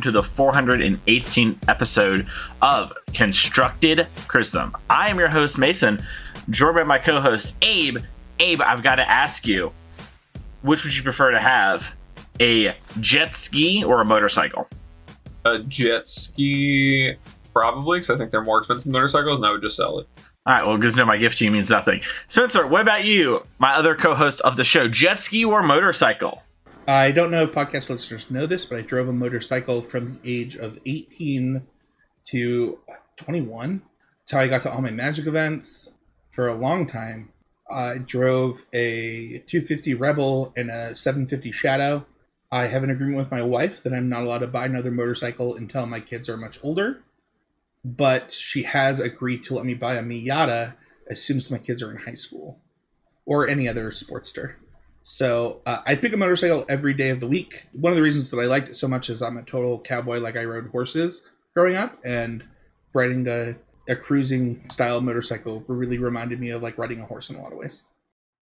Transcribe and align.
welcome 0.00 0.12
to 0.14 0.18
the 0.18 0.26
418th 0.26 1.68
episode 1.68 2.26
of 2.62 2.92
Constructive 3.12 4.06
Criticism. 4.28 4.74
I 4.88 5.10
am 5.10 5.18
your 5.18 5.28
host, 5.28 5.58
Mason, 5.58 6.02
joined 6.48 6.76
by 6.76 6.84
my 6.84 6.96
co 6.98 7.20
host, 7.20 7.54
Abe. 7.60 7.98
Abe, 8.38 8.62
I've 8.62 8.82
got 8.82 8.94
to 8.94 9.06
ask 9.06 9.46
you, 9.46 9.72
which 10.62 10.84
would 10.84 10.96
you 10.96 11.02
prefer 11.02 11.32
to 11.32 11.38
have? 11.38 11.94
A 12.40 12.74
jet 12.98 13.34
ski 13.34 13.84
or 13.84 14.00
a 14.00 14.04
motorcycle? 14.06 14.68
A 15.44 15.58
jet 15.58 16.08
ski, 16.08 17.16
probably, 17.52 17.98
because 17.98 18.08
I 18.08 18.16
think 18.16 18.30
they're 18.30 18.40
more 18.40 18.58
expensive 18.58 18.84
than 18.84 18.92
motorcycles, 18.92 19.36
and 19.36 19.46
I 19.46 19.50
would 19.50 19.60
just 19.60 19.76
sell 19.76 19.98
it. 19.98 20.08
All 20.46 20.54
right, 20.54 20.66
well, 20.66 20.78
good 20.78 20.92
to 20.92 20.96
know 20.96 21.04
my 21.04 21.18
gift 21.18 21.36
to 21.38 21.44
you 21.44 21.50
means 21.50 21.68
nothing. 21.68 22.00
Spencer, 22.28 22.66
what 22.66 22.80
about 22.80 23.04
you, 23.04 23.44
my 23.58 23.74
other 23.74 23.94
co 23.94 24.14
host 24.14 24.40
of 24.40 24.56
the 24.56 24.64
show? 24.64 24.88
Jet 24.88 25.18
ski 25.18 25.44
or 25.44 25.62
motorcycle? 25.62 26.42
I 26.90 27.12
don't 27.12 27.30
know 27.30 27.44
if 27.44 27.52
podcast 27.52 27.88
listeners 27.88 28.32
know 28.32 28.46
this, 28.46 28.64
but 28.64 28.76
I 28.76 28.82
drove 28.82 29.06
a 29.06 29.12
motorcycle 29.12 29.80
from 29.80 30.18
the 30.20 30.40
age 30.40 30.56
of 30.56 30.80
18 30.84 31.62
to 32.30 32.78
21. 33.16 33.82
That's 34.18 34.32
how 34.32 34.40
I 34.40 34.48
got 34.48 34.62
to 34.62 34.72
all 34.72 34.82
my 34.82 34.90
magic 34.90 35.28
events 35.28 35.90
for 36.32 36.48
a 36.48 36.54
long 36.56 36.88
time. 36.88 37.32
I 37.70 37.98
drove 37.98 38.66
a 38.72 39.38
250 39.46 39.94
Rebel 39.94 40.52
and 40.56 40.68
a 40.68 40.96
750 40.96 41.52
Shadow. 41.52 42.06
I 42.50 42.64
have 42.64 42.82
an 42.82 42.90
agreement 42.90 43.18
with 43.18 43.30
my 43.30 43.42
wife 43.42 43.84
that 43.84 43.94
I'm 43.94 44.08
not 44.08 44.24
allowed 44.24 44.38
to 44.38 44.48
buy 44.48 44.64
another 44.64 44.90
motorcycle 44.90 45.54
until 45.54 45.86
my 45.86 46.00
kids 46.00 46.28
are 46.28 46.36
much 46.36 46.58
older. 46.60 47.04
But 47.84 48.32
she 48.32 48.64
has 48.64 48.98
agreed 48.98 49.44
to 49.44 49.54
let 49.54 49.64
me 49.64 49.74
buy 49.74 49.94
a 49.94 50.02
Miata 50.02 50.74
as 51.08 51.22
soon 51.22 51.36
as 51.36 51.52
my 51.52 51.58
kids 51.58 51.84
are 51.84 51.92
in 51.92 51.98
high 51.98 52.14
school 52.14 52.58
or 53.24 53.46
any 53.46 53.68
other 53.68 53.92
Sportster. 53.92 54.54
So 55.12 55.60
uh, 55.66 55.78
I 55.84 55.96
pick 55.96 56.12
a 56.12 56.16
motorcycle 56.16 56.64
every 56.68 56.94
day 56.94 57.10
of 57.10 57.18
the 57.18 57.26
week. 57.26 57.66
One 57.72 57.92
of 57.92 57.96
the 57.96 58.02
reasons 58.02 58.30
that 58.30 58.36
I 58.36 58.44
liked 58.44 58.68
it 58.68 58.76
so 58.76 58.86
much 58.86 59.10
is 59.10 59.20
I'm 59.20 59.36
a 59.36 59.42
total 59.42 59.80
cowboy, 59.80 60.20
like 60.20 60.36
I 60.36 60.44
rode 60.44 60.68
horses 60.68 61.24
growing 61.52 61.74
up, 61.74 61.98
and 62.04 62.44
riding 62.94 63.26
a, 63.26 63.56
a 63.88 63.96
cruising 63.96 64.70
style 64.70 65.00
motorcycle 65.00 65.64
really 65.66 65.98
reminded 65.98 66.38
me 66.38 66.50
of 66.50 66.62
like 66.62 66.78
riding 66.78 67.00
a 67.00 67.06
horse 67.06 67.28
in 67.28 67.34
a 67.34 67.42
lot 67.42 67.50
of 67.50 67.58
ways. 67.58 67.86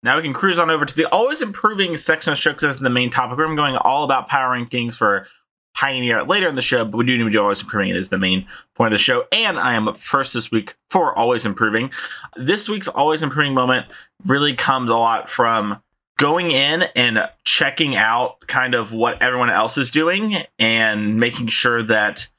Now 0.03 0.15
we 0.15 0.23
can 0.23 0.31
cruise 0.31 0.57
on 0.57 0.69
over 0.69 0.85
to 0.85 0.95
the 0.95 1.03
always 1.09 1.41
improving 1.41 1.97
section 1.97 2.31
of 2.31 2.39
show 2.39 2.51
is 2.51 2.79
the 2.79 2.89
main 2.89 3.09
topic. 3.09 3.37
We're 3.37 3.53
going 3.55 3.75
all 3.75 4.05
about 4.05 4.29
power 4.29 4.57
rankings 4.57 4.93
for 4.93 5.27
Pioneer 5.75 6.23
later 6.23 6.47
in 6.47 6.55
the 6.55 6.61
show, 6.61 6.85
but 6.85 6.97
we 6.97 7.05
do 7.05 7.17
need 7.17 7.25
to 7.25 7.29
do 7.29 7.41
always 7.41 7.61
improving. 7.61 7.89
It 7.89 7.97
is 7.97 8.07
the 8.07 8.17
main 8.17 8.47
point 8.73 8.93
of 8.93 8.97
the 8.97 9.03
show. 9.03 9.25
And 9.33 9.59
I 9.59 9.73
am 9.73 9.89
up 9.89 9.99
first 9.99 10.33
this 10.33 10.49
week 10.49 10.75
for 10.89 11.13
always 11.17 11.45
improving. 11.45 11.91
This 12.37 12.69
week's 12.69 12.87
always 12.87 13.21
improving 13.21 13.53
moment 13.53 13.87
really 14.23 14.53
comes 14.53 14.89
a 14.89 14.95
lot 14.95 15.29
from 15.29 15.81
going 16.23 16.51
in 16.51 16.83
and 16.95 17.27
checking 17.43 17.97
out 17.97 18.39
kind 18.47 18.73
of 18.75 18.93
what 18.93 19.21
everyone 19.21 19.49
else 19.49 19.77
is 19.77 19.91
doing 19.91 20.37
and 20.57 21.19
making 21.19 21.47
sure 21.47 21.83
that 21.83 22.29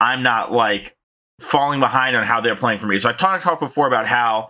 I'm 0.00 0.24
not 0.24 0.50
like 0.50 0.96
falling 1.38 1.78
behind 1.78 2.16
on 2.16 2.24
how 2.24 2.40
they're 2.40 2.56
playing 2.56 2.80
for 2.80 2.88
me. 2.88 2.98
So 2.98 3.08
I 3.08 3.12
talked 3.12 3.44
talked 3.44 3.60
before 3.60 3.86
about 3.86 4.08
how 4.08 4.48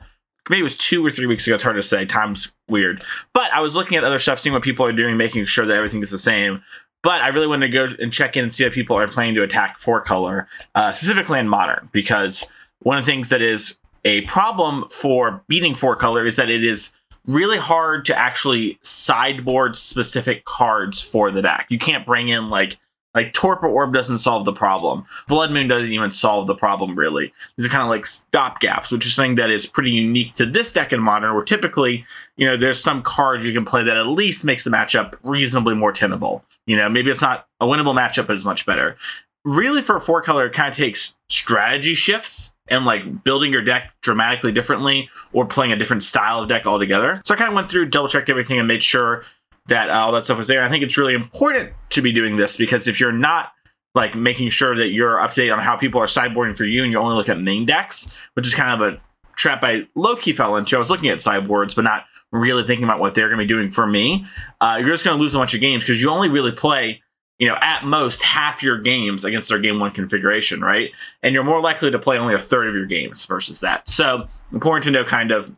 maybe 0.48 0.60
it 0.60 0.62
was 0.62 0.74
two 0.74 1.04
or 1.04 1.10
three 1.10 1.26
weeks 1.26 1.46
ago. 1.46 1.52
It's 1.52 1.62
hard 1.62 1.76
to 1.76 1.82
say. 1.82 2.06
Time's 2.06 2.50
weird. 2.66 3.04
But 3.34 3.52
I 3.52 3.60
was 3.60 3.74
looking 3.74 3.98
at 3.98 4.04
other 4.04 4.18
stuff, 4.18 4.40
seeing 4.40 4.54
what 4.54 4.62
people 4.62 4.86
are 4.86 4.92
doing, 4.92 5.18
making 5.18 5.44
sure 5.44 5.66
that 5.66 5.76
everything 5.76 6.00
is 6.00 6.08
the 6.08 6.16
same. 6.16 6.62
But 7.02 7.20
I 7.20 7.28
really 7.28 7.48
wanted 7.48 7.66
to 7.66 7.72
go 7.72 7.88
and 8.00 8.10
check 8.10 8.38
in 8.38 8.44
and 8.44 8.54
see 8.54 8.64
how 8.64 8.70
people 8.70 8.96
are 8.96 9.06
playing 9.06 9.34
to 9.34 9.42
attack 9.42 9.80
four 9.80 10.00
color, 10.00 10.48
uh, 10.74 10.92
specifically 10.92 11.38
in 11.38 11.46
modern, 11.46 11.90
because 11.92 12.46
one 12.78 12.96
of 12.96 13.04
the 13.04 13.12
things 13.12 13.28
that 13.28 13.42
is 13.42 13.76
a 14.06 14.22
problem 14.22 14.88
for 14.88 15.44
beating 15.46 15.74
four 15.74 15.94
color 15.94 16.26
is 16.26 16.36
that 16.36 16.48
it 16.48 16.64
is 16.64 16.90
really 17.26 17.58
hard 17.58 18.04
to 18.06 18.18
actually 18.18 18.78
sideboard 18.82 19.76
specific 19.76 20.44
cards 20.44 21.00
for 21.00 21.30
the 21.30 21.42
deck. 21.42 21.66
You 21.68 21.78
can't 21.78 22.06
bring 22.06 22.28
in 22.28 22.50
like 22.50 22.78
like 23.14 23.32
Torpor 23.34 23.68
Orb 23.68 23.92
doesn't 23.92 24.18
solve 24.18 24.46
the 24.46 24.54
problem. 24.54 25.04
Blood 25.28 25.50
Moon 25.50 25.68
doesn't 25.68 25.92
even 25.92 26.10
solve 26.10 26.46
the 26.46 26.54
problem 26.54 26.98
really. 26.98 27.32
These 27.56 27.66
are 27.66 27.70
kind 27.70 27.82
of 27.82 27.88
like 27.88 28.04
stopgaps, 28.04 28.90
which 28.90 29.04
is 29.04 29.14
something 29.14 29.34
that 29.34 29.50
is 29.50 29.66
pretty 29.66 29.90
unique 29.90 30.34
to 30.34 30.46
this 30.46 30.72
deck 30.72 30.92
in 30.92 31.00
Modern, 31.00 31.34
where 31.34 31.44
typically, 31.44 32.04
you 32.36 32.46
know, 32.46 32.56
there's 32.56 32.82
some 32.82 33.02
card 33.02 33.44
you 33.44 33.52
can 33.52 33.64
play 33.64 33.84
that 33.84 33.96
at 33.96 34.06
least 34.06 34.44
makes 34.44 34.64
the 34.64 34.70
matchup 34.70 35.14
reasonably 35.22 35.74
more 35.74 35.92
tenable. 35.92 36.44
You 36.66 36.76
know, 36.76 36.88
maybe 36.88 37.10
it's 37.10 37.20
not 37.20 37.46
a 37.60 37.66
winnable 37.66 37.94
matchup, 37.94 38.26
but 38.26 38.34
it's 38.34 38.44
much 38.44 38.64
better. 38.64 38.96
Really, 39.44 39.82
for 39.82 39.96
a 39.96 40.00
four 40.00 40.22
color, 40.22 40.46
it 40.46 40.52
kind 40.52 40.68
of 40.68 40.76
takes 40.76 41.14
strategy 41.28 41.94
shifts 41.94 42.51
and 42.72 42.86
like 42.86 43.22
building 43.22 43.52
your 43.52 43.62
deck 43.62 43.92
dramatically 44.00 44.50
differently 44.50 45.10
or 45.32 45.44
playing 45.44 45.72
a 45.72 45.76
different 45.76 46.02
style 46.02 46.40
of 46.40 46.48
deck 46.48 46.66
altogether. 46.66 47.20
So 47.26 47.34
I 47.34 47.36
kind 47.36 47.50
of 47.50 47.54
went 47.54 47.70
through, 47.70 47.90
double 47.90 48.08
checked 48.08 48.30
everything, 48.30 48.58
and 48.58 48.66
made 48.66 48.82
sure 48.82 49.24
that 49.66 49.90
uh, 49.90 49.92
all 49.92 50.12
that 50.12 50.24
stuff 50.24 50.38
was 50.38 50.46
there. 50.46 50.64
I 50.64 50.70
think 50.70 50.82
it's 50.82 50.96
really 50.96 51.14
important 51.14 51.72
to 51.90 52.00
be 52.00 52.12
doing 52.12 52.36
this 52.36 52.56
because 52.56 52.88
if 52.88 52.98
you're 52.98 53.12
not 53.12 53.52
like 53.94 54.14
making 54.14 54.48
sure 54.48 54.74
that 54.74 54.88
you're 54.88 55.20
up 55.20 55.32
to 55.32 55.42
date 55.42 55.50
on 55.50 55.58
how 55.58 55.76
people 55.76 56.00
are 56.00 56.06
sideboarding 56.06 56.56
for 56.56 56.64
you 56.64 56.82
and 56.82 56.90
you 56.90 56.98
only 56.98 57.14
look 57.14 57.28
at 57.28 57.38
main 57.38 57.66
decks, 57.66 58.10
which 58.32 58.46
is 58.46 58.54
kind 58.54 58.82
of 58.82 58.94
a 58.94 59.00
trap 59.36 59.62
I 59.62 59.86
low 59.94 60.16
key 60.16 60.32
fell 60.32 60.56
into. 60.56 60.74
I 60.74 60.78
was 60.78 60.88
looking 60.88 61.10
at 61.10 61.20
sideboards, 61.20 61.74
but 61.74 61.82
not 61.82 62.04
really 62.30 62.66
thinking 62.66 62.84
about 62.84 63.00
what 63.00 63.14
they're 63.14 63.28
going 63.28 63.38
to 63.38 63.44
be 63.44 63.48
doing 63.48 63.70
for 63.70 63.86
me. 63.86 64.24
Uh, 64.62 64.78
you're 64.80 64.88
just 64.88 65.04
going 65.04 65.18
to 65.18 65.22
lose 65.22 65.34
a 65.34 65.38
bunch 65.38 65.52
of 65.52 65.60
games 65.60 65.82
because 65.82 66.00
you 66.00 66.08
only 66.08 66.30
really 66.30 66.52
play 66.52 67.01
you 67.42 67.48
know, 67.48 67.56
at 67.60 67.84
most 67.84 68.22
half 68.22 68.62
your 68.62 68.78
games 68.78 69.24
against 69.24 69.48
their 69.48 69.58
game 69.58 69.80
one 69.80 69.90
configuration, 69.90 70.60
right? 70.60 70.92
And 71.24 71.34
you're 71.34 71.42
more 71.42 71.60
likely 71.60 71.90
to 71.90 71.98
play 71.98 72.16
only 72.16 72.34
a 72.34 72.38
third 72.38 72.68
of 72.68 72.74
your 72.76 72.86
games 72.86 73.24
versus 73.24 73.58
that. 73.58 73.88
So 73.88 74.28
important 74.52 74.84
to 74.84 74.92
know 74.92 75.02
kind 75.02 75.32
of 75.32 75.52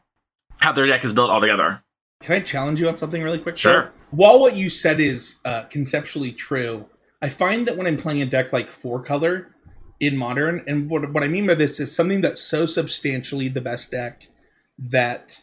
how 0.56 0.72
their 0.72 0.86
deck 0.86 1.04
is 1.04 1.12
built 1.12 1.28
altogether. 1.28 1.82
Can 2.22 2.36
I 2.36 2.40
challenge 2.40 2.80
you 2.80 2.88
on 2.88 2.96
something 2.96 3.22
really 3.22 3.38
quick? 3.38 3.58
Sure. 3.58 3.92
While 4.12 4.40
what 4.40 4.56
you 4.56 4.70
said 4.70 4.98
is 4.98 5.40
uh, 5.44 5.64
conceptually 5.64 6.32
true, 6.32 6.86
I 7.20 7.28
find 7.28 7.68
that 7.68 7.76
when 7.76 7.86
I'm 7.86 7.98
playing 7.98 8.22
a 8.22 8.26
deck 8.26 8.50
like 8.50 8.70
four 8.70 9.02
color 9.02 9.54
in 10.00 10.16
modern, 10.16 10.64
and 10.66 10.88
what, 10.88 11.12
what 11.12 11.22
I 11.22 11.28
mean 11.28 11.46
by 11.46 11.54
this 11.54 11.80
is 11.80 11.94
something 11.94 12.22
that's 12.22 12.40
so 12.40 12.64
substantially 12.64 13.48
the 13.48 13.60
best 13.60 13.90
deck 13.90 14.28
that 14.78 15.42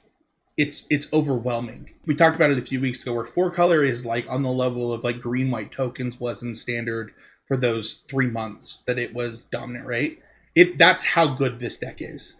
it's 0.61 0.85
it's 0.91 1.11
overwhelming. 1.11 1.89
We 2.05 2.13
talked 2.13 2.35
about 2.35 2.51
it 2.51 2.59
a 2.59 2.65
few 2.65 2.79
weeks 2.79 3.01
ago 3.01 3.13
where 3.13 3.25
four 3.25 3.49
color 3.49 3.83
is 3.83 4.05
like 4.05 4.29
on 4.29 4.43
the 4.43 4.51
level 4.51 4.93
of 4.93 5.03
like 5.03 5.19
green 5.19 5.49
white 5.49 5.71
tokens 5.71 6.19
was 6.19 6.43
in 6.43 6.53
standard 6.53 7.15
for 7.47 7.57
those 7.57 8.03
three 8.07 8.27
months 8.27 8.77
that 8.85 8.99
it 8.99 9.11
was 9.11 9.43
dominant, 9.43 9.87
right? 9.87 10.19
It 10.53 10.77
that's 10.77 11.03
how 11.03 11.33
good 11.33 11.59
this 11.59 11.79
deck 11.79 11.97
is. 11.99 12.39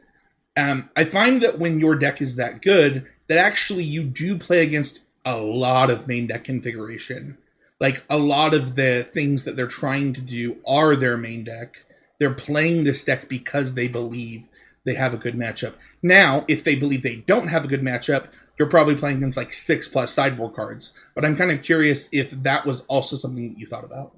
Um, 0.56 0.92
I 0.96 1.04
find 1.04 1.42
that 1.42 1.58
when 1.58 1.80
your 1.80 1.96
deck 1.96 2.22
is 2.22 2.36
that 2.36 2.62
good, 2.62 3.08
that 3.26 3.40
actually 3.40 3.86
you 3.86 4.04
do 4.04 4.38
play 4.38 4.62
against 4.62 5.02
a 5.26 5.38
lot 5.38 5.90
of 5.90 6.08
main 6.08 6.28
deck 6.28 6.44
configuration. 6.44 7.40
Like 7.80 8.04
a 8.08 8.20
lot 8.20 8.54
of 8.54 8.76
the 8.76 9.04
things 9.04 9.46
that 9.46 9.56
they're 9.56 9.66
trying 9.66 10.14
to 10.14 10.22
do 10.22 10.58
are 10.68 10.96
their 10.96 11.18
main 11.18 11.44
deck. 11.44 11.86
They're 12.20 12.36
playing 12.36 12.84
this 12.84 13.04
deck 13.04 13.28
because 13.28 13.74
they 13.74 13.88
believe 13.88 14.48
they 14.84 14.94
have 14.94 15.16
a 15.16 15.18
good 15.18 15.36
matchup. 15.36 15.74
Now, 16.04 16.46
if 16.48 16.64
they 16.64 16.76
believe 16.76 17.04
they 17.04 17.18
don't 17.28 17.48
have 17.48 17.64
a 17.64 17.68
good 17.68 17.82
matchup, 17.82 18.28
you're 18.58 18.70
probably 18.70 18.96
playing 18.96 19.18
against 19.18 19.38
like 19.38 19.54
six 19.54 19.88
plus 19.88 20.12
sideboard 20.14 20.56
cards. 20.56 20.94
But 21.16 21.26
I'm 21.26 21.36
kind 21.36 21.52
of 21.52 21.64
curious 21.64 22.10
if 22.12 22.32
that 22.44 22.66
was 22.66 22.82
also 22.82 23.16
something 23.16 23.50
that 23.50 23.60
you 23.60 23.66
thought 23.66 23.84
about. 23.84 24.18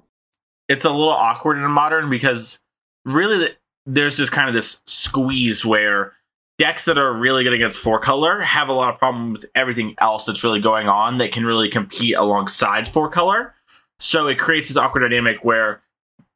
It's 0.68 0.84
a 0.84 0.90
little 0.90 1.12
awkward 1.12 1.58
in 1.58 1.70
modern 1.70 2.08
because 2.08 2.58
really 3.04 3.50
there's 3.86 4.16
just 4.16 4.32
kind 4.32 4.48
of 4.48 4.54
this 4.54 4.80
squeeze 4.86 5.64
where 5.64 6.12
decks 6.58 6.84
that 6.86 6.98
are 6.98 7.12
really 7.12 7.44
good 7.44 7.52
against 7.52 7.80
four 7.80 7.98
color 7.98 8.40
have 8.40 8.68
a 8.68 8.72
lot 8.72 8.92
of 8.92 8.98
problem 8.98 9.32
with 9.32 9.44
everything 9.54 9.94
else 9.98 10.24
that's 10.24 10.44
really 10.44 10.60
going 10.60 10.88
on 10.88 11.18
that 11.18 11.32
can 11.32 11.44
really 11.44 11.68
compete 11.68 12.14
alongside 12.14 12.88
four 12.88 13.10
color. 13.10 13.54
So 13.98 14.26
it 14.26 14.38
creates 14.38 14.68
this 14.68 14.76
awkward 14.76 15.00
dynamic 15.00 15.44
where 15.44 15.82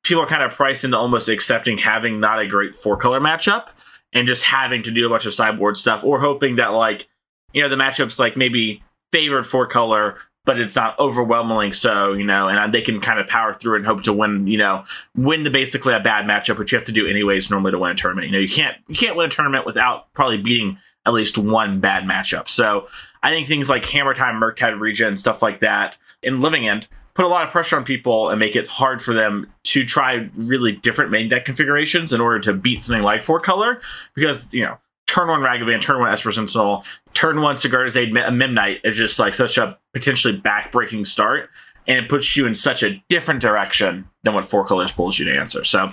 people 0.03 0.23
are 0.23 0.27
kind 0.27 0.43
of 0.43 0.53
priced 0.53 0.85
into 0.85 0.97
almost 0.97 1.29
accepting 1.29 1.79
having 1.79 2.21
not 2.21 2.41
a 2.41 2.47
great 2.47 2.75
four 2.75 2.97
color 2.97 3.21
matchup 3.21 3.69
and 4.13 4.27
just 4.27 4.45
having 4.45 4.83
to 4.83 4.91
do 4.91 5.07
a 5.07 5.11
bunch 5.11 5.27
of 5.27 5.35
sideboard 5.35 5.77
stuff 5.77 6.05
or 6.05 6.21
hoping 6.21 6.57
that 6.57 6.69
like 6.69 7.09
you 7.53 7.63
know 7.63 7.69
the 7.69 7.77
matchups 7.77 8.19
like 8.19 8.37
maybe 8.37 8.83
favored 9.13 9.45
for 9.45 9.67
color 9.67 10.17
but 10.45 10.59
it's 10.59 10.77
not 10.77 10.99
overwhelmingly 10.99 11.71
so 11.73 12.13
you 12.15 12.25
know 12.25 12.49
and 12.49 12.59
uh, 12.59 12.67
they 12.67 12.81
can 12.81 13.01
kind 13.01 13.21
of 13.21 13.27
power 13.27 13.53
through 13.53 13.77
and 13.77 13.87
hope 13.87 14.03
to 14.03 14.13
win 14.13 14.47
you 14.47 14.59
know 14.59 14.85
win 15.15 15.45
the 15.45 15.51
basically 15.51 15.95
a 15.95 16.01
bad 16.01 16.25
matchup 16.25 16.59
which 16.59 16.73
you 16.73 16.79
have 16.79 16.87
to 16.87 16.93
do 16.93 17.07
anyways 17.07 17.51
normally 17.51 17.73
to 17.73 17.79
win 17.79 17.93
a 17.93 17.95
tournament. 17.95 18.27
You 18.27 18.33
know 18.33 18.39
you 18.39 18.49
can't 18.49 18.77
you 18.89 18.97
can't 18.97 19.17
win 19.17 19.27
a 19.27 19.31
tournament 19.31 19.67
without 19.67 20.13
probably 20.15 20.39
beating 20.39 20.79
at 21.07 21.13
least 21.13 21.39
one 21.39 21.81
bad 21.81 22.05
matchup. 22.05 22.49
So 22.49 22.89
i 23.23 23.31
think 23.31 23.49
things 23.49 23.69
like 23.69 23.85
hammer 23.85 24.15
time 24.15 24.41
murktide 24.41 24.79
regent 24.81 25.19
stuff 25.19 25.43
like 25.43 25.59
that 25.59 25.99
in 26.23 26.41
living 26.41 26.69
end 26.69 26.89
put 27.19 27.25
a 27.25 27.29
lot 27.29 27.45
of 27.45 27.51
pressure 27.51 27.77
on 27.77 27.83
people 27.83 28.31
and 28.31 28.39
make 28.39 28.55
it 28.55 28.69
hard 28.69 29.03
for 29.03 29.13
them 29.13 29.53
to 29.65 29.85
try 29.85 30.31
really 30.37 30.71
different 30.71 31.11
main 31.11 31.29
deck 31.29 31.45
configurations 31.45 32.13
in 32.13 32.21
order 32.21 32.39
to 32.39 32.53
beat 32.53 32.81
something 32.81 33.03
like 33.03 33.25
four 33.25 33.41
color 33.41 33.81
because 34.15 34.55
you 34.55 34.63
know 34.63 34.79
turn 35.09 35.27
one 35.27 35.41
Ragavan, 35.41 35.81
turn 35.81 35.99
one 35.99 36.13
Esper 36.13 36.31
Sentinel, 36.31 36.85
turn 37.15 37.41
one 37.41 37.57
Sigarda's 37.57 37.97
Aid 37.97 38.13
Memnite 38.13 38.79
is 38.85 38.97
just 38.97 39.19
like 39.19 39.35
such 39.35 39.59
a 39.59 39.77
potentially 39.93 40.41
backbreaking 40.41 41.05
start. 41.09 41.51
And 41.89 41.99
it 41.99 42.09
puts 42.09 42.37
you 42.37 42.47
in 42.47 42.55
such 42.55 42.85
a 42.85 43.03
different 43.09 43.41
direction 43.41 44.09
than 44.23 44.35
what 44.35 44.45
four 44.45 44.65
colors 44.65 44.93
pulls 44.93 45.19
you 45.19 45.25
to 45.25 45.37
answer. 45.37 45.65
So 45.65 45.87
uh, 45.87 45.91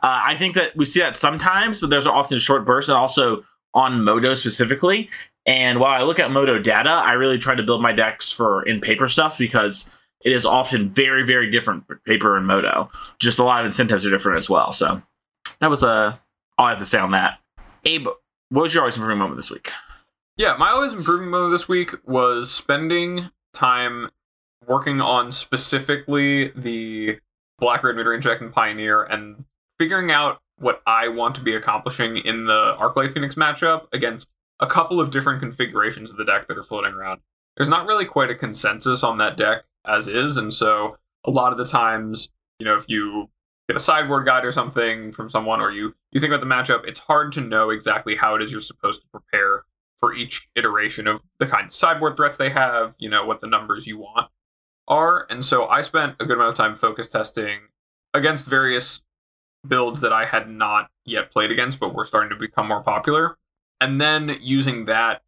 I 0.00 0.34
think 0.36 0.54
that 0.54 0.74
we 0.74 0.86
see 0.86 1.00
that 1.00 1.14
sometimes, 1.14 1.80
but 1.80 1.90
those 1.90 2.06
are 2.06 2.14
often 2.14 2.38
short 2.40 2.64
bursts 2.64 2.88
and 2.88 2.98
also 2.98 3.44
on 3.74 4.02
Modo 4.02 4.34
specifically. 4.34 5.08
And 5.46 5.78
while 5.78 6.00
I 6.00 6.02
look 6.04 6.18
at 6.18 6.32
Modo 6.32 6.58
data, 6.58 6.90
I 6.90 7.12
really 7.12 7.38
try 7.38 7.54
to 7.54 7.62
build 7.62 7.82
my 7.82 7.92
decks 7.92 8.32
for 8.32 8.66
in 8.66 8.80
paper 8.80 9.06
stuff 9.06 9.38
because 9.38 9.94
it 10.24 10.32
is 10.32 10.46
often 10.46 10.88
very, 10.88 11.24
very 11.24 11.50
different 11.50 11.84
paper 12.04 12.36
and 12.36 12.46
Modo. 12.46 12.90
Just 13.18 13.38
a 13.38 13.44
lot 13.44 13.60
of 13.60 13.66
incentives 13.66 14.04
are 14.04 14.10
different 14.10 14.38
as 14.38 14.48
well. 14.48 14.72
So 14.72 15.02
that 15.60 15.70
was 15.70 15.82
uh, 15.82 16.16
all 16.58 16.66
I 16.66 16.70
have 16.70 16.78
to 16.78 16.86
say 16.86 16.98
on 16.98 17.10
that. 17.12 17.38
Abe, 17.84 18.08
what 18.48 18.62
was 18.62 18.74
your 18.74 18.82
always 18.82 18.96
improving 18.96 19.18
moment 19.18 19.36
this 19.36 19.50
week? 19.50 19.70
Yeah, 20.36 20.56
my 20.58 20.70
always 20.70 20.94
improving 20.94 21.28
moment 21.28 21.52
this 21.52 21.68
week 21.68 21.94
was 22.06 22.50
spending 22.50 23.30
time 23.52 24.10
working 24.66 25.00
on 25.00 25.30
specifically 25.30 26.48
the 26.56 27.18
Black 27.58 27.84
Red 27.84 27.94
Midrange 27.94 28.22
deck 28.22 28.40
and 28.40 28.52
Pioneer 28.52 29.02
and 29.02 29.44
figuring 29.78 30.10
out 30.10 30.40
what 30.56 30.82
I 30.86 31.08
want 31.08 31.34
to 31.34 31.40
be 31.42 31.54
accomplishing 31.54 32.16
in 32.16 32.46
the 32.46 32.74
Arclight 32.78 33.12
Phoenix 33.12 33.34
matchup 33.34 33.86
against 33.92 34.28
a 34.60 34.66
couple 34.66 35.00
of 35.00 35.10
different 35.10 35.40
configurations 35.40 36.10
of 36.10 36.16
the 36.16 36.24
deck 36.24 36.48
that 36.48 36.56
are 36.56 36.62
floating 36.62 36.94
around. 36.94 37.20
There's 37.56 37.68
not 37.68 37.86
really 37.86 38.04
quite 38.04 38.30
a 38.30 38.34
consensus 38.34 39.02
on 39.02 39.18
that 39.18 39.36
deck 39.36 39.64
as 39.86 40.08
is, 40.08 40.36
and 40.36 40.52
so 40.52 40.96
a 41.24 41.30
lot 41.30 41.52
of 41.52 41.58
the 41.58 41.66
times, 41.66 42.28
you 42.58 42.66
know, 42.66 42.74
if 42.74 42.84
you 42.88 43.30
get 43.68 43.76
a 43.76 43.80
sideboard 43.80 44.26
guide 44.26 44.44
or 44.44 44.52
something 44.52 45.10
from 45.12 45.30
someone 45.30 45.60
or 45.60 45.70
you 45.70 45.94
you 46.12 46.20
think 46.20 46.32
about 46.32 46.40
the 46.40 46.54
matchup, 46.54 46.86
it's 46.86 47.00
hard 47.00 47.32
to 47.32 47.40
know 47.40 47.70
exactly 47.70 48.16
how 48.16 48.34
it 48.34 48.42
is 48.42 48.52
you're 48.52 48.60
supposed 48.60 49.00
to 49.00 49.06
prepare 49.08 49.64
for 50.00 50.14
each 50.14 50.48
iteration 50.54 51.06
of 51.06 51.22
the 51.38 51.46
kind 51.46 51.66
of 51.66 51.74
sideboard 51.74 52.16
threats 52.16 52.36
they 52.36 52.50
have, 52.50 52.94
you 52.98 53.08
know, 53.08 53.24
what 53.24 53.40
the 53.40 53.46
numbers 53.46 53.86
you 53.86 53.98
want 53.98 54.28
are. 54.86 55.26
And 55.30 55.44
so 55.44 55.66
I 55.66 55.80
spent 55.80 56.16
a 56.20 56.26
good 56.26 56.36
amount 56.36 56.50
of 56.50 56.56
time 56.56 56.74
focus 56.74 57.08
testing 57.08 57.60
against 58.12 58.46
various 58.46 59.00
builds 59.66 60.00
that 60.00 60.12
I 60.12 60.26
had 60.26 60.48
not 60.48 60.90
yet 61.06 61.30
played 61.32 61.50
against, 61.50 61.80
but 61.80 61.94
were 61.94 62.04
starting 62.04 62.30
to 62.30 62.36
become 62.36 62.68
more 62.68 62.82
popular. 62.82 63.38
And 63.80 64.00
then 64.00 64.36
using 64.40 64.84
that 64.84 65.22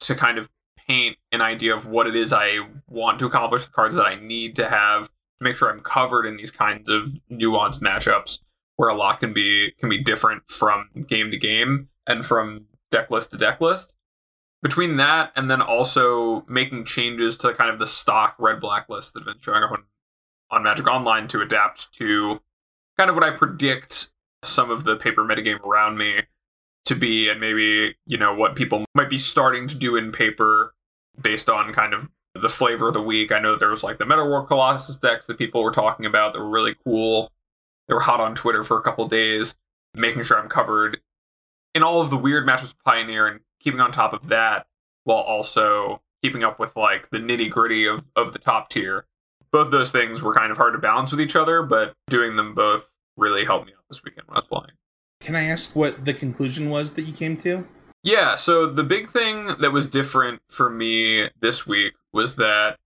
to 0.00 0.14
kind 0.14 0.38
of 0.38 0.48
paint 0.86 1.16
an 1.30 1.40
idea 1.40 1.74
of 1.74 1.86
what 1.86 2.06
it 2.06 2.16
is 2.16 2.32
I 2.32 2.58
want 2.88 3.18
to 3.20 3.26
accomplish, 3.26 3.64
the 3.64 3.70
cards 3.70 3.94
that 3.94 4.06
I 4.06 4.14
need 4.14 4.56
to 4.56 4.68
have 4.68 5.06
to 5.06 5.12
make 5.40 5.56
sure 5.56 5.70
I'm 5.70 5.80
covered 5.80 6.26
in 6.26 6.36
these 6.36 6.50
kinds 6.50 6.88
of 6.88 7.14
nuanced 7.30 7.80
matchups 7.80 8.38
where 8.76 8.88
a 8.88 8.94
lot 8.94 9.20
can 9.20 9.32
be 9.32 9.72
can 9.78 9.88
be 9.88 10.02
different 10.02 10.50
from 10.50 10.88
game 11.06 11.30
to 11.30 11.36
game 11.36 11.88
and 12.06 12.24
from 12.24 12.66
deck 12.90 13.10
list 13.10 13.30
to 13.32 13.38
deck 13.38 13.60
list. 13.60 13.94
Between 14.62 14.96
that 14.96 15.32
and 15.34 15.50
then 15.50 15.60
also 15.60 16.44
making 16.48 16.84
changes 16.84 17.36
to 17.38 17.52
kind 17.54 17.70
of 17.70 17.78
the 17.78 17.86
stock 17.86 18.36
red 18.38 18.60
black 18.60 18.88
list 18.88 19.12
that 19.12 19.20
have 19.20 19.26
been 19.26 19.40
showing 19.40 19.62
up 19.62 19.72
on, 19.72 19.84
on 20.50 20.62
Magic 20.62 20.86
Online 20.86 21.26
to 21.28 21.40
adapt 21.40 21.92
to 21.94 22.40
kind 22.96 23.10
of 23.10 23.16
what 23.16 23.24
I 23.24 23.30
predict 23.30 24.10
some 24.44 24.70
of 24.70 24.84
the 24.84 24.96
paper 24.96 25.24
metagame 25.24 25.60
around 25.64 25.98
me 25.98 26.22
to 26.84 26.94
be, 26.94 27.28
and 27.28 27.40
maybe, 27.40 27.96
you 28.06 28.18
know, 28.18 28.34
what 28.34 28.56
people 28.56 28.84
might 28.94 29.10
be 29.10 29.18
starting 29.18 29.68
to 29.68 29.74
do 29.74 29.96
in 29.96 30.12
paper 30.12 30.74
based 31.20 31.48
on 31.48 31.72
kind 31.72 31.94
of 31.94 32.08
the 32.34 32.48
flavor 32.48 32.88
of 32.88 32.94
the 32.94 33.02
week. 33.02 33.30
I 33.30 33.40
know 33.40 33.56
there 33.56 33.70
was 33.70 33.82
like 33.82 33.98
the 33.98 34.06
Metalwork 34.06 34.48
Colossus 34.48 34.96
decks 34.96 35.26
that 35.26 35.38
people 35.38 35.62
were 35.62 35.72
talking 35.72 36.06
about 36.06 36.32
that 36.32 36.40
were 36.40 36.50
really 36.50 36.74
cool. 36.84 37.30
They 37.88 37.94
were 37.94 38.00
hot 38.00 38.20
on 38.20 38.34
Twitter 38.34 38.64
for 38.64 38.78
a 38.78 38.82
couple 38.82 39.06
days, 39.06 39.54
making 39.94 40.22
sure 40.24 40.38
I'm 40.38 40.48
covered 40.48 41.00
in 41.74 41.82
all 41.82 42.00
of 42.00 42.10
the 42.10 42.16
weird 42.16 42.46
matchups 42.46 42.62
with 42.62 42.84
Pioneer 42.84 43.26
and 43.26 43.40
keeping 43.60 43.80
on 43.80 43.92
top 43.92 44.12
of 44.12 44.28
that 44.28 44.66
while 45.04 45.18
also 45.18 46.02
keeping 46.22 46.44
up 46.44 46.58
with 46.58 46.76
like 46.76 47.10
the 47.10 47.18
nitty 47.18 47.50
gritty 47.50 47.86
of, 47.86 48.08
of 48.16 48.32
the 48.32 48.38
top 48.38 48.68
tier 48.68 49.06
both 49.52 49.70
those 49.70 49.90
things 49.90 50.22
were 50.22 50.34
kind 50.34 50.50
of 50.50 50.56
hard 50.56 50.72
to 50.72 50.78
balance 50.78 51.10
with 51.10 51.20
each 51.20 51.36
other, 51.36 51.62
but 51.62 51.94
doing 52.08 52.36
them 52.36 52.54
both 52.54 52.90
really 53.16 53.44
helped 53.44 53.66
me 53.66 53.72
out 53.72 53.84
this 53.88 54.02
weekend 54.02 54.26
when 54.26 54.36
I 54.36 54.40
was 54.40 54.46
playing. 54.46 54.76
Can 55.22 55.36
I 55.36 55.44
ask 55.44 55.74
what 55.76 56.04
the 56.04 56.14
conclusion 56.14 56.70
was 56.70 56.92
that 56.94 57.02
you 57.02 57.12
came 57.12 57.36
to? 57.38 57.66
Yeah, 58.02 58.34
so 58.34 58.66
the 58.66 58.82
big 58.82 59.10
thing 59.10 59.54
that 59.60 59.72
was 59.72 59.86
different 59.86 60.42
for 60.48 60.68
me 60.68 61.28
this 61.40 61.66
week 61.66 61.94
was 62.12 62.36
that 62.36 62.78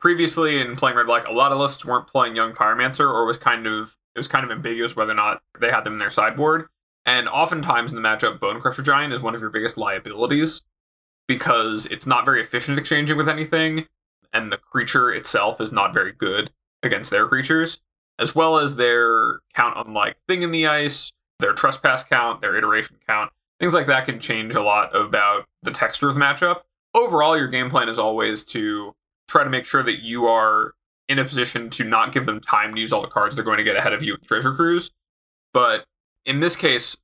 previously 0.00 0.60
in 0.60 0.76
playing 0.76 0.96
Red 0.96 1.06
Black, 1.06 1.26
a 1.26 1.32
lot 1.32 1.52
of 1.52 1.58
lists 1.58 1.84
weren't 1.84 2.06
playing 2.06 2.36
Young 2.36 2.52
Pyromancer 2.52 3.00
or 3.00 3.26
was 3.26 3.38
kind 3.38 3.66
of 3.66 3.96
it 4.14 4.18
was 4.18 4.28
kind 4.28 4.44
of 4.44 4.50
ambiguous 4.50 4.94
whether 4.94 5.12
or 5.12 5.14
not 5.14 5.42
they 5.58 5.70
had 5.70 5.84
them 5.84 5.94
in 5.94 5.98
their 5.98 6.10
sideboard. 6.10 6.66
And 7.04 7.28
oftentimes 7.28 7.92
in 7.92 7.96
the 8.00 8.06
matchup, 8.06 8.40
Bone 8.40 8.60
Crusher 8.60 8.82
Giant 8.82 9.12
is 9.12 9.22
one 9.22 9.34
of 9.34 9.40
your 9.40 9.50
biggest 9.50 9.76
liabilities 9.76 10.62
because 11.26 11.86
it's 11.86 12.06
not 12.06 12.24
very 12.24 12.40
efficient 12.40 12.76
at 12.76 12.80
exchanging 12.80 13.16
with 13.16 13.28
anything 13.28 13.86
and 14.32 14.50
the 14.50 14.56
creature 14.56 15.10
itself 15.12 15.60
is 15.60 15.72
not 15.72 15.92
very 15.92 16.12
good 16.12 16.50
against 16.82 17.10
their 17.10 17.26
creatures, 17.28 17.78
as 18.18 18.34
well 18.34 18.58
as 18.58 18.76
their 18.76 19.40
count 19.54 19.76
on 19.76 19.92
like 19.92 20.16
thing 20.26 20.42
in 20.42 20.50
the 20.50 20.66
ice, 20.66 21.12
their 21.42 21.52
trespass 21.52 22.04
count, 22.04 22.40
their 22.40 22.56
iteration 22.56 22.96
count. 23.06 23.30
Things 23.60 23.74
like 23.74 23.86
that 23.86 24.06
can 24.06 24.18
change 24.18 24.54
a 24.54 24.62
lot 24.62 24.96
about 24.96 25.44
the 25.62 25.70
texture 25.70 26.08
of 26.08 26.14
the 26.14 26.20
matchup. 26.20 26.62
Overall, 26.94 27.36
your 27.36 27.48
game 27.48 27.68
plan 27.68 27.88
is 27.88 27.98
always 27.98 28.44
to 28.44 28.94
try 29.28 29.44
to 29.44 29.50
make 29.50 29.66
sure 29.66 29.82
that 29.82 30.02
you 30.02 30.26
are 30.26 30.72
in 31.08 31.18
a 31.18 31.24
position 31.24 31.68
to 31.70 31.84
not 31.84 32.12
give 32.12 32.26
them 32.26 32.40
time 32.40 32.74
to 32.74 32.80
use 32.80 32.92
all 32.92 33.02
the 33.02 33.08
cards 33.08 33.34
they're 33.34 33.44
going 33.44 33.58
to 33.58 33.64
get 33.64 33.76
ahead 33.76 33.92
of 33.92 34.02
you 34.02 34.12
with 34.12 34.26
Treasure 34.26 34.54
Cruise. 34.54 34.90
But 35.52 35.84
in 36.24 36.40
this 36.40 36.56
case, 36.56 36.96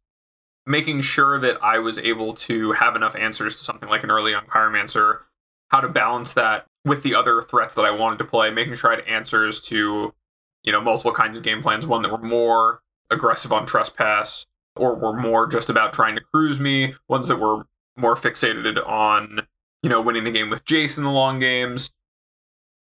making 0.67 1.01
sure 1.01 1.39
that 1.39 1.63
I 1.63 1.79
was 1.79 1.99
able 1.99 2.35
to 2.35 2.73
have 2.73 2.97
enough 2.97 3.17
answers 3.17 3.57
to 3.57 3.65
something 3.65 3.89
like 3.89 4.05
an 4.05 4.11
early 4.11 4.35
on 4.35 4.47
pyromancer, 4.47 5.21
how 5.69 5.81
to 5.81 5.89
balance 5.89 6.33
that 6.35 6.67
with 6.85 7.03
the 7.03 7.15
other 7.15 7.43
threats 7.43 7.75
that 7.75 7.85
I 7.85 7.91
wanted 7.91 8.19
to 8.19 8.25
play, 8.25 8.51
making 8.51 8.75
sure 8.75 8.93
I 8.93 8.97
had 8.97 9.05
answers 9.07 9.61
to, 9.63 10.15
you 10.63 10.73
know, 10.73 10.81
multiple 10.81 11.13
kinds 11.13 11.37
of 11.37 11.43
game 11.43 11.63
plans. 11.63 11.87
One 11.87 12.03
that 12.03 12.13
were 12.13 12.19
more 12.19 12.81
aggressive 13.11 13.53
on 13.53 13.67
trespass, 13.67 14.47
or 14.77 14.95
were 14.95 15.19
more 15.19 15.47
just 15.47 15.69
about 15.69 15.93
trying 15.93 16.15
to 16.15 16.21
cruise 16.21 16.61
me. 16.61 16.95
Ones 17.09 17.29
that 17.29 17.41
were 17.41 17.67
more 17.97 18.15
fixated 18.15 18.79
on, 18.89 19.41
you 19.83 19.91
know, 19.91 20.01
winning 20.01 20.25
the 20.25 20.31
game 20.31 20.51
with 20.51 20.65
Jace 20.65 20.97
in 20.97 21.05
the 21.05 21.11
long 21.11 21.39
games. 21.39 21.91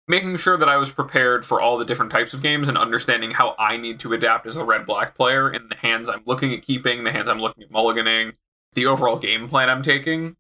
Making 0.08 0.38
sure 0.38 0.58
that 0.58 0.70
I 0.70 0.78
was 0.78 0.92
prepared 0.92 1.46
for 1.46 1.62
all 1.62 1.78
the 1.78 1.86
different 1.86 2.12
types 2.12 2.34
of 2.34 2.42
games 2.42 2.68
and 2.68 2.78
understanding 2.78 3.32
how 3.32 3.56
I 3.60 3.78
need 3.78 4.00
to 4.00 4.14
adapt 4.14 4.48
as 4.48 4.56
a 4.56 4.64
red 4.64 4.86
black 4.86 5.16
player 5.16 5.52
in 5.52 5.70
the 5.70 5.76
hands 5.76 6.10
I'm 6.10 6.24
looking 6.26 6.52
at 6.52 6.64
keeping, 6.64 7.04
the 7.04 7.12
hands 7.12 7.30
I'm 7.30 7.40
looking 7.40 7.64
at 7.64 7.72
mulliganing, 7.72 8.34
the 8.74 8.88
overall 8.88 9.18
game 9.18 9.48
plan 9.48 9.70
I'm 9.70 9.84
taking. 9.84 10.36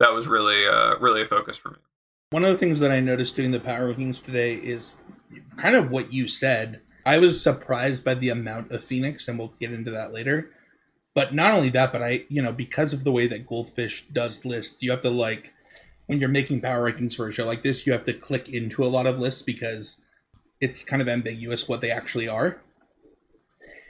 That 0.00 0.12
was 0.12 0.26
really, 0.26 0.66
uh, 0.66 0.96
really 0.98 1.22
a 1.22 1.26
focus 1.26 1.56
for 1.56 1.70
me. 1.70 1.76
One 2.30 2.42
of 2.42 2.50
the 2.50 2.58
things 2.58 2.80
that 2.80 2.90
I 2.90 2.98
noticed 2.98 3.36
doing 3.36 3.52
the 3.52 3.60
power 3.60 3.94
rankings 3.94 4.24
today 4.24 4.54
is 4.54 4.96
kind 5.56 5.76
of 5.76 5.92
what 5.92 6.12
you 6.12 6.26
said. 6.26 6.80
I 7.06 7.18
was 7.18 7.42
surprised 7.42 8.04
by 8.04 8.14
the 8.14 8.30
amount 8.30 8.72
of 8.72 8.82
Phoenix, 8.82 9.28
and 9.28 9.38
we'll 9.38 9.54
get 9.60 9.72
into 9.72 9.90
that 9.90 10.12
later. 10.12 10.50
But 11.14 11.34
not 11.34 11.54
only 11.54 11.68
that, 11.70 11.92
but 11.92 12.02
I, 12.02 12.24
you 12.28 12.42
know, 12.42 12.52
because 12.52 12.92
of 12.92 13.04
the 13.04 13.12
way 13.12 13.26
that 13.28 13.46
Goldfish 13.46 14.06
does 14.08 14.44
lists, 14.44 14.82
you 14.82 14.90
have 14.90 15.02
to 15.02 15.10
like, 15.10 15.52
when 16.06 16.18
you're 16.18 16.28
making 16.28 16.60
power 16.60 16.90
rankings 16.90 17.14
for 17.14 17.28
a 17.28 17.32
show 17.32 17.46
like 17.46 17.62
this, 17.62 17.86
you 17.86 17.92
have 17.92 18.04
to 18.04 18.12
click 18.12 18.48
into 18.48 18.84
a 18.84 18.86
lot 18.88 19.06
of 19.06 19.18
lists 19.18 19.42
because 19.42 20.00
it's 20.60 20.82
kind 20.82 21.00
of 21.00 21.08
ambiguous 21.08 21.68
what 21.68 21.80
they 21.80 21.90
actually 21.90 22.26
are. 22.26 22.60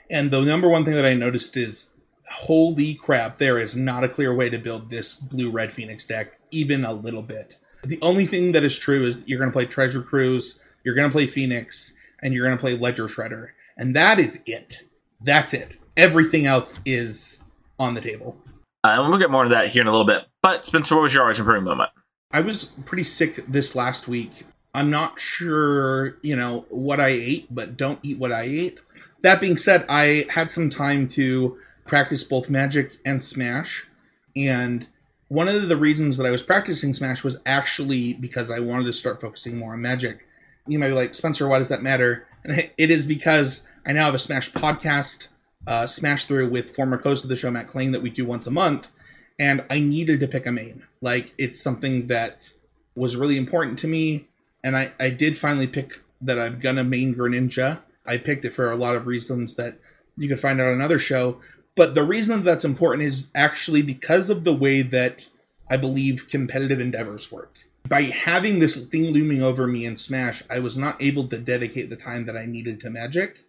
And 0.09 0.29
the 0.29 0.41
number 0.41 0.69
one 0.69 0.85
thing 0.85 0.95
that 0.95 1.05
I 1.05 1.13
noticed 1.13 1.57
is 1.57 1.91
holy 2.29 2.93
crap, 2.93 3.37
there 3.37 3.57
is 3.57 3.75
not 3.75 4.03
a 4.03 4.09
clear 4.09 4.33
way 4.33 4.49
to 4.49 4.57
build 4.57 4.89
this 4.89 5.13
blue 5.13 5.49
red 5.49 5.71
Phoenix 5.71 6.05
deck, 6.05 6.39
even 6.51 6.85
a 6.85 6.93
little 6.93 7.21
bit. 7.21 7.57
The 7.83 7.99
only 8.01 8.25
thing 8.25 8.51
that 8.51 8.63
is 8.63 8.77
true 8.77 9.05
is 9.05 9.19
you're 9.25 9.39
going 9.39 9.49
to 9.49 9.53
play 9.53 9.65
Treasure 9.65 10.01
Cruise, 10.01 10.59
you're 10.83 10.95
going 10.95 11.09
to 11.09 11.13
play 11.13 11.27
Phoenix, 11.27 11.93
and 12.21 12.33
you're 12.33 12.45
going 12.45 12.57
to 12.57 12.61
play 12.61 12.77
Ledger 12.77 13.07
Shredder. 13.07 13.49
And 13.77 13.95
that 13.95 14.19
is 14.19 14.43
it. 14.45 14.83
That's 15.21 15.53
it. 15.53 15.77
Everything 15.97 16.45
else 16.45 16.81
is 16.85 17.41
on 17.79 17.93
the 17.93 18.01
table. 18.01 18.37
Uh, 18.83 19.01
and 19.01 19.09
we'll 19.09 19.19
get 19.19 19.31
more 19.31 19.43
into 19.43 19.55
that 19.55 19.69
here 19.69 19.81
in 19.81 19.87
a 19.87 19.91
little 19.91 20.05
bit. 20.05 20.23
But 20.41 20.65
Spencer, 20.65 20.95
what 20.95 21.03
was 21.03 21.13
your 21.13 21.23
always 21.23 21.39
improving 21.39 21.63
moment? 21.63 21.89
I 22.31 22.41
was 22.41 22.65
pretty 22.85 23.03
sick 23.03 23.43
this 23.47 23.75
last 23.75 24.07
week. 24.07 24.45
I'm 24.73 24.89
not 24.89 25.19
sure, 25.19 26.17
you 26.21 26.35
know, 26.35 26.65
what 26.69 26.99
I 26.99 27.07
ate, 27.07 27.53
but 27.53 27.77
don't 27.77 27.99
eat 28.03 28.17
what 28.17 28.33
I 28.33 28.43
ate. 28.43 28.79
That 29.23 29.39
being 29.39 29.57
said, 29.57 29.85
I 29.87 30.25
had 30.29 30.51
some 30.51 30.69
time 30.69 31.07
to 31.09 31.57
practice 31.85 32.23
both 32.23 32.49
Magic 32.49 32.97
and 33.05 33.23
Smash, 33.23 33.87
and 34.35 34.87
one 35.29 35.47
of 35.47 35.69
the 35.69 35.77
reasons 35.77 36.17
that 36.17 36.25
I 36.25 36.31
was 36.31 36.43
practicing 36.43 36.93
Smash 36.93 37.23
was 37.23 37.37
actually 37.45 38.13
because 38.13 38.51
I 38.51 38.59
wanted 38.59 38.85
to 38.85 38.93
start 38.93 39.21
focusing 39.21 39.57
more 39.57 39.73
on 39.73 39.81
Magic. 39.81 40.24
You 40.67 40.79
might 40.79 40.89
be 40.89 40.95
like, 40.95 41.13
Spencer, 41.13 41.47
why 41.47 41.59
does 41.59 41.69
that 41.69 41.83
matter? 41.83 42.27
And 42.43 42.71
it 42.77 42.91
is 42.91 43.05
because 43.05 43.67
I 43.85 43.93
now 43.93 44.05
have 44.05 44.15
a 44.15 44.19
Smash 44.19 44.51
podcast, 44.51 45.29
uh, 45.67 45.87
Smash 45.87 46.25
Through 46.25 46.49
with 46.49 46.75
former 46.75 47.01
host 47.01 47.23
of 47.23 47.29
the 47.29 47.35
show, 47.35 47.51
Matt 47.51 47.67
Kling, 47.67 47.91
that 47.91 48.01
we 48.01 48.09
do 48.09 48.25
once 48.25 48.47
a 48.47 48.51
month. 48.51 48.89
And 49.37 49.65
I 49.69 49.79
needed 49.79 50.19
to 50.21 50.27
pick 50.27 50.45
a 50.45 50.51
main. 50.51 50.83
Like, 51.01 51.33
it's 51.37 51.61
something 51.61 52.07
that 52.07 52.51
was 52.95 53.17
really 53.17 53.37
important 53.37 53.77
to 53.79 53.87
me. 53.87 54.27
And 54.63 54.77
I, 54.77 54.93
I 54.99 55.09
did 55.09 55.37
finally 55.37 55.67
pick 55.67 56.01
that 56.21 56.39
I'm 56.39 56.59
going 56.59 56.77
to 56.77 56.83
main 56.83 57.13
Greninja. 57.13 57.81
I 58.05 58.17
picked 58.17 58.45
it 58.45 58.53
for 58.53 58.71
a 58.71 58.75
lot 58.75 58.95
of 58.95 59.07
reasons 59.07 59.55
that 59.55 59.79
you 60.17 60.29
could 60.29 60.39
find 60.39 60.61
out 60.61 60.67
on 60.67 60.73
another 60.73 60.99
show. 60.99 61.41
But 61.75 61.93
the 61.93 62.03
reason 62.03 62.43
that's 62.43 62.65
important 62.65 63.03
is 63.05 63.29
actually 63.35 63.81
because 63.81 64.29
of 64.29 64.43
the 64.43 64.55
way 64.55 64.81
that 64.81 65.27
I 65.69 65.77
believe 65.77 66.29
competitive 66.29 66.79
endeavors 66.79 67.31
work. 67.31 67.57
By 67.87 68.03
having 68.03 68.59
this 68.59 68.75
thing 68.87 69.11
looming 69.11 69.43
over 69.43 69.67
me 69.67 69.85
in 69.85 69.97
Smash, 69.97 70.43
I 70.49 70.59
was 70.59 70.77
not 70.77 71.01
able 71.01 71.27
to 71.27 71.37
dedicate 71.37 71.89
the 71.89 71.95
time 71.95 72.25
that 72.25 72.35
I 72.35 72.45
needed 72.45 72.79
to 72.81 72.89
Magic. 72.89 73.45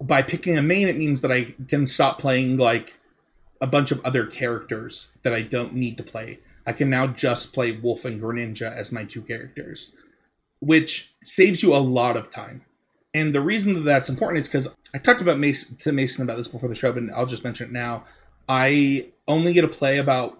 By 0.00 0.22
picking 0.22 0.58
a 0.58 0.62
main, 0.62 0.86
it 0.88 0.98
means 0.98 1.22
that 1.22 1.32
I 1.32 1.54
can 1.66 1.86
stop 1.86 2.18
playing 2.18 2.58
like 2.58 2.98
a 3.60 3.66
bunch 3.66 3.90
of 3.90 4.04
other 4.04 4.26
characters 4.26 5.10
that 5.22 5.32
I 5.32 5.40
don't 5.42 5.72
need 5.74 5.96
to 5.96 6.02
play. 6.02 6.40
I 6.66 6.72
can 6.72 6.90
now 6.90 7.06
just 7.06 7.54
play 7.54 7.72
Wolf 7.72 8.04
and 8.04 8.20
Greninja 8.20 8.70
as 8.74 8.92
my 8.92 9.04
two 9.04 9.22
characters. 9.22 9.94
which 10.64 11.14
saves 11.22 11.62
you 11.62 11.74
a 11.74 11.78
lot 11.78 12.16
of 12.16 12.30
time. 12.30 12.62
And 13.12 13.34
the 13.34 13.40
reason 13.40 13.74
that 13.74 13.80
that's 13.82 14.08
important 14.08 14.42
is 14.42 14.48
because 14.48 14.68
I 14.92 14.98
talked 14.98 15.20
about 15.20 15.38
Mason 15.38 15.76
to 15.76 15.92
Mason 15.92 16.24
about 16.24 16.36
this 16.36 16.48
before 16.48 16.68
the 16.68 16.74
show, 16.74 16.92
but 16.92 17.02
I'll 17.14 17.26
just 17.26 17.44
mention 17.44 17.68
it 17.68 17.72
now. 17.72 18.04
I 18.48 19.10
only 19.28 19.52
get 19.52 19.62
to 19.62 19.68
play 19.68 19.98
about 19.98 20.38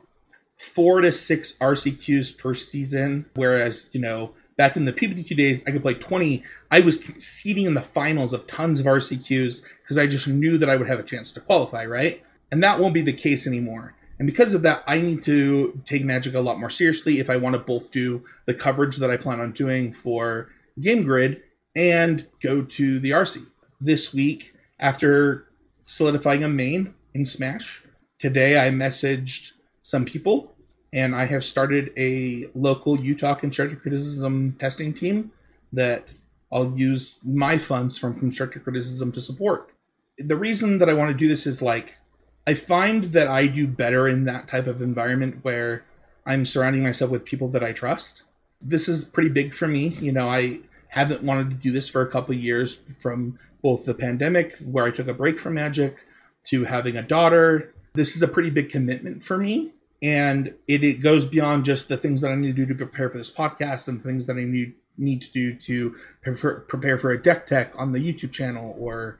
four 0.64 1.00
to 1.00 1.12
six 1.12 1.56
RCQs 1.58 2.36
per 2.38 2.54
season, 2.54 3.26
whereas 3.34 3.90
you 3.92 4.00
know 4.00 4.34
back 4.56 4.76
in 4.76 4.84
the 4.84 4.92
PPTQ 4.92 5.36
days 5.36 5.64
I 5.66 5.70
could 5.70 5.82
play 5.82 5.94
twenty. 5.94 6.42
I 6.70 6.80
was 6.80 7.04
seeding 7.18 7.66
in 7.66 7.74
the 7.74 7.82
finals 7.82 8.32
of 8.32 8.46
tons 8.46 8.80
of 8.80 8.86
RCQs 8.86 9.62
because 9.82 9.98
I 9.98 10.06
just 10.06 10.26
knew 10.26 10.58
that 10.58 10.70
I 10.70 10.76
would 10.76 10.88
have 10.88 10.98
a 10.98 11.04
chance 11.04 11.30
to 11.32 11.40
qualify, 11.40 11.84
right? 11.84 12.22
And 12.50 12.62
that 12.62 12.78
won't 12.78 12.94
be 12.94 13.02
the 13.02 13.12
case 13.12 13.46
anymore. 13.46 13.94
And 14.18 14.26
because 14.26 14.54
of 14.54 14.62
that, 14.62 14.84
I 14.86 15.00
need 15.00 15.22
to 15.22 15.80
take 15.84 16.04
Magic 16.04 16.34
a 16.34 16.40
lot 16.40 16.60
more 16.60 16.70
seriously 16.70 17.18
if 17.18 17.28
I 17.28 17.36
want 17.36 17.54
to 17.54 17.58
both 17.58 17.90
do 17.90 18.24
the 18.46 18.54
coverage 18.54 18.96
that 18.98 19.10
I 19.10 19.16
plan 19.16 19.40
on 19.40 19.52
doing 19.52 19.92
for 19.92 20.50
Game 20.80 21.02
Grid 21.02 21.42
and 21.74 22.26
go 22.40 22.62
to 22.62 22.98
the 23.00 23.10
RC. 23.10 23.46
This 23.80 24.14
week, 24.14 24.54
after 24.78 25.48
solidifying 25.82 26.44
a 26.44 26.48
main 26.48 26.94
in 27.12 27.24
Smash, 27.24 27.82
today 28.18 28.56
I 28.64 28.70
messaged 28.70 29.52
some 29.82 30.04
people 30.04 30.53
and 30.94 31.14
I 31.14 31.26
have 31.26 31.44
started 31.44 31.92
a 31.98 32.46
local 32.54 32.98
Utah 32.98 33.34
constructive 33.34 33.82
criticism 33.82 34.56
testing 34.60 34.94
team 34.94 35.32
that 35.72 36.14
I'll 36.52 36.78
use 36.78 37.20
my 37.24 37.58
funds 37.58 37.98
from 37.98 38.18
constructive 38.18 38.62
criticism 38.62 39.10
to 39.12 39.20
support. 39.20 39.70
The 40.18 40.36
reason 40.36 40.78
that 40.78 40.88
I 40.88 40.94
want 40.94 41.10
to 41.10 41.16
do 41.16 41.26
this 41.26 41.48
is 41.48 41.60
like 41.60 41.98
I 42.46 42.54
find 42.54 43.04
that 43.04 43.26
I 43.26 43.48
do 43.48 43.66
better 43.66 44.06
in 44.06 44.24
that 44.24 44.46
type 44.46 44.68
of 44.68 44.80
environment 44.80 45.40
where 45.42 45.84
I'm 46.24 46.46
surrounding 46.46 46.84
myself 46.84 47.10
with 47.10 47.24
people 47.24 47.48
that 47.48 47.64
I 47.64 47.72
trust. 47.72 48.22
This 48.60 48.88
is 48.88 49.04
pretty 49.04 49.30
big 49.30 49.52
for 49.52 49.66
me. 49.66 49.88
You 49.88 50.12
know, 50.12 50.28
I 50.28 50.60
haven't 50.88 51.24
wanted 51.24 51.50
to 51.50 51.56
do 51.56 51.72
this 51.72 51.88
for 51.88 52.02
a 52.02 52.10
couple 52.10 52.34
years 52.36 52.76
from 53.00 53.36
both 53.62 53.84
the 53.84 53.94
pandemic, 53.94 54.56
where 54.58 54.84
I 54.84 54.92
took 54.92 55.08
a 55.08 55.14
break 55.14 55.40
from 55.40 55.54
Magic, 55.54 55.96
to 56.44 56.64
having 56.64 56.96
a 56.96 57.02
daughter. 57.02 57.74
This 57.94 58.14
is 58.14 58.22
a 58.22 58.28
pretty 58.28 58.50
big 58.50 58.68
commitment 58.70 59.24
for 59.24 59.38
me. 59.38 59.72
And 60.02 60.54
it, 60.68 60.84
it 60.84 61.00
goes 61.00 61.24
beyond 61.24 61.64
just 61.64 61.88
the 61.88 61.96
things 61.96 62.20
that 62.20 62.30
I 62.30 62.34
need 62.34 62.56
to 62.56 62.66
do 62.66 62.66
to 62.66 62.74
prepare 62.74 63.08
for 63.08 63.18
this 63.18 63.32
podcast 63.32 63.88
and 63.88 64.02
things 64.02 64.26
that 64.26 64.36
I 64.36 64.44
need 64.44 64.74
need 64.96 65.22
to 65.22 65.30
do 65.32 65.56
to 65.56 65.96
prepare, 66.22 66.60
prepare 66.60 66.96
for 66.96 67.10
a 67.10 67.20
deck 67.20 67.48
tech 67.48 67.72
on 67.76 67.90
the 67.92 67.98
YouTube 67.98 68.30
channel 68.30 68.76
or 68.78 69.18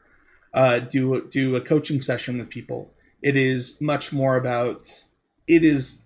uh, 0.53 0.79
do 0.79 1.27
do 1.31 1.57
a 1.57 1.61
coaching 1.61 2.01
session 2.01 2.39
with 2.39 2.49
people 2.49 2.95
it 3.25 3.37
is 3.39 3.81
much 3.81 4.13
more 4.13 4.37
about 4.37 5.05
it 5.49 5.65
is 5.65 6.03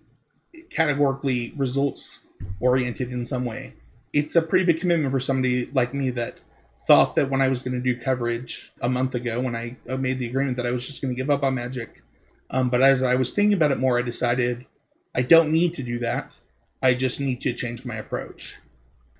categorically 0.69 1.53
results 1.57 2.21
oriented 2.61 3.11
in 3.11 3.25
some 3.25 3.43
way. 3.43 3.73
It's 4.13 4.37
a 4.37 4.41
pretty 4.41 4.63
big 4.63 4.79
commitment 4.79 5.11
for 5.11 5.19
somebody 5.19 5.69
like 5.73 5.93
me 5.93 6.11
that 6.11 6.39
thought 6.87 7.15
that 7.15 7.29
when 7.29 7.41
I 7.41 7.49
was 7.49 7.61
going 7.61 7.73
to 7.73 7.81
do 7.81 7.99
coverage 7.99 8.71
a 8.81 8.87
month 8.87 9.15
ago, 9.15 9.41
when 9.41 9.53
I 9.53 9.75
made 9.85 10.17
the 10.19 10.27
agreement 10.27 10.55
that 10.57 10.65
I 10.65 10.71
was 10.71 10.87
just 10.87 11.01
going 11.01 11.13
to 11.13 11.15
give 11.15 11.29
up 11.29 11.43
on 11.43 11.55
Magic. 11.55 12.01
Um, 12.49 12.69
but 12.69 12.81
as 12.81 13.03
I 13.03 13.15
was 13.15 13.31
thinking 13.31 13.53
about 13.53 13.71
it 13.71 13.79
more, 13.79 13.99
I 13.99 14.01
decided 14.01 14.65
I 15.13 15.21
don't 15.21 15.51
need 15.51 15.73
to 15.75 15.83
do 15.83 15.99
that. 15.99 16.39
I 16.81 16.93
just 16.93 17.19
need 17.19 17.41
to 17.41 17.53
change 17.53 17.85
my 17.85 17.95
approach. 17.95 18.57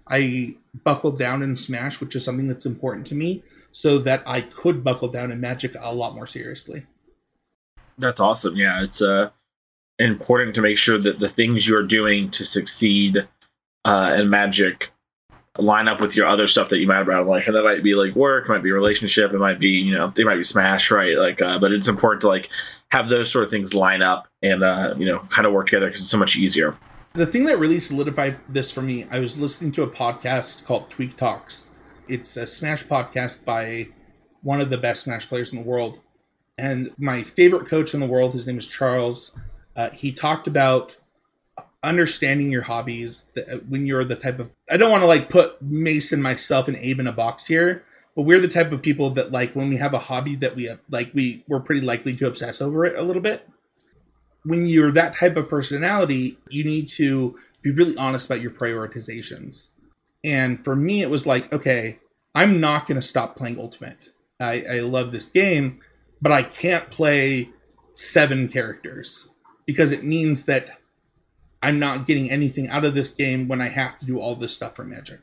I 0.07 0.55
buckled 0.83 1.19
down 1.19 1.43
in 1.43 1.55
Smash, 1.55 2.01
which 2.01 2.15
is 2.15 2.23
something 2.23 2.47
that's 2.47 2.65
important 2.65 3.05
to 3.07 3.15
me, 3.15 3.43
so 3.71 3.99
that 3.99 4.23
I 4.25 4.41
could 4.41 4.83
buckle 4.83 5.09
down 5.09 5.31
in 5.31 5.39
Magic 5.39 5.75
a 5.79 5.93
lot 5.93 6.15
more 6.15 6.25
seriously. 6.25 6.85
That's 7.97 8.19
awesome. 8.19 8.55
Yeah, 8.55 8.81
it's 8.81 9.01
uh, 9.01 9.29
important 9.99 10.55
to 10.55 10.61
make 10.61 10.77
sure 10.77 10.97
that 10.97 11.19
the 11.19 11.29
things 11.29 11.67
you're 11.67 11.85
doing 11.85 12.31
to 12.31 12.45
succeed 12.45 13.27
uh, 13.85 14.15
in 14.17 14.29
Magic 14.29 14.91
line 15.61 15.87
up 15.87 16.01
with 16.01 16.15
your 16.15 16.27
other 16.27 16.47
stuff 16.47 16.69
that 16.69 16.79
you 16.79 16.87
might 16.87 16.97
have 16.97 17.09
in 17.09 17.27
life, 17.27 17.47
and 17.47 17.55
that 17.55 17.63
might 17.63 17.83
be 17.83 17.95
like 17.95 18.15
work, 18.15 18.49
might 18.49 18.63
be 18.63 18.71
relationship, 18.71 19.33
it 19.33 19.39
might 19.39 19.59
be 19.59 19.69
you 19.69 19.93
know 19.93 20.11
they 20.15 20.23
might 20.23 20.37
be 20.37 20.43
Smash, 20.43 20.91
right? 20.91 21.17
Like, 21.17 21.41
uh, 21.41 21.59
but 21.59 21.71
it's 21.71 21.87
important 21.87 22.21
to 22.21 22.27
like 22.27 22.49
have 22.89 23.09
those 23.09 23.31
sort 23.31 23.43
of 23.43 23.51
things 23.51 23.73
line 23.73 24.01
up 24.01 24.27
and 24.41 24.63
uh, 24.63 24.93
you 24.97 25.05
know 25.05 25.19
kind 25.29 25.45
of 25.45 25.53
work 25.53 25.67
together 25.67 25.87
because 25.87 26.01
it's 26.01 26.09
so 26.09 26.17
much 26.17 26.35
easier. 26.35 26.75
The 27.13 27.25
thing 27.25 27.45
that 27.45 27.57
really 27.59 27.79
solidified 27.79 28.37
this 28.47 28.71
for 28.71 28.81
me, 28.81 29.05
I 29.09 29.19
was 29.19 29.37
listening 29.37 29.71
to 29.73 29.83
a 29.83 29.89
podcast 29.89 30.65
called 30.65 30.89
Tweak 30.89 31.17
Talks. 31.17 31.71
It's 32.07 32.37
a 32.37 32.45
Smash 32.45 32.83
podcast 32.83 33.43
by 33.45 33.89
one 34.41 34.61
of 34.61 34.69
the 34.69 34.77
best 34.77 35.03
Smash 35.03 35.27
players 35.27 35.51
in 35.51 35.59
the 35.59 35.65
world, 35.65 35.99
and 36.57 36.91
my 36.97 37.23
favorite 37.23 37.67
coach 37.67 37.93
in 37.93 37.99
the 37.99 38.07
world, 38.07 38.33
his 38.33 38.47
name 38.47 38.57
is 38.57 38.67
Charles. 38.67 39.35
Uh, 39.75 39.89
he 39.91 40.11
talked 40.11 40.47
about 40.47 40.97
understanding 41.83 42.51
your 42.51 42.63
hobbies 42.63 43.27
uh, 43.37 43.57
when 43.67 43.85
you're 43.85 44.03
the 44.03 44.15
type 44.15 44.39
of 44.39 44.51
I 44.69 44.77
don't 44.77 44.91
want 44.91 45.01
to 45.01 45.07
like 45.07 45.29
put 45.29 45.61
Mason 45.61 46.21
myself 46.21 46.67
and 46.67 46.77
Abe 46.77 46.99
in 46.99 47.07
a 47.07 47.13
box 47.13 47.47
here, 47.47 47.83
but 48.15 48.23
we're 48.23 48.41
the 48.41 48.47
type 48.47 48.71
of 48.71 48.81
people 48.81 49.09
that 49.11 49.31
like 49.31 49.55
when 49.55 49.69
we 49.69 49.77
have 49.77 49.93
a 49.93 49.99
hobby 49.99 50.35
that 50.37 50.55
we 50.55 50.65
have, 50.65 50.79
like 50.89 51.11
we 51.13 51.43
we're 51.47 51.59
pretty 51.59 51.81
likely 51.81 52.15
to 52.15 52.27
obsess 52.27 52.61
over 52.61 52.85
it 52.85 52.97
a 52.97 53.03
little 53.03 53.21
bit. 53.21 53.47
When 54.43 54.65
you're 54.65 54.91
that 54.91 55.15
type 55.15 55.37
of 55.37 55.49
personality, 55.49 56.37
you 56.49 56.63
need 56.63 56.87
to 56.89 57.37
be 57.61 57.71
really 57.71 57.95
honest 57.97 58.25
about 58.25 58.41
your 58.41 58.51
prioritizations. 58.51 59.69
And 60.23 60.63
for 60.63 60.75
me, 60.75 61.01
it 61.01 61.09
was 61.09 61.25
like, 61.25 61.51
okay, 61.53 61.99
I'm 62.35 62.59
not 62.59 62.87
going 62.87 62.99
to 62.99 63.05
stop 63.05 63.35
playing 63.35 63.59
Ultimate. 63.59 64.09
I, 64.39 64.63
I 64.69 64.79
love 64.79 65.11
this 65.11 65.29
game, 65.29 65.79
but 66.21 66.31
I 66.31 66.43
can't 66.43 66.89
play 66.89 67.49
seven 67.93 68.47
characters 68.47 69.29
because 69.65 69.91
it 69.91 70.03
means 70.03 70.45
that 70.45 70.78
I'm 71.61 71.79
not 71.79 72.05
getting 72.05 72.31
anything 72.31 72.69
out 72.69 72.85
of 72.85 72.95
this 72.95 73.11
game 73.11 73.47
when 73.47 73.61
I 73.61 73.69
have 73.69 73.99
to 73.99 74.05
do 74.05 74.19
all 74.19 74.35
this 74.35 74.53
stuff 74.53 74.75
for 74.75 74.85
Magic. 74.85 75.19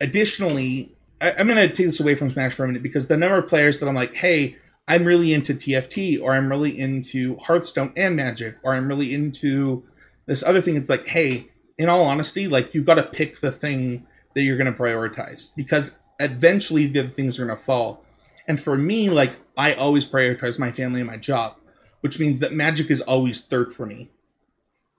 Additionally, 0.00 0.96
I, 1.20 1.30
am 1.32 1.46
going 1.46 1.56
to 1.56 1.68
take 1.68 1.86
this 1.86 2.00
away 2.00 2.14
from 2.14 2.30
Smash 2.30 2.54
for 2.54 2.64
a 2.64 2.66
minute 2.66 2.82
because 2.82 3.06
the 3.06 3.16
number 3.16 3.38
of 3.38 3.46
players 3.46 3.78
that 3.78 3.88
I'm 3.88 3.94
like, 3.94 4.14
hey, 4.16 4.56
I'm 4.88 5.04
really 5.04 5.32
into 5.32 5.54
TFT 5.54 6.20
or 6.20 6.34
I'm 6.34 6.48
really 6.48 6.78
into 6.78 7.36
Hearthstone 7.36 7.92
and 7.96 8.16
Magic 8.16 8.56
or 8.62 8.74
I'm 8.74 8.88
really 8.88 9.14
into 9.14 9.84
this 10.26 10.42
other 10.42 10.60
thing. 10.60 10.76
It's 10.76 10.90
like, 10.90 11.06
hey, 11.06 11.50
in 11.78 11.88
all 11.88 12.04
honesty, 12.04 12.48
like 12.48 12.74
you've 12.74 12.86
got 12.86 12.94
to 12.94 13.04
pick 13.04 13.40
the 13.40 13.52
thing 13.52 14.06
that 14.34 14.42
you're 14.42 14.56
going 14.56 14.72
to 14.72 14.78
prioritize 14.78 15.50
because 15.54 15.98
eventually 16.18 16.86
the 16.86 17.08
things 17.08 17.38
are 17.38 17.46
going 17.46 17.56
to 17.56 17.62
fall. 17.62 18.04
And 18.48 18.60
for 18.60 18.76
me, 18.76 19.10
like 19.10 19.36
I 19.56 19.74
always 19.74 20.04
prioritize 20.04 20.58
my 20.58 20.72
family 20.72 21.00
and 21.00 21.08
my 21.08 21.16
job, 21.16 21.56
which 22.00 22.18
means 22.18 22.40
that 22.40 22.52
magic 22.52 22.90
is 22.90 23.00
always 23.02 23.40
third 23.40 23.72
for 23.72 23.86
me. 23.86 24.10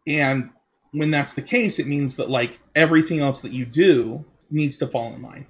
And 0.06 0.50
when 0.92 1.12
that's 1.12 1.34
the 1.34 1.42
case, 1.42 1.80
it 1.80 1.88
means 1.88 2.16
that 2.18 2.30
like 2.30 2.60
everything 2.76 3.20
else 3.20 3.42
that 3.42 3.52
you 3.52 3.66
do 3.66 4.26
needs 4.50 4.78
to 4.78 4.88
fall 4.88 5.14
in 5.14 5.22
line. 5.22 5.48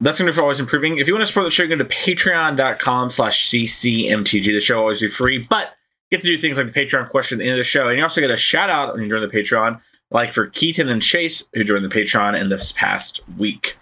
That's 0.00 0.18
going 0.18 0.26
to 0.26 0.32
be 0.32 0.36
for 0.36 0.42
always 0.42 0.60
improving. 0.60 0.98
If 0.98 1.08
you 1.08 1.14
want 1.14 1.22
to 1.22 1.26
support 1.26 1.46
the 1.46 1.50
show, 1.50 1.66
go 1.66 1.76
to 1.76 1.84
patreon.com 1.84 3.10
slash 3.10 3.50
ccmtg. 3.50 4.44
The 4.44 4.60
show 4.60 4.78
always 4.78 5.00
be 5.00 5.08
free, 5.08 5.38
but 5.38 5.74
get 6.10 6.20
to 6.20 6.28
do 6.28 6.38
things 6.38 6.56
like 6.56 6.68
the 6.68 6.72
Patreon 6.72 7.08
question 7.08 7.38
at 7.38 7.40
the 7.40 7.44
end 7.48 7.54
of 7.54 7.58
the 7.58 7.64
show. 7.64 7.88
And 7.88 7.96
you 7.96 8.04
also 8.04 8.20
get 8.20 8.30
a 8.30 8.36
shout 8.36 8.70
out 8.70 8.94
when 8.94 9.02
you 9.02 9.08
join 9.08 9.20
the 9.20 9.28
Patreon, 9.28 9.80
like 10.10 10.32
for 10.32 10.46
Keaton 10.46 10.88
and 10.88 11.02
Chase, 11.02 11.42
who 11.52 11.64
joined 11.64 11.84
the 11.84 11.88
Patreon 11.88 12.40
in 12.40 12.48
this 12.48 12.72
past 12.72 13.20
week. 13.36 13.76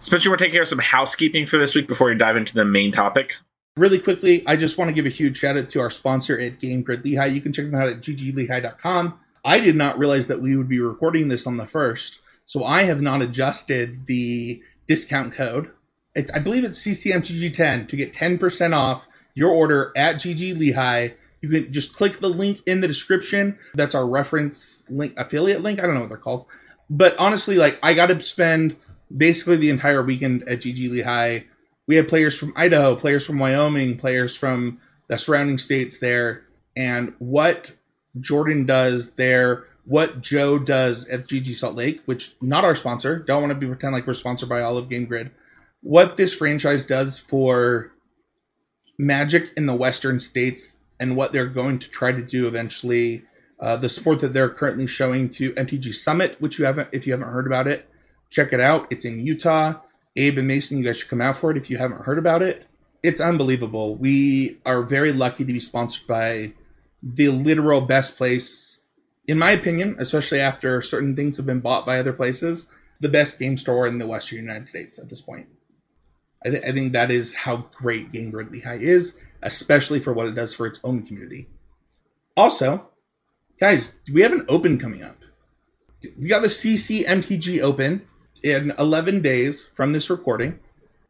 Spencer, 0.00 0.30
to 0.30 0.36
take 0.36 0.52
care 0.52 0.62
of 0.62 0.68
some 0.68 0.78
housekeeping 0.78 1.46
for 1.46 1.58
this 1.58 1.74
week 1.74 1.86
before 1.86 2.08
we 2.08 2.14
dive 2.14 2.36
into 2.36 2.54
the 2.54 2.64
main 2.64 2.90
topic? 2.90 3.36
Really 3.76 3.98
quickly, 3.98 4.46
I 4.46 4.54
just 4.54 4.78
want 4.78 4.88
to 4.88 4.94
give 4.94 5.04
a 5.04 5.08
huge 5.08 5.36
shout 5.36 5.56
out 5.56 5.68
to 5.70 5.80
our 5.80 5.90
sponsor 5.90 6.38
at 6.38 6.60
Game 6.60 6.82
Grid 6.82 7.04
Lehigh. 7.04 7.26
You 7.26 7.40
can 7.40 7.52
check 7.52 7.64
them 7.64 7.74
out 7.74 7.88
at 7.88 8.00
gglehigh.com. 8.00 9.18
I 9.44 9.58
did 9.58 9.74
not 9.74 9.98
realize 9.98 10.28
that 10.28 10.40
we 10.40 10.56
would 10.56 10.68
be 10.68 10.78
recording 10.78 11.26
this 11.26 11.44
on 11.44 11.56
the 11.56 11.66
first, 11.66 12.20
so 12.46 12.62
I 12.62 12.84
have 12.84 13.02
not 13.02 13.20
adjusted 13.20 14.06
the 14.06 14.62
discount 14.86 15.34
code. 15.34 15.70
It's, 16.14 16.30
I 16.30 16.38
believe 16.38 16.62
it's 16.62 16.86
CCMTG10 16.86 17.88
to 17.88 17.96
get 17.96 18.12
10% 18.12 18.76
off 18.76 19.08
your 19.34 19.50
order 19.50 19.92
at 19.96 20.16
GG 20.16 20.56
Lehigh. 20.56 21.08
You 21.40 21.48
can 21.48 21.72
just 21.72 21.96
click 21.96 22.20
the 22.20 22.30
link 22.30 22.62
in 22.66 22.80
the 22.80 22.86
description. 22.86 23.58
That's 23.74 23.96
our 23.96 24.06
reference 24.06 24.84
link, 24.88 25.18
affiliate 25.18 25.62
link. 25.62 25.80
I 25.80 25.82
don't 25.82 25.94
know 25.94 26.00
what 26.00 26.10
they're 26.10 26.18
called. 26.18 26.46
But 26.88 27.16
honestly, 27.18 27.56
like, 27.56 27.80
I 27.82 27.94
got 27.94 28.06
to 28.06 28.20
spend 28.20 28.76
basically 29.14 29.56
the 29.56 29.70
entire 29.70 30.02
weekend 30.02 30.48
at 30.48 30.60
GG 30.60 30.90
Lehigh. 30.90 31.40
We 31.86 31.96
had 31.96 32.08
players 32.08 32.36
from 32.36 32.52
Idaho, 32.56 32.96
players 32.96 33.26
from 33.26 33.38
Wyoming, 33.38 33.96
players 33.96 34.36
from 34.36 34.80
the 35.08 35.18
surrounding 35.18 35.58
states 35.58 35.98
there. 35.98 36.44
And 36.76 37.14
what 37.18 37.72
Jordan 38.18 38.64
does 38.64 39.12
there, 39.12 39.64
what 39.84 40.20
Joe 40.20 40.58
does 40.58 41.08
at 41.08 41.26
GG 41.26 41.54
Salt 41.54 41.74
Lake, 41.74 42.02
which 42.06 42.34
not 42.40 42.64
our 42.64 42.74
sponsor, 42.74 43.18
don't 43.18 43.42
want 43.42 43.50
to 43.52 43.58
be 43.58 43.66
pretend 43.66 43.92
like 43.92 44.06
we're 44.06 44.14
sponsored 44.14 44.48
by 44.48 44.62
Olive 44.62 44.88
Game 44.88 45.04
Grid. 45.04 45.30
What 45.82 46.16
this 46.16 46.34
franchise 46.34 46.86
does 46.86 47.18
for 47.18 47.92
Magic 48.98 49.52
in 49.56 49.66
the 49.66 49.74
Western 49.74 50.20
states 50.20 50.78
and 50.98 51.16
what 51.16 51.32
they're 51.32 51.46
going 51.46 51.78
to 51.80 51.90
try 51.90 52.12
to 52.12 52.22
do 52.22 52.46
eventually. 52.48 53.24
Uh, 53.60 53.76
the 53.76 53.88
sport 53.88 54.18
that 54.20 54.32
they're 54.32 54.48
currently 54.48 54.86
showing 54.86 55.28
to 55.28 55.52
MTG 55.52 55.94
Summit, 55.94 56.40
which 56.40 56.58
you 56.58 56.64
haven't, 56.64 56.88
if 56.92 57.06
you 57.06 57.12
haven't 57.12 57.28
heard 57.28 57.46
about 57.46 57.68
it, 57.68 57.88
Check 58.34 58.52
it 58.52 58.60
out. 58.60 58.88
It's 58.90 59.04
in 59.04 59.24
Utah. 59.24 59.74
Abe 60.16 60.38
and 60.38 60.48
Mason, 60.48 60.78
you 60.78 60.84
guys 60.84 60.98
should 60.98 61.10
come 61.10 61.20
out 61.20 61.36
for 61.36 61.50
it 61.50 61.56
if 61.56 61.70
you 61.70 61.78
haven't 61.78 62.04
heard 62.04 62.18
about 62.18 62.42
it. 62.42 62.66
It's 63.02 63.20
unbelievable. 63.20 63.96
We 63.96 64.58
are 64.64 64.82
very 64.82 65.12
lucky 65.12 65.44
to 65.44 65.52
be 65.52 65.60
sponsored 65.60 66.06
by 66.06 66.54
the 67.02 67.28
literal 67.28 67.82
best 67.82 68.16
place, 68.16 68.80
in 69.26 69.38
my 69.38 69.50
opinion, 69.50 69.96
especially 69.98 70.40
after 70.40 70.80
certain 70.80 71.14
things 71.14 71.36
have 71.36 71.46
been 71.46 71.60
bought 71.60 71.84
by 71.84 71.98
other 71.98 72.12
places. 72.12 72.70
the 73.00 73.08
best 73.08 73.38
game 73.38 73.56
store 73.56 73.86
in 73.86 73.98
the 73.98 74.06
Western 74.06 74.38
United 74.38 74.68
States 74.68 74.98
at 74.98 75.10
this 75.10 75.20
point. 75.20 75.48
I, 76.46 76.50
th- 76.50 76.64
I 76.64 76.72
think 76.72 76.92
that 76.92 77.10
is 77.10 77.34
how 77.34 77.66
great 77.72 78.12
Game 78.12 78.30
Grid 78.30 78.50
Lehigh 78.50 78.78
is, 78.78 79.18
especially 79.42 80.00
for 80.00 80.12
what 80.12 80.26
it 80.26 80.34
does 80.34 80.54
for 80.54 80.66
its 80.66 80.80
own 80.84 81.02
community. 81.04 81.48
Also, 82.36 82.88
guys, 83.58 83.94
we 84.10 84.22
have 84.22 84.32
an 84.32 84.46
open 84.48 84.78
coming 84.78 85.02
up. 85.02 85.18
We 86.18 86.28
got 86.28 86.42
the 86.42 86.48
CCMTG 86.48 87.60
open 87.60 88.02
in 88.44 88.74
11 88.78 89.22
days 89.22 89.64
from 89.72 89.92
this 89.92 90.10
recording. 90.10 90.60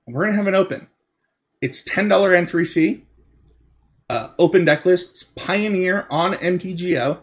We're 0.07 0.23
going 0.23 0.33
to 0.33 0.37
have 0.37 0.47
an 0.47 0.55
open. 0.55 0.87
It's 1.61 1.83
$10 1.83 2.35
entry 2.35 2.65
fee. 2.65 3.05
Uh, 4.09 4.29
open 4.39 4.65
deck 4.65 4.87
lists, 4.87 5.25
Pioneer 5.25 6.07
on 6.11 6.35
MTGO. 6.35 7.19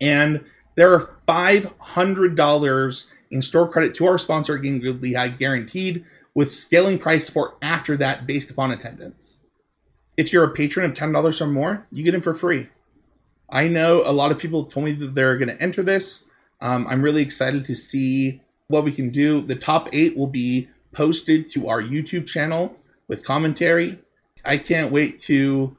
And 0.00 0.44
there 0.76 0.94
are 0.94 1.18
$500 1.28 3.06
in 3.30 3.42
store 3.42 3.68
credit 3.68 3.94
to 3.96 4.06
our 4.06 4.16
sponsor, 4.16 4.56
Game 4.56 4.80
Grid 4.80 5.02
Lehigh, 5.02 5.28
guaranteed, 5.28 6.06
with 6.34 6.50
scaling 6.50 6.98
price 6.98 7.26
support 7.26 7.58
after 7.60 7.98
that 7.98 8.26
based 8.26 8.50
upon 8.50 8.70
attendance. 8.70 9.40
If 10.16 10.32
you're 10.32 10.44
a 10.44 10.54
patron 10.54 10.90
of 10.90 10.96
$10 10.96 11.40
or 11.40 11.46
more, 11.46 11.86
you 11.92 12.02
get 12.02 12.14
in 12.14 12.22
for 12.22 12.32
free. 12.32 12.70
I 13.50 13.68
know 13.68 14.02
a 14.06 14.12
lot 14.12 14.30
of 14.30 14.38
people 14.38 14.64
told 14.64 14.86
me 14.86 14.92
that 14.92 15.14
they're 15.14 15.36
going 15.36 15.48
to 15.48 15.60
enter 15.60 15.82
this. 15.82 16.24
Um, 16.62 16.86
I'm 16.86 17.02
really 17.02 17.22
excited 17.22 17.64
to 17.66 17.74
see 17.74 18.40
what 18.70 18.84
we 18.84 18.92
can 18.92 19.10
do. 19.10 19.42
The 19.42 19.56
top 19.56 19.88
eight 19.92 20.16
will 20.16 20.28
be 20.28 20.68
posted 20.92 21.48
to 21.50 21.68
our 21.68 21.82
YouTube 21.82 22.26
channel 22.26 22.76
with 23.08 23.24
commentary. 23.24 23.98
I 24.44 24.58
can't 24.58 24.92
wait 24.92 25.18
to 25.20 25.76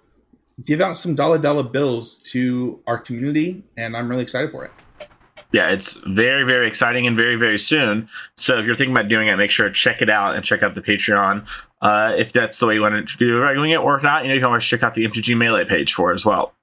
give 0.63 0.81
out 0.81 0.98
some 0.98 1.15
dollar 1.15 1.38
dollar 1.38 1.63
bills 1.63 2.17
to 2.17 2.81
our 2.86 3.00
community, 3.00 3.63
and 3.77 3.95
I'm 3.95 4.10
really 4.10 4.24
excited 4.24 4.51
for 4.51 4.65
it. 4.65 4.71
Yeah, 5.53 5.69
it's 5.69 5.95
very, 6.07 6.43
very 6.43 6.67
exciting 6.67 7.07
and 7.07 7.15
very, 7.15 7.36
very 7.36 7.57
soon. 7.57 8.10
So 8.38 8.57
if 8.57 8.65
you're 8.65 8.75
thinking 8.75 8.95
about 8.95 9.10
doing 9.10 9.27
it, 9.27 9.36
make 9.36 9.51
sure 9.51 9.67
to 9.67 9.74
check 9.74 10.01
it 10.01 10.10
out 10.10 10.36
and 10.36 10.45
check 10.45 10.63
out 10.63 10.75
the 10.75 10.81
Patreon 10.81 11.45
uh, 11.81 12.13
if 12.17 12.31
that's 12.31 12.60
the 12.60 12.67
way 12.67 12.75
you 12.75 12.81
want 12.81 13.07
to 13.07 13.17
do 13.17 13.43
it, 13.43 13.77
or 13.77 13.95
if 13.95 14.03
not, 14.03 14.24
you 14.24 14.29
know, 14.29 14.33
you 14.33 14.39
can 14.39 14.48
always 14.48 14.63
check 14.63 14.83
out 14.83 14.95
the 14.95 15.05
MTG 15.05 15.36
Melee 15.36 15.65
page 15.65 15.93
for 15.93 16.12
it 16.12 16.15
as 16.15 16.25
well 16.25 16.53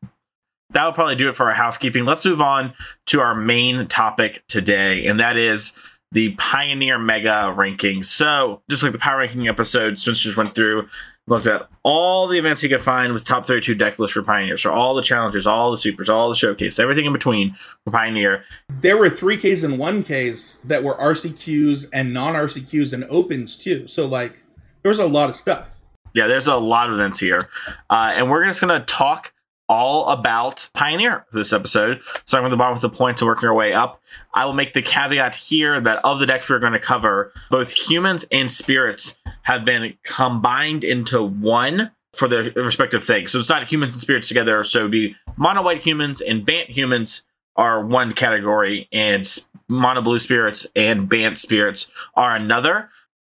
that 0.70 0.84
will 0.84 0.92
probably 0.92 1.16
do 1.16 1.28
it 1.28 1.34
for 1.34 1.46
our 1.46 1.54
housekeeping. 1.54 2.04
Let's 2.04 2.24
move 2.24 2.40
on 2.40 2.74
to 3.06 3.20
our 3.20 3.34
main 3.34 3.86
topic 3.88 4.44
today, 4.48 5.06
and 5.06 5.18
that 5.18 5.36
is 5.36 5.72
the 6.12 6.30
Pioneer 6.38 6.98
Mega 6.98 7.54
rankings. 7.56 8.06
So, 8.06 8.62
just 8.70 8.82
like 8.82 8.92
the 8.92 8.98
power 8.98 9.18
ranking 9.18 9.48
episode, 9.48 9.98
Spencer 9.98 10.22
just 10.24 10.36
went 10.36 10.54
through, 10.54 10.88
looked 11.26 11.46
at 11.46 11.68
all 11.82 12.26
the 12.26 12.38
events 12.38 12.60
he 12.62 12.68
could 12.68 12.80
find 12.80 13.12
with 13.12 13.24
top 13.24 13.46
32 13.46 13.74
deck 13.74 13.98
lists 13.98 14.14
for 14.14 14.22
Pioneer. 14.22 14.56
So, 14.56 14.72
all 14.72 14.94
the 14.94 15.02
challenges, 15.02 15.46
all 15.46 15.70
the 15.70 15.76
supers, 15.76 16.08
all 16.08 16.28
the 16.28 16.34
showcase, 16.34 16.78
everything 16.78 17.04
in 17.04 17.12
between 17.12 17.56
for 17.84 17.92
Pioneer. 17.92 18.44
There 18.68 18.96
were 18.96 19.10
three 19.10 19.36
Ks 19.36 19.62
and 19.62 19.78
one 19.78 20.02
Ks 20.02 20.56
that 20.64 20.82
were 20.82 20.94
RCQs 20.96 21.88
and 21.92 22.14
non 22.14 22.34
RCQs 22.34 22.92
and 22.92 23.04
opens 23.04 23.56
too. 23.56 23.86
So, 23.86 24.06
like, 24.06 24.38
there 24.82 24.88
was 24.88 24.98
a 24.98 25.06
lot 25.06 25.28
of 25.28 25.36
stuff. 25.36 25.74
Yeah, 26.14 26.26
there's 26.26 26.46
a 26.46 26.56
lot 26.56 26.88
of 26.88 26.94
events 26.94 27.20
here. 27.20 27.48
Uh, 27.90 28.12
and 28.14 28.30
we're 28.30 28.44
just 28.46 28.60
going 28.60 28.80
to 28.80 28.84
talk 28.86 29.32
all 29.68 30.08
about 30.08 30.70
Pioneer 30.74 31.26
this 31.32 31.52
episode. 31.52 32.00
Starting 32.24 32.44
from 32.44 32.50
the 32.50 32.56
bottom 32.56 32.74
with 32.74 32.82
the 32.82 32.88
points 32.88 33.20
and 33.20 33.28
working 33.28 33.48
our 33.48 33.54
way 33.54 33.72
up. 33.72 34.00
I 34.34 34.44
will 34.44 34.54
make 34.54 34.72
the 34.72 34.82
caveat 34.82 35.34
here 35.34 35.80
that 35.80 36.04
of 36.04 36.18
the 36.18 36.26
decks 36.26 36.48
we're 36.48 36.58
going 36.58 36.72
to 36.72 36.78
cover, 36.78 37.32
both 37.50 37.72
humans 37.72 38.24
and 38.30 38.50
spirits 38.50 39.18
have 39.42 39.64
been 39.64 39.94
combined 40.02 40.84
into 40.84 41.22
one 41.22 41.92
for 42.14 42.28
their 42.28 42.50
respective 42.52 43.04
things. 43.04 43.32
So 43.32 43.38
it's 43.38 43.48
not 43.48 43.68
humans 43.68 43.94
and 43.94 44.00
spirits 44.00 44.28
together. 44.28 44.64
So 44.64 44.80
it'd 44.80 44.90
be 44.90 45.16
mono 45.36 45.62
white 45.62 45.82
humans 45.82 46.20
and 46.20 46.44
Bant 46.44 46.70
humans 46.70 47.22
are 47.56 47.84
one 47.84 48.12
category, 48.12 48.88
and 48.92 49.26
mono 49.68 50.00
blue 50.00 50.20
spirits 50.20 50.66
and 50.76 51.08
Bant 51.08 51.38
spirits 51.38 51.90
are 52.14 52.36
another. 52.36 52.88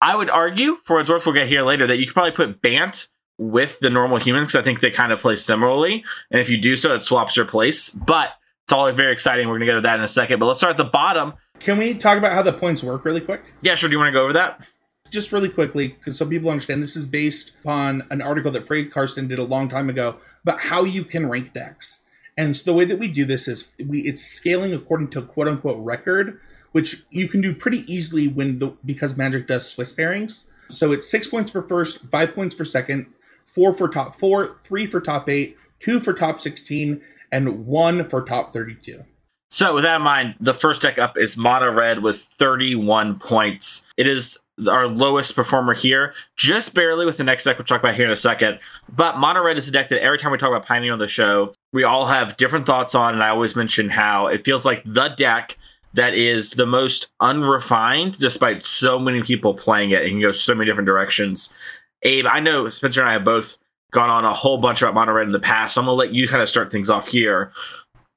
I 0.01 0.17
would 0.17 0.29
argue, 0.29 0.77
for 0.85 0.97
what's 0.97 1.09
worth, 1.09 1.25
we'll 1.25 1.35
get 1.35 1.49
here 1.49 1.62
later, 1.62 1.87
that 1.87 1.99
you 1.99 2.07
could 2.07 2.14
probably 2.14 2.33
put 2.33 2.61
Bant 2.61 3.07
with 3.38 3.79
the 3.79 3.88
normal 3.88 4.18
humans 4.18 4.48
because 4.48 4.61
I 4.61 4.64
think 4.64 4.81
they 4.81 4.90
kind 4.90 5.12
of 5.12 5.20
play 5.20 5.37
similarly. 5.37 6.05
And 6.31 6.40
if 6.40 6.51
you 6.51 6.59
do 6.59 6.77
so, 6.77 6.94
it 6.94 7.03
swaps 7.03 7.37
your 7.37 7.46
place. 7.46 7.90
But 7.90 8.33
it's 8.64 8.72
all 8.72 8.90
very 8.92 9.12
exciting. 9.12 9.48
We're 9.48 9.55
going 9.55 9.61
to 9.61 9.66
get 9.66 9.74
to 9.77 9.81
that 9.83 9.98
in 9.98 10.05
a 10.05 10.09
second. 10.09 10.40
But 10.40 10.46
let's 10.46 10.61
start 10.61 10.72
at 10.72 10.77
the 10.77 10.85
bottom. 10.85 11.35
Can 11.61 11.79
we 11.79 11.94
talk 11.94 12.18
about 12.18 12.33
how 12.33 12.42
the 12.42 12.53
points 12.53 12.85
work 12.85 13.05
really 13.05 13.20
quick? 13.20 13.42
Yeah, 13.62 13.74
sure. 13.74 13.88
Do 13.88 13.94
you 13.94 13.98
want 13.98 14.09
to 14.09 14.12
go 14.12 14.24
over 14.24 14.33
that? 14.35 14.66
Just 15.11 15.33
really 15.33 15.48
quickly, 15.48 15.88
because 15.88 16.18
some 16.18 16.29
people 16.29 16.51
understand 16.51 16.83
this 16.83 16.94
is 16.94 17.07
based 17.07 17.55
upon 17.62 18.07
an 18.11 18.20
article 18.20 18.53
that 18.53 18.66
Frank 18.66 18.92
Karsten 18.92 19.27
did 19.27 19.38
a 19.38 19.44
long 19.44 19.68
time 19.68 19.88
ago 19.88 20.16
about 20.42 20.61
how 20.61 20.85
you 20.85 21.03
can 21.03 21.29
rank 21.29 21.55
decks. 21.55 22.05
And 22.37 22.57
so 22.57 22.70
the 22.70 22.74
way 22.74 22.85
that 22.85 22.98
we 22.98 23.09
do 23.09 23.24
this 23.24 23.48
is 23.48 23.72
we 23.85 24.01
it's 24.03 24.22
scaling 24.22 24.74
according 24.74 25.09
to 25.11 25.22
quote 25.22 25.48
unquote 25.48 25.83
record, 25.83 26.38
which 26.72 27.05
you 27.11 27.27
can 27.27 27.40
do 27.40 27.55
pretty 27.55 27.90
easily 27.92 28.29
when 28.29 28.59
the 28.59 28.68
because 28.85 29.16
Magic 29.16 29.46
does 29.46 29.66
Swiss 29.68 29.92
pairings. 29.92 30.46
So 30.68 30.92
it's 30.92 31.11
six 31.11 31.27
points 31.27 31.51
for 31.51 31.62
first, 31.62 32.05
five 32.11 32.35
points 32.35 32.55
for 32.55 32.66
second, 32.66 33.07
four 33.48 33.72
for 33.72 33.88
top 33.88 34.14
four, 34.14 34.56
three 34.62 34.87
for 34.87 35.00
top 35.00 35.28
eight, 35.28 35.56
two 35.80 36.00
for 36.00 36.12
top 36.12 36.40
16, 36.40 37.00
and 37.32 37.66
one 37.66 38.04
for 38.04 38.22
top 38.22 38.52
32. 38.52 39.04
So, 39.50 39.74
with 39.74 39.84
that 39.84 39.96
in 39.96 40.02
mind, 40.02 40.34
the 40.38 40.52
first 40.52 40.82
deck 40.82 40.98
up 40.98 41.16
is 41.16 41.37
Mono 41.37 41.72
Red 41.72 42.02
with 42.02 42.20
31 42.38 43.18
points. 43.18 43.87
It 43.96 44.06
is 44.06 44.38
our 44.68 44.87
lowest 44.87 45.34
performer 45.34 45.72
here, 45.72 46.12
just 46.37 46.74
barely 46.74 47.06
with 47.06 47.16
the 47.16 47.24
next 47.24 47.44
deck 47.44 47.56
we'll 47.56 47.64
talk 47.64 47.80
about 47.80 47.94
here 47.94 48.04
in 48.04 48.11
a 48.11 48.16
second. 48.16 48.58
But 48.88 49.16
Mono 49.16 49.42
Red 49.42 49.56
is 49.56 49.68
a 49.68 49.70
deck 49.70 49.88
that 49.88 50.02
every 50.02 50.18
time 50.18 50.32
we 50.32 50.38
talk 50.38 50.50
about 50.50 50.66
Pioneer 50.66 50.92
on 50.92 50.98
the 50.98 51.08
show, 51.08 51.54
we 51.72 51.84
all 51.84 52.06
have 52.06 52.37
different 52.37 52.66
thoughts 52.66 52.94
on. 52.94 53.14
And 53.14 53.22
I 53.22 53.28
always 53.28 53.56
mention 53.56 53.88
how 53.88 54.26
it 54.26 54.44
feels 54.44 54.66
like 54.66 54.82
the 54.84 55.08
deck 55.08 55.56
that 55.94 56.14
is 56.14 56.50
the 56.50 56.66
most 56.66 57.08
unrefined, 57.20 58.18
despite 58.18 58.64
so 58.64 58.98
many 58.98 59.22
people 59.22 59.54
playing 59.54 59.92
it. 59.92 60.06
Can 60.06 60.20
go 60.20 60.32
so 60.32 60.54
many 60.54 60.68
different 60.68 60.87
directions. 60.87 61.54
Abe, 62.02 62.26
I 62.26 62.40
know 62.40 62.68
Spencer 62.68 63.00
and 63.00 63.11
I 63.11 63.14
have 63.14 63.24
both 63.24 63.58
gone 63.90 64.11
on 64.11 64.24
a 64.24 64.34
whole 64.34 64.58
bunch 64.58 64.82
about 64.82 64.94
Mono 64.94 65.12
Red 65.12 65.26
in 65.26 65.32
the 65.32 65.38
past, 65.38 65.74
so 65.74 65.80
I'm 65.80 65.87
gonna 65.87 65.96
let 65.96 66.12
you 66.12 66.28
kind 66.28 66.42
of 66.42 66.48
start 66.48 66.70
things 66.70 66.90
off 66.90 67.08
here. 67.08 67.52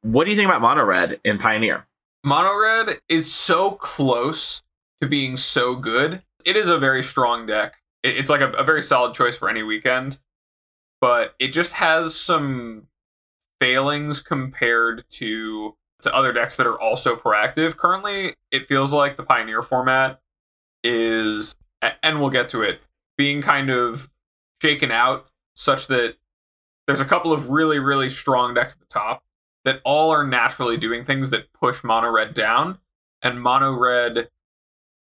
What 0.01 0.25
do 0.25 0.31
you 0.31 0.37
think 0.37 0.49
about 0.49 0.61
Mono 0.61 0.83
Red 0.83 1.19
in 1.23 1.37
Pioneer? 1.37 1.87
Mono 2.23 2.55
Red 2.59 2.97
is 3.09 3.33
so 3.33 3.71
close 3.71 4.61
to 5.01 5.07
being 5.07 5.37
so 5.37 5.75
good. 5.75 6.21
It 6.45 6.55
is 6.55 6.67
a 6.67 6.77
very 6.77 7.03
strong 7.03 7.45
deck. 7.45 7.75
It's 8.03 8.29
like 8.29 8.41
a, 8.41 8.51
a 8.51 8.63
very 8.63 8.81
solid 8.81 9.13
choice 9.13 9.35
for 9.35 9.49
any 9.49 9.63
weekend, 9.63 10.19
but 10.99 11.35
it 11.39 11.49
just 11.49 11.73
has 11.73 12.15
some 12.15 12.87
failings 13.59 14.19
compared 14.19 15.03
to 15.11 15.75
to 16.01 16.15
other 16.15 16.33
decks 16.33 16.55
that 16.55 16.65
are 16.65 16.79
also 16.79 17.15
proactive. 17.15 17.77
Currently, 17.77 18.35
it 18.51 18.67
feels 18.67 18.91
like 18.91 19.17
the 19.17 19.23
Pioneer 19.23 19.61
format 19.61 20.19
is, 20.83 21.55
and 22.01 22.19
we'll 22.19 22.31
get 22.31 22.49
to 22.49 22.63
it, 22.63 22.81
being 23.21 23.39
kind 23.39 23.69
of 23.69 24.09
shaken 24.63 24.89
out 24.89 25.27
such 25.53 25.85
that 25.85 26.15
there's 26.87 26.99
a 26.99 27.05
couple 27.05 27.31
of 27.31 27.51
really, 27.51 27.77
really 27.77 28.09
strong 28.09 28.55
decks 28.55 28.73
at 28.73 28.79
the 28.79 28.85
top 28.87 29.23
that 29.63 29.79
all 29.85 30.09
are 30.09 30.25
naturally 30.25 30.75
doing 30.75 31.05
things 31.05 31.29
that 31.29 31.53
push 31.53 31.83
mono 31.83 32.09
red 32.09 32.33
down, 32.33 32.79
and 33.21 33.39
mono 33.39 33.73
red 33.73 34.29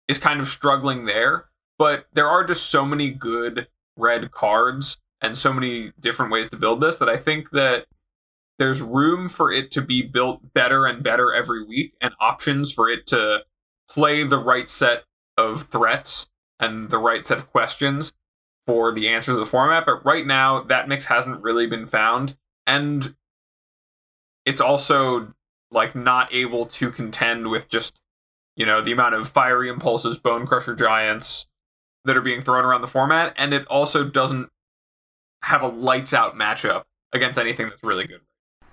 is 0.09 0.17
kind 0.17 0.41
of 0.41 0.49
struggling 0.49 1.05
there. 1.05 1.45
But 1.79 2.07
there 2.11 2.27
are 2.27 2.43
just 2.43 2.65
so 2.65 2.83
many 2.83 3.11
good 3.11 3.69
red 3.95 4.31
cards 4.31 4.97
and 5.21 5.37
so 5.37 5.53
many 5.53 5.93
different 5.97 6.33
ways 6.33 6.49
to 6.49 6.57
build 6.57 6.81
this 6.81 6.97
that 6.97 7.07
I 7.07 7.15
think 7.15 7.51
that 7.51 7.85
there's 8.59 8.81
room 8.81 9.29
for 9.29 9.53
it 9.53 9.71
to 9.71 9.81
be 9.81 10.01
built 10.01 10.53
better 10.53 10.85
and 10.85 11.01
better 11.01 11.33
every 11.33 11.63
week 11.63 11.93
and 12.01 12.11
options 12.19 12.73
for 12.73 12.89
it 12.89 13.07
to 13.07 13.43
play 13.89 14.25
the 14.25 14.37
right 14.37 14.67
set 14.67 15.05
of 15.37 15.69
threats 15.69 16.27
and 16.61 16.89
the 16.89 16.99
right 16.99 17.25
set 17.25 17.37
of 17.37 17.51
questions 17.51 18.13
for 18.67 18.93
the 18.93 19.09
answers 19.09 19.33
of 19.33 19.39
the 19.39 19.45
format. 19.45 19.85
But 19.85 20.05
right 20.05 20.25
now, 20.25 20.61
that 20.61 20.87
mix 20.87 21.07
hasn't 21.07 21.41
really 21.41 21.67
been 21.67 21.87
found. 21.87 22.37
And 22.67 23.15
it's 24.45 24.61
also 24.61 25.33
like 25.71 25.95
not 25.95 26.33
able 26.33 26.65
to 26.67 26.91
contend 26.91 27.49
with 27.49 27.67
just, 27.67 27.99
you 28.55 28.65
know, 28.65 28.81
the 28.81 28.91
amount 28.91 29.15
of 29.15 29.27
fiery 29.27 29.69
impulses, 29.69 30.17
bone 30.17 30.45
crusher 30.45 30.75
giants 30.75 31.47
that 32.05 32.15
are 32.15 32.21
being 32.21 32.41
thrown 32.41 32.65
around 32.65 32.81
the 32.81 32.87
format. 32.87 33.33
And 33.37 33.53
it 33.53 33.65
also 33.67 34.03
doesn't 34.03 34.49
have 35.43 35.63
a 35.63 35.67
lights 35.67 36.13
out 36.13 36.37
matchup 36.37 36.83
against 37.13 37.39
anything 37.39 37.69
that's 37.69 37.83
really 37.83 38.05
good. 38.05 38.21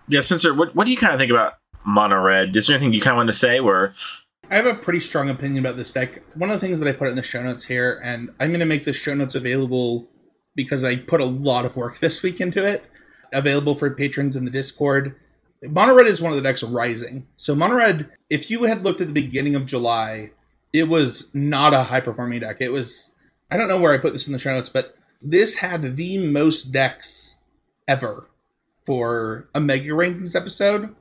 Yeah, 0.07 0.21
Spencer, 0.21 0.55
what, 0.55 0.75
what 0.75 0.85
do 0.85 0.91
you 0.91 0.97
kind 0.97 1.13
of 1.13 1.19
think 1.19 1.31
about 1.31 1.55
mono 1.85 2.21
red? 2.21 2.55
Is 2.57 2.67
there 2.67 2.77
anything 2.77 2.93
you 2.93 3.01
kind 3.01 3.13
of 3.13 3.19
want 3.19 3.29
to 3.29 3.37
say 3.37 3.61
where 3.61 3.95
I 4.51 4.55
have 4.55 4.67
a 4.67 4.75
pretty 4.75 5.01
strong 5.01 5.29
opinion 5.29 5.65
about 5.65 5.77
this 5.77 5.93
deck. 5.93 6.23
One 6.35 6.51
of 6.51 6.59
the 6.59 6.67
things 6.67 6.81
that 6.81 6.89
I 6.89 6.93
put 6.93 7.09
in 7.09 7.17
the 7.17 7.23
show 7.23 7.43
notes 7.43 7.67
here, 7.67 8.01
and 8.03 8.31
I'm 8.41 8.49
going 8.49 8.61
to 8.61 8.67
make 8.67 8.85
the 8.85 8.95
show 8.95 9.15
notes 9.15 9.35
available 9.35 10.09
because 10.55 10.85
I 10.85 10.97
put 10.97 11.21
a 11.21 11.27
lot 11.27 11.67
of 11.67 11.77
work 11.77 11.99
this 12.01 12.23
week 12.23 12.41
into 12.41 12.65
it, 12.65 12.85
available 13.33 13.75
for 13.75 13.91
patrons 13.91 14.37
in 14.37 14.45
the 14.45 14.51
Discord. 14.51 15.17
Mono 15.63 15.95
Red 15.95 16.07
is 16.07 16.23
one 16.23 16.33
of 16.33 16.37
the 16.37 16.43
decks 16.43 16.63
rising. 16.63 17.27
So 17.37 17.55
Mono 17.55 17.75
Red, 17.75 18.11
if 18.31 18.51
you 18.51 18.65
had 18.65 18.85
looked 18.85 19.01
at 19.01 19.09
the 19.09 19.13
beginning 19.13 19.55
of 19.55 19.67
July, 19.67 20.31
it 20.73 20.85
was 20.85 21.31
not 21.35 21.75
a 21.75 21.85
high 21.85 22.01
performing 22.01 22.41
deck. 22.41 22.61
It 22.61 22.73
was 22.73 23.15
I 23.51 23.57
don't 23.57 23.69
know 23.69 23.79
where 23.79 23.93
I 23.93 23.99
put 23.99 24.13
this 24.13 24.27
in 24.27 24.33
the 24.33 24.39
show 24.39 24.53
notes, 24.53 24.69
but 24.69 24.95
this 25.21 25.57
had 25.57 25.97
the 25.97 26.19
most 26.19 26.71
decks 26.71 27.39
ever 27.87 28.29
for 28.85 29.49
a 29.55 29.61
Mega 29.61 29.91
Rankings 29.91 30.37
episode 30.37 30.95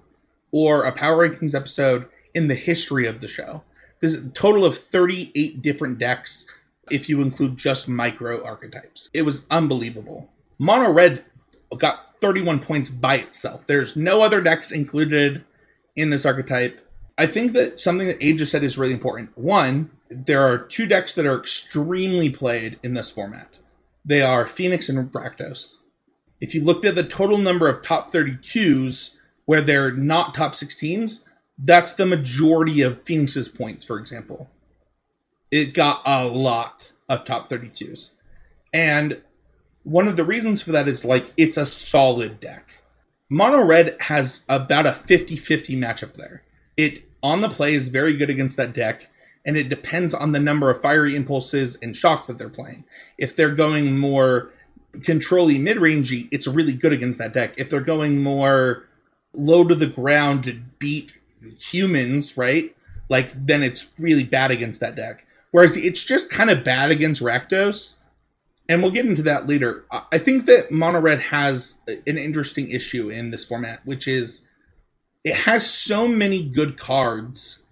or 0.52 0.84
a 0.84 0.92
Power 0.92 1.30
Rankings 1.30 1.54
episode 1.54 2.08
in 2.38 2.48
the 2.48 2.56
history 2.56 3.08
of 3.08 3.20
the 3.20 3.28
show. 3.28 3.64
There's 4.00 4.14
a 4.14 4.30
total 4.30 4.64
of 4.64 4.78
38 4.78 5.60
different 5.64 5.98
decks 5.98 6.46
if 6.92 7.10
you 7.10 7.20
include 7.24 7.58
just 7.58 7.90
micro 7.90 8.44
archetypes. 8.44 9.10
It 9.12 9.24
was 9.24 9.42
unbelievable. 9.50 10.30
Mono 10.60 10.92
red 10.92 11.26
got 11.76 12.22
31 12.22 12.60
points 12.60 12.92
by 12.92 13.16
itself. 13.16 13.66
There's 13.66 13.96
no 13.96 14.22
other 14.22 14.40
decks 14.42 14.72
included 14.72 15.44
in 15.96 16.12
this 16.12 16.28
archetype. 16.28 16.80
I 17.18 17.26
think 17.26 17.54
that 17.54 17.80
something 17.80 18.06
that 18.08 18.24
Abe 18.24 18.38
just 18.38 18.52
said 18.52 18.64
is 18.64 18.78
really 18.78 18.94
important. 18.94 19.36
One, 19.36 19.90
there 20.12 20.44
are 20.44 20.60
two 20.60 20.86
decks 20.86 21.16
that 21.16 21.26
are 21.26 21.40
extremely 21.40 22.30
played 22.30 22.80
in 22.84 22.94
this 22.94 23.10
format. 23.10 23.50
They 24.06 24.22
are 24.22 24.46
Phoenix 24.46 24.90
and 24.90 25.12
Rakdos. 25.12 25.80
If 26.40 26.54
you 26.54 26.64
looked 26.64 26.86
at 26.86 26.94
the 26.94 27.04
total 27.04 27.40
number 27.40 27.68
of 27.68 27.84
top 27.84 28.12
32s 28.12 29.16
where 29.46 29.62
they're 29.62 29.92
not 29.92 30.36
top 30.36 30.54
16s, 30.54 31.24
that's 31.58 31.94
the 31.94 32.06
majority 32.06 32.82
of 32.82 33.02
Phoenix's 33.02 33.50
points, 33.50 33.86
for 33.86 33.98
example. 33.98 34.50
It 35.52 35.74
got 35.74 36.02
a 36.06 36.26
lot 36.28 36.92
of 37.10 37.26
top 37.26 37.50
32s. 37.50 38.14
And 38.74 39.22
one 39.84 40.08
of 40.08 40.18
the 40.18 40.26
reasons 40.26 40.62
for 40.62 40.72
that 40.74 40.88
is 40.88 41.06
like 41.06 41.34
it's 41.38 41.58
a 41.58 41.66
solid 41.66 42.40
deck. 42.40 42.82
Mono 43.30 43.62
Red 43.62 43.96
has 44.02 44.44
about 44.48 44.86
a 44.86 44.94
50 44.94 45.36
50 45.36 45.76
matchup 45.76 46.14
there. 46.14 46.44
It 46.76 47.04
on 47.24 47.42
the 47.42 47.50
play 47.50 47.74
is 47.74 47.90
very 47.90 48.16
good 48.16 48.30
against 48.30 48.58
that 48.58 48.74
deck, 48.74 49.10
and 49.46 49.58
it 49.58 49.70
depends 49.70 50.14
on 50.14 50.32
the 50.32 50.40
number 50.40 50.70
of 50.70 50.82
fiery 50.82 51.16
impulses 51.16 51.78
and 51.82 51.96
shocks 51.96 52.28
that 52.28 52.38
they're 52.38 52.50
playing. 52.50 52.84
If 53.18 53.36
they're 53.36 53.56
going 53.56 53.98
more 53.98 54.52
controlly 55.04 55.58
mid 55.58 55.78
rangey, 55.78 56.28
it's 56.32 56.48
really 56.48 56.74
good 56.74 56.94
against 56.94 57.18
that 57.20 57.34
deck. 57.34 57.54
If 57.58 57.70
they're 57.70 57.82
going 57.82 58.22
more 58.22 58.88
low 59.34 59.64
to 59.64 59.76
the 59.76 59.88
ground 59.88 60.64
beat 60.80 61.14
humans, 61.60 62.38
right? 62.38 62.76
Like 63.10 63.32
then 63.34 63.64
it's 63.64 63.92
really 63.98 64.24
bad 64.24 64.52
against 64.52 64.80
that 64.80 64.96
deck. 64.96 65.26
Whereas 65.52 65.78
it's 65.78 66.04
just 66.04 66.30
kind 66.30 66.50
of 66.50 66.64
bad 66.64 66.92
against 66.92 67.22
Rakdos. 67.22 67.98
And 68.70 68.82
we'll 68.82 68.92
get 68.92 69.06
into 69.06 69.22
that 69.24 69.48
later. 69.48 69.86
I 70.12 70.18
think 70.18 70.46
that 70.46 70.72
Mono 70.72 71.00
Red 71.00 71.22
has 71.22 71.78
an 71.88 72.18
interesting 72.18 72.70
issue 72.70 73.10
in 73.10 73.32
this 73.32 73.46
format, 73.46 73.86
which 73.86 74.10
is 74.10 74.46
it 75.24 75.36
has 75.36 75.70
so 75.70 76.08
many 76.08 76.44
good 76.44 76.78
cards 76.78 77.64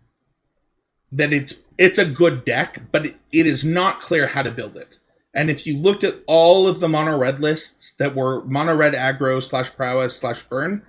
that 1.12 1.34
it's 1.34 1.63
it's 1.78 1.99
a 1.99 2.06
good 2.06 2.45
deck, 2.45 2.84
but 2.91 3.08
it, 3.08 3.15
it 3.34 3.45
is 3.45 3.63
not 3.63 4.01
clear 4.01 4.28
how 4.28 4.41
to 4.41 4.51
build 4.51 4.78
it. 4.78 4.99
And 5.34 5.49
if 5.49 5.67
you 5.67 5.78
looked 5.78 6.06
at 6.06 6.21
all 6.28 6.65
of 6.65 6.80
the 6.80 6.88
mono 6.88 7.17
red 7.17 7.41
lists 7.41 7.93
that 7.93 8.15
were 8.15 8.45
mono 8.45 8.73
red 8.73 8.93
aggro 8.93 9.43
slash 9.43 9.73
prowess 9.75 10.15
slash 10.15 10.43
burn, 10.43 10.82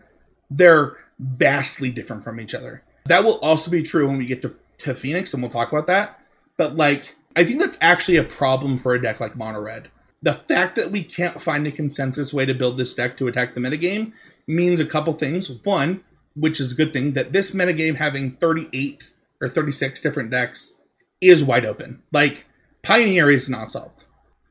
they're 0.48 0.96
vastly 1.18 1.90
different 1.90 2.24
from 2.24 2.40
each 2.40 2.54
other. 2.54 2.82
That 3.06 3.24
will 3.24 3.38
also 3.38 3.70
be 3.70 3.82
true 3.82 4.06
when 4.06 4.18
we 4.18 4.26
get 4.26 4.42
to, 4.42 4.54
to 4.78 4.94
Phoenix, 4.94 5.32
and 5.32 5.42
we'll 5.42 5.50
talk 5.50 5.72
about 5.72 5.86
that. 5.86 6.20
But 6.56 6.76
like, 6.76 7.16
I 7.34 7.44
think 7.44 7.60
that's 7.60 7.78
actually 7.80 8.16
a 8.16 8.24
problem 8.24 8.78
for 8.78 8.94
a 8.94 9.02
deck 9.02 9.20
like 9.20 9.36
mono 9.36 9.60
red. 9.60 9.88
The 10.22 10.34
fact 10.34 10.74
that 10.76 10.90
we 10.90 11.02
can't 11.02 11.42
find 11.42 11.66
a 11.66 11.70
consensus 11.70 12.32
way 12.32 12.46
to 12.46 12.54
build 12.54 12.78
this 12.78 12.94
deck 12.94 13.16
to 13.18 13.28
attack 13.28 13.54
the 13.54 13.60
metagame 13.60 14.12
means 14.46 14.80
a 14.80 14.86
couple 14.86 15.12
things. 15.12 15.50
One, 15.62 16.02
which 16.34 16.60
is 16.60 16.72
a 16.72 16.74
good 16.74 16.92
thing, 16.92 17.12
that 17.12 17.32
this 17.32 17.52
metagame 17.52 17.96
having 17.96 18.32
38 18.32 19.12
or 19.40 19.48
36 19.48 20.00
different 20.00 20.30
decks 20.30 20.74
is 21.20 21.44
wide 21.44 21.64
open. 21.64 22.02
Like, 22.12 22.46
Pioneer 22.82 23.30
is 23.30 23.48
not 23.48 23.70
solved. 23.70 24.04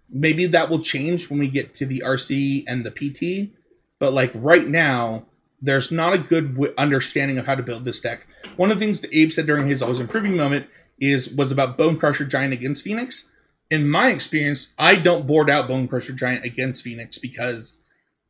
Maybe 0.10 0.46
that 0.46 0.70
will 0.70 0.80
change 0.80 1.30
when 1.30 1.40
we 1.40 1.48
get 1.48 1.74
to 1.76 1.86
the 1.86 2.04
RC 2.06 2.66
and 2.68 2.86
the 2.86 2.92
PT, 2.92 3.56
but 4.00 4.14
like 4.14 4.32
right 4.36 4.68
now, 4.68 5.26
there's 5.66 5.92
not 5.92 6.14
a 6.14 6.18
good 6.18 6.54
w- 6.54 6.74
understanding 6.78 7.38
of 7.38 7.46
how 7.46 7.56
to 7.56 7.64
build 7.64 7.86
this 7.86 8.02
deck. 8.02 8.26
One 8.56 8.72
of 8.72 8.80
the 8.80 8.86
things 8.86 9.02
that 9.02 9.16
Abe 9.16 9.32
said 9.32 9.46
during 9.46 9.68
his 9.68 9.82
always 9.82 10.00
improving 10.00 10.38
moment 10.38 10.68
is 11.00 11.30
was 11.30 11.52
about 11.52 11.78
Bone 11.78 11.98
Crusher 11.98 12.26
Giant 12.26 12.54
against 12.54 12.84
Phoenix. 12.84 13.32
In 13.70 13.90
my 13.90 14.10
experience, 14.10 14.70
I 14.78 14.96
don't 14.96 15.26
board 15.26 15.50
out 15.50 15.68
Bone 15.68 15.88
Crusher 15.88 16.14
Giant 16.14 16.46
against 16.46 16.84
Phoenix 16.84 17.18
because 17.18 17.82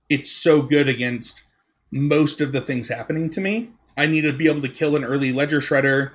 it's 0.10 0.32
so 0.32 0.62
good 0.62 0.88
against 0.88 1.44
most 1.92 2.42
of 2.42 2.52
the 2.52 2.62
things 2.62 2.90
happening 2.90 3.30
to 3.32 3.42
me. 3.42 3.72
I 3.98 4.06
need 4.06 4.22
to 4.22 4.34
be 4.34 4.48
able 4.48 4.62
to 4.62 4.70
kill 4.70 4.96
an 4.96 5.04
early 5.04 5.32
Ledger 5.32 5.60
Shredder. 5.60 6.12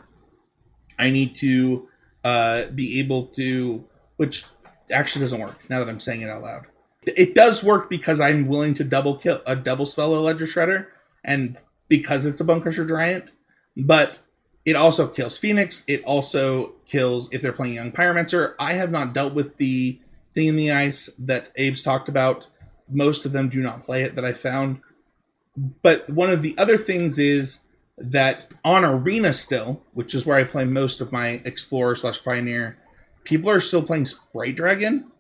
I 0.99 1.11
need 1.11 1.35
to 1.37 1.89
uh, 2.25 2.67
be 2.75 3.01
able 3.01 3.27
to, 3.27 3.85
which 4.17 4.45
actually 4.93 5.21
doesn't 5.21 5.41
work 5.41 5.69
now 5.71 5.79
that 5.79 5.89
I'm 5.89 6.01
saying 6.01 6.23
it 6.23 6.31
out 6.31 6.43
loud. 6.43 6.67
It 7.07 7.35
does 7.35 7.65
work 7.65 7.89
because 7.89 8.21
I'm 8.21 8.47
willing 8.47 8.75
to 8.75 8.85
double 8.85 9.17
kill 9.17 9.41
a 9.47 9.57
double 9.57 9.87
spell 9.87 10.15
a 10.15 10.21
Ledger 10.21 10.47
Shredder, 10.47 10.87
and 11.25 11.59
because 11.89 12.27
it's 12.27 12.41
a 12.41 12.45
Bone 12.45 12.61
Crusher 12.61 12.87
Giant, 12.87 13.31
but 13.77 14.21
it 14.65 14.77
also 14.77 15.09
kills 15.09 15.39
Phoenix. 15.39 15.85
It 15.87 16.03
also 16.05 16.73
kills 16.87 17.29
if 17.33 17.43
they're 17.43 17.53
playing 17.53 17.75
Young 17.75 17.93
Pyromancer. 17.93 18.55
I 18.59 18.75
have 18.75 18.91
not 18.91 19.13
dealt 19.13 19.35
with 19.35 19.57
the 19.57 20.01
thing 20.35 20.47
in 20.47 20.57
the 20.57 20.71
ice 20.71 21.11
that 21.19 21.51
Abe's 21.59 21.83
talked 21.83 22.09
about. 22.09 22.47
Most 22.89 23.25
of 23.25 23.33
them 23.33 23.49
do 23.49 23.61
not 23.61 23.83
play 23.83 24.03
it 24.03 24.15
that 24.17 24.25
I 24.25 24.33
found. 24.33 24.81
But 25.83 26.09
one 26.09 26.31
of 26.31 26.43
the 26.43 26.55
other 26.57 26.77
things 26.77 27.19
is 27.19 27.65
that 27.99 28.47
on 28.65 28.85
Arena 28.85 29.33
still, 29.33 29.83
which 29.93 30.15
is 30.15 30.25
where 30.25 30.37
I 30.37 30.45
play 30.45 30.65
most 30.65 31.01
of 31.01 31.13
my 31.13 31.41
Explorer 31.45 31.97
slash 31.97 32.23
Pioneer, 32.23 32.79
people 33.25 33.51
are 33.51 33.61
still 33.61 33.83
playing 33.83 34.07
Sprite 34.07 34.57
Dragon. 34.57 35.11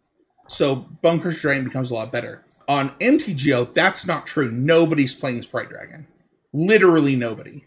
So 0.48 0.86
Crusher 1.02 1.40
Giant 1.40 1.64
becomes 1.64 1.90
a 1.90 1.94
lot 1.94 2.12
better. 2.12 2.44
On 2.70 2.90
MTGO, 3.00 3.74
that's 3.74 4.06
not 4.06 4.26
true. 4.26 4.48
Nobody's 4.48 5.12
playing 5.12 5.42
Sprite 5.42 5.70
Dragon. 5.70 6.06
Literally 6.52 7.16
nobody. 7.16 7.64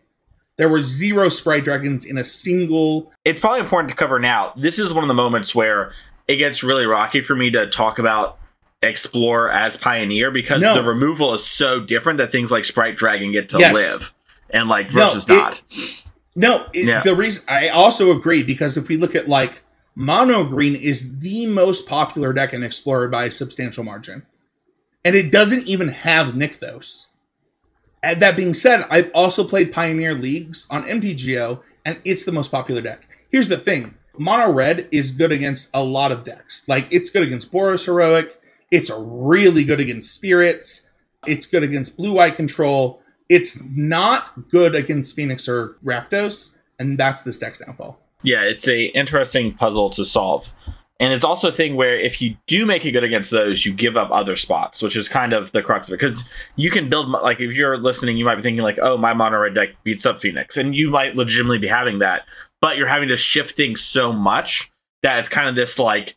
There 0.56 0.70
were 0.70 0.82
zero 0.82 1.28
Sprite 1.28 1.66
Dragons 1.66 2.06
in 2.06 2.18
a 2.18 2.24
single. 2.24 3.12
It's 3.26 3.42
probably 3.42 3.60
important 3.60 3.90
to 3.90 3.98
cover 3.98 4.18
now. 4.18 4.54
This 4.56 4.80
is 4.80 4.94
one 4.94 5.04
of 5.04 5.10
the 5.10 5.14
moments 5.14 5.54
where 5.54 5.92
it 6.30 6.38
gets 6.38 6.64
really 6.64 6.86
rocky 6.86 7.20
for 7.20 7.36
me 7.36 7.52
to 7.52 7.68
talk 7.70 8.00
about 8.00 8.40
Explorer 8.82 9.52
as 9.52 9.76
Pioneer 9.76 10.32
because 10.32 10.62
No. 10.62 10.76
the 10.76 10.84
removal 10.88 11.34
is 11.34 11.46
so 11.46 11.82
different 11.82 12.16
that 12.20 12.32
things 12.32 12.50
like 12.50 12.64
Sprite 12.64 12.96
Dragon 12.96 13.34
get 13.34 13.50
to 13.50 13.58
Yes. 13.58 13.76
live 13.76 14.14
and 14.52 14.70
like 14.70 14.94
No, 14.94 15.02
versus 15.08 15.26
it- 15.28 15.34
not. 15.34 15.62
No, 16.34 16.66
it, 16.72 16.86
Yeah. 16.86 17.02
the 17.02 17.14
reason 17.14 17.44
I 17.50 17.68
also 17.68 18.12
agree 18.16 18.42
because 18.42 18.78
if 18.78 18.88
we 18.88 18.96
look 18.96 19.16
at 19.16 19.28
like 19.28 19.64
Mono 19.96 20.46
Green 20.46 20.76
is 20.76 21.20
the 21.20 21.46
most 21.46 21.90
popular 21.90 22.32
deck 22.32 22.54
in 22.54 22.64
Explorer 22.64 23.10
by 23.10 23.26
a 23.26 23.32
substantial 23.32 23.84
margin, 23.84 24.24
and 25.06 25.16
it 25.16 25.32
doesn't 25.32 25.68
even 25.68 25.90
have 25.90 26.34
Nykthos. 26.34 27.08
And 28.02 28.20
that 28.20 28.36
being 28.36 28.54
said, 28.54 28.86
I've 28.90 29.12
also 29.14 29.44
played 29.44 29.72
Pioneer 29.72 30.14
Leagues 30.14 30.68
on 30.70 30.84
MTGO, 30.84 31.62
and 31.86 32.02
it's 32.04 32.26
the 32.26 32.32
most 32.32 32.52
popular 32.52 32.82
deck. 32.82 33.08
Here's 33.30 33.48
the 33.48 33.58
thing: 33.58 33.96
Mono 34.18 34.52
Red 34.52 34.88
is 34.92 35.12
good 35.12 35.32
against 35.32 35.70
a 35.74 35.84
lot 35.84 36.12
of 36.12 36.24
decks. 36.24 36.68
Like 36.68 36.88
it's 36.92 37.10
good 37.10 37.24
against 37.24 37.52
Boros 37.52 37.86
Heroic. 37.86 38.40
It's 38.72 38.92
really 38.96 39.64
good 39.64 39.80
against 39.80 40.14
Spirits. 40.14 40.90
It's 41.26 41.48
good 41.48 41.64
against 41.64 41.96
Blue 41.96 42.20
Eye 42.20 42.32
Control. 42.32 43.02
It's 43.30 43.62
not 43.64 44.50
good 44.50 44.76
against 44.76 45.16
Phoenix 45.16 45.48
or 45.48 45.78
Rakdos, 45.84 46.58
and 46.78 46.98
that's 46.98 47.22
this 47.22 47.38
deck's 47.38 47.60
downfall. 47.60 48.00
Yeah, 48.22 48.42
it's 48.42 48.68
a 48.68 48.86
interesting 48.88 49.54
puzzle 49.54 49.90
to 49.92 50.06
solve. 50.06 50.54
And 51.00 51.12
it's 51.12 51.26
also 51.26 51.50
a 51.50 51.52
thing 51.52 51.76
where 51.76 52.00
if 52.00 52.22
you 52.22 52.38
do 52.48 52.66
make 52.66 52.86
it 52.86 52.92
good 52.92 53.04
against 53.04 53.32
those, 53.32 53.66
you 53.66 53.74
give 53.74 53.98
up 53.98 54.10
other 54.12 54.36
spots, 54.36 54.82
which 54.82 54.96
is 54.96 55.10
kind 55.10 55.34
of 55.34 55.52
the 55.52 55.62
crux 55.62 55.90
of 55.90 55.94
it. 55.94 55.98
Because 55.98 56.24
you 56.56 56.70
can 56.70 56.88
build, 56.88 57.10
like, 57.10 57.40
if 57.40 57.52
you're 57.52 57.78
listening, 57.78 58.16
you 58.16 58.26
might 58.26 58.36
be 58.36 58.42
thinking, 58.42 58.64
like, 58.64 58.80
oh, 58.82 58.98
my 58.98 59.14
mono 59.14 59.40
red 59.40 59.56
deck 59.56 59.70
beats 59.84 60.06
up 60.06 60.20
Phoenix. 60.20 60.56
And 60.56 60.76
you 60.76 60.90
might 60.90 61.16
legitimately 61.16 61.58
be 61.58 61.68
having 61.68 62.00
that. 62.00 62.22
But 62.62 62.78
you're 62.78 62.88
having 62.88 63.10
to 63.10 63.18
shift 63.18 63.58
things 63.58 63.82
so 63.82 64.14
much 64.14 64.72
that 65.02 65.20
it's 65.20 65.28
kind 65.28 65.50
of 65.50 65.56
this, 65.56 65.78
like, 65.80 66.16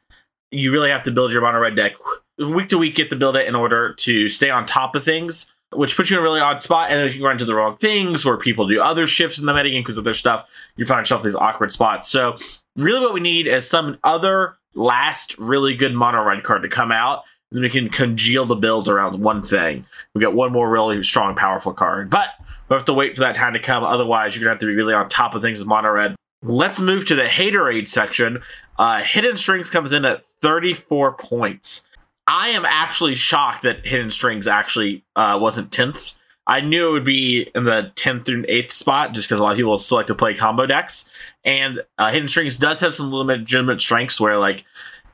you 0.53 0.73
really 0.73 0.91
have 0.91 1.03
to 1.05 1.11
build 1.11 1.33
your 1.33 1.43
mono 1.43 1.59
red 1.59 1.75
deck 1.75 1.95
week 2.39 2.69
to 2.69 2.79
week, 2.79 2.95
get 2.95 3.11
to 3.11 3.17
build 3.17 3.37
it 3.37 3.49
in 3.49 3.55
order 3.55 3.95
to 3.95 4.29
stay 4.29 4.51
on 4.51 4.67
top 4.67 4.95
of 4.95 5.05
things, 5.05 5.47
which 5.73 5.97
puts 5.97 6.11
you 6.11 6.17
in 6.17 6.21
a 6.21 6.23
really 6.23 6.41
odd 6.41 6.63
spot. 6.63 6.91
And 6.91 6.99
then 6.99 7.07
if 7.07 7.17
you 7.17 7.25
run 7.25 7.33
into 7.33 7.45
the 7.45 7.55
wrong 7.55 7.77
things 7.77 8.25
or 8.25 8.37
people 8.37 8.69
do 8.69 8.81
other 8.81 9.07
shifts 9.07 9.39
in 9.39 9.47
the 9.47 9.53
metagame 9.53 9.81
because 9.81 9.99
of 9.99 10.05
their 10.05 10.15
stuff, 10.15 10.49
you 10.77 10.87
find 10.87 11.01
yourself 11.01 11.23
in 11.23 11.29
these 11.29 11.35
awkward 11.35 11.73
spots. 11.73 12.09
So, 12.09 12.37
really, 12.77 13.01
what 13.01 13.15
we 13.15 13.21
need 13.21 13.47
is 13.47 13.69
some 13.69 13.99
other 14.05 14.57
last 14.77 15.37
really 15.39 15.75
good 15.75 15.95
mono 15.95 16.23
red 16.23 16.45
card 16.45 16.63
to 16.63 16.69
come 16.69 16.93
out. 16.93 17.25
And 17.51 17.59
then 17.59 17.63
we 17.63 17.71
can 17.71 17.89
congeal 17.89 18.45
the 18.45 18.57
builds 18.57 18.89
around 18.89 19.21
one 19.21 19.41
thing. 19.41 19.87
We 20.15 20.21
get 20.21 20.33
one 20.33 20.53
more 20.53 20.69
really 20.69 21.03
strong, 21.03 21.37
powerful 21.37 21.73
card. 21.73 22.11
But 22.11 22.31
we 22.69 22.75
have 22.75 22.85
to 22.87 22.95
wait 22.95 23.15
for 23.15 23.21
that 23.21 23.37
time 23.37 23.53
to 23.53 23.61
come. 23.61 23.85
Otherwise, 23.85 24.35
you're 24.35 24.45
to 24.45 24.51
have 24.51 24.59
to 24.59 24.67
be 24.67 24.77
really 24.77 24.95
on 24.95 25.09
top 25.09 25.35
of 25.35 25.43
things 25.43 25.59
with 25.59 25.69
mono 25.69 25.91
red. 25.91 26.17
Let's 26.43 26.81
move 26.81 27.07
to 27.07 27.15
the 27.15 27.29
hater 27.29 27.65
haterade 27.65 27.89
section. 27.89 28.43
Uh, 28.79 29.03
Hidden 29.03 29.37
Strings 29.37 29.71
comes 29.71 29.93
in 29.93 30.05
at 30.05 30.25
34 30.43 31.15
points. 31.15 31.83
I 32.27 32.49
am 32.49 32.65
actually 32.65 33.15
shocked 33.15 33.63
that 33.63 33.87
Hidden 33.87 34.11
Strings 34.11 34.47
actually 34.47 35.05
uh, 35.15 35.39
wasn't 35.41 35.71
10th. 35.71 36.15
I 36.47 36.61
knew 36.61 36.89
it 36.89 36.93
would 36.93 37.05
be 37.05 37.51
in 37.55 37.65
the 37.65 37.91
10th 37.97 38.25
through 38.25 38.45
8th 38.45 38.71
spot 38.71 39.13
just 39.13 39.29
because 39.29 39.41
a 39.41 39.43
lot 39.43 39.53
of 39.53 39.57
people 39.57 39.77
select 39.79 40.09
to 40.09 40.15
play 40.15 40.35
combo 40.35 40.67
decks. 40.67 41.09
And 41.45 41.81
uh, 41.99 42.13
Hidden 42.13 42.29
Strings 42.29 42.59
does 42.59 42.81
have 42.81 42.95
some 42.95 43.13
legitimate 43.13 43.81
strengths 43.81 44.21
where, 44.21 44.39
like, 44.39 44.65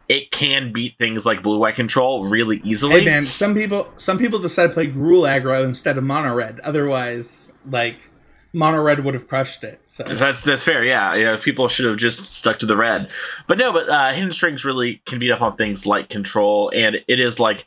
it 0.09 0.31
can 0.31 0.73
beat 0.73 0.99
things 0.99 1.25
like 1.25 1.43
Blue 1.43 1.59
White 1.59 1.77
Control 1.77 2.27
really 2.27 2.61
easily. 2.65 3.01
Hey 3.01 3.05
man, 3.05 3.25
some 3.25 3.55
people 3.55 3.91
some 3.97 4.19
people 4.19 4.39
decide 4.39 4.67
to 4.69 4.73
play 4.75 4.87
Gruul 4.89 5.27
aggro 5.27 5.65
instead 5.65 5.97
of 5.97 6.05
mono 6.05 6.35
red. 6.35 6.61
Otherwise, 6.61 7.55
like 7.71 8.11
mono 8.53 8.83
red 8.83 9.05
would 9.05 9.15
have 9.15 9.27
crushed 9.27 9.65
it. 9.65 9.81
So 9.85 10.03
That's 10.03 10.43
that's 10.43 10.65
fair, 10.65 10.85
yeah. 10.85 11.15
Yeah, 11.15 11.37
people 11.41 11.69
should 11.69 11.87
have 11.87 11.97
just 11.97 12.33
stuck 12.33 12.59
to 12.59 12.67
the 12.67 12.77
red. 12.77 13.11
But 13.47 13.59
no, 13.59 13.73
but 13.73 13.89
uh, 13.89 14.13
hidden 14.13 14.33
strings 14.33 14.65
really 14.65 15.01
can 15.07 15.19
beat 15.19 15.31
up 15.31 15.41
on 15.41 15.57
things 15.57 15.87
like 15.87 16.09
control, 16.09 16.71
and 16.75 16.97
it 17.09 17.21
is 17.21 17.41
like 17.41 17.65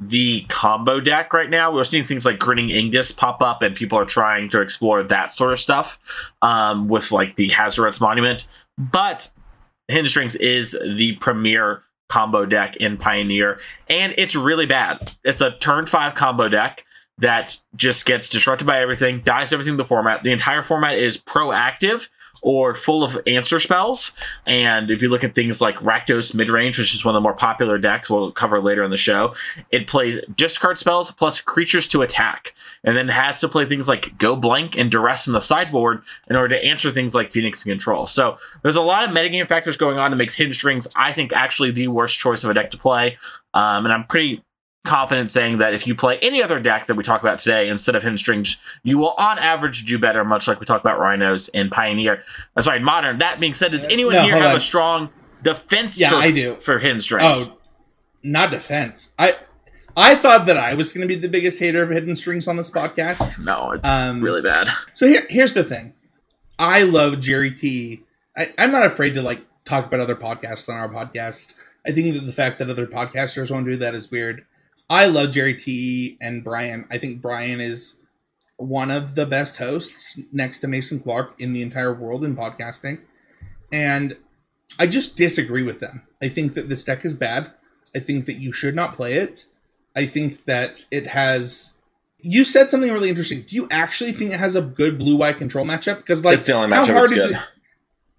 the 0.00 0.42
combo 0.48 1.00
deck 1.00 1.32
right 1.32 1.48
now. 1.48 1.72
We're 1.72 1.84
seeing 1.84 2.04
things 2.04 2.24
like 2.24 2.38
Grinning 2.38 2.70
Ignus 2.70 3.12
pop 3.12 3.40
up, 3.40 3.62
and 3.62 3.74
people 3.74 3.98
are 3.98 4.04
trying 4.04 4.50
to 4.50 4.60
explore 4.60 5.02
that 5.02 5.34
sort 5.34 5.52
of 5.52 5.60
stuff 5.60 5.98
um, 6.42 6.88
with 6.88 7.12
like 7.12 7.36
the 7.36 7.48
Hazoret's 7.50 8.00
Monument. 8.00 8.46
But 8.78 9.30
Strings 10.04 10.34
is 10.36 10.72
the 10.72 11.12
premier 11.20 11.82
combo 12.08 12.44
deck 12.44 12.76
in 12.76 12.96
Pioneer, 12.96 13.58
and 13.88 14.14
it's 14.18 14.34
really 14.34 14.66
bad. 14.66 15.12
It's 15.24 15.40
a 15.40 15.52
turn 15.52 15.86
five 15.86 16.14
combo 16.14 16.48
deck 16.48 16.84
that 17.18 17.56
just 17.74 18.04
gets 18.04 18.28
disrupted 18.28 18.66
by 18.66 18.80
everything, 18.80 19.22
dies 19.24 19.52
everything 19.52 19.74
in 19.74 19.78
the 19.78 19.84
format. 19.84 20.22
The 20.22 20.32
entire 20.32 20.62
format 20.62 20.98
is 20.98 21.16
proactive 21.16 22.08
or 22.42 22.74
full 22.74 23.02
of 23.02 23.18
answer 23.26 23.58
spells. 23.60 24.12
And 24.46 24.90
if 24.90 25.02
you 25.02 25.08
look 25.08 25.24
at 25.24 25.34
things 25.34 25.60
like 25.60 25.76
Rakdos 25.76 26.34
Midrange, 26.34 26.78
which 26.78 26.94
is 26.94 27.04
one 27.04 27.14
of 27.14 27.18
the 27.18 27.22
more 27.22 27.34
popular 27.34 27.78
decks 27.78 28.08
we'll 28.08 28.32
cover 28.32 28.60
later 28.60 28.84
in 28.84 28.90
the 28.90 28.96
show, 28.96 29.34
it 29.70 29.86
plays 29.86 30.18
discard 30.34 30.78
spells 30.78 31.10
plus 31.10 31.40
creatures 31.40 31.88
to 31.88 32.02
attack. 32.02 32.54
And 32.84 32.96
then 32.96 33.08
has 33.08 33.40
to 33.40 33.48
play 33.48 33.64
things 33.64 33.88
like 33.88 34.16
Go 34.16 34.36
Blank 34.36 34.76
and 34.76 34.90
Duress 34.90 35.26
in 35.26 35.32
the 35.32 35.40
sideboard 35.40 36.02
in 36.30 36.36
order 36.36 36.54
to 36.54 36.64
answer 36.64 36.92
things 36.92 37.16
like 37.16 37.32
Phoenix 37.32 37.64
and 37.64 37.72
Control. 37.72 38.06
So 38.06 38.38
there's 38.62 38.76
a 38.76 38.80
lot 38.80 39.02
of 39.02 39.10
metagame 39.10 39.48
factors 39.48 39.76
going 39.76 39.98
on 39.98 40.12
that 40.12 40.16
makes 40.16 40.36
Hidden 40.36 40.52
Strings, 40.52 40.86
I 40.94 41.12
think, 41.12 41.32
actually 41.32 41.72
the 41.72 41.88
worst 41.88 42.16
choice 42.18 42.44
of 42.44 42.50
a 42.50 42.54
deck 42.54 42.70
to 42.70 42.78
play. 42.78 43.18
Um, 43.54 43.86
and 43.86 43.92
I'm 43.92 44.04
pretty 44.04 44.44
confident 44.86 45.28
saying 45.30 45.58
that 45.58 45.74
if 45.74 45.86
you 45.86 45.94
play 45.94 46.18
any 46.22 46.42
other 46.42 46.58
deck 46.58 46.86
that 46.86 46.94
we 46.94 47.02
talk 47.04 47.20
about 47.20 47.38
today 47.38 47.68
instead 47.68 47.94
of 47.94 48.02
hidden 48.02 48.16
strings, 48.16 48.56
you 48.82 48.96
will 48.98 49.12
on 49.18 49.38
average 49.38 49.84
do 49.84 49.98
better, 49.98 50.24
much 50.24 50.48
like 50.48 50.60
we 50.60 50.66
talked 50.66 50.84
about 50.84 50.98
rhinos 50.98 51.48
in 51.48 51.68
Pioneer. 51.68 52.22
Uh, 52.56 52.62
sorry, 52.62 52.80
modern. 52.80 53.18
That 53.18 53.38
being 53.38 53.52
said, 53.54 53.72
does 53.72 53.84
anyone 53.84 54.14
No, 54.14 54.22
here 54.22 54.36
have 54.36 54.50
on. 54.52 54.56
a 54.56 54.60
strong 54.60 55.10
defense 55.42 55.98
Yeah, 55.98 56.10
for, 56.10 56.16
I 56.16 56.30
do. 56.30 56.56
for 56.56 56.78
hidden 56.78 57.00
strings? 57.00 57.48
oh, 57.50 57.58
not 58.22 58.50
defense. 58.50 59.14
I 59.18 59.36
I 59.96 60.14
thought 60.14 60.46
that 60.46 60.56
I 60.56 60.74
was 60.74 60.92
going 60.92 61.08
to 61.08 61.14
be 61.14 61.18
the 61.18 61.28
biggest 61.28 61.58
hater 61.58 61.82
of 61.82 61.90
hidden 61.90 62.16
strings 62.16 62.46
on 62.48 62.56
this 62.56 62.70
podcast. 62.70 63.38
no, 63.44 63.72
it's 63.72 63.88
um, 63.88 64.20
really 64.22 64.42
bad. 64.42 64.68
So 64.94 65.06
here, 65.06 65.26
here's 65.30 65.54
the 65.54 65.64
thing. 65.64 65.94
I 66.58 66.82
love 66.82 67.20
Jerry 67.20 67.50
T. 67.50 68.02
I, 68.36 68.52
I'm 68.58 68.72
not 68.72 68.84
afraid 68.84 69.14
to 69.14 69.22
like 69.22 69.42
talk 69.64 69.86
about 69.86 70.00
other 70.00 70.14
podcasts 70.16 70.68
on 70.68 70.76
our 70.76 70.88
podcast. 70.88 71.54
I 71.86 71.92
think 71.92 72.14
that 72.14 72.26
the 72.26 72.32
fact 72.32 72.58
that 72.58 72.68
other 72.68 72.86
podcasters 72.86 73.50
won't 73.50 73.64
do 73.66 73.76
that 73.76 73.94
is 73.94 74.10
weird. 74.10 74.44
I 74.88 75.06
love 75.06 75.32
Jerry 75.32 75.54
T 75.54 76.16
and 76.20 76.44
Brian. 76.44 76.86
I 76.90 76.98
think 76.98 77.20
Brian 77.20 77.60
is 77.60 77.96
one 78.56 78.90
of 78.90 79.14
the 79.14 79.26
best 79.26 79.58
hosts 79.58 80.20
next 80.32 80.60
to 80.60 80.68
Mason 80.68 81.00
Clark 81.00 81.34
in 81.38 81.52
the 81.52 81.62
entire 81.62 81.92
world 81.92 82.24
in 82.24 82.36
podcasting. 82.36 83.00
And 83.72 84.16
I 84.78 84.86
just 84.86 85.16
disagree 85.16 85.62
with 85.62 85.80
them. 85.80 86.02
I 86.22 86.28
think 86.28 86.54
that 86.54 86.68
this 86.68 86.84
deck 86.84 87.04
is 87.04 87.14
bad. 87.14 87.52
I 87.94 87.98
think 87.98 88.26
that 88.26 88.40
you 88.40 88.52
should 88.52 88.74
not 88.74 88.94
play 88.94 89.14
it. 89.14 89.46
I 89.94 90.06
think 90.06 90.44
that 90.44 90.84
it 90.90 91.08
has 91.08 91.74
you 92.20 92.44
said 92.44 92.70
something 92.70 92.90
really 92.90 93.08
interesting. 93.08 93.42
Do 93.42 93.56
you 93.56 93.68
actually 93.70 94.12
think 94.12 94.32
it 94.32 94.40
has 94.40 94.56
a 94.56 94.62
good 94.62 94.98
blue 94.98 95.16
white 95.16 95.38
control 95.38 95.66
matchup? 95.66 95.98
Because 95.98 96.24
like, 96.24 96.38
it's 96.38 96.46
the 96.46 96.54
only 96.54 96.74
how 96.74 96.84
matchup 96.84 96.92
hard 96.92 97.10
that's 97.10 97.20
is 97.20 97.26
good. 97.26 97.36
it? 97.36 97.42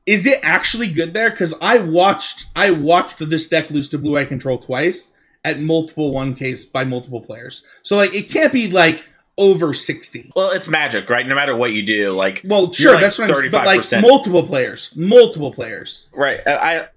Is 0.05 0.25
it 0.25 0.39
actually 0.43 0.87
good 0.87 1.13
there? 1.13 1.29
Because 1.29 1.53
I 1.61 1.79
watched, 1.79 2.45
I 2.55 2.71
watched 2.71 3.17
this 3.29 3.47
deck 3.49 3.69
lose 3.69 3.89
to 3.89 3.97
blue 3.97 4.13
white 4.13 4.29
control 4.29 4.57
twice 4.57 5.13
at 5.49 5.59
multiple 5.59 6.13
one 6.13 6.33
case 6.35 6.63
by 6.65 6.83
multiple 6.83 7.21
players. 7.21 7.63
So 7.83 7.95
like, 7.95 8.13
it 8.13 8.29
can't 8.29 8.51
be 8.53 8.69
like 8.71 9.07
over 9.37 9.73
sixty. 9.73 10.31
Well, 10.35 10.51
it's 10.51 10.67
magic, 10.67 11.09
right? 11.09 11.25
No 11.27 11.35
matter 11.35 11.55
what 11.55 11.71
you 11.73 11.83
do, 11.83 12.11
like 12.11 12.41
Well, 12.43 12.71
sure, 12.71 12.93
like 12.93 13.01
that's 13.01 13.19
what 13.19 13.29
I'm 13.29 13.35
saying. 13.35 13.51
But 13.51 13.65
like 13.65 13.83
multiple 14.01 14.43
players, 14.43 14.95
multiple 14.95 15.51
players. 15.53 16.09
right. 16.13 16.41
I, 16.47 16.53
I 16.79 16.87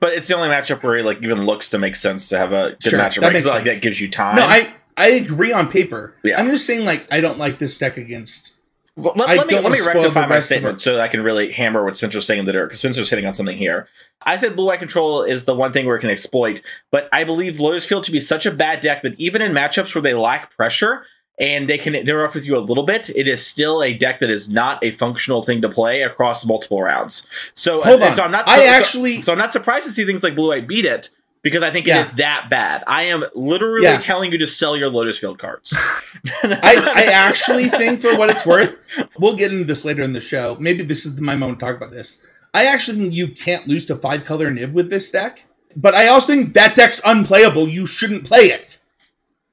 but 0.00 0.14
it's 0.14 0.26
the 0.26 0.34
only 0.34 0.48
matchup 0.48 0.82
where 0.82 0.96
it 0.96 1.04
like 1.04 1.22
even 1.22 1.46
looks 1.46 1.70
to 1.70 1.78
make 1.78 1.94
sense 1.96 2.28
to 2.30 2.38
have 2.38 2.52
a 2.52 2.70
good 2.82 2.82
Sure, 2.90 2.98
matchup. 2.98 3.20
that 3.20 3.26
Right? 3.28 3.32
makes 3.34 3.46
like 3.46 3.62
sense. 3.64 3.74
that 3.76 3.82
gives 3.82 4.00
you 4.00 4.10
time. 4.10 4.36
No, 4.36 4.42
I 4.42 4.74
I 4.96 5.08
agree 5.10 5.52
on 5.52 5.70
paper. 5.70 6.14
Yeah. 6.24 6.40
I'm 6.40 6.50
just 6.50 6.66
saying 6.66 6.84
like 6.84 7.06
I 7.12 7.20
don't 7.20 7.38
like 7.38 7.58
this 7.58 7.78
deck 7.78 7.96
against. 7.96 8.54
Well, 8.96 9.12
let, 9.14 9.28
let 9.36 9.46
me, 9.46 9.54
let 9.60 9.72
me 9.72 9.78
rectify 9.86 10.20
my 10.26 10.40
statement 10.40 10.80
so 10.80 10.94
that 10.94 11.02
I 11.02 11.08
can 11.08 11.22
really 11.22 11.52
hammer 11.52 11.84
what 11.84 11.96
Spencer's 11.98 12.24
saying 12.26 12.46
there, 12.46 12.64
because 12.66 12.78
Spencer's 12.78 13.10
hitting 13.10 13.26
on 13.26 13.34
something 13.34 13.58
here. 13.58 13.88
I 14.22 14.36
said 14.36 14.56
blue 14.56 14.70
eye 14.70 14.78
control 14.78 15.22
is 15.22 15.44
the 15.44 15.54
one 15.54 15.72
thing 15.72 15.84
where 15.86 15.96
it 15.96 16.00
can 16.00 16.08
exploit, 16.10 16.62
but 16.90 17.06
I 17.12 17.22
believe 17.24 17.60
Lotus 17.60 17.84
Field 17.84 18.04
to 18.04 18.10
be 18.10 18.20
such 18.20 18.46
a 18.46 18.50
bad 18.50 18.80
deck 18.80 19.02
that 19.02 19.14
even 19.20 19.42
in 19.42 19.52
matchups 19.52 19.94
where 19.94 20.00
they 20.00 20.14
lack 20.14 20.56
pressure 20.56 21.04
and 21.38 21.68
they 21.68 21.76
can 21.76 21.94
interrupt 21.94 22.34
with 22.34 22.46
you 22.46 22.56
a 22.56 22.60
little 22.60 22.84
bit, 22.84 23.10
it 23.10 23.28
is 23.28 23.46
still 23.46 23.82
a 23.82 23.92
deck 23.92 24.20
that 24.20 24.30
is 24.30 24.48
not 24.48 24.82
a 24.82 24.90
functional 24.92 25.42
thing 25.42 25.60
to 25.60 25.68
play 25.68 26.00
across 26.00 26.46
multiple 26.46 26.82
rounds. 26.82 27.26
So, 27.52 27.82
Hold 27.82 28.02
on. 28.02 28.16
so 28.16 28.22
I'm 28.22 28.30
not. 28.30 28.48
I 28.48 28.60
so- 28.60 28.66
actually- 28.70 29.20
so 29.22 29.32
I'm 29.32 29.38
not 29.38 29.52
surprised 29.52 29.84
to 29.86 29.92
see 29.92 30.06
things 30.06 30.22
like 30.22 30.34
blue 30.34 30.50
eye 30.52 30.60
beat 30.62 30.86
it. 30.86 31.10
Because 31.46 31.62
I 31.62 31.70
think 31.70 31.86
Yeah. 31.86 32.00
it 32.00 32.06
is 32.06 32.10
that 32.14 32.48
bad. 32.50 32.82
I 32.88 33.04
am 33.04 33.24
literally 33.36 33.84
Yeah. 33.84 33.98
telling 33.98 34.32
you 34.32 34.38
to 34.38 34.48
sell 34.48 34.76
your 34.76 34.90
Lotus 34.90 35.16
Field 35.16 35.38
cards. 35.38 35.72
I, 36.42 36.92
I 36.92 37.02
actually 37.12 37.68
think, 37.68 38.00
for 38.00 38.16
what 38.16 38.30
it's 38.30 38.44
worth, 38.44 38.80
we'll 39.16 39.36
get 39.36 39.52
into 39.52 39.62
this 39.64 39.84
later 39.84 40.02
in 40.02 40.12
the 40.12 40.20
show. 40.20 40.56
Maybe 40.58 40.82
this 40.82 41.06
is 41.06 41.20
my 41.20 41.36
moment 41.36 41.60
to 41.60 41.66
talk 41.66 41.76
about 41.76 41.92
this. 41.92 42.18
I 42.52 42.64
actually 42.64 42.98
think 42.98 43.14
you 43.14 43.28
can't 43.28 43.68
lose 43.68 43.86
to 43.86 43.94
five 43.94 44.24
color 44.24 44.50
Niv 44.50 44.72
with 44.72 44.90
this 44.90 45.08
deck, 45.08 45.44
but 45.76 45.94
I 45.94 46.08
also 46.08 46.32
think 46.32 46.54
that 46.54 46.74
deck's 46.74 47.00
unplayable. 47.04 47.68
You 47.68 47.86
shouldn't 47.86 48.24
play 48.24 48.46
it. 48.46 48.78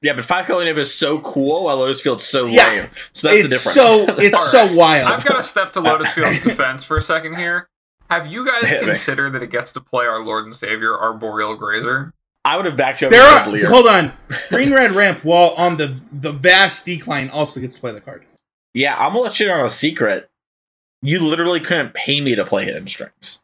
Yeah, 0.02 0.14
but 0.14 0.26
five 0.26 0.48
color 0.48 0.66
Niv 0.66 0.78
is 0.78 0.92
so 0.92 1.20
cool 1.22 1.66
while 1.66 1.78
Lotus 1.78 2.02
Field's 2.02 2.24
so 2.24 2.48
Yeah. 2.48 2.68
lame. 2.70 2.90
So 3.12 3.28
that's 3.28 3.40
the 3.40 3.46
it's 3.46 3.64
difference. 3.66 3.76
so 4.10 4.16
it's 4.18 4.52
so 4.52 4.74
wild. 4.74 5.12
I've 5.12 5.24
got 5.24 5.36
to 5.38 5.44
step 5.44 5.74
to 5.74 5.80
Lotus 5.80 6.12
Field's 6.14 6.42
defense 6.44 6.84
for 6.84 6.98
a 6.98 7.02
second 7.02 7.38
here. 7.38 7.68
Have 8.14 8.28
you 8.28 8.46
guys 8.46 8.64
Hit 8.70 8.82
me. 8.82 8.88
considered 8.88 9.32
that 9.34 9.42
it 9.44 9.50
gets 9.50 9.72
to 9.74 9.82
play 9.82 10.06
our 10.06 10.24
Lord 10.24 10.46
and 10.46 10.56
Savior, 10.56 10.98
Arboreal 10.98 11.56
Grazer? 11.56 12.14
I 12.46 12.58
would 12.58 12.66
have 12.66 12.76
backed 12.78 13.02
you 13.02 13.08
up. 13.08 13.12
there 13.12 13.24
are 13.24 13.48
Lear. 13.50 13.70
hold 13.70 13.88
on. 13.88 14.14
Green 14.50 14.74
red 14.74 14.92
ramp 14.92 15.24
while 15.24 15.52
on 15.52 15.78
the 15.78 16.00
the 16.12 16.32
vast 16.32 16.86
decline 16.86 17.30
also 17.30 17.60
gets 17.60 17.76
to 17.76 17.82
play 17.82 17.92
the 17.94 18.02
card. 18.02 18.26
Yeah, 18.74 18.96
I'm 18.98 19.10
gonna 19.14 19.22
let 19.22 19.40
you 19.40 19.48
know 19.48 19.56
on 19.60 19.66
a 19.66 19.70
secret. 19.70 20.30
You 21.02 21.20
literally 21.20 21.60
couldn't 21.60 21.94
pay 21.94 22.22
me 22.22 22.36
to 22.36 22.46
play 22.46 22.66
hidden 22.66 22.88
strings. 22.88 23.42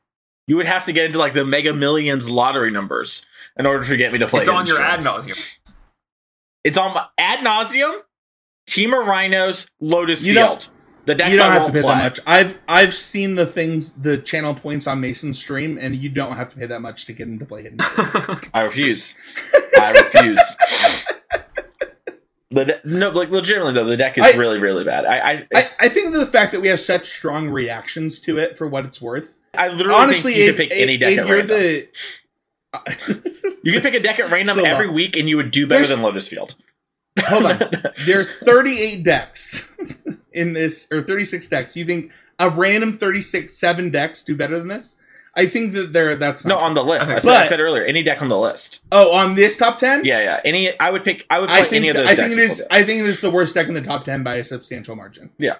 You 0.47 0.57
would 0.57 0.65
have 0.65 0.85
to 0.85 0.91
get 0.93 1.05
into 1.05 1.17
like 1.19 1.33
the 1.33 1.45
Mega 1.45 1.73
Millions 1.73 2.29
lottery 2.29 2.71
numbers 2.71 3.25
in 3.57 3.65
order 3.65 3.85
to 3.87 3.97
get 3.97 4.11
me 4.11 4.19
to 4.19 4.27
play. 4.27 4.41
it's 4.41 4.49
on 4.49 4.65
Hidden 4.65 4.75
your 4.81 4.85
ad 4.85 4.99
nauseum. 5.01 5.57
It's 6.63 6.77
on 6.77 6.93
my 6.93 7.05
ad 7.17 7.39
nauseum. 7.39 8.01
Team 8.67 8.93
of 8.93 9.07
Rhinos, 9.07 9.65
Lotus 9.79 10.23
You 10.23 10.33
Field. 10.33 10.59
don't- 10.59 10.69
the 11.09 11.15
decks 11.15 11.31
you 11.31 11.37
don't 11.37 11.51
I 11.51 11.55
have 11.55 11.67
to 11.67 11.73
pay 11.73 11.81
play. 11.81 11.93
that 11.95 12.03
much. 12.03 12.19
I've 12.27 12.59
I've 12.67 12.93
seen 12.93 13.35
the 13.35 13.45
things 13.45 13.91
the 13.93 14.17
channel 14.17 14.53
points 14.53 14.85
on 14.87 15.01
Mason's 15.01 15.37
stream, 15.39 15.77
and 15.81 15.95
you 15.95 16.07
don't 16.09 16.35
have 16.37 16.47
to 16.49 16.55
pay 16.57 16.65
that 16.67 16.81
much 16.81 17.05
to 17.05 17.13
get 17.13 17.27
him 17.27 17.39
to 17.39 17.45
play 17.45 17.63
hidden. 17.63 17.79
I 18.53 18.61
refuse. 18.61 19.17
I 19.77 19.91
refuse. 19.91 20.39
The 22.51 22.65
de- 22.65 22.81
no, 22.83 23.11
like 23.11 23.29
legitimately 23.29 23.73
though, 23.73 23.85
the 23.85 23.95
deck 23.95 24.17
is 24.17 24.25
I- 24.25 24.31
really, 24.35 24.57
really 24.57 24.83
bad. 24.83 25.05
I, 25.05 25.19
I, 25.33 25.47
I, 25.53 25.69
I 25.81 25.89
think 25.89 26.11
that 26.11 26.17
the 26.17 26.25
fact 26.25 26.51
that 26.53 26.61
we 26.61 26.67
have 26.69 26.79
such 26.79 27.07
strong 27.07 27.47
reactions 27.47 28.19
to 28.21 28.39
it 28.39 28.57
for 28.57 28.67
what 28.67 28.85
it's 28.85 28.99
worth. 28.99 29.35
I 29.53 29.67
literally 29.67 29.93
Honestly, 29.99 30.33
think 30.33 30.37
you 30.37 30.43
Abe- 30.45 30.57
could 30.57 30.69
pick 30.69 30.71
any 30.81 30.97
deck 30.97 31.09
Abe, 31.11 31.19
at 31.19 31.27
you're 31.27 31.37
random. 31.37 31.57
the. 31.59 31.87
You 33.63 33.73
could 33.73 33.83
pick 33.83 33.93
a 33.93 33.99
deck 33.99 34.19
at 34.19 34.31
random 34.31 34.57
It's 34.57 34.65
every 34.67 34.87
lot. 34.87 34.95
week, 34.95 35.15
and 35.15 35.29
you 35.29 35.37
would 35.37 35.51
do 35.51 35.67
better 35.67 35.83
There's- 35.83 35.89
than 35.89 36.01
Lotus 36.01 36.27
Field. 36.27 36.55
Hold 37.27 37.45
on. 37.45 37.61
There's 38.05 38.29
38 38.39 39.03
decks 39.03 39.71
in 40.31 40.53
this, 40.53 40.87
or 40.91 41.01
36 41.01 41.47
decks. 41.49 41.75
You 41.75 41.85
think 41.85 42.11
a 42.39 42.49
random 42.49 42.97
36 42.97 43.53
seven 43.53 43.89
decks 43.89 44.23
do 44.23 44.35
better 44.35 44.57
than 44.59 44.67
this? 44.67 44.95
I 45.35 45.47
think 45.47 45.73
that 45.73 45.93
there. 45.93 46.15
That's 46.15 46.43
No, 46.43 46.55
not 46.55 46.63
on 46.63 46.73
the 46.73 46.83
list. 46.83 47.03
I 47.09 47.17
I 47.17 47.19
think- 47.19 47.21
said, 47.21 47.41
I 47.43 47.47
said 47.47 47.59
earlier, 47.59 47.83
any 47.83 48.01
deck 48.03 48.21
on 48.21 48.29
the 48.29 48.37
list. 48.37 48.81
oh 48.91 49.11
on 49.13 49.35
this 49.35 49.57
top 49.57 49.77
10. 49.77 50.03
Yeah, 50.03 50.19
yeah. 50.21 50.41
Any, 50.43 50.77
I 50.79 50.89
would 50.89 51.03
pick. 51.03 51.25
I 51.29 51.39
would 51.39 51.49
play 51.49 51.59
I 51.59 51.61
think 51.61 51.73
any 51.73 51.89
of 51.89 51.95
those 51.95 52.07
I 52.09 52.15
decks. 52.15 52.29
think 52.29 52.39
it 52.39 52.43
is. 52.43 52.57
before 52.61 52.73
I 52.73 52.83
think 52.83 52.99
it 53.01 53.05
is 53.05 53.19
the 53.21 53.29
worst 53.31 53.53
deck 53.53 53.67
in 53.67 53.73
the 53.75 53.81
top 53.81 54.05
10 54.05 54.23
by 54.23 54.35
a 54.35 54.43
substantial 54.43 54.95
margin. 54.95 55.29
Yeah. 55.37 55.57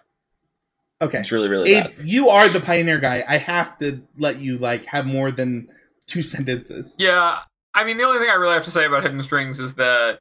Okay. 1.01 1.19
It's 1.19 1.31
really, 1.31 1.47
really 1.47 1.71
Abe, 1.75 1.83
bad. 1.85 1.93
you 2.03 2.29
are 2.29 2.49
the 2.49 2.59
pioneer 2.59 2.97
guy. 2.99 3.23
I 3.27 3.37
have 3.37 3.77
to 3.77 4.01
let 4.17 4.39
you 4.39 4.57
like 4.57 4.85
have 4.85 5.05
more 5.05 5.31
than 5.31 5.69
two 6.07 6.23
sentences. 6.23 6.95
Yeah, 6.99 7.37
I 7.73 7.83
mean, 7.85 7.97
the 7.97 8.03
only 8.03 8.19
thing 8.19 8.29
I 8.29 8.33
really 8.33 8.55
have 8.55 8.65
to 8.65 8.71
say 8.71 8.85
about 8.85 9.03
Hidden 9.03 9.21
Strings 9.23 9.59
is 9.59 9.75
that, 9.75 10.19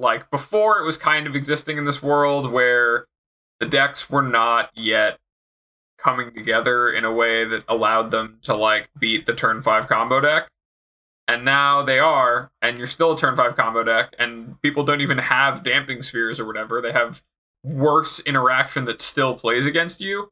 like, 0.00 0.30
before 0.30 0.80
it 0.80 0.84
was 0.84 0.96
kind 0.96 1.26
of 1.26 1.36
existing 1.36 1.78
in 1.78 1.84
this 1.84 2.02
world 2.02 2.50
where 2.50 3.06
the 3.58 3.66
decks 3.66 4.08
were 4.08 4.22
not 4.22 4.70
yet 4.74 5.18
coming 5.98 6.32
together 6.32 6.90
in 6.90 7.04
a 7.04 7.12
way 7.12 7.44
that 7.44 7.62
allowed 7.68 8.10
them 8.10 8.38
to, 8.42 8.56
like, 8.56 8.88
beat 8.98 9.26
the 9.26 9.34
turn 9.34 9.62
5 9.62 9.86
combo 9.86 10.20
deck. 10.20 10.48
And 11.28 11.44
now 11.44 11.82
they 11.82 11.98
are, 11.98 12.50
and 12.60 12.78
you're 12.78 12.86
still 12.86 13.12
a 13.12 13.18
turn 13.18 13.36
5 13.36 13.54
combo 13.54 13.84
deck, 13.84 14.14
and 14.18 14.60
people 14.62 14.82
don't 14.82 15.02
even 15.02 15.18
have 15.18 15.62
damping 15.62 16.02
spheres 16.02 16.40
or 16.40 16.46
whatever. 16.46 16.80
They 16.80 16.92
have 16.92 17.22
worse 17.62 18.20
interaction 18.20 18.86
that 18.86 19.02
still 19.02 19.34
plays 19.34 19.66
against 19.66 20.00
you 20.00 20.30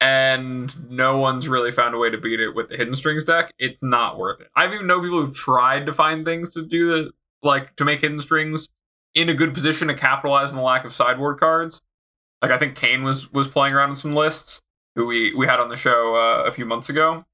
and 0.00 0.90
no 0.90 1.18
one's 1.18 1.46
really 1.46 1.70
found 1.70 1.94
a 1.94 1.98
way 1.98 2.08
to 2.08 2.16
beat 2.16 2.40
it 2.40 2.54
with 2.54 2.70
the 2.70 2.76
hidden 2.76 2.94
strings 2.96 3.24
deck, 3.24 3.52
it's 3.58 3.82
not 3.82 4.18
worth 4.18 4.40
it. 4.40 4.48
I've 4.56 4.72
even 4.72 4.86
know 4.86 5.00
people 5.00 5.24
who've 5.24 5.34
tried 5.34 5.84
to 5.86 5.92
find 5.92 6.24
things 6.24 6.48
to 6.50 6.64
do 6.64 6.88
the 6.88 7.10
like 7.42 7.76
to 7.76 7.84
make 7.84 8.00
hidden 8.00 8.18
strings 8.20 8.68
in 9.14 9.28
a 9.28 9.34
good 9.34 9.54
position 9.54 9.88
to 9.88 9.94
capitalize 9.94 10.50
on 10.50 10.56
the 10.56 10.62
lack 10.62 10.84
of 10.84 10.94
sideboard 10.94 11.38
cards, 11.38 11.82
Like 12.42 12.50
I 12.50 12.58
think 12.58 12.76
Kane 12.76 13.02
was 13.02 13.32
was 13.32 13.48
playing 13.48 13.74
around 13.74 13.90
with 13.90 13.98
some 13.98 14.12
lists 14.12 14.60
who 14.94 15.06
we 15.06 15.34
we 15.34 15.46
had 15.46 15.60
on 15.60 15.68
the 15.68 15.76
show 15.76 16.14
uh, 16.16 16.44
a 16.44 16.52
few 16.52 16.64
months 16.64 16.88
ago 16.88 17.24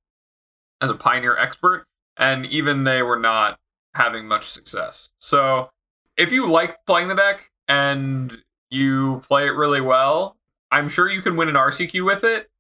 as 0.80 0.90
a 0.90 0.94
pioneer 0.94 1.36
expert, 1.36 1.86
and 2.16 2.44
even 2.46 2.84
they 2.84 3.02
were 3.02 3.18
not 3.18 3.58
having 3.94 4.26
much 4.26 4.48
success. 4.48 5.10
So 5.18 5.70
if 6.16 6.32
you 6.32 6.50
like 6.50 6.84
playing 6.86 7.08
the 7.08 7.14
deck 7.14 7.50
and 7.68 8.38
you 8.70 9.22
play 9.28 9.46
it 9.46 9.50
really 9.50 9.80
well, 9.80 10.36
I'm 10.70 10.88
sure 10.88 11.10
you 11.10 11.22
can 11.22 11.36
win 11.36 11.48
an 11.48 11.54
RCQ 11.54 12.04
with 12.04 12.24
it. 12.24 12.50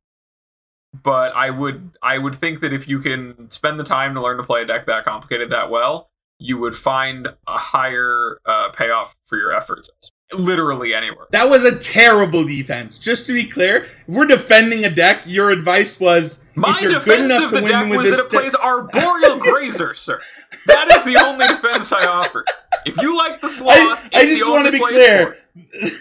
But 1.02 1.34
I 1.36 1.50
would 1.50 1.98
I 2.02 2.18
would 2.18 2.36
think 2.36 2.60
that 2.60 2.72
if 2.72 2.88
you 2.88 3.00
can 3.00 3.50
spend 3.50 3.78
the 3.78 3.84
time 3.84 4.14
to 4.14 4.22
learn 4.22 4.38
to 4.38 4.42
play 4.44 4.62
a 4.62 4.66
deck 4.66 4.86
that 4.86 5.04
complicated 5.04 5.50
that 5.50 5.70
well, 5.70 6.10
you 6.38 6.58
would 6.58 6.76
find 6.76 7.28
a 7.46 7.58
higher 7.58 8.40
uh, 8.44 8.70
payoff 8.70 9.16
for 9.24 9.38
your 9.38 9.52
efforts 9.52 9.90
literally 10.32 10.94
anywhere. 10.94 11.26
That 11.30 11.48
was 11.48 11.64
a 11.64 11.76
terrible 11.78 12.44
defense. 12.44 12.98
Just 12.98 13.26
to 13.26 13.32
be 13.32 13.44
clear, 13.44 13.84
if 13.84 13.90
we're 14.08 14.26
defending 14.26 14.84
a 14.84 14.90
deck. 14.90 15.22
Your 15.24 15.50
advice 15.50 16.00
was 16.00 16.44
My 16.54 16.74
if 16.74 16.82
you're 16.82 16.90
good 16.92 17.00
defense 17.04 17.24
enough 17.24 17.44
of 17.44 17.50
to 17.50 17.56
the 17.56 17.62
win 17.62 17.72
deck 17.72 17.88
with 17.90 17.98
was 17.98 18.10
that 18.10 18.16
this 18.16 18.26
it 18.26 18.30
plays 18.30 18.54
Arboreal 18.54 19.38
Grazer, 19.38 19.94
sir. 19.94 20.20
That 20.66 20.90
is 20.92 21.04
the 21.04 21.16
only 21.22 21.46
defense 21.46 21.92
I 21.92 22.06
offer. 22.06 22.44
If 22.84 23.00
you 23.02 23.16
like 23.16 23.40
the 23.40 23.48
sloth, 23.48 23.76
I, 23.76 24.08
I 24.14 24.24
just 24.24 24.44
the 24.44 24.50
want 24.50 24.66
to 24.66 24.72
be 24.72 24.78
clear. 24.78 25.38
for 25.54 25.60
it. 25.78 25.92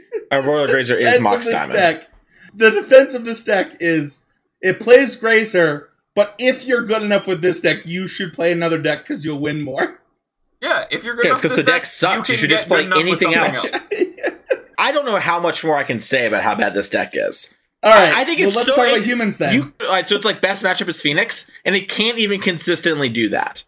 Arboreal 0.32 0.66
Grazer 0.66 0.96
is 0.96 1.06
defense 1.06 1.22
Mox 1.22 1.48
Diamond. 1.48 1.72
deck. 1.72 2.10
The 2.54 2.70
defense 2.70 3.14
of 3.14 3.24
this 3.24 3.44
deck 3.44 3.76
is 3.80 4.26
it 4.60 4.80
plays 4.80 5.16
Grazer, 5.16 5.90
but 6.14 6.34
if 6.38 6.64
you're 6.64 6.84
good 6.84 7.02
enough 7.02 7.26
with 7.26 7.42
this 7.42 7.60
deck, 7.60 7.78
you 7.86 8.06
should 8.08 8.32
play 8.32 8.52
another 8.52 8.78
deck 8.78 9.00
because 9.00 9.24
you'll 9.24 9.40
win 9.40 9.62
more. 9.62 10.00
Yeah, 10.62 10.86
if 10.90 11.04
you're 11.04 11.14
good 11.14 11.24
Yeah, 11.26 11.30
enough 11.32 11.44
it's 11.44 11.50
'cause 11.52 11.56
with 11.58 11.66
the 11.66 11.72
this 11.72 11.74
deck 11.74 11.84
sucks. 11.86 12.28
You 12.28 12.34
can 12.34 12.40
should 12.40 12.50
just 12.50 12.68
play 12.68 12.86
good 12.86 12.86
enough 12.86 12.98
with 12.98 13.22
anything 13.22 13.34
something 13.34 14.20
else. 14.22 14.40
I 14.78 14.92
don't 14.92 15.04
know 15.06 15.18
how 15.18 15.38
much 15.40 15.62
more 15.64 15.76
I 15.76 15.84
can 15.84 16.00
say 16.00 16.26
about 16.26 16.42
how 16.42 16.54
bad 16.54 16.74
this 16.74 16.88
deck 16.88 17.10
is. 17.14 17.54
All 17.82 17.90
right, 17.90 18.14
I 18.14 18.24
think 18.24 18.38
well, 18.38 18.48
it's 18.48 18.56
let's 18.56 18.68
so- 18.70 18.76
talk 18.76 18.86
about 18.86 18.98
it- 18.98 19.04
humans 19.04 19.38
then. 19.38 19.54
You 19.54 19.74
all 19.82 19.88
right, 19.88 20.08
so 20.08 20.16
it's 20.16 20.24
like 20.24 20.40
best 20.40 20.64
matchup 20.64 20.88
is 20.88 21.00
Phoenix, 21.02 21.46
and 21.64 21.76
it 21.76 21.88
can't 21.88 22.18
even 22.18 22.40
consistently 22.40 23.08
do 23.10 23.28
that. 23.28 23.62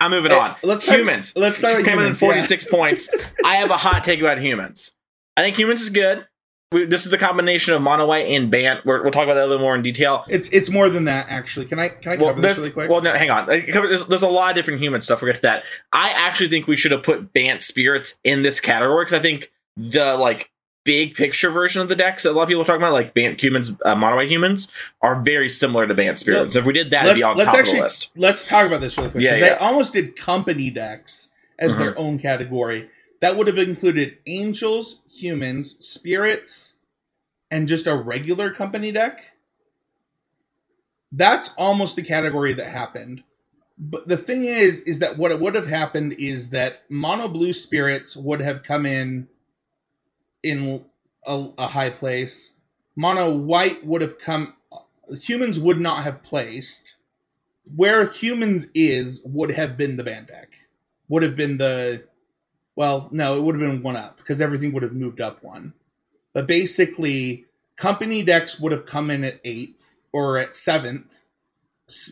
I'm 0.00 0.10
moving 0.10 0.32
Eh, 0.32 0.36
on. 0.36 0.56
let's 0.62 0.86
talk- 0.86 0.96
humans. 0.96 1.32
let's 1.36 1.58
start 1.58 1.76
with 1.76 1.84
came 1.86 1.98
humans, 1.98 2.20
in 2.22 2.28
46 2.28 2.64
points. 2.70 3.08
I 3.44 3.56
have 3.56 3.70
a 3.70 3.76
hot 3.76 4.04
take 4.04 4.20
about 4.20 4.38
humans. 4.38 4.92
I 5.36 5.42
think 5.42 5.56
humans 5.56 5.82
is 5.82 5.90
good. 5.90 6.26
We, 6.74 6.84
this 6.86 7.04
is 7.04 7.10
the 7.10 7.18
combination 7.18 7.72
of 7.72 7.80
mono 7.82 8.06
white 8.06 8.26
and 8.26 8.50
Bant. 8.50 8.84
We're, 8.84 9.02
we'll 9.02 9.12
talk 9.12 9.24
about 9.24 9.34
that 9.34 9.44
a 9.44 9.46
little 9.46 9.62
more 9.62 9.74
in 9.74 9.82
detail. 9.82 10.24
it's 10.28 10.48
it's 10.50 10.68
more 10.70 10.88
than 10.90 11.04
that 11.04 11.26
actually. 11.30 11.66
Can 11.66 11.78
I 11.78 11.88
can 11.88 12.12
I 12.12 12.16
Well, 12.16 12.30
cover 12.30 12.42
this 12.42 12.58
really 12.58 12.70
quick? 12.70 12.90
well, 12.90 13.00
no, 13.00 13.12
hang 13.12 13.30
on. 13.30 13.46
There's, 13.46 14.04
there's 14.06 14.22
a 14.22 14.28
lot 14.28 14.50
of 14.50 14.56
different 14.56 14.80
human 14.80 15.00
stuff. 15.00 15.22
We'll 15.22 15.30
get 15.30 15.36
to 15.36 15.42
that. 15.42 15.64
I 15.92 16.10
actually 16.10 16.48
think 16.48 16.66
we 16.66 16.76
should 16.76 16.92
have 16.92 17.02
put 17.02 17.32
Bant 17.32 17.62
spirits 17.62 18.16
in 18.24 18.42
this 18.42 18.60
category 18.60 19.04
because 19.04 19.18
I 19.18 19.22
think 19.22 19.52
the 19.76 20.16
like 20.16 20.50
big 20.84 21.14
picture 21.14 21.48
version 21.50 21.80
of 21.80 21.88
the 21.88 21.96
decks 21.96 22.24
that 22.24 22.30
a 22.30 22.32
lot 22.32 22.42
of 22.42 22.48
people 22.48 22.62
are 22.62 22.66
talking 22.66 22.82
about, 22.82 22.92
like 22.92 23.14
Bant 23.14 23.42
humans, 23.42 23.72
uh, 23.84 23.94
mono 23.94 24.16
white 24.16 24.30
humans, 24.30 24.70
are 25.00 25.20
very 25.22 25.48
similar 25.48 25.86
to 25.86 25.94
Bant 25.94 26.18
spirits. 26.18 26.54
So 26.54 26.60
if 26.60 26.66
we 26.66 26.72
did 26.72 26.90
that, 26.90 27.06
it'd 27.06 27.16
be 27.16 27.22
on 27.22 27.36
top 27.38 27.58
of 27.58 27.66
the 27.66 27.80
list. 27.80 28.10
let's 28.16 28.46
talk 28.46 28.66
about 28.66 28.80
this 28.80 28.98
really 28.98 29.10
quick. 29.10 29.22
Yeah, 29.22 29.34
because 29.34 29.48
yeah. 29.48 29.56
I 29.60 29.66
almost 29.66 29.92
did 29.94 30.16
company 30.16 30.70
decks 30.70 31.28
as 31.58 31.76
their 31.76 31.96
own 31.98 32.18
category. 32.18 32.90
That 33.24 33.38
would 33.38 33.46
have 33.46 33.56
included 33.56 34.18
angels, 34.26 35.00
humans, 35.10 35.82
spirits, 35.82 36.76
and 37.50 37.66
just 37.66 37.86
a 37.86 37.96
regular 37.96 38.52
company 38.52 38.92
deck. 38.92 39.24
That's 41.10 41.54
almost 41.54 41.96
the 41.96 42.02
category 42.02 42.52
that 42.52 42.66
happened. 42.66 43.24
But 43.78 44.08
the 44.08 44.18
thing 44.18 44.44
is, 44.44 44.82
is 44.82 44.98
that 44.98 45.16
what 45.16 45.32
it 45.32 45.40
would 45.40 45.54
have 45.54 45.68
happened 45.68 46.16
is 46.18 46.50
that 46.50 46.82
mono 46.90 47.26
blue 47.26 47.54
spirits 47.54 48.14
would 48.14 48.40
have 48.40 48.62
come 48.62 48.84
in 48.84 49.28
in 50.42 50.84
a, 51.26 51.48
a 51.56 51.68
high 51.68 51.88
place. 51.88 52.56
Mono 52.94 53.34
white 53.34 53.86
would 53.86 54.02
have 54.02 54.18
come. 54.18 54.52
Humans 55.22 55.58
would 55.58 55.80
not 55.80 56.02
have 56.02 56.22
placed 56.22 56.96
where 57.74 58.06
humans 58.06 58.66
is 58.74 59.22
would 59.24 59.52
have 59.52 59.78
been 59.78 59.96
the 59.96 60.04
Bant 60.04 60.28
deck. 60.28 60.50
Would 61.08 61.22
have 61.22 61.36
been 61.36 61.56
the 61.56 62.04
well, 62.76 63.08
no, 63.12 63.36
it 63.36 63.42
would 63.42 63.54
have 63.54 63.70
been 63.70 63.82
one 63.82 63.96
up 63.96 64.16
because 64.16 64.40
everything 64.40 64.72
would 64.72 64.82
have 64.82 64.92
moved 64.92 65.20
up 65.20 65.42
one. 65.42 65.74
But 66.32 66.46
basically, 66.46 67.46
company 67.76 68.22
decks 68.22 68.58
would 68.58 68.72
have 68.72 68.86
come 68.86 69.10
in 69.10 69.24
at 69.24 69.40
eighth 69.44 69.96
or 70.12 70.38
at 70.38 70.54
seventh. 70.54 71.22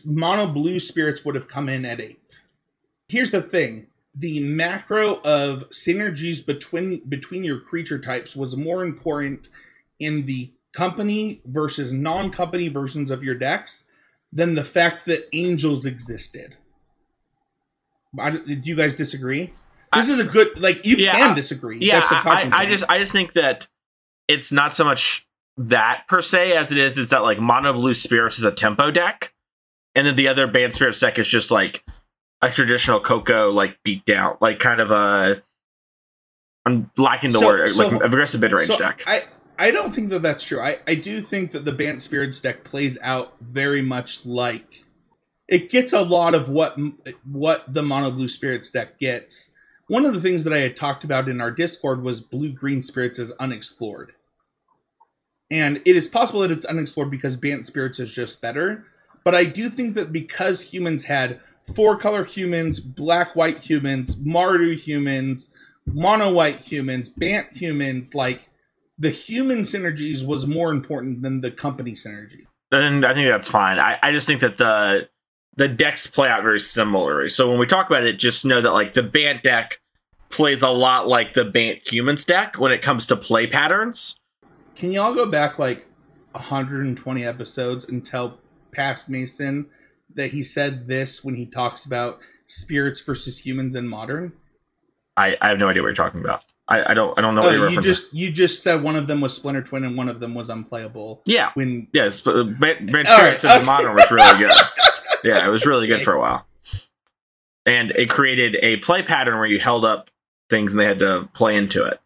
Mono 0.05 0.47
blue 0.47 0.79
spirits 0.79 1.25
would 1.25 1.35
have 1.35 1.47
come 1.47 1.67
in 1.67 1.85
at 1.85 1.99
eighth. 1.99 2.39
Here's 3.09 3.31
the 3.31 3.41
thing: 3.41 3.87
the 4.15 4.39
macro 4.39 5.15
of 5.21 5.69
synergies 5.69 6.45
between 6.45 7.01
between 7.09 7.43
your 7.43 7.59
creature 7.59 7.99
types 7.99 8.35
was 8.35 8.55
more 8.55 8.83
important 8.83 9.47
in 9.99 10.25
the 10.25 10.51
company 10.73 11.41
versus 11.45 11.91
non-company 11.91 12.67
versions 12.67 13.11
of 13.11 13.23
your 13.23 13.35
decks 13.35 13.85
than 14.31 14.55
the 14.55 14.63
fact 14.63 15.05
that 15.05 15.27
angels 15.33 15.85
existed. 15.85 16.57
I, 18.19 18.31
do 18.31 18.61
you 18.63 18.75
guys 18.75 18.95
disagree? 18.95 19.53
This 19.95 20.09
is 20.09 20.19
a 20.19 20.23
good 20.23 20.59
like 20.59 20.85
you 20.85 20.95
Yeah, 20.97 21.11
can 21.13 21.35
disagree. 21.35 21.79
Yeah, 21.79 21.99
That's 21.99 22.11
a 22.11 22.15
I, 22.15 22.41
I, 22.41 22.49
I 22.61 22.65
just 22.65 22.83
I 22.89 22.97
just 22.99 23.11
think 23.11 23.33
that 23.33 23.67
it's 24.27 24.51
not 24.51 24.73
so 24.73 24.83
much 24.85 25.27
that 25.57 26.03
per 26.07 26.21
se 26.21 26.53
as 26.55 26.71
it 26.71 26.77
is 26.77 26.97
is 26.97 27.09
that 27.09 27.23
like 27.23 27.39
mono 27.39 27.73
blue 27.73 27.93
spirits 27.93 28.37
is 28.39 28.43
a 28.45 28.51
tempo 28.51 28.89
deck, 28.91 29.33
and 29.95 30.07
then 30.07 30.15
the 30.15 30.27
other 30.27 30.47
Bant 30.47 30.73
spirits 30.73 30.99
deck 30.99 31.19
is 31.19 31.27
just 31.27 31.51
like 31.51 31.83
a 32.41 32.49
traditional 32.49 32.99
Coco 32.99 33.51
like 33.51 33.77
beat 33.83 34.03
down, 34.05 34.37
like 34.41 34.59
kind 34.59 34.79
of 34.81 34.91
a. 34.91 35.41
I'm 36.65 36.89
lacking 36.97 37.31
the 37.31 37.39
So- 37.39 37.45
word 37.47 37.69
so- 37.69 37.87
like 37.87 38.01
aggressive 38.03 38.41
mid 38.41 38.53
range 38.53 38.67
So, 38.69 38.77
deck. 38.77 39.03
I 39.05 39.23
I 39.59 39.71
don't 39.71 39.93
think 39.93 40.09
that 40.09 40.21
that's 40.21 40.43
true. 40.45 40.59
I 40.59 40.79
I 40.87 40.95
do 40.95 41.21
think 41.21 41.51
that 41.51 41.65
the 41.65 41.71
Bant 41.71 42.01
Spirits 42.01 42.39
deck 42.39 42.63
plays 42.63 42.97
out 43.01 43.35
very 43.41 43.81
much 43.81 44.25
like 44.25 44.83
it 45.47 45.69
gets 45.69 45.91
a 45.93 46.01
lot 46.01 46.33
of 46.33 46.49
what 46.49 46.77
what 47.25 47.71
the 47.71 47.83
Mono 47.83 48.11
Blue 48.11 48.27
Spirits 48.29 48.71
deck 48.71 48.97
gets. 48.97 49.51
One 49.93 50.05
of 50.05 50.15
the 50.15 50.21
things 50.21 50.43
that 50.43 50.53
I 50.53 50.57
had 50.57 50.75
talked 50.75 51.03
about 51.03 51.29
in 51.29 51.39
our 51.39 51.51
Discord 51.51 52.01
was 52.01 52.19
blue 52.19 52.51
green 52.51 52.81
spirits 52.81 53.19
as 53.19 53.31
unexplored. 53.33 54.13
And 55.51 55.83
it 55.85 55.95
is 55.95 56.07
possible 56.07 56.39
that 56.39 56.49
it's 56.49 56.65
unexplored 56.65 57.11
because 57.11 57.35
Bant 57.35 57.67
Spirits 57.67 57.99
is 57.99 58.11
just 58.11 58.41
better. 58.41 58.87
But 59.23 59.35
I 59.35 59.43
do 59.43 59.69
think 59.69 59.93
that 59.93 60.11
because 60.11 60.73
humans 60.73 61.03
had 61.03 61.39
four 61.75 61.95
color 61.95 62.25
humans, 62.25 62.79
black 62.79 63.35
white 63.35 63.59
humans, 63.59 64.15
Mardu 64.15 64.75
humans, 64.75 65.51
mono 65.85 66.33
white 66.33 66.61
humans, 66.61 67.09
Bant 67.09 67.55
humans, 67.55 68.15
like 68.15 68.49
the 68.97 69.11
human 69.11 69.59
synergies 69.59 70.25
was 70.25 70.47
more 70.47 70.71
important 70.71 71.21
than 71.21 71.41
the 71.41 71.51
company 71.51 71.91
synergy. 71.91 72.47
And 72.71 73.05
I 73.05 73.13
think 73.13 73.29
that's 73.29 73.47
fine. 73.47 73.77
I, 73.77 73.99
I 74.01 74.11
just 74.11 74.25
think 74.25 74.41
that 74.41 74.57
the 74.57 75.07
the 75.55 75.67
decks 75.67 76.07
play 76.07 76.29
out 76.29 76.41
very 76.41 76.59
similarly. 76.59 77.29
So 77.29 77.47
when 77.47 77.59
we 77.59 77.67
talk 77.67 77.85
about 77.85 78.03
it, 78.03 78.13
just 78.13 78.43
know 78.43 78.59
that 78.59 78.73
like 78.73 78.93
the 78.93 79.03
Bant 79.03 79.43
deck 79.43 79.81
plays 80.33 80.61
a 80.61 80.69
lot 80.69 81.07
like 81.07 81.33
the 81.33 81.45
Bant 81.45 81.79
humans 81.91 82.25
deck 82.25 82.59
when 82.59 82.71
it 82.71 82.81
comes 82.81 83.07
to 83.07 83.15
play 83.15 83.47
patterns. 83.47 84.15
Can 84.75 84.91
y'all 84.91 85.13
go 85.13 85.25
back 85.25 85.57
like 85.59 85.85
120 86.31 87.25
episodes 87.25 87.85
and 87.85 88.05
tell 88.05 88.39
past 88.71 89.09
Mason 89.09 89.67
that 90.15 90.31
he 90.31 90.43
said 90.43 90.87
this 90.87 91.23
when 91.23 91.35
he 91.35 91.45
talks 91.45 91.85
about 91.85 92.19
spirits 92.47 93.01
versus 93.01 93.45
humans 93.45 93.75
in 93.75 93.87
modern? 93.87 94.33
I, 95.15 95.37
I 95.41 95.49
have 95.49 95.59
no 95.59 95.69
idea 95.69 95.81
what 95.83 95.87
you're 95.89 95.95
talking 95.95 96.21
about. 96.21 96.43
I, 96.67 96.91
I 96.91 96.93
don't 96.93 97.17
I 97.19 97.21
don't 97.21 97.35
know 97.35 97.41
what 97.41 97.53
Oh, 97.53 97.57
you're 97.57 97.69
you 97.71 97.81
just 97.81 98.13
you 98.13 98.31
just 98.31 98.63
said 98.63 98.81
one 98.83 98.95
of 98.95 99.07
them 99.07 99.19
was 99.21 99.33
Splinter 99.33 99.61
Twin 99.61 99.83
and 99.83 99.97
one 99.97 100.07
of 100.09 100.19
them 100.21 100.33
was 100.33 100.49
unplayable. 100.49 101.21
yeah, 101.25 101.51
When 101.55 101.87
yes, 101.93 102.21
but 102.21 102.57
Brand 102.57 102.89
Brand 102.89 103.07
Spirits 103.07 103.43
right, 103.43 103.55
in 103.57 103.61
the 103.61 103.65
modern 103.65 103.93
was 103.95 104.09
really 104.09 104.37
good. 104.39 104.51
Yeah, 105.25 105.45
it 105.45 105.49
was 105.49 105.65
really 105.65 105.87
good 105.87 106.01
for 106.03 106.13
a 106.13 106.19
while, 106.19 106.47
and 107.65 107.91
it 107.91 108.09
created 108.09 108.55
a 108.61 108.77
play 108.77 109.03
pattern 109.03 109.35
where 109.35 109.45
you 109.45 109.59
held 109.59 109.83
up 109.83 110.09
things 110.53 110.71
and 110.71 110.79
they 110.79 110.85
had 110.85 110.99
to 110.99 111.27
play 111.33 111.55
into 111.55 111.83
it. 111.83 111.99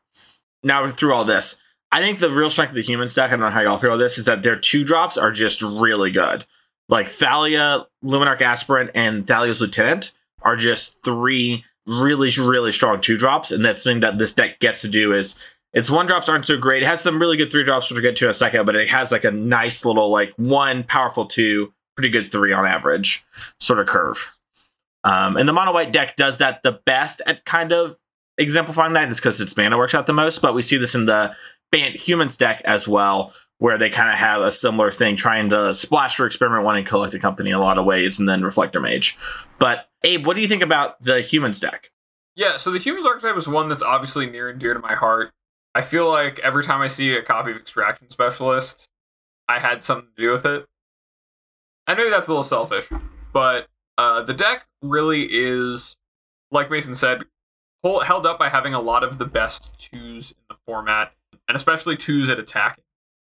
Now 0.64 0.88
through 0.88 1.14
all 1.14 1.26
this, 1.26 1.58
I 1.91 2.02
think 2.02 2.20
the 2.20 2.30
real 2.30 2.50
strength 2.50 2.70
of 2.70 2.76
the 2.76 2.82
human 2.82 3.08
stack. 3.08 3.28
I 3.28 3.32
don't 3.32 3.41
know 3.41 3.50
how 3.50 3.62
y'all 3.62 3.78
feel 3.78 3.91
about 3.91 4.00
this. 4.00 4.18
Is 4.18 4.26
that 4.26 4.43
their 4.43 4.58
two 4.58 4.84
drops 4.84 5.18
are 5.18 5.32
just 5.32 5.62
really 5.62 6.12
good. 6.12 6.45
Like 6.89 7.10
Thalia, 7.10 7.86
Luminarch 8.04 8.41
Aspirant, 8.41 8.91
and 8.95 9.28
Thalia's 9.28 9.60
Lieutenant 9.60 10.14
are 10.41 10.56
just 10.56 11.04
three 11.04 11.66
really, 11.86 12.30
really 12.38 12.72
strong 12.72 13.02
two 13.02 13.18
drops, 13.18 13.52
and 13.52 13.64
that's 13.64 13.84
something 13.84 14.02
that 14.02 14.18
this 14.18 14.34
deck 14.34 14.60
gets 14.60 14.82
to 14.82 14.88
do 14.88 15.14
is 15.14 15.36
its 15.74 15.89
one 15.89 16.08
drops 16.08 16.30
aren't 16.30 16.45
so 16.45 16.58
great. 16.58 16.84
It 16.84 16.88
has 16.88 17.02
some 17.02 17.20
really 17.20 17.38
good 17.38 17.52
three 17.52 17.64
drops, 17.64 17.89
which 17.89 17.95
we'll 17.95 18.10
get 18.10 18.18
to 18.18 18.26
in 18.26 18.32
a 18.32 18.34
second, 18.34 18.66
but 18.66 18.76
it 18.76 18.89
has 18.89 19.12
like 19.12 19.26
a 19.26 19.32
nice 19.32 19.86
little 19.86 20.10
like 20.10 20.34
one 20.38 20.84
powerful 20.84 21.26
two, 21.26 21.74
pretty 21.95 22.10
good 22.10 22.32
three 22.32 22.54
on 22.54 22.66
average 22.66 23.26
sort 23.60 23.80
of 23.80 23.88
curve. 23.88 24.32
Um, 25.04 25.38
and 25.38 25.48
the 25.48 25.54
mono 25.54 25.74
white 25.74 25.91
deck 25.93 26.16
does 26.16 26.39
that 26.39 26.64
the 26.64 26.80
best 26.86 27.22
at 27.26 27.45
kind 27.45 27.72
of 27.72 27.98
exemplifying 28.38 28.93
that 28.93 29.09
is 29.09 29.17
because 29.17 29.41
its 29.41 29.55
mana 29.55 29.77
works 29.77 29.95
out 29.95 30.07
the 30.07 30.13
most. 30.13 30.41
But 30.41 30.53
we 30.53 30.61
see 30.61 30.77
this 30.77 30.95
in 30.95 31.05
the 31.05 31.35
Bant 31.71 31.95
Humans 31.95 32.38
deck 32.38 32.61
as 32.65 32.88
well, 32.88 33.33
where 33.59 33.77
they 33.77 33.89
kind 33.89 34.09
of 34.09 34.17
have 34.17 34.41
a 34.41 34.51
similar 34.51 34.91
thing, 34.91 35.15
trying 35.15 35.49
to 35.49 35.73
splash 35.73 36.15
for 36.15 36.25
experiment 36.25 36.63
one 36.63 36.77
and 36.77 36.85
Collected 36.85 37.21
Company 37.21 37.49
in 37.49 37.55
a 37.55 37.61
lot 37.61 37.77
of 37.77 37.85
ways, 37.85 38.19
and 38.19 38.27
then 38.27 38.43
Reflector 38.43 38.79
Mage. 38.79 39.17
But 39.59 39.88
Abe, 40.03 40.25
what 40.25 40.35
do 40.35 40.41
you 40.41 40.47
think 40.47 40.61
about 40.61 41.01
the 41.01 41.21
Humans 41.21 41.59
deck? 41.59 41.91
Yeah, 42.35 42.57
so 42.57 42.69
the 42.69 42.77
humans 42.77 43.07
archetype 43.07 43.35
is 43.35 43.47
one 43.47 43.67
that's 43.67 43.81
obviously 43.81 44.27
near 44.27 44.47
and 44.47 44.59
dear 44.59 44.75
to 44.75 44.79
my 44.79 44.93
heart. 44.93 45.31
I 45.73 45.81
feel 45.81 46.07
like 46.07 46.38
every 46.39 46.63
time 46.63 46.81
I 46.81 46.88
see 46.88 47.15
a 47.15 47.23
copy 47.23 47.49
of 47.49 47.57
Extraction 47.57 48.11
Specialist, 48.11 48.89
I 49.47 49.57
had 49.57 49.83
something 49.83 50.11
to 50.15 50.21
do 50.21 50.31
with 50.31 50.45
it. 50.45 50.65
I 51.88 51.95
know 51.95 52.09
that's 52.11 52.27
a 52.27 52.31
little 52.31 52.43
selfish, 52.43 52.89
but 53.33 53.67
uh, 53.97 54.21
the 54.21 54.35
deck 54.35 54.67
really 54.83 55.27
is, 55.31 55.97
like 56.51 56.69
Mason 56.69 56.93
said, 56.93 57.23
held 58.05 58.25
up 58.25 58.39
by 58.39 58.49
having 58.49 58.73
a 58.73 58.81
lot 58.81 59.03
of 59.03 59.17
the 59.17 59.25
best 59.25 59.71
twos 59.79 60.31
in 60.31 60.38
the 60.49 60.55
format, 60.65 61.13
and 61.47 61.55
especially 61.55 61.97
twos 61.97 62.29
at 62.29 62.39
attacking. 62.39 62.83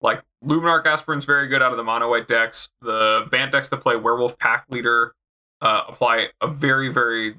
Like 0.01 0.23
Luminarch 0.43 0.85
Aspirant's 0.85 1.25
very 1.25 1.47
good 1.47 1.61
out 1.61 1.71
of 1.71 1.77
the 1.77 1.83
mono 1.83 2.09
white 2.09 2.27
decks. 2.27 2.69
The 2.81 3.27
Bant 3.29 3.51
decks 3.51 3.69
that 3.69 3.77
play 3.77 3.95
Werewolf 3.95 4.37
Pack 4.37 4.65
Leader 4.69 5.13
uh, 5.61 5.83
apply 5.87 6.27
a 6.41 6.47
very, 6.47 6.89
very 6.89 7.35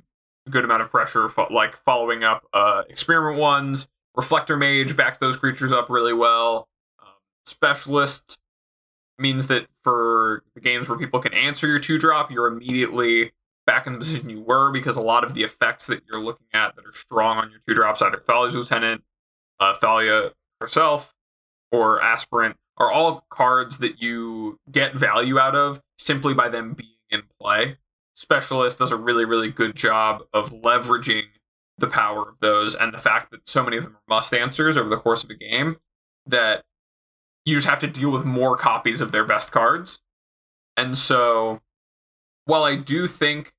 good 0.49 0.65
amount 0.65 0.83
of 0.83 0.91
pressure, 0.91 1.29
fo- 1.29 1.49
like 1.51 1.77
following 1.77 2.23
up 2.23 2.45
uh, 2.53 2.83
Experiment 2.89 3.39
ones. 3.39 3.89
Reflector 4.15 4.57
Mage 4.57 4.97
backs 4.97 5.19
those 5.19 5.37
creatures 5.37 5.73
up 5.73 5.89
really 5.89 6.13
well. 6.13 6.69
Um, 7.01 7.15
Specialist 7.47 8.39
means 9.19 9.47
that 9.47 9.67
for 9.85 10.43
the 10.55 10.61
games 10.61 10.89
where 10.89 10.99
people 10.99 11.21
can 11.21 11.33
answer 11.33 11.67
your 11.67 11.79
two 11.79 11.99
drop, 11.99 12.31
you're 12.31 12.47
immediately 12.47 13.33
back 13.71 13.87
in 13.87 13.93
the 13.93 14.01
position 14.01 14.29
you 14.29 14.41
were 14.41 14.73
because 14.73 14.97
a 14.97 15.01
lot 15.01 15.23
of 15.23 15.35
the 15.35 15.45
effects 15.45 15.87
that 15.87 16.03
you're 16.11 16.21
looking 16.21 16.49
at 16.53 16.75
that 16.75 16.85
are 16.85 16.93
strong 16.93 17.39
on 17.39 17.53
your 17.53 17.61
two 17.69 17.73
drops, 17.73 18.03
either 18.03 18.17
Thalia's 18.17 18.57
Lieutenant, 18.57 19.05
uh, 19.61 19.77
Thalia 19.81 20.33
herself, 20.61 21.15
or 21.71 22.03
Aspirant, 22.03 22.57
are 22.79 22.91
all 22.91 23.25
cards 23.31 23.79
that 23.79 24.03
you 24.03 24.59
get 24.73 24.97
value 24.97 25.39
out 25.39 25.55
of 25.55 25.81
simply 25.99 26.35
by 26.35 26.49
them 26.49 26.75
being 26.75 26.91
in 27.11 27.23
play. 27.41 27.79
Specialist 28.17 28.81
does 28.81 28.91
a 28.91 28.97
really, 28.97 29.25
really 29.25 29.51
good 29.51 29.77
job 29.77 30.23
of 30.35 30.51
leveraging 30.51 31.27
the 31.79 31.87
power 31.87 32.29
of 32.29 32.41
those 32.41 32.75
and 32.75 32.93
the 32.93 32.99
fact 32.99 33.31
that 33.31 33.49
so 33.49 33.63
many 33.63 33.77
of 33.77 33.85
them 33.85 33.95
are 33.95 34.17
must 34.17 34.35
answers 34.35 34.77
over 34.77 34.89
the 34.89 34.97
course 34.97 35.23
of 35.23 35.31
a 35.31 35.35
game 35.35 35.77
that 36.27 36.65
you 37.45 37.55
just 37.55 37.69
have 37.69 37.79
to 37.79 37.87
deal 37.87 38.11
with 38.11 38.25
more 38.25 38.57
copies 38.57 39.01
of 39.01 39.13
their 39.13 39.25
best 39.25 39.53
cards. 39.53 40.01
And 40.77 40.99
so, 40.99 41.61
while 42.47 42.65
I 42.65 42.75
do 42.75 43.07
think 43.07 43.53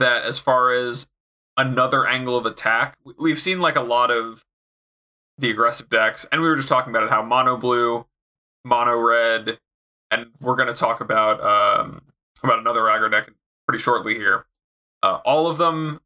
that 0.00 0.24
as 0.24 0.38
far 0.38 0.72
as 0.72 1.06
another 1.56 2.06
angle 2.06 2.36
of 2.36 2.46
attack, 2.46 2.96
we- 3.04 3.14
we've 3.18 3.40
seen 3.40 3.60
like 3.60 3.76
a 3.76 3.80
lot 3.82 4.10
of 4.10 4.44
the 5.38 5.50
aggressive 5.50 5.88
decks, 5.88 6.26
and 6.30 6.42
we 6.42 6.48
were 6.48 6.56
just 6.56 6.68
talking 6.68 6.90
about 6.90 7.04
it 7.04 7.10
how 7.10 7.22
mono 7.22 7.56
blue, 7.56 8.06
mono 8.64 8.96
red, 8.98 9.58
and 10.10 10.32
we're 10.40 10.56
going 10.56 10.68
to 10.68 10.74
talk 10.74 11.00
about 11.00 11.40
um, 11.40 12.02
about 12.42 12.58
another 12.58 12.82
aggro 12.82 13.10
deck 13.10 13.30
pretty 13.66 13.80
shortly 13.82 14.14
here. 14.14 14.46
Uh, 15.02 15.20
all 15.24 15.48
of 15.48 15.56
them 15.58 16.00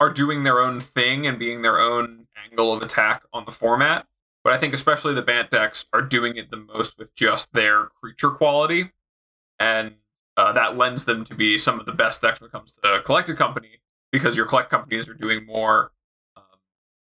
are 0.00 0.10
doing 0.10 0.44
their 0.44 0.60
own 0.60 0.80
thing 0.80 1.26
and 1.26 1.38
being 1.38 1.62
their 1.62 1.78
own 1.78 2.26
angle 2.50 2.72
of 2.72 2.82
attack 2.82 3.24
on 3.32 3.44
the 3.44 3.52
format. 3.52 4.06
But 4.42 4.52
I 4.52 4.58
think 4.58 4.74
especially 4.74 5.14
the 5.14 5.22
Bant 5.22 5.50
decks 5.50 5.86
are 5.92 6.02
doing 6.02 6.36
it 6.36 6.50
the 6.50 6.56
most 6.56 6.98
with 6.98 7.14
just 7.14 7.52
their 7.52 7.86
creature 8.00 8.30
quality. 8.30 8.92
And 9.58 9.96
uh, 10.36 10.52
that 10.52 10.76
lends 10.76 11.04
them 11.04 11.24
to 11.24 11.34
be 11.34 11.58
some 11.58 11.78
of 11.78 11.86
the 11.86 11.92
best 11.92 12.22
decks 12.22 12.40
when 12.40 12.48
it 12.48 12.52
comes 12.52 12.72
to 12.72 13.02
collected 13.04 13.36
company 13.36 13.80
because 14.10 14.36
your 14.36 14.46
collect 14.46 14.70
companies 14.70 15.08
are 15.08 15.14
doing 15.14 15.44
more. 15.46 15.92
Um, 16.36 16.42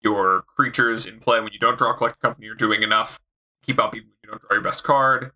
your 0.03 0.43
creatures 0.43 1.07
in 1.07 1.21
play 1.21 1.41
when 1.41 1.53
you 1.53 1.59
don't 1.59 1.79
draw 1.79 1.93
collected 1.95 2.21
company 2.21 2.49
are 2.49 2.55
doing 2.55 2.83
enough 2.83 3.19
to 3.19 3.67
keep 3.67 3.81
up 3.81 3.95
even 3.95 4.09
when 4.09 4.17
you 4.23 4.31
don't 4.31 4.41
draw 4.41 4.55
your 4.55 4.63
best 4.63 4.85
card. 4.85 5.33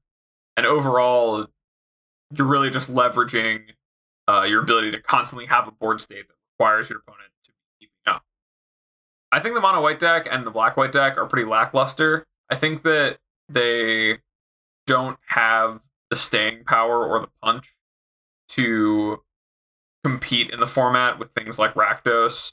And 0.57 0.67
overall, 0.67 1.47
you're 2.37 2.47
really 2.47 2.71
just 2.71 2.93
leveraging 2.93 3.61
uh, 4.29 4.43
your 4.43 4.63
ability 4.63 4.91
to 4.93 5.01
constantly 5.01 5.47
have 5.47 5.67
a 5.67 5.73
board 5.73 6.01
state 6.01 6.29
that 6.29 6.35
requires 6.59 6.89
your 6.89 7.01
opponent 7.01 7.33
to 7.45 7.51
be 7.51 7.87
keeping 7.87 8.15
up. 8.15 8.23
I 9.33 9.41
think 9.41 9.55
the 9.55 9.61
mono 9.61 9.83
white 9.83 9.99
deck 9.99 10.29
and 10.31 10.47
the 10.47 10.51
black 10.51 10.77
white 10.77 10.93
deck 10.93 11.17
are 11.17 11.27
pretty 11.27 11.49
lackluster. 11.49 12.27
I 12.51 12.57
think 12.57 12.83
that 12.83 13.19
they 13.49 14.19
don't 14.87 15.19
have 15.29 15.81
the 16.13 16.17
staying 16.17 16.63
power 16.65 17.07
or 17.07 17.21
the 17.21 17.29
punch 17.43 17.75
to 18.47 19.23
compete 20.05 20.51
in 20.51 20.61
the 20.61 20.67
format 20.67 21.19
with 21.19 21.31
things 21.31 21.59
like 21.59 21.73
Rakdos. 21.73 22.53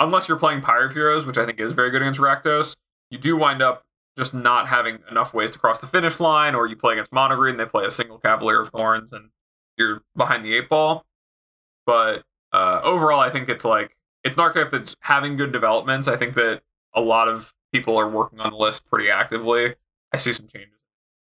Unless 0.00 0.26
you're 0.26 0.36
playing 0.36 0.62
Pyre 0.62 0.86
of 0.86 0.94
Heroes, 0.94 1.24
which 1.24 1.38
I 1.38 1.46
think 1.46 1.60
is 1.60 1.74
very 1.74 1.90
good 1.90 2.02
against 2.02 2.18
Rakdos, 2.18 2.74
you 3.08 3.18
do 3.18 3.36
wind 3.36 3.62
up 3.62 3.84
just 4.18 4.34
not 4.34 4.66
having 4.66 4.98
enough 5.08 5.32
ways 5.32 5.52
to 5.52 5.60
cross 5.60 5.78
the 5.78 5.86
finish 5.86 6.18
line, 6.18 6.56
or 6.56 6.66
you 6.66 6.74
play 6.74 6.94
against 6.94 7.12
Mono 7.12 7.36
Green, 7.36 7.56
they 7.56 7.66
play 7.66 7.84
a 7.84 7.90
single 7.92 8.18
Cavalier 8.18 8.62
of 8.62 8.70
Thorns, 8.70 9.12
and 9.12 9.30
you're 9.76 10.02
behind 10.16 10.44
the 10.44 10.56
eight 10.56 10.68
ball. 10.68 11.06
But 11.86 12.24
uh, 12.52 12.80
overall, 12.82 13.20
I 13.20 13.30
think 13.30 13.48
it's 13.48 13.64
like 13.64 13.96
it's 14.24 14.34
an 14.34 14.40
archetype 14.40 14.72
that's 14.72 14.96
having 15.02 15.36
good 15.36 15.52
developments. 15.52 16.08
I 16.08 16.16
think 16.16 16.34
that 16.34 16.62
a 16.92 17.00
lot 17.00 17.28
of 17.28 17.54
people 17.72 17.96
are 17.96 18.08
working 18.08 18.40
on 18.40 18.50
the 18.50 18.56
list 18.56 18.86
pretty 18.86 19.08
actively. 19.08 19.76
I 20.12 20.16
see 20.16 20.32
some 20.32 20.48
changes 20.48 20.78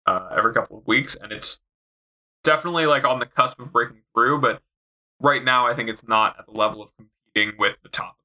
uh, 0.05 0.29
every 0.35 0.53
couple 0.53 0.77
of 0.77 0.87
weeks, 0.87 1.15
and 1.15 1.31
it's 1.31 1.59
definitely 2.43 2.85
like 2.85 3.03
on 3.05 3.19
the 3.19 3.25
cusp 3.25 3.59
of 3.59 3.71
breaking 3.71 4.01
through. 4.13 4.41
But 4.41 4.61
right 5.19 5.43
now, 5.43 5.67
I 5.67 5.73
think 5.73 5.89
it's 5.89 6.07
not 6.07 6.37
at 6.39 6.45
the 6.45 6.51
level 6.51 6.81
of 6.81 6.91
competing 6.95 7.57
with 7.57 7.77
the 7.81 7.89
top. 7.89 8.17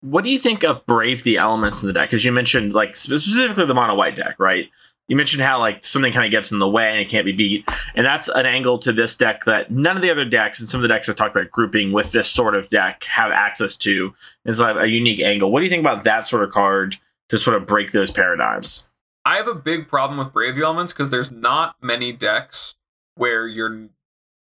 What 0.00 0.24
do 0.24 0.30
you 0.30 0.38
think 0.38 0.64
of 0.64 0.84
Brave 0.84 1.24
the 1.24 1.38
elements 1.38 1.82
in 1.82 1.86
the 1.86 1.94
deck? 1.94 2.10
Because 2.10 2.24
you 2.24 2.32
mentioned 2.32 2.74
like 2.74 2.94
specifically 2.96 3.64
the 3.64 3.74
mono 3.74 3.96
white 3.96 4.16
deck, 4.16 4.36
right? 4.38 4.68
You 5.08 5.16
mentioned 5.16 5.42
how 5.42 5.58
like 5.58 5.84
something 5.84 6.12
kind 6.12 6.24
of 6.24 6.30
gets 6.30 6.50
in 6.50 6.58
the 6.58 6.68
way 6.68 6.90
and 6.90 6.98
it 6.98 7.08
can't 7.08 7.26
be 7.26 7.32
beat, 7.32 7.68
and 7.94 8.06
that's 8.06 8.28
an 8.28 8.46
angle 8.46 8.78
to 8.80 8.92
this 8.92 9.14
deck 9.16 9.44
that 9.44 9.70
none 9.70 9.96
of 9.96 10.02
the 10.02 10.10
other 10.10 10.24
decks 10.24 10.60
and 10.60 10.68
some 10.68 10.78
of 10.78 10.82
the 10.82 10.88
decks 10.88 11.08
I've 11.08 11.16
talked 11.16 11.36
about 11.36 11.50
grouping 11.50 11.92
with 11.92 12.12
this 12.12 12.30
sort 12.30 12.54
of 12.54 12.68
deck 12.68 13.04
have 13.04 13.30
access 13.30 13.76
to. 13.78 14.14
It's 14.46 14.60
like 14.60 14.76
a 14.76 14.88
unique 14.88 15.20
angle. 15.20 15.50
What 15.50 15.60
do 15.60 15.64
you 15.64 15.70
think 15.70 15.80
about 15.80 16.04
that 16.04 16.26
sort 16.26 16.42
of 16.42 16.52
card 16.52 16.96
to 17.28 17.36
sort 17.36 17.56
of 17.56 17.66
break 17.66 17.92
those 17.92 18.10
paradigms? 18.10 18.88
I 19.26 19.36
have 19.36 19.48
a 19.48 19.54
big 19.54 19.88
problem 19.88 20.18
with 20.18 20.32
Brave 20.32 20.54
the 20.54 20.64
Elements 20.64 20.92
because 20.92 21.10
there's 21.10 21.30
not 21.30 21.76
many 21.82 22.12
decks 22.12 22.74
where 23.14 23.46
you're 23.46 23.88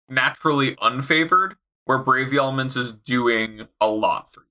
naturally 0.08 0.76
unfavored, 0.76 1.54
where 1.84 1.98
Brave 1.98 2.30
the 2.30 2.38
Elements 2.38 2.76
is 2.76 2.92
doing 2.92 3.68
a 3.80 3.88
lot 3.88 4.32
for 4.32 4.40
you. 4.40 4.46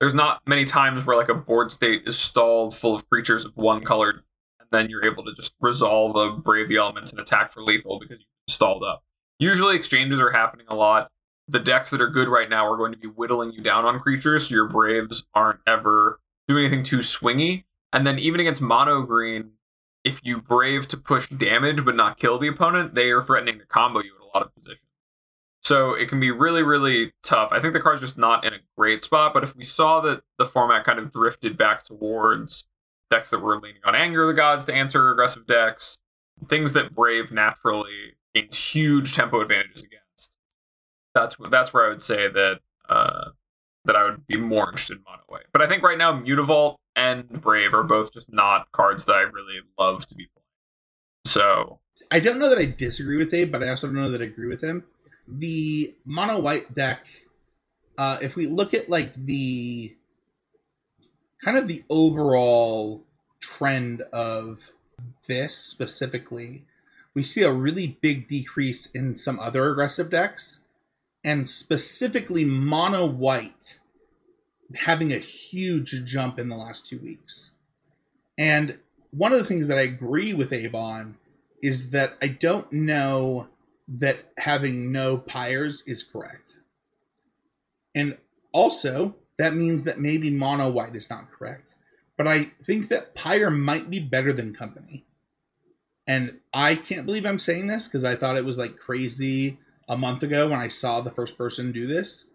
There's 0.00 0.14
not 0.14 0.40
many 0.46 0.64
times 0.64 1.06
where 1.06 1.16
like 1.16 1.28
a 1.28 1.34
board 1.34 1.70
state 1.70 2.02
is 2.06 2.18
stalled 2.18 2.74
full 2.74 2.94
of 2.94 3.08
creatures 3.08 3.44
of 3.44 3.56
one 3.56 3.84
color, 3.84 4.24
and 4.58 4.68
then 4.70 4.90
you're 4.90 5.04
able 5.04 5.24
to 5.24 5.34
just 5.34 5.52
resolve 5.60 6.16
a 6.16 6.36
Brave 6.36 6.68
the 6.68 6.76
Elements 6.76 7.12
and 7.12 7.20
attack 7.20 7.52
for 7.52 7.62
lethal 7.62 8.00
because 8.00 8.18
you 8.18 8.26
stalled 8.48 8.82
up. 8.82 9.04
Usually 9.38 9.76
exchanges 9.76 10.20
are 10.20 10.32
happening 10.32 10.66
a 10.68 10.74
lot. 10.74 11.10
The 11.48 11.60
decks 11.60 11.90
that 11.90 12.00
are 12.00 12.08
good 12.08 12.28
right 12.28 12.48
now 12.48 12.66
are 12.66 12.76
going 12.76 12.92
to 12.92 12.98
be 12.98 13.08
whittling 13.08 13.52
you 13.52 13.62
down 13.62 13.84
on 13.84 14.00
creatures, 14.00 14.48
so 14.48 14.54
your 14.54 14.68
Braves 14.68 15.24
aren't 15.34 15.60
ever 15.66 16.20
doing 16.48 16.64
anything 16.64 16.84
too 16.84 16.98
swingy. 16.98 17.64
And 17.92 18.06
then 18.06 18.18
even 18.18 18.40
against 18.40 18.62
mono 18.62 19.02
green, 19.02 19.52
if 20.04 20.20
you 20.22 20.40
brave 20.40 20.88
to 20.88 20.96
push 20.96 21.28
damage 21.28 21.84
but 21.84 21.96
not 21.96 22.18
kill 22.18 22.38
the 22.38 22.48
opponent, 22.48 22.94
they 22.94 23.10
are 23.10 23.22
threatening 23.22 23.58
to 23.58 23.66
combo 23.66 24.00
you 24.00 24.14
in 24.16 24.22
a 24.22 24.36
lot 24.36 24.44
of 24.44 24.54
positions. 24.54 24.86
So 25.62 25.94
it 25.94 26.08
can 26.08 26.18
be 26.18 26.30
really, 26.30 26.62
really 26.62 27.12
tough. 27.22 27.50
I 27.52 27.60
think 27.60 27.72
the 27.72 27.80
card's 27.80 28.00
just 28.00 28.18
not 28.18 28.44
in 28.44 28.52
a 28.52 28.58
great 28.76 29.04
spot, 29.04 29.32
but 29.32 29.44
if 29.44 29.54
we 29.54 29.62
saw 29.62 30.00
that 30.00 30.22
the 30.36 30.44
format 30.46 30.84
kind 30.84 30.98
of 30.98 31.12
drifted 31.12 31.56
back 31.56 31.84
towards 31.84 32.64
decks 33.10 33.30
that 33.30 33.38
were 33.38 33.60
leaning 33.60 33.80
on 33.84 33.94
Anger 33.94 34.22
of 34.22 34.28
the 34.28 34.34
Gods 34.34 34.64
to 34.64 34.74
answer 34.74 35.10
aggressive 35.10 35.46
decks, 35.46 35.98
things 36.48 36.72
that 36.72 36.94
Brave 36.94 37.30
naturally 37.30 38.16
gains 38.34 38.56
huge 38.56 39.14
tempo 39.14 39.40
advantages 39.40 39.84
against, 39.84 40.36
that's 41.14 41.36
that's 41.50 41.72
where 41.72 41.86
I 41.86 41.90
would 41.90 42.02
say 42.02 42.28
that 42.28 42.60
uh, 42.88 43.30
that 43.84 43.94
I 43.94 44.04
would 44.04 44.26
be 44.26 44.36
more 44.36 44.68
interested 44.68 44.96
in 44.96 45.04
mono 45.04 45.22
white. 45.28 45.46
But 45.52 45.62
I 45.62 45.68
think 45.68 45.84
right 45.84 45.98
now 45.98 46.12
Mutavault 46.12 46.76
and 46.94 47.28
Brave 47.40 47.74
are 47.74 47.82
both 47.82 48.12
just 48.12 48.32
not 48.32 48.70
cards 48.72 49.04
that 49.04 49.14
I 49.14 49.22
really 49.22 49.60
love 49.78 50.06
to 50.06 50.14
be 50.14 50.26
playing. 50.26 50.42
So 51.24 51.78
I 52.10 52.20
don't 52.20 52.38
know 52.38 52.48
that 52.48 52.58
I 52.58 52.66
disagree 52.66 53.16
with 53.16 53.32
Abe, 53.32 53.50
but 53.50 53.62
I 53.62 53.68
also 53.68 53.86
don't 53.86 53.96
know 53.96 54.10
that 54.10 54.20
I 54.20 54.26
agree 54.26 54.48
with 54.48 54.62
him. 54.62 54.84
The 55.26 55.94
mono 56.04 56.38
white 56.38 56.74
deck, 56.74 57.06
uh, 57.96 58.18
if 58.20 58.36
we 58.36 58.46
look 58.46 58.74
at 58.74 58.88
like 58.88 59.14
the 59.14 59.96
kind 61.42 61.56
of 61.56 61.68
the 61.68 61.82
overall 61.88 63.04
trend 63.40 64.02
of 64.12 64.72
this 65.26 65.56
specifically, 65.56 66.64
we 67.14 67.22
see 67.22 67.42
a 67.42 67.52
really 67.52 67.98
big 68.00 68.28
decrease 68.28 68.86
in 68.86 69.14
some 69.14 69.38
other 69.38 69.70
aggressive 69.70 70.10
decks, 70.10 70.60
and 71.24 71.48
specifically 71.48 72.44
mono 72.44 73.06
white 73.06 73.78
having 74.76 75.12
a 75.12 75.18
huge 75.18 76.04
jump 76.04 76.38
in 76.38 76.48
the 76.48 76.56
last 76.56 76.86
two 76.88 76.98
weeks. 76.98 77.50
And 78.38 78.78
one 79.10 79.32
of 79.32 79.38
the 79.38 79.44
things 79.44 79.68
that 79.68 79.78
I 79.78 79.82
agree 79.82 80.32
with 80.32 80.52
Avon 80.52 81.16
is 81.62 81.90
that 81.90 82.16
I 82.20 82.28
don't 82.28 82.72
know 82.72 83.48
that 83.88 84.32
having 84.38 84.90
no 84.90 85.16
pyres 85.16 85.82
is 85.86 86.02
correct. 86.02 86.54
And 87.94 88.16
also, 88.52 89.16
that 89.38 89.54
means 89.54 89.84
that 89.84 90.00
maybe 90.00 90.30
mono 90.30 90.70
white 90.70 90.96
is 90.96 91.10
not 91.10 91.30
correct. 91.30 91.74
But 92.16 92.28
I 92.28 92.52
think 92.62 92.88
that 92.88 93.14
pyre 93.14 93.50
might 93.50 93.90
be 93.90 93.98
better 93.98 94.32
than 94.32 94.54
company. 94.54 95.04
And 96.06 96.40
I 96.52 96.74
can't 96.74 97.06
believe 97.06 97.24
I'm 97.24 97.38
saying 97.38 97.68
this 97.68 97.86
because 97.86 98.04
I 98.04 98.16
thought 98.16 98.36
it 98.36 98.44
was 98.44 98.58
like 98.58 98.78
crazy 98.78 99.58
a 99.88 99.96
month 99.96 100.22
ago 100.22 100.48
when 100.48 100.58
I 100.58 100.68
saw 100.68 101.00
the 101.00 101.10
first 101.10 101.38
person 101.38 101.72
do 101.72 101.86
this. 101.86 102.26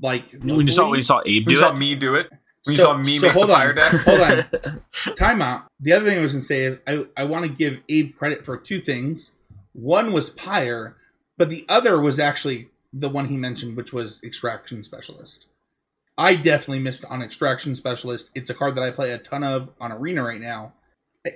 Like 0.00 0.30
When 0.32 0.66
you 0.66 0.72
saw 0.72 0.88
when 0.90 0.98
you 0.98 1.02
saw 1.02 1.20
Abe 1.24 1.48
you 1.48 1.54
do 1.54 1.56
saw 1.56 1.72
me 1.74 1.94
do 1.94 2.14
it. 2.14 2.30
When 2.64 2.74
you 2.74 2.82
So- 2.82 2.84
saw 2.92 2.98
me 2.98 3.18
so 3.18 3.26
make 3.26 3.32
hold 3.32 3.48
the 3.48 3.54
fire 3.54 3.68
on. 3.70 3.74
deck. 3.76 3.92
Hold 3.92 4.20
on. 4.20 4.82
Timeout. 5.16 5.64
The 5.80 5.92
other 5.92 6.04
thing 6.04 6.18
I 6.18 6.22
was 6.22 6.32
going 6.32 6.40
to 6.40 6.46
say 6.46 6.64
is 6.64 6.78
I, 6.86 7.06
I 7.16 7.24
want 7.24 7.44
to 7.44 7.50
give 7.50 7.80
Abe 7.88 8.14
credit 8.16 8.44
for 8.44 8.56
two 8.56 8.80
things. 8.80 9.32
One 9.72 10.12
was 10.12 10.30
Pyre, 10.30 10.96
but 11.38 11.48
the 11.48 11.64
other 11.68 12.00
was 12.00 12.18
actually 12.18 12.68
the 12.92 13.08
one 13.08 13.26
he 13.26 13.36
mentioned, 13.36 13.76
which 13.76 13.92
was 13.92 14.22
Extraction 14.22 14.82
Specialist. 14.82 15.46
I 16.18 16.34
definitely 16.34 16.78
missed 16.80 17.04
on 17.04 17.22
Extraction 17.22 17.74
Specialist. 17.74 18.30
It's 18.34 18.48
a 18.48 18.54
card 18.54 18.74
that 18.76 18.82
I 18.82 18.90
play 18.90 19.12
a 19.12 19.18
ton 19.18 19.44
of 19.44 19.70
on 19.80 19.92
Arena 19.92 20.22
right 20.22 20.40
now. 20.40 20.72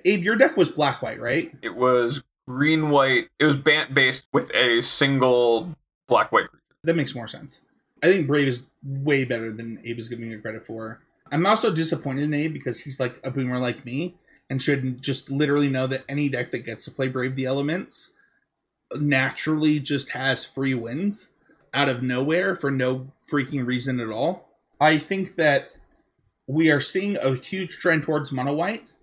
Abe, 0.05 0.23
your 0.23 0.37
deck 0.37 0.57
was 0.57 0.71
black 0.71 1.03
white, 1.03 1.21
right? 1.21 1.53
It 1.63 1.75
was 1.77 2.23
green 2.49 2.89
white. 2.91 3.29
It 3.39 3.45
was 3.45 3.57
Bant 3.57 3.93
based 3.93 4.25
with 4.33 4.51
a 4.55 4.81
single 4.83 5.75
black 6.09 6.33
white. 6.33 6.47
That 6.85 6.97
makes 6.97 7.15
more 7.15 7.29
sense. 7.29 7.61
I 8.03 8.07
think 8.07 8.27
Brave 8.27 8.49
is 8.49 8.65
way 8.83 9.25
better 9.25 9.53
than 9.53 9.81
Abe 9.85 9.99
is 9.99 10.09
giving 10.09 10.31
it 10.33 10.43
credit 10.43 10.65
for. 10.65 11.01
I'm 11.31 11.47
also 11.47 11.73
disappointed 11.73 12.25
in 12.25 12.35
Abe 12.35 12.53
because 12.53 12.81
he's 12.81 12.99
like 12.99 13.21
a 13.23 13.31
boomer 13.31 13.59
like 13.59 13.85
me 13.85 14.17
and 14.49 14.61
should 14.61 15.01
just 15.01 15.31
literally 15.31 15.69
know 15.69 15.87
that 15.87 16.05
any 16.09 16.29
deck 16.29 16.51
that 16.51 16.67
gets 16.67 16.85
to 16.85 16.91
play 16.91 17.09
Brave 17.09 17.37
the 17.37 17.45
Elements 17.45 18.13
naturally 18.97 19.79
just 19.79 20.11
has 20.11 20.45
free 20.45 20.75
wins 20.75 21.29
out 21.73 21.89
of 21.89 22.03
nowhere 22.03 22.57
for 22.57 22.71
no 22.71 23.13
freaking 23.31 23.65
reason 23.65 24.01
at 24.01 24.09
all. 24.09 24.49
I 24.81 24.99
think 24.99 25.37
that 25.37 25.77
we 26.47 26.71
are 26.71 26.81
seeing 26.81 27.17
a 27.17 27.35
huge 27.37 27.79
trend 27.79 28.03
towards 28.03 28.33
mono 28.33 28.53
white, 28.53 28.95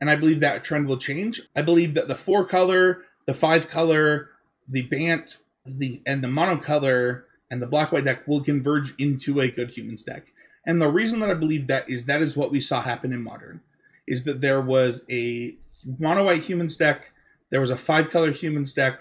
and 0.00 0.08
I 0.08 0.14
believe 0.14 0.40
that 0.40 0.62
trend 0.62 0.86
will 0.86 0.98
change. 0.98 1.40
I 1.56 1.62
believe 1.62 1.94
that 1.94 2.06
the 2.06 2.14
four 2.14 2.44
color, 2.44 3.02
the 3.26 3.34
five 3.34 3.68
color, 3.68 4.30
the 4.68 4.82
Bant, 4.82 5.38
the 5.64 6.00
and 6.06 6.22
the 6.22 6.28
monocolor 6.28 7.22
and 7.52 7.60
the 7.60 7.66
black 7.66 7.92
white 7.92 8.06
deck 8.06 8.26
will 8.26 8.42
converge 8.42 8.94
into 8.96 9.38
a 9.38 9.50
good 9.50 9.68
humans 9.76 10.02
deck. 10.02 10.28
And 10.64 10.80
the 10.80 10.88
reason 10.88 11.20
that 11.20 11.28
I 11.28 11.34
believe 11.34 11.66
that 11.66 11.88
is 11.88 12.06
that 12.06 12.22
is 12.22 12.34
what 12.34 12.50
we 12.50 12.62
saw 12.62 12.80
happen 12.80 13.12
in 13.12 13.22
modern, 13.22 13.60
is 14.06 14.24
that 14.24 14.40
there 14.40 14.62
was 14.62 15.04
a 15.10 15.54
mono 15.98 16.24
white 16.24 16.44
humans 16.44 16.78
deck, 16.78 17.12
there 17.50 17.60
was 17.60 17.68
a 17.68 17.76
five 17.76 18.10
color 18.10 18.32
humans 18.32 18.72
deck, 18.72 19.00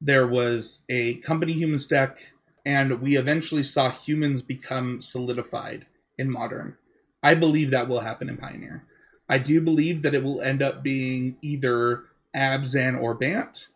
there 0.00 0.24
was 0.24 0.82
a 0.88 1.16
company 1.16 1.52
humans 1.52 1.88
deck, 1.88 2.18
and 2.64 3.00
we 3.00 3.16
eventually 3.16 3.64
saw 3.64 3.90
humans 3.90 4.40
become 4.40 5.02
solidified 5.02 5.86
in 6.16 6.30
modern. 6.30 6.76
I 7.24 7.34
believe 7.34 7.72
that 7.72 7.88
will 7.88 8.00
happen 8.00 8.28
in 8.28 8.36
Pioneer. 8.36 8.84
I 9.28 9.38
do 9.38 9.60
believe 9.60 10.02
that 10.02 10.14
it 10.14 10.22
will 10.22 10.40
end 10.40 10.62
up 10.62 10.84
being 10.84 11.38
either 11.42 12.04
Abzan 12.36 13.02
or 13.02 13.14
Bant, 13.14 13.66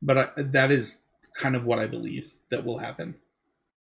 but 0.00 0.16
I, 0.18 0.28
that 0.36 0.70
is 0.70 1.02
kind 1.34 1.54
of 1.54 1.66
what 1.66 1.78
I 1.78 1.86
believe 1.86 2.32
that 2.50 2.64
will 2.64 2.78
happen. 2.78 3.16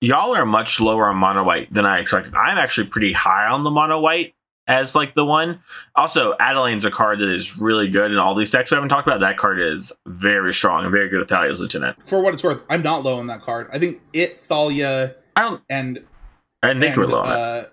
Y'all 0.03 0.35
are 0.35 0.45
much 0.47 0.79
lower 0.79 1.07
on 1.07 1.15
mono 1.17 1.43
white 1.43 1.71
than 1.71 1.85
I 1.85 1.99
expected. 1.99 2.33
I'm 2.33 2.57
actually 2.57 2.87
pretty 2.87 3.13
high 3.13 3.45
on 3.47 3.63
the 3.63 3.69
mono 3.69 3.99
white 3.99 4.33
as 4.67 4.95
like 4.95 5.13
the 5.13 5.23
one. 5.23 5.61
Also, 5.95 6.33
Adeline's 6.39 6.85
a 6.85 6.89
card 6.91 7.19
that 7.19 7.29
is 7.29 7.57
really 7.59 7.87
good 7.87 8.11
in 8.11 8.17
all 8.17 8.33
these 8.33 8.49
decks 8.49 8.71
we 8.71 8.75
haven't 8.75 8.89
talked 8.89 9.07
about. 9.07 9.19
That 9.19 9.37
card 9.37 9.59
is 9.61 9.91
very 10.07 10.53
strong 10.55 10.83
and 10.85 10.91
very 10.91 11.07
good 11.07 11.21
at 11.21 11.27
Thalia's 11.27 11.59
Lieutenant. 11.59 11.97
For 12.09 12.19
what 12.19 12.33
it's 12.33 12.43
worth, 12.43 12.63
I'm 12.67 12.81
not 12.81 13.03
low 13.03 13.19
on 13.19 13.27
that 13.27 13.41
card. 13.43 13.69
I 13.71 13.77
think 13.77 14.01
it, 14.11 14.39
Thalia, 14.39 15.15
I 15.35 15.41
don't. 15.41 15.61
and 15.69 16.03
I 16.63 16.69
didn't 16.69 16.81
think 16.81 16.95
and, 16.97 17.01
we 17.01 17.05
were 17.05 17.11
low 17.13 17.21
on 17.21 17.27
it. 17.31 17.33
uh, 17.35 17.63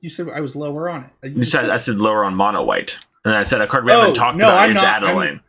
You 0.00 0.10
said 0.10 0.28
I 0.34 0.40
was 0.40 0.56
lower 0.56 0.88
on 0.88 1.08
it. 1.22 1.32
You 1.36 1.44
said 1.44 1.70
I 1.70 1.76
said 1.76 1.98
lower 1.98 2.24
on 2.24 2.34
mono 2.34 2.64
white, 2.64 2.98
and 3.24 3.32
I 3.32 3.44
said 3.44 3.60
a 3.60 3.68
card 3.68 3.84
we 3.84 3.92
Oh, 3.92 3.98
haven't 4.00 4.14
talked 4.14 4.36
no, 4.38 4.48
about 4.48 4.58
I'm 4.58 4.70
is 4.70 4.74
not- 4.76 4.84
Adeline. 5.04 5.28
I'm 5.28 5.40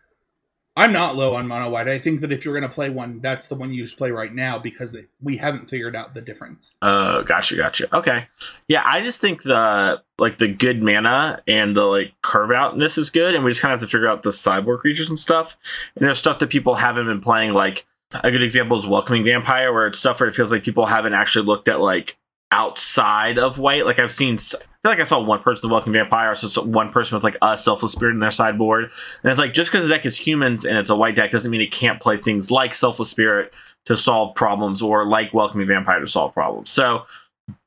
not 0.85 1.15
low 1.15 1.33
on 1.33 1.47
mono 1.47 1.69
white. 1.69 1.87
I 1.87 1.97
think 1.97 2.21
that 2.21 2.31
if 2.31 2.45
you're 2.45 2.53
going 2.53 2.69
to 2.69 2.73
play 2.73 2.91
one, 2.91 3.19
that's 3.19 3.47
the 3.47 3.55
one 3.55 3.73
you 3.73 3.87
should 3.87 3.97
play 3.97 4.11
right 4.11 4.31
now 4.31 4.59
because 4.59 4.95
we 5.19 5.37
haven't 5.37 5.71
figured 5.71 5.95
out 5.95 6.13
the 6.13 6.21
difference. 6.21 6.75
Oh, 6.83 7.23
gotcha, 7.23 7.55
gotcha. 7.55 7.95
Okay, 7.95 8.27
yeah, 8.67 8.83
I 8.85 9.01
just 9.01 9.19
think 9.19 9.41
the 9.41 10.01
like 10.19 10.37
the 10.37 10.47
good 10.47 10.83
mana 10.83 11.41
and 11.47 11.75
the 11.75 11.83
like 11.83 12.13
curve 12.21 12.51
outness 12.51 12.99
is 12.99 13.09
good, 13.09 13.33
and 13.33 13.43
we 13.43 13.51
just 13.51 13.61
kind 13.61 13.73
of 13.73 13.81
have 13.81 13.89
to 13.89 13.91
figure 13.91 14.07
out 14.07 14.21
the 14.21 14.29
cyborg 14.29 14.79
creatures 14.79 15.09
and 15.09 15.17
stuff. 15.17 15.57
And 15.95 16.05
there's 16.05 16.19
stuff 16.19 16.37
that 16.39 16.49
people 16.49 16.75
haven't 16.75 17.07
been 17.07 17.21
playing. 17.21 17.53
Like 17.53 17.87
a 18.23 18.29
good 18.29 18.43
example 18.43 18.77
is 18.77 18.85
Welcoming 18.85 19.23
Vampire, 19.23 19.73
where 19.73 19.87
it's 19.87 19.97
stuff 19.97 20.19
where 20.19 20.29
it 20.29 20.35
feels 20.35 20.51
like 20.51 20.63
people 20.63 20.85
haven't 20.85 21.13
actually 21.13 21.45
looked 21.45 21.67
at 21.67 21.79
like 21.79 22.17
outside 22.51 23.37
of 23.37 23.59
white. 23.59 23.85
Like 23.85 23.99
I've 23.99 24.11
seen, 24.11 24.35
I 24.35 24.37
feel 24.37 24.61
like 24.85 24.99
I 24.99 25.03
saw 25.03 25.21
one 25.21 25.41
person 25.41 25.67
with 25.67 25.73
Welcoming 25.73 25.99
Vampire, 25.99 26.33
so 26.35 26.61
one 26.63 26.91
person 26.91 27.15
with 27.15 27.23
like 27.23 27.37
a 27.41 27.57
Selfless 27.57 27.91
Spirit 27.91 28.13
in 28.13 28.19
their 28.19 28.31
sideboard, 28.31 28.85
and 29.23 29.31
it's 29.31 29.39
like 29.39 29.53
just 29.53 29.71
because 29.71 29.87
the 29.87 29.93
deck 29.93 30.05
is 30.05 30.17
humans 30.17 30.65
and 30.65 30.77
it's 30.77 30.89
a 30.89 30.95
white 30.95 31.15
deck 31.15 31.31
doesn't 31.31 31.51
mean 31.51 31.61
it 31.61 31.71
can't 31.71 32.01
play 32.01 32.17
things 32.17 32.51
like 32.51 32.73
Selfless 32.73 33.09
Spirit 33.09 33.53
to 33.85 33.95
solve 33.95 34.35
problems 34.35 34.81
or 34.81 35.05
like 35.05 35.33
Welcoming 35.33 35.67
Vampire 35.67 35.99
to 35.99 36.07
solve 36.07 36.33
problems. 36.33 36.69
So 36.69 37.05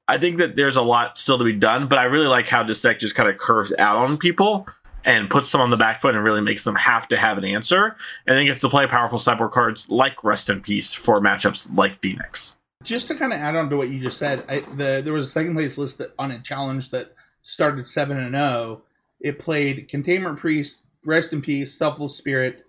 I 0.06 0.18
think 0.18 0.38
that 0.38 0.56
there's 0.56 0.76
a 0.76 0.82
lot 0.82 1.16
still 1.16 1.38
to 1.38 1.44
be 1.44 1.52
done, 1.52 1.86
but 1.86 1.98
I 1.98 2.04
really 2.04 2.26
like 2.26 2.48
how 2.48 2.62
this 2.62 2.80
deck 2.80 2.98
just 2.98 3.14
kind 3.14 3.28
of 3.28 3.38
curves 3.38 3.72
out 3.78 3.96
on 3.96 4.18
people 4.18 4.66
and 5.04 5.30
puts 5.30 5.50
them 5.50 5.60
on 5.60 5.70
the 5.70 5.76
back 5.76 6.00
foot 6.00 6.14
and 6.14 6.24
really 6.24 6.40
makes 6.40 6.64
them 6.64 6.74
have 6.74 7.08
to 7.08 7.16
have 7.16 7.38
an 7.38 7.44
answer. 7.44 7.96
And 8.26 8.36
then 8.36 8.44
gets 8.46 8.60
to 8.60 8.68
play 8.68 8.86
powerful 8.86 9.18
sideboard 9.18 9.52
cards 9.52 9.88
like 9.88 10.22
Rest 10.24 10.50
in 10.50 10.60
Peace 10.60 10.92
for 10.92 11.20
matchups 11.20 11.74
like 11.76 12.00
Phoenix. 12.00 12.58
Just 12.82 13.08
to 13.08 13.14
kind 13.14 13.32
of 13.32 13.38
add 13.38 13.56
on 13.56 13.68
to 13.70 13.76
what 13.76 13.90
you 13.90 14.00
just 14.00 14.18
said, 14.18 14.44
I, 14.48 14.60
the 14.60 15.02
there 15.04 15.12
was 15.12 15.26
a 15.26 15.30
second 15.30 15.54
place 15.54 15.76
list 15.76 15.98
that 15.98 16.14
on 16.18 16.30
a 16.30 16.40
challenge 16.40 16.90
that 16.90 17.14
started 17.42 17.86
seven 17.86 18.18
and 18.18 18.34
zero. 18.34 18.82
It 19.20 19.38
played 19.38 19.88
Containment 19.88 20.38
Priest, 20.38 20.84
Rest 21.04 21.32
in 21.34 21.42
Peace, 21.42 21.74
Selfless 21.74 22.16
Spirit, 22.16 22.64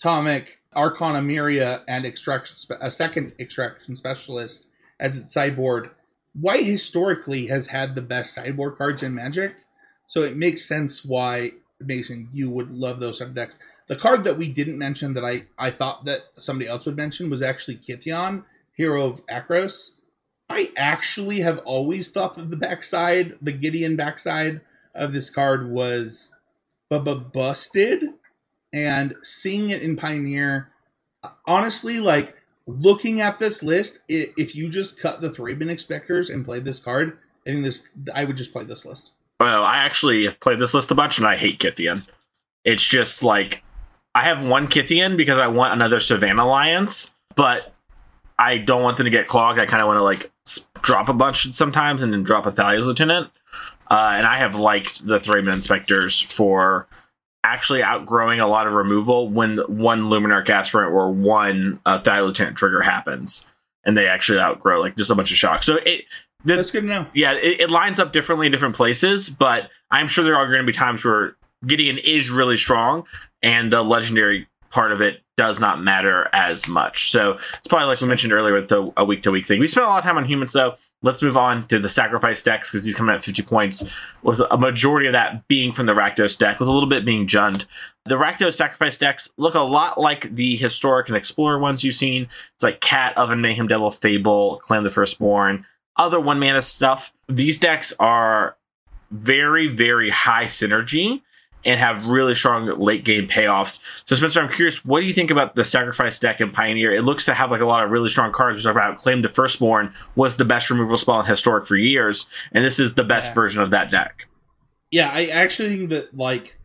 Tomik, 0.00 0.46
Arcana 0.74 1.20
Myria, 1.20 1.82
and 1.88 2.06
Extraction 2.06 2.58
spe- 2.58 2.80
a 2.80 2.92
second 2.92 3.32
Extraction 3.40 3.96
Specialist 3.96 4.66
as 5.00 5.20
its 5.20 5.32
sideboard. 5.32 5.90
White 6.34 6.64
historically 6.64 7.46
has 7.46 7.68
had 7.68 7.94
the 7.94 8.02
best 8.02 8.34
sideboard 8.34 8.76
cards 8.76 9.02
in 9.02 9.14
Magic, 9.14 9.56
so 10.06 10.22
it 10.22 10.36
makes 10.36 10.64
sense 10.64 11.04
why 11.04 11.52
Mason 11.80 12.28
you 12.32 12.50
would 12.50 12.70
love 12.70 13.00
those 13.00 13.20
of 13.20 13.34
decks. 13.34 13.58
The 13.88 13.96
card 13.96 14.22
that 14.24 14.38
we 14.38 14.48
didn't 14.48 14.78
mention 14.78 15.14
that 15.14 15.24
I 15.24 15.46
I 15.58 15.70
thought 15.70 16.04
that 16.04 16.26
somebody 16.36 16.68
else 16.68 16.86
would 16.86 16.96
mention 16.96 17.30
was 17.30 17.42
actually 17.42 17.78
Kytheon, 17.78 18.44
Hero 18.76 19.06
of 19.06 19.26
Akros. 19.26 19.92
I 20.48 20.70
actually 20.76 21.40
have 21.40 21.58
always 21.60 22.10
thought 22.10 22.36
that 22.36 22.50
the 22.50 22.56
backside, 22.56 23.36
the 23.42 23.52
Gideon 23.52 23.96
backside 23.96 24.60
of 24.94 25.12
this 25.12 25.30
card 25.30 25.68
was 25.70 26.32
bu- 26.88 27.20
busted, 27.20 28.10
and 28.72 29.14
seeing 29.22 29.70
it 29.70 29.82
in 29.82 29.96
Pioneer, 29.96 30.70
honestly, 31.46 31.98
like 31.98 32.36
looking 32.66 33.20
at 33.20 33.38
this 33.38 33.62
list, 33.62 34.00
if 34.08 34.54
you 34.54 34.68
just 34.68 35.00
cut 35.00 35.20
the 35.20 35.30
Thraben 35.30 35.70
Inspectors 35.70 36.30
and 36.30 36.44
played 36.44 36.64
this 36.64 36.78
card, 36.78 37.18
I 37.46 37.50
think 37.50 37.64
this 37.64 37.88
I 38.14 38.24
would 38.24 38.36
just 38.36 38.52
play 38.52 38.64
this 38.64 38.84
list. 38.84 39.12
Well, 39.40 39.64
I 39.64 39.78
actually 39.78 40.24
have 40.24 40.40
played 40.40 40.60
this 40.60 40.74
list 40.74 40.90
a 40.90 40.94
bunch 40.94 41.18
and 41.18 41.26
I 41.26 41.36
hate 41.36 41.60
Kytheon. 41.60 42.06
It's 42.64 42.84
just 42.84 43.22
like 43.22 43.62
I 44.14 44.22
have 44.22 44.44
one 44.44 44.66
Kytheon 44.66 45.16
because 45.16 45.38
I 45.38 45.48
want 45.48 45.74
another 45.74 46.00
Savannah 46.00 46.44
Alliance, 46.44 47.12
but 47.34 47.72
I 48.38 48.58
don't 48.58 48.82
want 48.82 48.96
them 48.96 49.04
to 49.04 49.10
get 49.10 49.28
clogged. 49.28 49.58
I 49.58 49.66
kind 49.66 49.80
of 49.80 49.86
want 49.86 49.98
to 49.98 50.02
like 50.02 50.30
drop 50.82 51.08
a 51.08 51.14
bunch 51.14 51.52
sometimes 51.52 52.02
and 52.02 52.12
then 52.12 52.22
drop 52.22 52.46
a 52.46 52.52
Thalia's 52.52 52.86
Lieutenant. 52.86 53.30
Uh, 53.90 54.12
and 54.14 54.26
I 54.26 54.38
have 54.38 54.54
liked 54.54 55.06
the 55.06 55.18
Thraben 55.18 55.52
Inspectors 55.52 56.20
for 56.20 56.88
actually 57.44 57.82
outgrowing 57.82 58.40
a 58.40 58.46
lot 58.46 58.66
of 58.66 58.72
removal 58.72 59.28
when 59.28 59.58
one 59.68 60.02
Luminarch 60.02 60.50
Aspirant 60.50 60.92
or 60.92 61.12
one 61.12 61.80
uh, 61.86 62.00
Thalia's 62.00 62.26
Lieutenant 62.26 62.56
trigger 62.56 62.82
happens. 62.82 63.50
And 63.84 63.96
they 63.96 64.08
actually 64.08 64.40
outgrow 64.40 64.80
like 64.80 64.96
just 64.96 65.10
a 65.10 65.14
bunch 65.14 65.30
of 65.30 65.36
shocks. 65.36 65.64
So 65.64 65.76
it 65.86 66.04
the, 66.44 66.56
That's 66.56 66.70
good 66.70 66.82
to 66.82 66.86
know. 66.86 67.06
yeah, 67.14 67.32
it, 67.32 67.60
it 67.60 67.70
lines 67.70 67.98
up 67.98 68.12
differently 68.12 68.46
in 68.46 68.52
different 68.52 68.76
places, 68.76 69.30
but 69.30 69.70
I'm 69.90 70.06
sure 70.06 70.24
there 70.24 70.36
are 70.36 70.46
going 70.46 70.60
to 70.60 70.66
be 70.66 70.72
times 70.72 71.04
where 71.04 71.36
Gideon 71.66 71.98
is 71.98 72.30
really 72.30 72.56
strong 72.56 73.04
and 73.42 73.72
the 73.72 73.82
legendary 73.82 74.46
part 74.70 74.92
of 74.92 75.00
it 75.00 75.22
does 75.36 75.60
not 75.60 75.82
matter 75.82 76.28
as 76.32 76.66
much. 76.66 77.10
So 77.10 77.38
it's 77.58 77.68
probably 77.68 77.88
like 77.88 78.00
we 78.00 78.08
mentioned 78.08 78.32
earlier 78.32 78.54
with 78.54 78.68
the 78.68 78.92
a 78.96 79.04
week 79.04 79.22
to 79.22 79.30
week 79.30 79.46
thing. 79.46 79.60
We 79.60 79.68
spent 79.68 79.86
a 79.86 79.88
lot 79.88 79.98
of 79.98 80.04
time 80.04 80.16
on 80.16 80.24
humans 80.24 80.52
though. 80.52 80.76
Let's 81.02 81.22
move 81.22 81.36
on 81.36 81.66
to 81.68 81.78
the 81.78 81.90
sacrifice 81.90 82.42
decks 82.42 82.70
because 82.70 82.84
he's 82.84 82.96
coming 82.96 83.14
at 83.14 83.22
50 83.22 83.42
points, 83.42 83.88
with 84.22 84.40
a 84.50 84.56
majority 84.56 85.06
of 85.06 85.12
that 85.12 85.46
being 85.46 85.72
from 85.72 85.86
the 85.86 85.92
Rakdos 85.92 86.38
deck, 86.38 86.58
with 86.58 86.68
a 86.68 86.72
little 86.72 86.88
bit 86.88 87.04
being 87.04 87.26
Jund. 87.26 87.66
The 88.06 88.16
Rakdos 88.16 88.54
sacrifice 88.54 88.96
decks 88.96 89.28
look 89.36 89.54
a 89.54 89.60
lot 89.60 90.00
like 90.00 90.34
the 90.34 90.56
historic 90.56 91.08
and 91.08 91.16
explorer 91.16 91.58
ones 91.58 91.84
you've 91.84 91.94
seen. 91.94 92.28
It's 92.54 92.62
like 92.62 92.80
Cat, 92.80 93.16
Oven, 93.16 93.42
Mayhem, 93.42 93.68
Devil, 93.68 93.90
Fable, 93.90 94.58
Claim 94.64 94.84
the 94.84 94.90
Firstborn, 94.90 95.66
other 95.96 96.18
one 96.18 96.40
mana 96.40 96.62
stuff. 96.62 97.12
These 97.28 97.58
decks 97.58 97.92
are 98.00 98.56
very, 99.10 99.68
very 99.68 100.10
high 100.10 100.46
synergy 100.46 101.22
and 101.64 101.80
have 101.80 102.08
really 102.08 102.34
strong 102.34 102.66
late 102.78 103.04
game 103.04 103.26
payoffs. 103.26 103.80
So, 104.04 104.14
Spencer, 104.14 104.40
I'm 104.40 104.52
curious, 104.52 104.84
what 104.84 105.00
do 105.00 105.06
you 105.06 105.12
think 105.12 105.30
about 105.30 105.54
the 105.56 105.64
sacrifice 105.64 106.18
deck 106.18 106.40
in 106.40 106.52
Pioneer? 106.52 106.94
It 106.94 107.02
looks 107.02 107.24
to 107.24 107.34
have 107.34 107.50
like 107.50 107.60
a 107.60 107.66
lot 107.66 107.82
of 107.84 107.90
really 107.90 108.08
strong 108.08 108.32
cards. 108.32 108.56
We 108.58 108.62
talked 108.62 108.76
about 108.76 108.98
Claim 108.98 109.22
the 109.22 109.28
Firstborn 109.28 109.92
was 110.14 110.36
the 110.36 110.44
best 110.44 110.70
removal 110.70 110.96
spell 110.98 111.18
in 111.20 111.26
Historic 111.26 111.66
for 111.66 111.76
years, 111.76 112.26
and 112.52 112.64
this 112.64 112.78
is 112.78 112.94
the 112.94 113.04
best 113.04 113.30
Yeah. 113.30 113.34
version 113.34 113.62
of 113.62 113.70
that 113.72 113.90
deck. 113.90 114.26
Yeah, 114.92 115.10
I 115.12 115.26
actually 115.26 115.76
think 115.76 115.90
that 115.90 116.16
like 116.16 116.56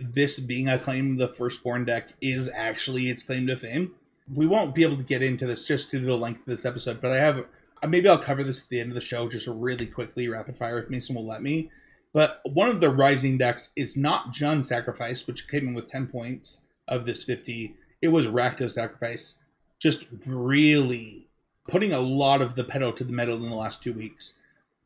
this 0.00 0.40
being 0.40 0.68
a 0.68 0.78
claim 0.78 1.16
the 1.16 1.28
firstborn 1.28 1.84
deck 1.84 2.08
is 2.20 2.48
actually 2.54 3.04
its 3.08 3.22
claim 3.22 3.46
to 3.46 3.56
fame. 3.56 3.92
We 4.32 4.46
won't 4.46 4.74
be 4.74 4.82
able 4.82 4.96
to 4.96 5.04
get 5.04 5.22
into 5.22 5.46
this 5.46 5.64
just 5.64 5.90
due 5.90 6.00
to 6.00 6.06
the 6.06 6.16
length 6.16 6.40
of 6.40 6.46
this 6.46 6.66
episode, 6.66 7.00
but 7.00 7.12
I 7.12 7.16
have 7.18 7.44
uh, 7.82 7.86
maybe 7.86 8.08
I'll 8.08 8.18
cover 8.18 8.42
this 8.42 8.64
at 8.64 8.68
the 8.68 8.80
end 8.80 8.90
of 8.90 8.94
the 8.96 9.00
show 9.00 9.28
just 9.28 9.46
really 9.46 9.86
quickly, 9.86 10.28
rapid 10.28 10.56
fire 10.56 10.78
if 10.78 10.90
Mason 10.90 11.14
will 11.14 11.26
let 11.26 11.42
me. 11.42 11.70
But 12.12 12.40
one 12.44 12.68
of 12.68 12.80
the 12.80 12.90
rising 12.90 13.38
decks 13.38 13.70
is 13.76 13.96
not 13.96 14.32
Jund 14.32 14.64
Sacrifice, 14.64 15.26
which 15.26 15.48
came 15.48 15.68
in 15.68 15.74
with 15.74 15.86
10 15.86 16.06
points 16.06 16.62
of 16.86 17.06
this 17.06 17.24
50. 17.24 17.74
It 18.00 18.08
was 18.08 18.26
Rakdos 18.26 18.72
Sacrifice, 18.72 19.36
just 19.78 20.06
really 20.26 21.26
putting 21.68 21.92
a 21.92 22.00
lot 22.00 22.40
of 22.40 22.54
the 22.54 22.64
pedal 22.64 22.92
to 22.92 23.04
the 23.04 23.12
metal 23.12 23.36
in 23.36 23.50
the 23.50 23.56
last 23.56 23.82
two 23.82 23.92
weeks. 23.92 24.34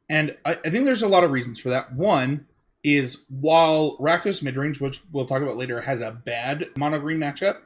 And 0.09 0.37
I, 0.45 0.53
I 0.65 0.71
think 0.71 0.85
there's 0.85 1.03
a 1.03 1.09
lot 1.09 1.25
of 1.25 1.31
reasons 1.31 1.61
for 1.61 1.69
that. 1.71 1.93
One 1.95 2.47
is 2.83 3.23
while 3.29 3.97
Rakdos 3.99 4.43
midrange, 4.43 4.81
which 4.81 5.01
we'll 5.13 5.27
talk 5.27 5.43
about 5.43 5.57
later, 5.57 5.83
has 5.83 6.01
a 6.01 6.11
bad 6.11 6.67
mono 6.77 6.99
green 6.99 7.19
matchup, 7.19 7.59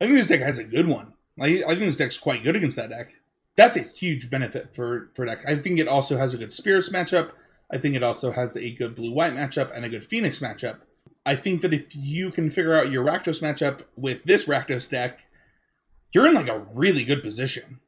I 0.00 0.04
think 0.04 0.18
this 0.18 0.28
deck 0.28 0.40
has 0.40 0.58
a 0.58 0.64
good 0.64 0.86
one. 0.86 1.14
I, 1.40 1.62
I 1.66 1.68
think 1.68 1.80
this 1.80 1.96
deck's 1.96 2.18
quite 2.18 2.44
good 2.44 2.56
against 2.56 2.76
that 2.76 2.90
deck. 2.90 3.14
That's 3.56 3.76
a 3.76 3.80
huge 3.80 4.28
benefit 4.28 4.74
for 4.74 5.10
for 5.14 5.24
deck. 5.24 5.40
I 5.46 5.56
think 5.56 5.78
it 5.78 5.88
also 5.88 6.18
has 6.18 6.34
a 6.34 6.38
good 6.38 6.52
spirits 6.52 6.90
matchup. 6.90 7.30
I 7.72 7.78
think 7.78 7.96
it 7.96 8.02
also 8.02 8.32
has 8.32 8.56
a 8.56 8.72
good 8.72 8.94
blue 8.94 9.12
white 9.12 9.34
matchup 9.34 9.74
and 9.74 9.84
a 9.84 9.88
good 9.88 10.04
phoenix 10.04 10.38
matchup. 10.38 10.80
I 11.24 11.34
think 11.34 11.60
that 11.62 11.72
if 11.72 11.96
you 11.96 12.30
can 12.30 12.50
figure 12.50 12.74
out 12.74 12.90
your 12.90 13.04
Rakdos 13.04 13.42
matchup 13.42 13.82
with 13.96 14.22
this 14.24 14.46
Rakdos 14.46 14.88
deck, 14.88 15.20
you're 16.12 16.28
in 16.28 16.34
like 16.34 16.48
a 16.48 16.66
really 16.72 17.04
good 17.04 17.22
position. 17.22 17.80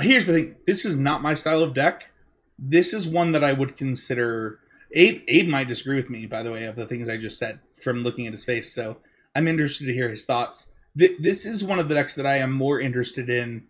Here's 0.00 0.24
the 0.24 0.32
thing: 0.32 0.56
this 0.66 0.84
is 0.84 0.96
not 0.96 1.22
my 1.22 1.34
style 1.34 1.62
of 1.62 1.74
deck. 1.74 2.10
This 2.58 2.94
is 2.94 3.06
one 3.06 3.32
that 3.32 3.44
I 3.44 3.52
would 3.52 3.76
consider. 3.76 4.60
Abe, 4.92 5.22
Abe 5.28 5.48
might 5.48 5.68
disagree 5.68 5.96
with 5.96 6.08
me, 6.08 6.24
by 6.24 6.42
the 6.42 6.50
way, 6.50 6.64
of 6.64 6.74
the 6.74 6.86
things 6.86 7.10
I 7.10 7.18
just 7.18 7.38
said 7.38 7.60
from 7.82 8.02
looking 8.02 8.26
at 8.26 8.32
his 8.32 8.46
face. 8.46 8.72
So 8.72 8.96
I'm 9.34 9.46
interested 9.46 9.86
to 9.86 9.92
hear 9.92 10.08
his 10.08 10.24
thoughts. 10.24 10.72
Th- 10.98 11.18
this 11.20 11.44
is 11.44 11.62
one 11.62 11.78
of 11.78 11.90
the 11.90 11.94
decks 11.94 12.14
that 12.14 12.26
I 12.26 12.36
am 12.36 12.50
more 12.50 12.80
interested 12.80 13.28
in 13.28 13.64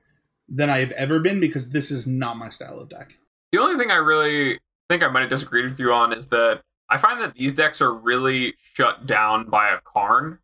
than 0.48 0.70
I 0.70 0.78
have 0.78 0.92
ever 0.92 1.18
been 1.18 1.40
because 1.40 1.70
this 1.70 1.90
is 1.90 2.06
not 2.06 2.36
my 2.36 2.48
style 2.48 2.78
of 2.78 2.88
deck. 2.88 3.16
The 3.50 3.58
only 3.58 3.76
thing 3.76 3.90
I 3.90 3.96
really 3.96 4.60
think 4.89 5.03
I 5.03 5.09
might 5.09 5.20
have 5.20 5.30
disagreed 5.30 5.66
with 5.66 5.78
you 5.78 5.93
on 5.93 6.12
is 6.12 6.28
that 6.28 6.62
I 6.89 6.97
find 6.97 7.20
that 7.20 7.34
these 7.34 7.53
decks 7.53 7.80
are 7.80 7.93
really 7.93 8.55
shut 8.74 9.07
down 9.07 9.51
by 9.51 9.68
a 9.68 9.78
Karn. 9.84 10.39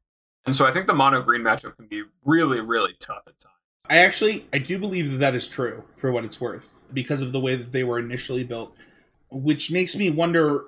And 0.47 0.55
so 0.55 0.67
I 0.67 0.73
think 0.73 0.87
the 0.87 0.95
mono 0.95 1.23
green 1.23 1.41
matchup 1.41 1.77
can 1.77 1.87
be 1.87 2.03
really, 2.25 2.61
really 2.61 2.95
tough 3.01 3.23
at 3.27 3.41
times. 3.41 3.55
I 3.89 3.99
actually 3.99 4.47
I 4.53 4.59
do 4.59 4.79
believe 4.79 5.11
that 5.11 5.19
that 5.19 5.35
is 5.35 5.49
true 5.49 5.85
for 5.97 6.11
what 6.11 6.25
it's 6.25 6.41
worth 6.41 6.85
because 6.93 7.21
of 7.21 7.33
the 7.33 7.41
way 7.41 7.55
that 7.57 7.73
they 7.73 7.85
were 7.85 7.99
initially 7.99 8.45
built, 8.45 8.75
which 9.31 9.71
makes 9.71 9.95
me 9.95 10.11
wonder. 10.11 10.65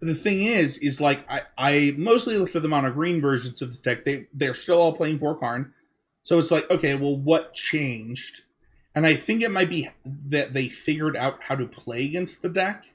The 0.00 0.14
thing 0.14 0.44
is, 0.44 0.78
is 0.78 1.00
like 1.00 1.24
I, 1.28 1.42
I 1.58 1.94
mostly 1.98 2.38
looked 2.38 2.56
at 2.56 2.62
the 2.62 2.68
mono 2.68 2.90
green 2.90 3.20
versions 3.20 3.60
of 3.60 3.72
the 3.72 3.82
deck. 3.82 4.04
They 4.04 4.26
they're 4.32 4.54
still 4.54 4.80
all 4.80 4.92
playing 4.92 5.18
for 5.18 5.36
Karn, 5.36 5.74
so 6.22 6.38
it's 6.38 6.50
like 6.50 6.70
okay, 6.70 6.94
well, 6.94 7.16
what 7.16 7.54
changed? 7.54 8.42
And 8.94 9.06
I 9.06 9.14
think 9.14 9.42
it 9.42 9.50
might 9.50 9.68
be 9.68 9.88
that 10.26 10.52
they 10.52 10.68
figured 10.68 11.16
out 11.16 11.42
how 11.42 11.56
to 11.56 11.66
play 11.66 12.04
against 12.06 12.42
the 12.42 12.48
deck, 12.48 12.86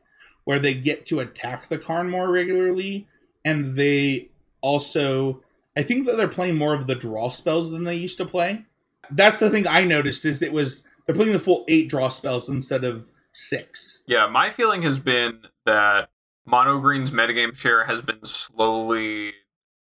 where 0.45 0.59
they 0.59 0.73
get 0.73 1.05
to 1.07 1.19
attack 1.19 1.67
the 1.67 1.77
Karn 1.77 2.09
more 2.09 2.31
regularly, 2.31 3.07
and 3.43 3.75
they 3.75 4.29
also 4.61 5.41
I 5.77 5.83
think 5.83 6.07
that 6.07 6.15
they're 6.15 6.27
playing 6.27 6.55
more 6.55 6.73
of 6.73 6.87
the 6.87 6.95
draw 6.95 7.29
spells 7.29 7.69
than 7.69 7.83
they 7.83 7.95
used 7.95 8.17
to 8.17 8.25
play 8.25 8.65
that's 9.11 9.39
the 9.39 9.49
thing 9.49 9.67
I 9.67 9.83
noticed 9.83 10.25
is 10.25 10.41
it 10.41 10.53
was 10.53 10.85
they're 11.05 11.15
playing 11.15 11.33
the 11.33 11.39
full 11.39 11.65
eight 11.67 11.89
draw 11.89 12.09
spells 12.09 12.49
instead 12.49 12.83
of 12.83 13.11
six. 13.31 14.01
Yeah, 14.07 14.27
my 14.27 14.49
feeling 14.49 14.81
has 14.83 14.99
been 14.99 15.41
that 15.65 16.09
Mono 16.45 16.79
Green's 16.79 17.11
metagame 17.11 17.55
share 17.55 17.85
has 17.85 18.01
been 18.01 18.23
slowly 18.23 19.33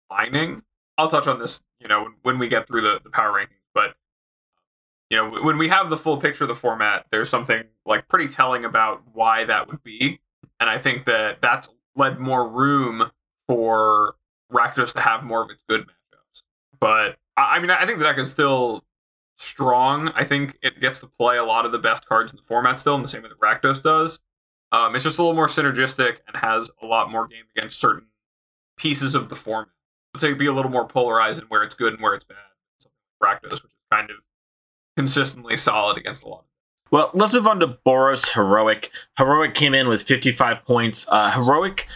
declining. 0.09 0.63
I'll 0.99 1.09
touch 1.09 1.27
on 1.27 1.39
this, 1.39 1.61
you 1.81 1.89
know, 1.89 2.11
when 2.23 2.39
we 2.39 2.49
get 2.49 2.67
through 2.67 2.83
the, 2.83 3.01
the 3.03 3.11
power 3.11 3.33
rankings, 3.33 3.61
but 3.75 3.95
you 5.11 5.17
know, 5.17 5.43
when 5.43 5.59
we 5.59 5.69
have 5.69 5.91
the 5.91 5.97
full 5.97 6.17
picture 6.17 6.45
of 6.45 6.49
the 6.49 6.55
format, 6.55 7.07
there's 7.11 7.29
something 7.29 7.65
like 7.85 8.09
pretty 8.09 8.29
telling 8.29 8.65
about 8.65 9.03
why 9.13 9.45
that 9.45 9.69
would 9.69 9.83
be. 9.83 10.21
And 10.61 10.71
I 10.71 10.79
think 10.79 11.05
that 11.05 11.39
that's 11.43 11.69
led 11.95 12.19
more 12.19 12.49
room 12.49 13.11
for 13.49 14.17
Rakdos 14.53 14.93
to 14.95 15.01
have 15.01 15.23
more 15.23 15.43
of 15.43 15.51
its 15.51 15.61
good 15.69 15.83
matchups. 15.83 16.43
But 16.79 17.17
I 17.37 17.59
mean, 17.59 17.71
I 17.71 17.85
think 17.87 17.99
the 17.99 18.05
deck 18.05 18.19
is 18.19 18.31
still 18.31 18.85
strong. 19.39 20.09
I 20.15 20.25
think 20.25 20.59
it 20.63 20.81
gets 20.81 21.01
to 21.01 21.07
play 21.07 21.37
a 21.37 21.45
lot 21.45 21.67
of 21.67 21.73
the 21.73 21.79
best 21.79 22.07
cards 22.07 22.33
in 22.33 22.37
the 22.37 22.43
format 22.43 22.81
still, 22.81 22.95
in 22.95 23.03
the 23.03 23.09
same 23.09 23.23
way 23.23 23.29
that 23.29 23.41
Rakdos 23.41 23.83
does. 23.83 24.19
Um, 24.73 24.95
it's 24.95 25.05
just 25.05 25.19
a 25.19 25.23
little 25.23 25.35
more 25.35 25.47
synergistic 25.47 26.19
and 26.27 26.39
has 26.39 26.71
a 26.83 26.87
lot 26.87 27.11
more 27.11 27.27
game 27.27 27.45
against 27.57 27.79
certain 27.79 28.07
pieces 28.77 29.15
of 29.15 29.29
the 29.29 29.35
format. 29.35 29.73
So 30.17 30.27
it 30.29 30.39
be 30.39 30.47
a 30.47 30.53
little 30.53 30.71
more 30.71 30.87
polarized 30.87 31.41
in 31.41 31.47
where 31.49 31.63
it's 31.63 31.75
good 31.75 31.93
and 31.93 32.03
where 32.03 32.15
it's 32.15 32.25
bad. 32.25 32.37
Rakdos, 33.23 33.63
which 33.63 33.73
is 33.73 33.85
kind 33.91 34.11
of 34.11 34.17
consistently 34.97 35.57
solid 35.57 35.97
against 35.97 36.25
a 36.25 36.29
lot. 36.29 36.45
Well, 36.91 37.11
let's 37.15 37.33
move 37.33 37.47
on 37.47 37.61
to 37.61 37.79
Boros 37.85 38.35
Heroic. 38.35 38.91
Heroic 39.19 39.55
came 39.55 39.75
in 39.75 39.89
with 39.89 40.03
55 40.03 40.65
points. 40.65 41.05
Uh, 41.09 41.33
Heroic 41.33 41.89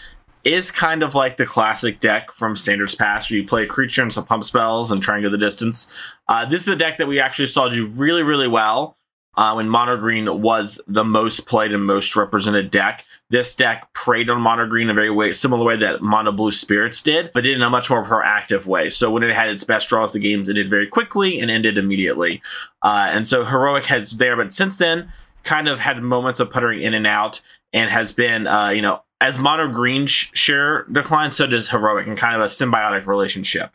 is 0.43 0.71
kind 0.71 1.03
of 1.03 1.15
like 1.15 1.37
the 1.37 1.45
classic 1.45 1.99
deck 1.99 2.31
from 2.31 2.55
Standards 2.55 2.95
Pass, 2.95 3.29
where 3.29 3.39
you 3.39 3.47
play 3.47 3.63
a 3.63 3.67
creature 3.67 4.01
and 4.01 4.11
some 4.11 4.25
pump 4.25 4.43
spells 4.43 4.91
and 4.91 5.01
try 5.01 5.15
and 5.15 5.23
go 5.23 5.29
the 5.29 5.37
distance. 5.37 5.91
Uh, 6.27 6.45
this 6.45 6.63
is 6.63 6.67
a 6.67 6.75
deck 6.75 6.97
that 6.97 7.07
we 7.07 7.19
actually 7.19 7.45
saw 7.45 7.69
do 7.69 7.85
really, 7.85 8.23
really 8.23 8.47
well 8.47 8.97
uh, 9.37 9.53
when 9.53 9.69
Mono 9.69 9.97
Green 9.97 10.41
was 10.41 10.79
the 10.87 11.03
most 11.03 11.45
played 11.47 11.73
and 11.73 11.85
most 11.85 12.15
represented 12.15 12.69
deck. 12.69 13.05
This 13.29 13.55
deck 13.55 13.93
preyed 13.93 14.29
on 14.29 14.41
Mono 14.41 14.67
Green 14.67 14.87
in 14.87 14.91
a 14.91 14.93
very 14.93 15.09
way, 15.09 15.31
similar 15.31 15.63
way 15.63 15.77
that 15.77 16.01
Mono 16.01 16.31
Blue 16.31 16.51
Spirits 16.51 17.01
did, 17.01 17.31
but 17.33 17.43
did 17.43 17.55
in 17.55 17.61
a 17.61 17.69
much 17.69 17.89
more 17.89 18.05
proactive 18.05 18.65
way. 18.65 18.89
So 18.89 19.09
when 19.09 19.23
it 19.23 19.33
had 19.33 19.49
its 19.49 19.63
best 19.63 19.89
draws, 19.89 20.11
the 20.11 20.19
games 20.19 20.49
ended 20.49 20.69
very 20.69 20.87
quickly 20.87 21.39
and 21.39 21.49
ended 21.49 21.77
immediately. 21.77 22.41
Uh, 22.81 23.07
and 23.09 23.27
so 23.27 23.45
Heroic 23.45 23.85
has 23.85 24.11
there, 24.11 24.35
but 24.35 24.51
since 24.51 24.77
then, 24.77 25.11
kind 25.43 25.67
of 25.67 25.79
had 25.79 26.01
moments 26.01 26.39
of 26.39 26.51
puttering 26.51 26.81
in 26.81 26.93
and 26.93 27.07
out 27.07 27.41
and 27.73 27.89
has 27.89 28.11
been, 28.11 28.47
uh, 28.47 28.69
you 28.69 28.81
know, 28.81 29.01
as 29.21 29.37
mono 29.37 29.67
green 29.67 30.07
sh- 30.07 30.31
share 30.33 30.83
declines, 30.91 31.35
so 31.35 31.45
does 31.45 31.69
heroic, 31.69 32.07
and 32.07 32.17
kind 32.17 32.35
of 32.35 32.41
a 32.41 32.45
symbiotic 32.45 33.05
relationship. 33.05 33.71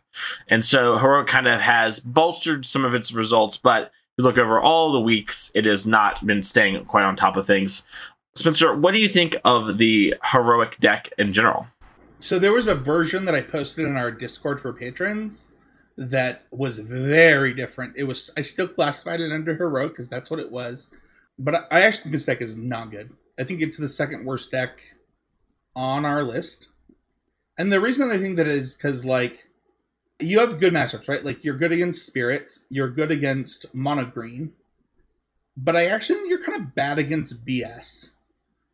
And 0.47 0.63
so 0.63 0.97
heroic 0.97 1.27
kind 1.27 1.47
of 1.47 1.61
has 1.61 1.99
bolstered 2.01 2.65
some 2.65 2.83
of 2.83 2.93
its 2.93 3.13
results, 3.13 3.57
but 3.57 3.91
you 4.17 4.23
look 4.23 4.37
over 4.37 4.59
all 4.59 4.91
the 4.91 4.99
weeks, 4.99 5.51
it 5.53 5.65
has 5.65 5.85
not 5.85 6.25
been 6.25 6.41
staying 6.41 6.83
quite 6.85 7.03
on 7.03 7.15
top 7.15 7.37
of 7.37 7.45
things. 7.45 7.83
Spencer, 8.35 8.75
what 8.75 8.91
do 8.91 8.99
you 8.99 9.09
think 9.09 9.35
of 9.43 9.77
the 9.77 10.15
heroic 10.31 10.79
deck 10.79 11.09
in 11.17 11.33
general? 11.33 11.67
So 12.19 12.39
there 12.39 12.53
was 12.53 12.67
a 12.67 12.75
version 12.75 13.25
that 13.25 13.35
I 13.35 13.41
posted 13.41 13.85
in 13.85 13.95
our 13.95 14.11
Discord 14.11 14.59
for 14.59 14.73
patrons 14.73 15.47
that 15.97 16.43
was 16.51 16.79
very 16.79 17.53
different. 17.53 17.93
It 17.95 18.03
was 18.03 18.31
I 18.37 18.41
still 18.41 18.67
classified 18.67 19.21
it 19.21 19.31
under 19.31 19.55
heroic 19.55 19.93
because 19.93 20.09
that's 20.09 20.29
what 20.29 20.39
it 20.39 20.51
was, 20.51 20.89
but 21.39 21.67
I 21.71 21.81
actually 21.81 22.03
think 22.03 22.13
this 22.13 22.25
deck 22.25 22.41
is 22.41 22.55
not 22.55 22.91
good. 22.91 23.11
I 23.39 23.43
think 23.43 23.61
it's 23.61 23.77
the 23.77 23.87
second 23.87 24.25
worst 24.25 24.51
deck 24.51 24.79
on 25.75 26.05
our 26.05 26.23
list. 26.23 26.69
And 27.57 27.71
the 27.71 27.79
reason 27.79 28.11
I 28.11 28.17
think 28.17 28.37
that 28.37 28.47
is 28.47 28.75
because, 28.75 29.05
like, 29.05 29.46
you 30.19 30.39
have 30.39 30.59
good 30.59 30.73
matchups, 30.73 31.07
right? 31.07 31.23
Like, 31.23 31.43
you're 31.43 31.57
good 31.57 31.71
against 31.71 32.05
Spirits, 32.05 32.65
you're 32.69 32.89
good 32.89 33.11
against 33.11 33.73
Mono 33.73 34.05
Green, 34.05 34.53
but 35.55 35.75
I 35.75 35.85
actually 35.87 36.15
think 36.15 36.29
you're 36.29 36.43
kind 36.43 36.61
of 36.61 36.75
bad 36.75 36.99
against 36.99 37.45
BS. 37.45 38.11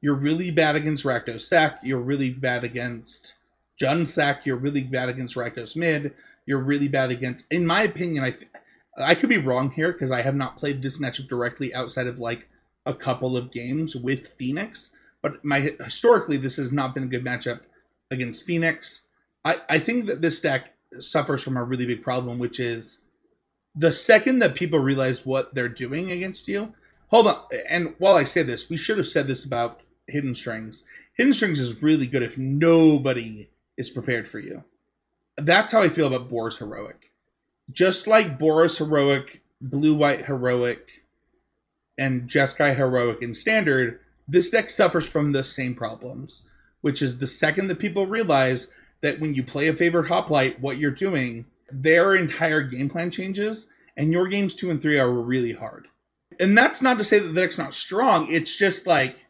You're 0.01 0.15
really 0.15 0.51
bad 0.51 0.75
against 0.75 1.05
Rakdos 1.05 1.41
Sack, 1.41 1.79
you're 1.83 1.99
really 1.99 2.29
bad 2.29 2.63
against 2.63 3.35
Jund 3.81 4.07
Sack, 4.07 4.45
you're 4.45 4.57
really 4.57 4.83
bad 4.83 5.09
against 5.09 5.35
Rakdos 5.35 5.75
Mid, 5.75 6.13
you're 6.45 6.59
really 6.59 6.87
bad 6.87 7.11
against, 7.11 7.45
in 7.49 7.65
my 7.65 7.83
opinion, 7.83 8.23
I 8.23 8.31
th- 8.31 8.49
I 8.97 9.15
could 9.15 9.29
be 9.29 9.37
wrong 9.37 9.71
here 9.71 9.91
because 9.91 10.11
I 10.11 10.21
have 10.21 10.35
not 10.35 10.57
played 10.57 10.81
this 10.81 10.99
matchup 10.99 11.27
directly 11.27 11.73
outside 11.73 12.07
of 12.07 12.19
like 12.19 12.47
a 12.85 12.93
couple 12.93 13.35
of 13.35 13.51
games 13.51 13.95
with 13.95 14.27
Phoenix. 14.27 14.91
But 15.21 15.43
my 15.43 15.61
historically, 15.61 16.37
this 16.37 16.57
has 16.57 16.71
not 16.71 16.93
been 16.93 17.03
a 17.03 17.07
good 17.07 17.25
matchup 17.25 17.61
against 18.11 18.45
Phoenix. 18.45 19.07
I, 19.43 19.61
I 19.69 19.79
think 19.79 20.05
that 20.05 20.21
this 20.21 20.39
deck 20.39 20.73
suffers 20.99 21.43
from 21.43 21.57
a 21.57 21.63
really 21.63 21.85
big 21.85 22.03
problem, 22.03 22.39
which 22.39 22.59
is 22.59 23.01
the 23.75 23.91
second 23.91 24.39
that 24.39 24.55
people 24.55 24.79
realize 24.79 25.25
what 25.25 25.55
they're 25.55 25.69
doing 25.69 26.11
against 26.11 26.47
you. 26.47 26.73
Hold 27.07 27.27
on, 27.27 27.43
and 27.69 27.93
while 27.97 28.15
I 28.15 28.23
say 28.23 28.43
this, 28.43 28.69
we 28.69 28.77
should 28.77 28.97
have 28.97 29.07
said 29.07 29.27
this 29.27 29.45
about 29.45 29.81
Hidden 30.07 30.35
Strings. 30.35 30.83
Hidden 31.15 31.33
Strings 31.33 31.59
is 31.59 31.81
really 31.81 32.07
good 32.07 32.23
if 32.23 32.37
nobody 32.37 33.49
is 33.77 33.89
prepared 33.89 34.27
for 34.27 34.39
you. 34.39 34.63
That's 35.37 35.71
how 35.71 35.81
I 35.81 35.89
feel 35.89 36.07
about 36.07 36.29
Boros 36.29 36.59
Heroic. 36.59 37.11
Just 37.71 38.07
like 38.07 38.39
Boros 38.39 38.77
Heroic, 38.77 39.41
Blue 39.61 39.95
White 39.95 40.25
Heroic, 40.25 41.03
and 41.97 42.27
Jeskai 42.27 42.75
Heroic 42.75 43.21
in 43.21 43.33
Standard, 43.33 43.99
this 44.27 44.49
deck 44.49 44.69
suffers 44.69 45.07
from 45.07 45.31
the 45.31 45.43
same 45.43 45.75
problems, 45.75 46.43
which 46.81 47.01
is 47.01 47.17
the 47.17 47.27
second 47.27 47.67
that 47.67 47.79
people 47.79 48.07
realize 48.07 48.67
that 49.03 49.19
when 49.19 49.35
you 49.35 49.43
play 49.43 49.67
a 49.67 49.75
Favored 49.75 50.07
Hoplite, 50.07 50.59
what 50.61 50.79
you're 50.79 50.89
doing, 50.89 51.45
their 51.69 52.15
entire 52.15 52.61
game 52.61 52.89
plan 52.89 53.11
changes, 53.11 53.67
and 53.95 54.11
your 54.11 54.27
games 54.27 54.55
two 54.55 54.71
and 54.71 54.81
three 54.81 54.97
are 54.97 55.11
really 55.11 55.53
hard. 55.53 55.89
And 56.39 56.57
that's 56.57 56.81
not 56.81 56.97
to 56.97 57.03
say 57.03 57.19
that 57.19 57.27
the 57.27 57.41
deck's 57.41 57.59
not 57.59 57.75
strong. 57.75 58.27
It's 58.29 58.57
just 58.57 58.87
like 58.87 59.27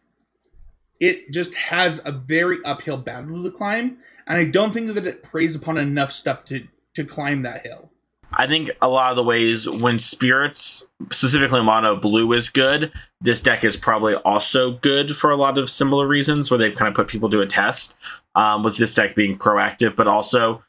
it 1.02 1.34
just 1.34 1.54
has 1.56 2.02
a 2.06 2.12
very 2.12 2.60
uphill 2.64 2.98
battle 2.98 3.44
to 3.44 3.52
climb, 3.52 3.98
and 4.26 4.38
I 4.38 4.46
don't 4.46 4.74
think 4.74 4.94
that 4.94 5.06
it 5.06 5.24
preys 5.24 5.56
upon 5.56 5.78
enough 5.78 6.12
stuff 6.12 6.46
to 6.46 6.68
to 6.94 7.04
climb 7.04 7.42
that 7.42 7.66
hill. 7.66 7.90
I 8.36 8.48
think 8.48 8.72
a 8.82 8.88
lot 8.88 9.12
of 9.12 9.16
the 9.16 9.24
ways 9.24 9.70
when 9.70 10.00
spirits, 10.00 10.88
specifically 11.12 11.62
mono 11.62 11.96
blue, 11.96 12.32
is 12.34 12.50
good, 12.50 12.92
this 13.22 13.42
deck 13.42 13.64
is 13.64 13.78
probably 13.78 14.16
also 14.16 14.72
good 14.72 15.16
for 15.16 15.30
a 15.30 15.36
lot 15.36 15.58
of 15.58 15.70
similar 15.70 16.08
reasons 16.08 16.50
where 16.50 16.58
they've 16.58 16.76
kind 16.76 16.90
of 16.90 16.96
put 16.96 17.08
people 17.08 17.30
to 17.30 17.42
a 17.42 17.48
test. 17.48 17.96
Um, 18.36 18.64
with 18.64 18.78
this 18.78 18.96
deck 18.96 19.14
being 19.14 19.38
proactive, 19.38 19.96
but 19.96 20.08
also 20.08 20.64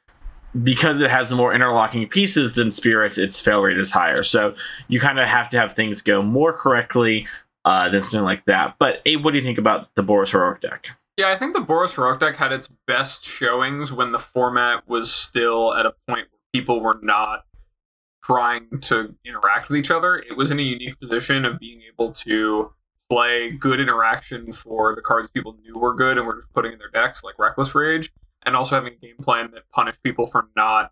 because 0.62 1.00
it 1.00 1.10
has 1.10 1.32
more 1.32 1.54
interlocking 1.54 2.06
pieces 2.06 2.54
than 2.54 2.70
spirits, 2.70 3.18
its 3.18 3.40
fail 3.40 3.62
rate 3.62 3.78
is 3.78 3.90
higher. 3.90 4.22
So 4.22 4.54
you 4.88 5.00
kind 5.00 5.18
of 5.18 5.26
have 5.26 5.48
to 5.50 5.58
have 5.58 5.72
things 5.72 6.02
go 6.02 6.22
more 6.22 6.52
correctly 6.52 7.26
uh, 7.64 7.88
than 7.88 8.02
something 8.02 8.24
like 8.24 8.44
that. 8.44 8.76
But 8.78 9.00
Abe, 9.06 9.24
what 9.24 9.32
do 9.32 9.38
you 9.38 9.44
think 9.44 9.58
about 9.58 9.94
the 9.94 10.04
Boros 10.04 10.30
Heroic 10.30 10.60
deck? 10.60 10.90
Yeah, 11.16 11.30
I 11.30 11.36
think 11.36 11.54
the 11.54 11.60
Boros 11.60 11.94
Heroic 11.94 12.20
deck 12.20 12.36
had 12.36 12.52
its 12.52 12.68
best 12.86 13.24
showings 13.24 13.92
when 13.92 14.12
the 14.12 14.18
format 14.18 14.86
was 14.88 15.12
still 15.12 15.72
at 15.74 15.86
a 15.86 15.94
point 16.06 16.28
where 16.30 16.40
people 16.52 16.80
were 16.80 16.98
not 17.02 17.46
trying 18.24 18.80
to 18.80 19.14
interact 19.24 19.68
with 19.68 19.76
each 19.76 19.90
other. 19.90 20.16
It 20.16 20.36
was 20.36 20.50
in 20.50 20.58
a 20.58 20.62
unique 20.62 20.98
position 20.98 21.44
of 21.44 21.58
being 21.58 21.82
able 21.92 22.10
to 22.12 22.72
play 23.10 23.50
good 23.50 23.80
interaction 23.80 24.50
for 24.52 24.94
the 24.94 25.02
cards 25.02 25.28
people 25.28 25.56
knew 25.62 25.78
were 25.78 25.94
good 25.94 26.16
and 26.16 26.26
were 26.26 26.36
just 26.36 26.52
putting 26.54 26.72
in 26.72 26.78
their 26.78 26.88
decks, 26.88 27.22
like 27.22 27.38
Reckless 27.38 27.74
Rage, 27.74 28.10
and 28.42 28.56
also 28.56 28.76
having 28.76 28.94
a 28.94 28.96
game 28.96 29.16
plan 29.20 29.50
that 29.52 29.70
punished 29.70 30.02
people 30.02 30.26
for 30.26 30.48
not 30.56 30.90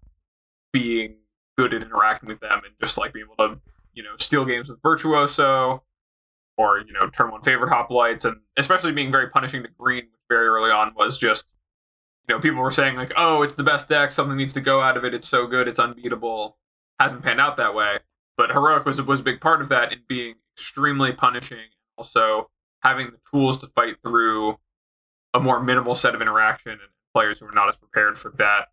being 0.72 1.16
good 1.57 1.72
at 1.72 1.83
interacting 1.83 2.28
with 2.28 2.41
them 2.41 2.61
and 2.64 2.74
just 2.80 2.99
like 2.99 3.14
being 3.14 3.26
able 3.26 3.37
to, 3.37 3.61
you 3.95 4.03
know, 4.03 4.16
steal 4.18 4.45
games 4.45 4.68
with 4.68 4.83
Virtuoso 4.83 5.83
or, 6.59 6.78
you 6.80 6.93
know, 6.93 7.09
turn 7.09 7.30
one 7.30 7.41
Favored 7.41 7.70
Hoplites 7.70 8.26
and 8.26 8.39
especially 8.59 8.93
being 8.93 9.11
very 9.11 9.30
punishing 9.30 9.62
to 9.62 9.70
green, 9.78 10.05
which 10.05 10.20
very 10.28 10.47
early 10.47 10.70
on 10.70 10.93
was 10.95 11.16
just 11.18 11.47
you 12.28 12.37
know, 12.37 12.41
people 12.41 12.61
were 12.61 12.70
saying 12.70 12.95
like, 12.95 13.12
"Oh, 13.16 13.43
it's 13.43 13.55
the 13.55 13.64
best 13.64 13.89
deck. 13.89 14.12
Something 14.12 14.37
needs 14.37 14.53
to 14.53 14.61
go 14.61 14.80
out 14.80 14.97
of 14.97 15.05
it. 15.05 15.12
It's 15.12 15.28
so 15.28 15.49
good. 15.49 15.66
It's 15.66 15.80
unbeatable." 15.80 16.57
Hasn't 17.03 17.23
panned 17.23 17.41
out 17.41 17.57
that 17.57 17.75
way, 17.75 17.99
but 18.37 18.53
heroic 18.53 18.87
was 18.87 19.03
was 19.03 19.19
a 19.19 19.25
big 19.25 19.41
part 19.41 19.61
of 19.61 19.69
that 19.71 19.93
in 19.93 20.03
being 20.07 20.37
extremely 20.57 21.13
punishing, 21.13 21.71
also 21.99 22.49
having 22.85 23.09
the 23.11 23.19
tools 23.29 23.59
to 23.59 23.67
fight 23.67 23.97
through 24.05 24.59
a 25.35 25.41
more 25.41 25.61
minimal 25.61 25.97
set 25.97 26.15
of 26.15 26.23
interaction 26.23 26.71
and 26.71 26.91
players 27.13 27.41
who 27.41 27.47
were 27.47 27.53
not 27.53 27.69
as 27.69 27.77
prepared 27.77 28.17
for 28.17 28.31
that 28.39 28.69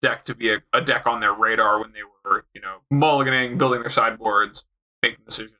deck 0.00 0.24
to 0.26 0.34
be 0.34 0.52
a, 0.52 0.58
a 0.72 0.80
deck 0.80 1.08
on 1.08 1.18
their 1.18 1.32
radar 1.32 1.80
when 1.80 1.92
they 1.92 2.02
were, 2.24 2.44
you 2.54 2.60
know, 2.60 2.82
mulliganing, 2.92 3.58
building 3.58 3.80
their 3.80 3.90
sideboards, 3.90 4.64
making 5.02 5.24
decisions. 5.24 5.58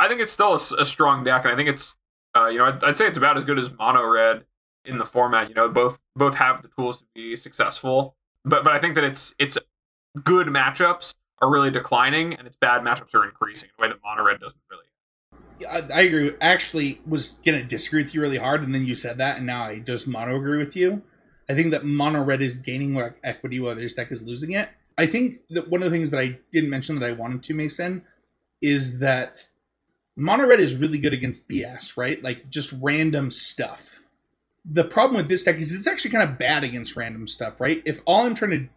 I 0.00 0.08
think 0.08 0.20
it's 0.20 0.32
still 0.32 0.54
a, 0.54 0.82
a 0.82 0.84
strong 0.84 1.22
deck, 1.22 1.44
and 1.44 1.52
I 1.52 1.56
think 1.56 1.68
it's, 1.68 1.96
uh, 2.36 2.46
you 2.46 2.58
know, 2.58 2.64
I'd, 2.64 2.82
I'd 2.82 2.98
say 2.98 3.06
it's 3.06 3.18
about 3.18 3.38
as 3.38 3.44
good 3.44 3.60
as 3.60 3.70
mono 3.70 4.04
red 4.04 4.44
in 4.84 4.98
the 4.98 5.04
format. 5.04 5.50
You 5.50 5.54
know, 5.54 5.68
both 5.68 6.00
both 6.16 6.34
have 6.38 6.62
the 6.62 6.68
tools 6.76 6.98
to 6.98 7.04
be 7.14 7.36
successful, 7.36 8.16
but 8.44 8.64
but 8.64 8.72
I 8.72 8.80
think 8.80 8.96
that 8.96 9.04
it's 9.04 9.36
it's 9.38 9.56
good 10.20 10.48
matchups 10.48 11.14
are 11.44 11.50
really 11.50 11.70
declining, 11.70 12.34
and 12.34 12.46
its 12.46 12.56
bad 12.56 12.82
matchups 12.82 13.14
are 13.14 13.24
increasing 13.24 13.68
in 13.68 13.84
a 13.84 13.86
way 13.86 13.92
that 13.92 14.00
mono 14.04 14.24
red 14.24 14.40
doesn't 14.40 14.60
really. 14.70 14.84
I, 15.70 16.00
I 16.00 16.02
agree. 16.02 16.32
Actually 16.40 17.00
was 17.06 17.32
gonna 17.44 17.62
disagree 17.62 18.02
with 18.02 18.14
you 18.14 18.20
really 18.20 18.38
hard, 18.38 18.62
and 18.62 18.74
then 18.74 18.86
you 18.86 18.96
said 18.96 19.18
that, 19.18 19.38
and 19.38 19.46
now 19.46 19.64
I 19.64 19.78
just 19.78 20.06
mono 20.06 20.36
agree 20.36 20.58
with 20.58 20.76
you. 20.76 21.02
I 21.48 21.54
think 21.54 21.72
that 21.72 21.84
mono 21.84 22.22
red 22.22 22.40
is 22.42 22.56
gaining 22.56 22.98
equity 23.22 23.60
while 23.60 23.74
this 23.74 23.94
deck 23.94 24.10
is 24.10 24.22
losing 24.22 24.52
it. 24.52 24.70
I 24.96 25.06
think 25.06 25.40
that 25.50 25.68
one 25.68 25.82
of 25.82 25.90
the 25.90 25.96
things 25.96 26.10
that 26.10 26.20
I 26.20 26.38
didn't 26.50 26.70
mention 26.70 26.98
that 26.98 27.08
I 27.08 27.12
wanted 27.12 27.42
to, 27.42 27.54
Mason, 27.54 28.02
is 28.62 29.00
that 29.00 29.46
mono 30.16 30.46
red 30.46 30.60
is 30.60 30.76
really 30.76 30.98
good 30.98 31.12
against 31.12 31.48
BS, 31.48 31.96
right? 31.96 32.22
Like 32.22 32.48
just 32.48 32.72
random 32.80 33.30
stuff 33.30 34.04
the 34.64 34.84
problem 34.84 35.16
with 35.16 35.28
this 35.28 35.44
deck 35.44 35.56
is 35.56 35.74
it's 35.74 35.86
actually 35.86 36.10
kind 36.10 36.28
of 36.28 36.38
bad 36.38 36.64
against 36.64 36.96
random 36.96 37.28
stuff, 37.28 37.60
right? 37.60 37.82
If 37.84 38.00
all 38.06 38.24
I'm 38.24 38.34
trying 38.34 38.50
to 38.52 38.68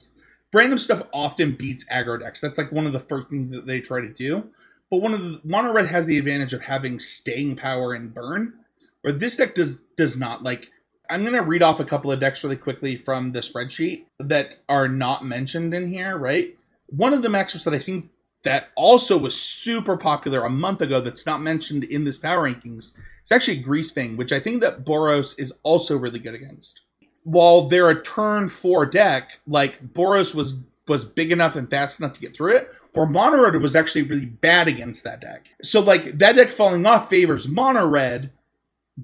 random 0.54 0.78
stuff 0.78 1.04
often 1.14 1.56
beats 1.56 1.86
aggro 1.86 2.20
decks. 2.20 2.42
That's 2.42 2.58
like 2.58 2.72
one 2.72 2.86
of 2.86 2.94
the 2.94 3.00
first 3.00 3.30
things 3.30 3.50
that 3.50 3.66
they 3.66 3.82
try 3.82 4.02
to 4.02 4.12
do. 4.12 4.50
But 4.90 4.98
one 4.98 5.14
of 5.14 5.22
the 5.22 5.42
mono 5.44 5.72
red 5.74 5.88
has 5.88 6.06
the 6.06 6.18
advantage 6.18 6.54
of 6.54 6.62
having 6.62 7.00
staying 7.00 7.58
power 7.58 7.94
and 7.94 8.14
burn, 8.14 8.54
where 9.02 9.14
this 9.14 9.38
deck 9.38 9.56
does 9.56 9.80
does 9.96 10.18
not. 10.18 10.44
Like 10.44 10.72
I'm 11.10 11.26
gonna 11.26 11.42
read 11.42 11.64
off 11.64 11.80
a 11.80 11.86
couple 11.86 12.12
of 12.12 12.20
decks 12.20 12.44
really 12.44 12.56
quickly 12.56 12.96
from 12.96 13.34
the 13.34 13.40
spreadsheet 13.40 14.06
that 14.20 14.60
are 14.70 14.88
not 14.88 15.26
mentioned 15.26 15.74
in 15.74 15.92
here, 15.92 16.18
right? 16.18 16.58
One 16.88 17.14
of 17.14 17.22
the 17.22 17.28
matchups 17.28 17.66
that 17.66 17.74
I 17.74 17.80
think 17.80 18.10
that 18.44 18.70
also 18.76 19.18
was 19.18 19.40
super 19.40 19.98
popular 19.98 20.46
a 20.46 20.50
month 20.50 20.82
ago 20.82 21.02
that's 21.02 21.26
not 21.26 21.42
mentioned 21.42 21.84
in 21.84 22.06
this 22.06 22.18
power 22.18 22.50
rankings 22.50 22.94
it's 23.28 23.32
actually 23.34 23.62
Greasefang, 23.62 24.16
which 24.16 24.32
I 24.32 24.40
think 24.40 24.62
that 24.62 24.86
Boros 24.86 25.36
is 25.38 25.52
also 25.64 25.98
really 25.98 26.18
good 26.18 26.34
against. 26.34 26.84
While 27.28 27.68
they're 27.68 27.90
a 27.90 28.02
turn 28.02 28.48
four 28.48 28.86
deck, 28.86 29.40
like 29.46 29.94
Boros 29.94 30.34
was 30.34 30.56
was 30.88 31.04
big 31.04 31.30
enough 31.30 31.58
and 31.58 31.70
fast 31.70 32.00
enough 32.00 32.14
to 32.14 32.22
get 32.22 32.34
through 32.34 32.56
it, 32.56 32.74
or 32.94 33.06
Mono 33.06 33.44
Red 33.44 33.62
was 33.62 33.76
actually 33.76 34.04
really 34.04 34.28
bad 34.28 34.70
against 34.70 35.04
that 35.04 35.20
deck. 35.20 35.50
So 35.62 35.82
like 35.82 36.20
that 36.20 36.38
deck 36.38 36.54
falling 36.54 36.86
off 36.86 37.10
favors 37.10 37.46
Mono 37.46 37.86
Red, 37.86 38.32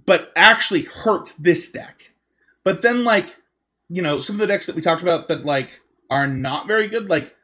but 0.05 0.31
actually 0.37 0.83
hurts 0.83 1.33
this 1.33 1.69
deck. 1.69 2.13
But 2.63 2.81
then 2.81 3.03
like, 3.03 3.35
you 3.89 4.01
know, 4.01 4.21
some 4.21 4.37
of 4.37 4.39
the 4.39 4.47
decks 4.47 4.67
that 4.67 4.75
we 4.77 4.81
talked 4.81 5.01
about 5.01 5.27
that 5.27 5.43
like 5.45 5.81
are 6.09 6.25
not 6.25 6.65
very 6.65 6.87
good, 6.87 7.09
like 7.09 7.35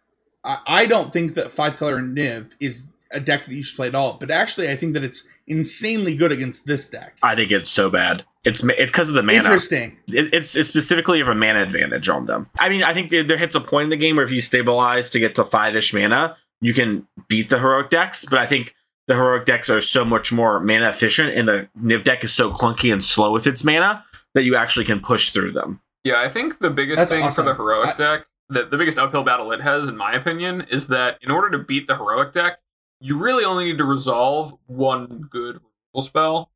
I, 0.46 0.60
I 0.66 0.86
don't 0.86 1.12
think 1.12 1.34
that 1.34 1.52
five 1.52 1.76
color 1.76 2.00
Niv 2.02 2.54
is 2.62 2.88
a 3.12 3.20
deck 3.20 3.44
that 3.44 3.54
you 3.54 3.64
should 3.64 3.76
play 3.76 3.88
at 3.90 3.96
all. 3.96 4.14
But 4.14 4.32
actually, 4.32 4.70
I 4.70 4.78
think 4.78 4.94
that 4.94 5.04
it's 5.04 5.28
insanely 5.50 6.16
good 6.16 6.32
against 6.32 6.66
this 6.66 6.88
deck. 6.88 7.18
I 7.22 7.36
think 7.36 7.52
it's 7.52 7.70
so 7.70 7.90
bad. 7.90 8.24
It's 8.46 8.64
it's 8.64 8.92
because 8.92 9.10
of 9.10 9.16
the 9.16 9.24
mana. 9.24 9.40
Interesting. 9.40 9.98
It, 10.08 10.34
it's 10.34 10.56
it's 10.56 10.70
specifically 10.70 11.20
of 11.20 11.28
a 11.28 11.36
mana 11.36 11.62
advantage 11.62 12.08
on 12.08 12.26
them. 12.26 12.50
I 12.58 12.70
mean, 12.70 12.84
I 12.84 12.94
think 12.94 13.10
there, 13.10 13.24
there 13.24 13.38
hits 13.38 13.56
a 13.56 13.60
point 13.60 13.86
in 13.86 13.90
the 13.90 13.98
game 13.98 14.16
where 14.16 14.26
if 14.26 14.32
you 14.32 14.42
stabilize 14.42 15.10
to 15.10 15.20
get 15.20 15.36
to 15.36 15.44
five 15.44 15.76
ish 15.76 15.94
mana, 15.94 16.38
you 16.62 16.74
can 16.74 17.08
beat 17.28 17.50
the 17.50 17.60
heroic 17.60 17.90
decks. 17.90 18.26
But 18.26 18.40
I 18.40 18.46
think 18.46 18.76
the 19.08 19.16
heroic 19.16 19.46
decks 19.46 19.70
are 19.70 19.82
so 19.82 20.06
much 20.06 20.32
more 20.32 20.60
mana 20.60 20.90
efficient, 20.90 21.36
and 21.36 21.48
the 21.48 21.68
Niv 21.82 22.04
deck 22.06 22.24
is 22.24 22.34
so 22.34 22.52
clunky 22.52 22.94
and 22.94 23.04
slow 23.04 23.32
with 23.32 23.48
its 23.48 23.64
mana 23.64 24.06
that 24.36 24.44
you 24.44 24.56
actually 24.56 24.86
can 24.86 25.00
push 25.00 25.32
through 25.32 25.52
them. 25.52 25.82
Yeah, 26.04 26.22
I 26.22 26.30
think 26.30 26.60
the 26.60 26.70
biggest 26.70 26.98
That's 26.98 27.12
thing 27.12 27.24
awesome. 27.24 27.46
for 27.46 27.52
the 27.52 27.58
heroic 27.58 27.90
I, 27.90 27.98
deck, 27.98 28.28
the, 28.48 28.66
the 28.66 28.78
biggest 28.78 28.98
uphill 28.98 29.24
battle 29.24 29.52
it 29.52 29.62
has, 29.62 29.88
in 29.88 29.98
my 29.98 30.14
opinion, 30.14 30.62
is 30.72 30.88
that 30.88 31.18
in 31.22 31.30
order 31.30 31.50
to 31.50 31.58
beat 31.58 31.88
the 31.88 31.98
heroic 31.98 32.32
deck, 32.32 32.60
you 33.00 33.18
really 33.18 33.44
only 33.44 33.66
need 33.66 33.78
to 33.78 33.86
resolve 33.86 34.54
one 34.66 35.28
good 35.30 35.58
removal 35.58 36.02
spell, 36.02 36.52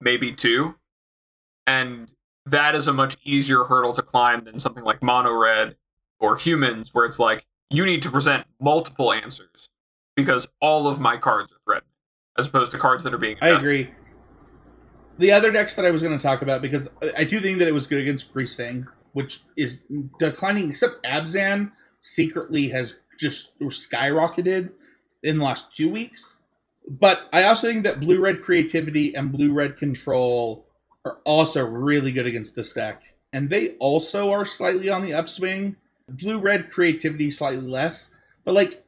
maybe 0.00 0.32
two, 0.32 0.76
and 1.66 2.10
that 2.44 2.74
is 2.74 2.86
a 2.86 2.92
much 2.92 3.16
easier 3.24 3.64
hurdle 3.64 3.92
to 3.94 4.02
climb 4.02 4.44
than 4.44 4.60
something 4.60 4.84
like 4.84 5.02
mono 5.02 5.32
red 5.32 5.76
or 6.18 6.36
humans, 6.36 6.90
where 6.92 7.04
it's 7.04 7.18
like 7.18 7.46
you 7.70 7.84
need 7.84 8.02
to 8.02 8.10
present 8.10 8.46
multiple 8.60 9.12
answers 9.12 9.68
because 10.14 10.46
all 10.60 10.88
of 10.88 11.00
my 11.00 11.16
cards 11.16 11.52
are 11.52 11.58
threatened, 11.64 11.90
as 12.38 12.46
opposed 12.46 12.72
to 12.72 12.78
cards 12.78 13.04
that 13.04 13.12
are 13.12 13.18
being. 13.18 13.36
Invested. 13.36 13.54
I 13.54 13.58
agree. 13.58 13.90
The 15.18 15.32
other 15.32 15.50
decks 15.50 15.76
that 15.76 15.84
I 15.84 15.90
was 15.90 16.02
going 16.02 16.16
to 16.16 16.22
talk 16.22 16.42
about 16.42 16.62
because 16.62 16.88
I 17.16 17.24
do 17.24 17.40
think 17.40 17.58
that 17.58 17.68
it 17.68 17.74
was 17.74 17.86
good 17.86 18.00
against 18.00 18.34
Greasefang, 18.34 18.86
which 19.12 19.40
is 19.56 19.84
declining. 20.18 20.70
Except 20.70 21.02
Abzan 21.04 21.72
secretly 22.02 22.68
has 22.68 22.98
just 23.18 23.58
skyrocketed 23.60 24.70
in 25.22 25.38
the 25.38 25.44
last 25.44 25.74
two 25.74 25.88
weeks. 25.88 26.38
But 26.88 27.28
I 27.32 27.44
also 27.44 27.68
think 27.68 27.84
that 27.84 28.00
blue 28.00 28.20
red 28.20 28.42
creativity 28.42 29.14
and 29.14 29.32
blue 29.32 29.52
red 29.52 29.76
control 29.76 30.66
are 31.04 31.18
also 31.24 31.64
really 31.64 32.12
good 32.12 32.26
against 32.26 32.54
this 32.54 32.72
deck. 32.72 33.02
And 33.32 33.50
they 33.50 33.70
also 33.78 34.30
are 34.30 34.44
slightly 34.44 34.88
on 34.88 35.02
the 35.02 35.14
upswing. 35.14 35.76
Blue 36.08 36.38
red 36.38 36.70
creativity 36.70 37.30
slightly 37.30 37.66
less. 37.66 38.12
But 38.44 38.54
like 38.54 38.84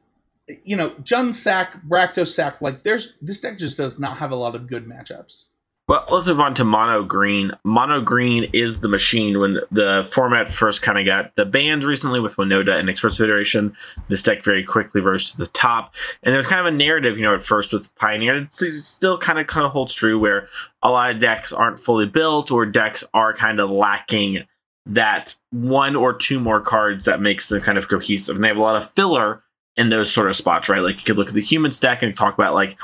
you 0.63 0.75
know, 0.75 0.91
Jund 0.91 1.33
Sack, 1.33 1.79
Rakdos 1.87 2.33
Sack, 2.33 2.61
like 2.61 2.83
there's 2.83 3.15
this 3.21 3.39
deck 3.39 3.57
just 3.57 3.77
does 3.77 3.99
not 3.99 4.17
have 4.17 4.31
a 4.31 4.35
lot 4.35 4.55
of 4.55 4.67
good 4.67 4.87
matchups. 4.87 5.45
Well, 5.89 6.05
let's 6.11 6.27
move 6.27 6.39
on 6.39 6.53
to 6.53 6.63
mono 6.63 7.01
green. 7.01 7.51
Mono 7.63 7.99
green 7.99 8.47
is 8.53 8.81
the 8.81 8.87
machine. 8.87 9.39
When 9.39 9.57
the 9.71 10.07
format 10.11 10.51
first 10.51 10.83
kind 10.83 10.99
of 10.99 11.05
got 11.07 11.35
the 11.35 11.45
bans 11.45 11.83
recently 11.83 12.19
with 12.19 12.35
Winota 12.35 12.77
and 12.77 12.91
Expressive 12.91 13.23
Iteration, 13.23 13.75
this 14.07 14.21
deck 14.21 14.43
very 14.43 14.63
quickly 14.63 15.01
rose 15.01 15.31
to 15.31 15.37
the 15.39 15.47
top. 15.47 15.95
And 16.21 16.31
there 16.31 16.37
was 16.37 16.45
kind 16.45 16.59
of 16.59 16.71
a 16.71 16.77
narrative, 16.77 17.17
you 17.17 17.23
know, 17.23 17.33
at 17.33 17.41
first 17.41 17.73
with 17.73 17.93
Pioneer. 17.95 18.37
It 18.37 18.53
still 18.53 19.17
kind 19.17 19.39
of 19.39 19.47
kind 19.47 19.65
of 19.65 19.71
holds 19.71 19.91
true 19.91 20.19
where 20.19 20.47
a 20.83 20.91
lot 20.91 21.09
of 21.09 21.17
decks 21.17 21.51
aren't 21.51 21.79
fully 21.79 22.05
built 22.05 22.51
or 22.51 22.67
decks 22.67 23.03
are 23.15 23.33
kind 23.33 23.59
of 23.59 23.71
lacking 23.71 24.43
that 24.85 25.33
one 25.49 25.95
or 25.95 26.13
two 26.13 26.39
more 26.39 26.61
cards 26.61 27.05
that 27.05 27.19
makes 27.19 27.47
them 27.47 27.61
kind 27.61 27.79
of 27.79 27.87
cohesive. 27.87 28.35
And 28.35 28.43
they 28.43 28.49
have 28.49 28.57
a 28.57 28.61
lot 28.61 28.75
of 28.75 28.91
filler 28.91 29.41
in 29.75 29.89
those 29.89 30.13
sort 30.13 30.29
of 30.29 30.35
spots, 30.35 30.69
right? 30.69 30.83
Like 30.83 30.97
you 30.97 31.03
could 31.03 31.17
look 31.17 31.29
at 31.29 31.33
the 31.33 31.41
human 31.41 31.71
stack 31.71 32.03
and 32.03 32.15
talk 32.15 32.35
about 32.35 32.53
like 32.53 32.77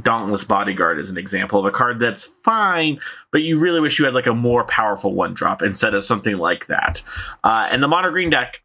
Dauntless 0.00 0.44
Bodyguard 0.44 1.00
is 1.00 1.10
an 1.10 1.18
example 1.18 1.58
of 1.58 1.66
a 1.66 1.70
card 1.70 1.98
that's 1.98 2.24
fine, 2.24 3.00
but 3.32 3.42
you 3.42 3.58
really 3.58 3.80
wish 3.80 3.98
you 3.98 4.04
had 4.04 4.14
like 4.14 4.26
a 4.26 4.34
more 4.34 4.64
powerful 4.64 5.14
one 5.14 5.34
drop 5.34 5.62
instead 5.62 5.94
of 5.94 6.04
something 6.04 6.38
like 6.38 6.66
that. 6.66 7.02
Uh, 7.42 7.68
and 7.70 7.82
the 7.82 7.88
mono 7.88 8.10
green 8.10 8.30
deck 8.30 8.62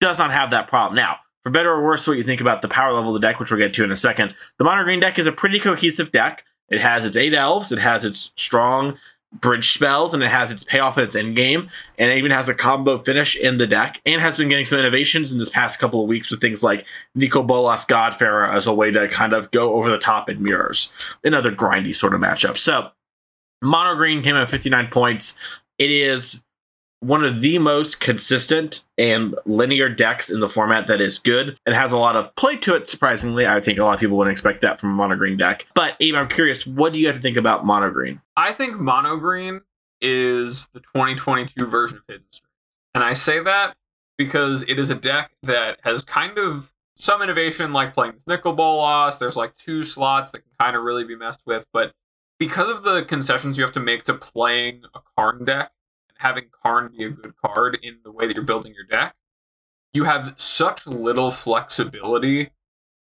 does 0.00 0.18
not 0.18 0.30
have 0.30 0.50
that 0.50 0.68
problem. 0.68 0.96
Now, 0.96 1.16
for 1.42 1.50
better 1.50 1.70
or 1.70 1.84
worse, 1.84 2.06
what 2.06 2.16
you 2.16 2.24
think 2.24 2.40
about 2.40 2.62
the 2.62 2.68
power 2.68 2.92
level 2.92 3.14
of 3.14 3.20
the 3.20 3.26
deck, 3.26 3.38
which 3.38 3.50
we'll 3.50 3.60
get 3.60 3.74
to 3.74 3.84
in 3.84 3.92
a 3.92 3.96
second, 3.96 4.34
the 4.58 4.64
mono 4.64 4.84
green 4.84 5.00
deck 5.00 5.18
is 5.18 5.26
a 5.26 5.32
pretty 5.32 5.60
cohesive 5.60 6.10
deck. 6.10 6.44
It 6.70 6.80
has 6.80 7.04
its 7.04 7.16
eight 7.16 7.34
elves, 7.34 7.70
it 7.70 7.78
has 7.78 8.06
its 8.06 8.32
strong 8.36 8.96
bridge 9.40 9.74
spells 9.74 10.14
and 10.14 10.22
it 10.22 10.30
has 10.30 10.50
its 10.50 10.64
payoff 10.64 10.96
in 10.96 11.04
its 11.04 11.16
end 11.16 11.36
game 11.36 11.68
and 11.98 12.10
it 12.10 12.18
even 12.18 12.30
has 12.30 12.48
a 12.48 12.54
combo 12.54 12.98
finish 12.98 13.36
in 13.36 13.58
the 13.58 13.66
deck 13.66 14.00
and 14.06 14.20
has 14.20 14.36
been 14.36 14.48
getting 14.48 14.64
some 14.64 14.78
innovations 14.78 15.32
in 15.32 15.38
this 15.38 15.48
past 15.48 15.78
couple 15.78 16.02
of 16.02 16.08
weeks 16.08 16.30
with 16.30 16.40
things 16.40 16.62
like 16.62 16.86
Nicol 17.14 17.42
Bolas 17.42 17.84
God-Pharaoh 17.84 18.54
as 18.54 18.66
a 18.66 18.74
way 18.74 18.90
to 18.90 19.08
kind 19.08 19.32
of 19.32 19.50
go 19.50 19.74
over 19.74 19.90
the 19.90 19.98
top 19.98 20.28
in 20.28 20.42
mirrors 20.42 20.92
another 21.24 21.52
grindy 21.52 21.94
sort 21.94 22.14
of 22.14 22.20
matchup. 22.20 22.56
So 22.56 22.90
Mono 23.60 23.96
Green 23.96 24.22
came 24.22 24.36
at 24.36 24.48
59 24.48 24.88
points. 24.88 25.34
It 25.78 25.90
is 25.90 26.40
one 27.04 27.22
of 27.22 27.42
the 27.42 27.58
most 27.58 28.00
consistent 28.00 28.84
and 28.96 29.34
linear 29.44 29.88
decks 29.88 30.30
in 30.30 30.40
the 30.40 30.48
format 30.48 30.86
that 30.86 31.00
is 31.00 31.18
good. 31.18 31.58
It 31.66 31.74
has 31.74 31.92
a 31.92 31.98
lot 31.98 32.16
of 32.16 32.34
play 32.34 32.56
to 32.56 32.74
it, 32.74 32.88
surprisingly. 32.88 33.46
I 33.46 33.60
think 33.60 33.78
a 33.78 33.84
lot 33.84 33.94
of 33.94 34.00
people 34.00 34.16
wouldn't 34.16 34.32
expect 34.32 34.62
that 34.62 34.80
from 34.80 34.90
a 34.90 34.94
mono 34.94 35.16
green 35.16 35.36
deck. 35.36 35.66
But 35.74 35.96
Abe, 36.00 36.14
I'm 36.14 36.28
curious, 36.28 36.66
what 36.66 36.94
do 36.94 36.98
you 36.98 37.06
have 37.08 37.16
to 37.16 37.22
think 37.22 37.36
about 37.36 37.66
mono 37.66 37.90
green? 37.90 38.22
I 38.36 38.52
think 38.52 38.78
mono 38.80 39.16
green 39.16 39.60
is 40.00 40.68
the 40.72 40.80
2022 40.80 41.66
version 41.66 41.98
of 41.98 42.04
Hidden 42.08 42.24
Strings. 42.30 42.50
And 42.94 43.04
I 43.04 43.12
say 43.12 43.40
that 43.40 43.76
because 44.16 44.62
it 44.62 44.78
is 44.78 44.88
a 44.88 44.94
deck 44.94 45.32
that 45.42 45.80
has 45.82 46.04
kind 46.04 46.38
of 46.38 46.72
some 46.96 47.20
innovation, 47.20 47.72
like 47.72 47.92
playing 47.92 48.14
this 48.14 48.26
Nicol 48.26 48.54
Bolas. 48.54 49.18
There's 49.18 49.36
like 49.36 49.56
two 49.56 49.84
slots 49.84 50.30
that 50.30 50.38
can 50.38 50.52
kind 50.58 50.76
of 50.76 50.84
really 50.84 51.04
be 51.04 51.16
messed 51.16 51.42
with. 51.44 51.66
But 51.72 51.92
because 52.38 52.74
of 52.74 52.82
the 52.82 53.02
concessions 53.02 53.58
you 53.58 53.64
have 53.64 53.74
to 53.74 53.80
make 53.80 54.04
to 54.04 54.14
playing 54.14 54.84
a 54.94 55.00
Karn 55.16 55.44
deck, 55.44 55.72
having 56.24 56.46
Karn 56.62 56.90
be 56.96 57.04
a 57.04 57.10
good 57.10 57.34
card 57.36 57.78
in 57.82 57.98
the 58.02 58.10
way 58.10 58.26
that 58.26 58.34
you're 58.34 58.44
building 58.44 58.74
your 58.74 58.86
deck, 58.86 59.14
you 59.92 60.04
have 60.04 60.34
such 60.38 60.86
little 60.86 61.30
flexibility 61.30 62.50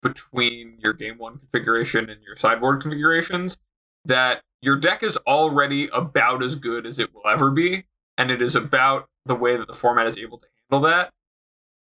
between 0.02 0.80
your 0.80 0.92
game 0.92 1.18
one 1.18 1.38
configuration 1.38 2.10
and 2.10 2.22
your 2.24 2.36
sideboard 2.36 2.82
configurations 2.82 3.58
that 4.04 4.42
your 4.62 4.76
deck 4.76 5.04
is 5.04 5.16
already 5.28 5.88
about 5.94 6.44
as 6.44 6.56
good 6.56 6.86
as 6.86 7.00
it 7.00 7.14
will 7.14 7.28
ever 7.30 7.52
be, 7.52 7.86
and 8.18 8.32
it 8.32 8.42
is 8.42 8.56
about 8.56 9.08
the 9.26 9.36
way 9.36 9.56
that 9.56 9.68
the 9.68 9.74
format 9.74 10.08
is 10.08 10.18
able 10.18 10.38
to 10.40 10.48
handle 10.70 10.90
that. 10.90 11.12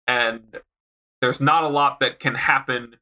And 0.07 0.57
there's 1.23 1.41
not 1.41 1.65
a 1.65 1.69
lot 1.69 2.01
that 2.01 2.19
can 2.19 2.35
happen 2.35 2.97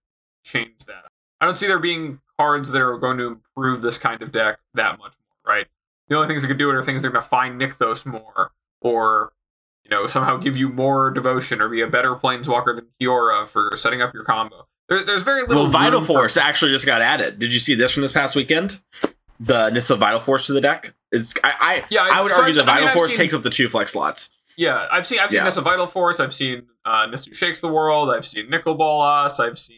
change 0.44 0.84
that. 0.86 1.06
I 1.40 1.46
don't 1.46 1.56
see 1.56 1.66
there 1.66 1.78
being 1.78 2.20
cards 2.38 2.70
that 2.70 2.80
are 2.82 2.98
going 2.98 3.16
to 3.18 3.26
improve 3.26 3.82
this 3.82 3.98
kind 3.98 4.22
of 4.22 4.30
deck 4.30 4.58
that 4.74 4.98
much 4.98 5.14
more, 5.18 5.54
right? 5.54 5.66
The 6.08 6.16
only 6.16 6.28
things 6.28 6.42
that 6.42 6.48
could 6.48 6.58
do 6.58 6.70
it 6.70 6.74
are 6.74 6.82
things 6.82 7.02
that 7.02 7.08
are 7.08 7.12
going 7.12 7.22
to 7.22 7.28
find 7.28 7.60
Nykthos 7.60 8.04
more, 8.06 8.52
or 8.80 9.32
you 9.84 9.90
know 9.90 10.06
somehow 10.06 10.36
give 10.36 10.56
you 10.56 10.68
more 10.68 11.10
devotion, 11.10 11.60
or 11.60 11.68
be 11.68 11.80
a 11.80 11.86
better 11.86 12.14
planeswalker 12.14 12.74
than 12.74 12.86
Kiora 13.00 13.46
for 13.46 13.72
setting 13.76 14.00
up 14.02 14.14
your 14.14 14.24
combo. 14.24 14.66
There, 14.88 15.04
there's 15.04 15.22
very 15.22 15.42
little. 15.42 15.64
Well, 15.64 15.70
Vital 15.72 16.00
room 16.00 16.06
for- 16.06 16.12
Force 16.14 16.36
actually 16.36 16.72
just 16.72 16.86
got 16.86 17.02
added. 17.02 17.38
Did 17.38 17.52
you 17.52 17.60
see 17.60 17.74
this 17.74 17.92
from 17.92 18.02
this 18.02 18.12
past 18.12 18.34
weekend? 18.34 18.80
The 19.40 19.70
Nissa 19.70 19.96
Vital 19.96 20.18
Force 20.18 20.46
to 20.46 20.52
the 20.52 20.60
deck. 20.60 20.94
It's 21.12 21.34
I 21.44 21.52
I, 21.60 21.84
Yeah, 21.90 22.08
I 22.10 22.22
would 22.22 22.32
so 22.32 22.38
argue 22.42 22.58
I've- 22.60 22.66
the 22.66 22.72
I 22.72 22.76
mean, 22.76 22.84
Vital 22.86 22.98
Force 23.00 23.08
seen- 23.10 23.18
takes 23.18 23.34
up 23.34 23.42
the 23.42 23.50
two 23.50 23.68
flex 23.68 23.92
slots. 23.92 24.30
Yeah, 24.56 24.86
I've 24.90 25.06
seen 25.06 25.20
I've 25.20 25.30
seen 25.30 25.36
Yeah. 25.36 25.44
Nissa 25.44 25.60
Vital 25.60 25.86
Force. 25.86 26.18
I've 26.18 26.34
seen 26.34 26.66
uh, 26.84 27.06
Nissa 27.06 27.32
Shakes 27.34 27.60
the 27.60 27.68
World. 27.68 28.10
I've 28.10 28.26
seen 28.26 28.50
Nicol 28.50 28.74
Bolas. 28.74 29.38
I've 29.38 29.58
seen. 29.58 29.76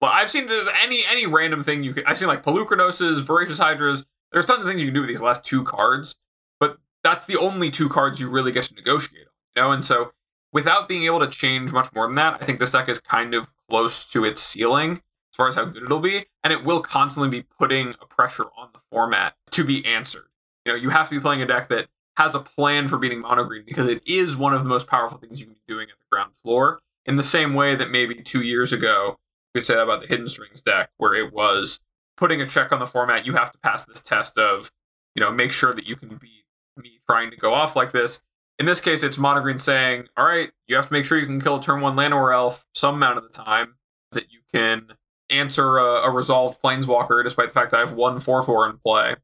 Well, 0.00 0.10
I've 0.10 0.30
seen 0.30 0.48
any 0.82 1.04
any 1.08 1.26
random 1.26 1.62
thing 1.62 1.84
you 1.84 1.94
can. 1.94 2.04
I've 2.06 2.18
seen 2.18 2.26
like 2.26 2.42
Polukranoses, 2.42 3.22
Voracious 3.22 3.58
Hydras. 3.58 4.04
There's 4.32 4.44
tons 4.44 4.62
of 4.62 4.68
things 4.68 4.80
you 4.80 4.88
can 4.88 4.94
do 4.94 5.00
with 5.00 5.08
these 5.08 5.20
last 5.20 5.44
two 5.44 5.64
cards, 5.64 6.14
but 6.60 6.78
that's 7.02 7.26
the 7.26 7.36
only 7.36 7.70
two 7.70 7.88
cards 7.88 8.20
you 8.20 8.28
really 8.28 8.52
get 8.52 8.64
to 8.64 8.74
negotiate 8.74 9.26
on. 9.26 9.32
You 9.54 9.62
know, 9.62 9.72
and 9.72 9.84
so 9.84 10.12
without 10.52 10.88
being 10.88 11.04
able 11.04 11.20
to 11.20 11.28
change 11.28 11.72
much 11.72 11.92
more 11.94 12.06
than 12.06 12.16
that, 12.16 12.38
I 12.40 12.44
think 12.44 12.58
this 12.58 12.72
deck 12.72 12.88
is 12.88 12.98
kind 12.98 13.34
of 13.34 13.48
close 13.68 14.04
to 14.06 14.24
its 14.24 14.42
ceiling 14.42 14.92
as 14.92 15.36
far 15.36 15.48
as 15.48 15.54
how 15.54 15.66
good 15.66 15.82
it'll 15.82 16.00
be, 16.00 16.26
and 16.42 16.52
it 16.52 16.64
will 16.64 16.80
constantly 16.80 17.28
be 17.28 17.42
putting 17.42 17.94
a 18.00 18.06
pressure 18.06 18.46
on 18.56 18.68
the 18.72 18.80
format 18.90 19.34
to 19.50 19.64
be 19.64 19.84
answered. 19.84 20.28
You 20.64 20.72
know, 20.72 20.78
you 20.78 20.90
have 20.90 21.08
to 21.08 21.14
be 21.14 21.20
playing 21.20 21.42
a 21.42 21.46
deck 21.46 21.68
that 21.68 21.88
has 22.16 22.34
a 22.34 22.40
plan 22.40 22.88
for 22.88 22.96
beating 22.96 23.20
mono 23.20 23.44
green 23.44 23.64
because 23.66 23.88
it 23.88 24.02
is 24.06 24.36
one 24.36 24.54
of 24.54 24.62
the 24.62 24.68
most 24.68 24.86
powerful 24.86 25.18
things 25.18 25.38
you 25.38 25.46
can 25.46 25.54
be 25.54 25.60
doing 25.68 25.88
at 25.90 25.98
the 25.98 26.06
ground 26.10 26.32
floor. 26.42 26.80
In 27.04 27.16
the 27.16 27.22
same 27.22 27.54
way 27.54 27.76
that 27.76 27.90
maybe 27.90 28.14
two 28.16 28.40
years 28.40 28.72
ago 28.72 29.18
you 29.54 29.60
could 29.60 29.66
say 29.66 29.74
that 29.74 29.82
about 29.82 30.00
the 30.00 30.06
Hidden 30.06 30.28
Strings 30.28 30.62
deck, 30.62 30.90
where 30.96 31.14
it 31.14 31.32
was 31.32 31.80
putting 32.16 32.40
a 32.40 32.46
check 32.46 32.72
on 32.72 32.78
the 32.78 32.86
format. 32.86 33.26
You 33.26 33.34
have 33.34 33.52
to 33.52 33.58
pass 33.58 33.84
this 33.84 34.00
test 34.00 34.38
of, 34.38 34.70
you 35.14 35.20
know, 35.20 35.30
make 35.30 35.52
sure 35.52 35.74
that 35.74 35.86
you 35.86 35.96
can 35.96 36.16
be 36.16 36.44
me 36.76 37.00
trying 37.08 37.30
to 37.30 37.36
go 37.36 37.54
off 37.54 37.76
like 37.76 37.92
this. 37.92 38.22
In 38.58 38.66
this 38.66 38.80
case, 38.80 39.02
it's 39.02 39.18
mono 39.18 39.40
green 39.40 39.58
saying, 39.58 40.08
all 40.16 40.24
right, 40.24 40.50
you 40.66 40.76
have 40.76 40.86
to 40.86 40.92
make 40.92 41.04
sure 41.04 41.18
you 41.18 41.26
can 41.26 41.40
kill 41.40 41.56
a 41.56 41.62
turn 41.62 41.80
one 41.80 41.94
Llanowar 41.94 42.34
elf 42.34 42.64
some 42.74 42.96
amount 42.96 43.18
of 43.18 43.22
the 43.22 43.30
time, 43.30 43.74
that 44.12 44.30
you 44.30 44.40
can 44.52 44.94
answer 45.28 45.78
a, 45.78 46.02
a 46.02 46.10
resolved 46.10 46.60
planeswalker 46.62 47.22
despite 47.22 47.48
the 47.48 47.54
fact 47.54 47.74
I 47.74 47.80
have 47.80 47.92
one 47.92 48.20
4 48.20 48.42
4 48.42 48.70
in 48.70 48.78
play 48.78 49.16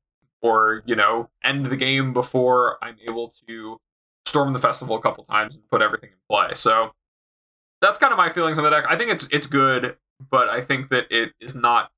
or 0.43 0.83
you 0.85 0.95
know 0.95 1.31
end 1.43 1.67
the 1.67 1.77
game 1.77 2.13
before 2.13 2.77
i'm 2.83 2.97
able 3.09 3.33
to 3.49 3.79
storm 4.27 4.53
the 4.53 4.59
festival 4.59 4.97
a 4.97 5.01
couple 5.01 5.25
times 5.25 5.55
and 5.55 5.67
put 5.69 5.81
everything 5.81 6.11
in 6.11 6.19
play 6.29 6.55
so 6.55 6.93
that's 7.81 7.99
kind 7.99 8.13
of 8.13 8.19
my 8.19 8.29
feelings 8.31 8.59
on 8.59 8.65
the 8.65 8.71
deck 8.71 8.85
i 8.89 8.97
think 8.97 9.11
it's 9.11 9.27
it's 9.31 9.47
good 9.47 9.97
but 10.31 10.49
i 10.49 10.61
think 10.61 10.89
that 10.89 11.05
it 11.11 11.33
is 11.41 11.55
not 11.55 11.91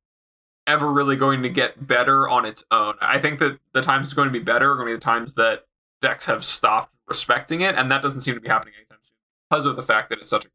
ever 0.67 0.91
really 0.91 1.17
going 1.17 1.43
to 1.43 1.49
get 1.49 1.87
better 1.87 2.29
on 2.29 2.45
its 2.45 2.65
own 2.71 2.95
i 3.01 3.19
think 3.19 3.39
that 3.39 3.59
the 3.73 3.83
times 3.83 4.07
it's 4.07 4.15
going 4.15 4.29
to 4.29 4.33
be 4.33 4.39
better 4.39 4.73
are 4.73 4.77
going 4.77 4.87
to 4.87 4.93
be 4.93 4.97
the 4.97 5.01
times 5.05 5.35
that 5.35 5.65
decks 6.01 6.27
have 6.27 6.45
stopped 6.45 6.93
respecting 7.07 7.61
it 7.61 7.75
and 7.75 7.91
that 7.91 8.03
doesn't 8.03 8.21
seem 8.21 8.35
to 8.35 8.41
be 8.41 8.49
happening 8.49 8.75
anytime 8.77 8.99
soon 9.03 9.17
because 9.49 9.67
of 9.67 9.77
the 9.77 9.83
fact 9.83 10.11
that 10.11 10.19
it's 10.19 10.31
such 10.31 10.45
a 10.45 10.49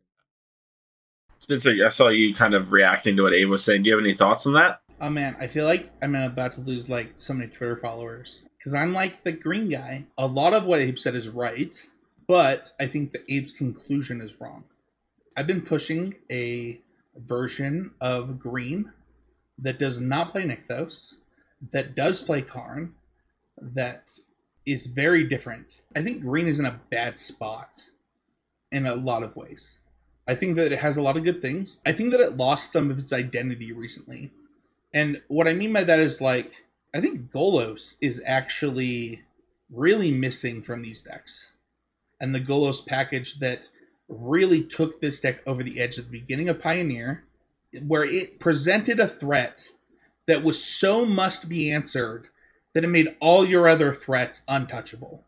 Spencer, 1.40 1.74
I 1.86 1.90
saw 1.90 2.10
you 2.10 2.34
kind 2.34 2.54
of 2.54 2.74
reacting 2.74 3.16
to 3.16 3.24
what 3.24 3.34
Abe 3.34 3.50
was 3.50 3.64
saying. 3.64 3.84
Do 3.84 3.90
you 3.90 3.96
have 3.96 4.04
any 4.04 4.14
thoughts 4.14 4.46
on 4.46 4.54
that? 4.54 4.82
Oh 5.02 5.10
man, 5.10 5.38
I 5.40 5.48
feel 5.48 5.66
like 5.66 5.90
I'm 6.02 6.14
about 6.14 6.54
to 6.56 6.62
lose 6.62 6.90
like 6.90 7.14
so 7.18 7.34
many 7.34 7.50
Twitter 7.50 7.78
followers 7.78 8.46
because 8.58 8.74
I'm 8.74 8.94
like 8.94 9.24
the 9.24 9.32
green 9.32 9.70
guy. 9.70 10.06
A 10.18 10.28
lot 10.28 10.54
of 10.54 10.66
what 10.66 10.82
Abe 10.82 11.00
said 11.00 11.16
is 11.16 11.30
right, 11.30 11.74
but 12.28 12.74
I 12.80 12.88
think 12.88 13.14
the 13.14 13.22
Abe's 13.22 13.54
conclusion 13.54 14.20
is 14.20 14.42
wrong. 14.42 14.66
I've 15.38 15.48
been 15.48 15.62
pushing 15.62 16.16
a 16.30 16.82
version 17.16 17.92
of 18.02 18.40
green 18.40 18.92
that 19.62 19.80
does 19.80 20.00
not 20.00 20.32
play 20.32 20.44
Nykthos, 20.44 21.16
that 21.72 21.96
does 21.96 22.22
play 22.22 22.42
Karn, 22.42 22.94
that 23.62 24.12
is 24.66 24.88
very 24.88 25.24
different. 25.24 25.82
I 25.96 26.02
think 26.02 26.22
green 26.22 26.48
is 26.48 26.60
in 26.60 26.66
a 26.66 26.80
bad 26.90 27.18
spot 27.18 27.86
in 28.72 28.86
a 28.86 28.96
lot 28.96 29.24
of 29.24 29.36
ways. 29.36 29.80
I 30.28 30.36
think 30.36 30.56
that 30.58 30.72
it 30.72 30.80
has 30.80 30.96
a 30.96 31.02
lot 31.02 31.18
of 31.18 31.24
good 31.24 31.42
things. 31.42 31.82
I 31.86 31.92
think 31.92 32.12
that 32.12 32.20
it 32.20 32.38
lost 32.38 32.72
some 32.72 32.92
of 32.92 33.00
its 33.00 33.12
identity 33.12 33.72
recently. 33.72 34.32
And 34.94 35.22
what 35.28 35.48
I 35.48 35.54
mean 35.54 35.74
by 35.74 35.84
that 35.84 36.00
is 36.00 36.22
like 36.22 36.54
I 36.94 37.02
think 37.02 37.32
Golos 37.32 37.96
is 38.02 38.22
actually 38.26 39.24
really 39.72 40.12
missing 40.12 40.62
from 40.62 40.82
these 40.82 41.04
decks. 41.04 41.52
And 42.20 42.34
the 42.34 42.40
Golos 42.40 42.86
package 42.86 43.40
that 43.40 43.70
really 44.08 44.64
took 44.64 45.00
this 45.00 45.20
deck 45.20 45.42
over 45.46 45.64
the 45.64 45.80
edge 45.80 46.00
at 46.00 46.06
the 46.06 46.20
beginning 46.20 46.50
of 46.50 46.62
Pioneer, 46.62 47.24
where 47.86 48.04
it 48.04 48.40
presented 48.40 49.00
a 49.00 49.08
threat 49.08 49.68
that 50.28 50.44
was 50.44 50.64
so 50.64 51.06
must 51.06 51.50
be 51.50 51.72
answered 51.72 52.28
that 52.74 52.84
it 52.84 52.88
made 52.88 53.16
all 53.20 53.46
your 53.46 53.68
other 53.68 53.94
threats 53.94 54.42
untouchable. 54.48 55.26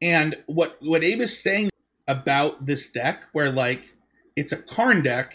And 0.00 0.36
what 0.46 0.76
what 0.80 1.02
Abe 1.02 1.20
is 1.20 1.42
saying 1.42 1.70
about 2.06 2.66
this 2.66 2.90
deck, 2.90 3.22
where 3.32 3.50
like 3.50 3.94
it's 4.36 4.52
a 4.52 4.62
Karn 4.62 5.02
deck, 5.02 5.34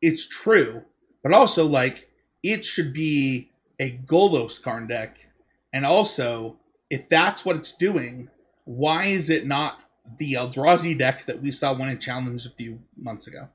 it's 0.00 0.28
true, 0.28 0.84
but 1.22 1.32
also 1.32 1.66
like 1.66 2.08
it 2.42 2.64
should 2.64 2.92
be 2.92 3.50
a 3.78 3.98
Golos 3.98 4.62
Karn 4.62 4.86
deck. 4.86 5.28
And 5.72 5.84
also, 5.86 6.58
if 6.88 7.08
that's 7.08 7.44
what 7.44 7.56
it's 7.56 7.74
doing, 7.76 8.28
why 8.64 9.04
is 9.04 9.30
it 9.30 9.46
not 9.46 9.80
the 10.18 10.34
Eldrazi 10.34 10.96
deck 10.96 11.24
that 11.26 11.40
we 11.40 11.50
saw 11.50 11.72
win 11.72 11.88
a 11.88 11.96
challenge 11.96 12.46
a 12.46 12.50
few 12.50 12.80
months 12.96 13.26
ago? 13.26 13.48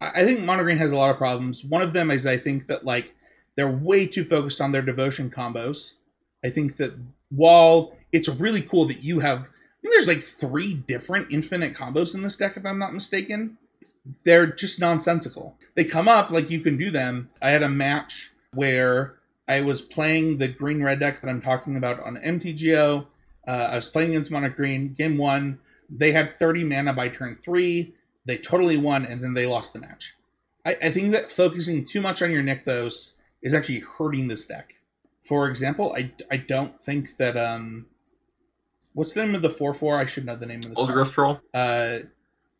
I 0.00 0.24
think 0.24 0.40
Mono 0.40 0.62
Green 0.62 0.78
has 0.78 0.92
a 0.92 0.96
lot 0.96 1.10
of 1.10 1.16
problems. 1.16 1.64
One 1.64 1.82
of 1.82 1.92
them 1.92 2.10
is 2.10 2.26
I 2.26 2.36
think 2.36 2.66
that 2.66 2.84
like 2.84 3.14
they're 3.56 3.70
way 3.70 4.06
too 4.06 4.24
focused 4.24 4.60
on 4.60 4.72
their 4.72 4.82
devotion 4.82 5.30
combos. 5.30 5.94
I 6.44 6.50
think 6.50 6.76
that 6.76 6.92
while 7.30 7.96
it's 8.12 8.28
really 8.28 8.62
cool 8.62 8.84
that 8.86 9.02
you 9.02 9.20
have, 9.20 9.48
there's 9.82 10.06
like 10.06 10.22
three 10.22 10.74
different 10.74 11.32
infinite 11.32 11.74
combos 11.74 12.14
in 12.14 12.22
this 12.22 12.36
deck, 12.36 12.56
if 12.56 12.66
I'm 12.66 12.78
not 12.78 12.94
mistaken. 12.94 13.56
They're 14.24 14.46
just 14.46 14.80
nonsensical. 14.80 15.56
They 15.74 15.84
come 15.84 16.08
up 16.08 16.30
like 16.30 16.50
you 16.50 16.60
can 16.60 16.76
do 16.76 16.90
them. 16.90 17.30
I 17.42 17.50
had 17.50 17.62
a 17.62 17.68
match 17.68 18.32
where 18.52 19.16
I 19.48 19.62
was 19.62 19.82
playing 19.82 20.38
the 20.38 20.48
green 20.48 20.82
red 20.82 21.00
deck 21.00 21.20
that 21.20 21.28
I'm 21.28 21.42
talking 21.42 21.76
about 21.76 22.00
on 22.00 22.16
MTGO. 22.16 23.06
Uh, 23.46 23.50
I 23.50 23.76
was 23.76 23.88
playing 23.88 24.10
against 24.10 24.30
Mono 24.30 24.48
Green. 24.48 24.94
Game 24.94 25.18
one, 25.18 25.58
they 25.88 26.12
had 26.12 26.30
30 26.30 26.64
mana 26.64 26.92
by 26.92 27.08
turn 27.08 27.38
three. 27.44 27.94
They 28.26 28.36
totally 28.36 28.76
won, 28.76 29.06
and 29.06 29.22
then 29.22 29.34
they 29.34 29.46
lost 29.46 29.72
the 29.72 29.78
match. 29.78 30.14
I, 30.64 30.76
I 30.82 30.90
think 30.90 31.12
that 31.12 31.30
focusing 31.30 31.84
too 31.84 32.00
much 32.00 32.20
on 32.20 32.30
your 32.30 32.42
Nykthos 32.42 33.12
is 33.40 33.54
actually 33.54 33.80
hurting 33.80 34.28
this 34.28 34.46
deck. 34.46 34.74
For 35.22 35.48
example, 35.48 35.94
I, 35.96 36.12
I 36.30 36.36
don't 36.36 36.80
think 36.82 37.16
that 37.18 37.36
um, 37.36 37.86
what's 38.92 39.12
the 39.12 39.24
name 39.24 39.34
of 39.34 39.42
the 39.42 39.50
four 39.50 39.72
four? 39.74 39.98
I 39.98 40.06
should 40.06 40.26
know 40.26 40.36
the 40.36 40.46
name 40.46 40.58
of 40.58 40.70
the 40.70 40.76
old 40.76 40.92
growth 40.92 41.12
troll 41.12 41.40
Uh, 41.54 42.00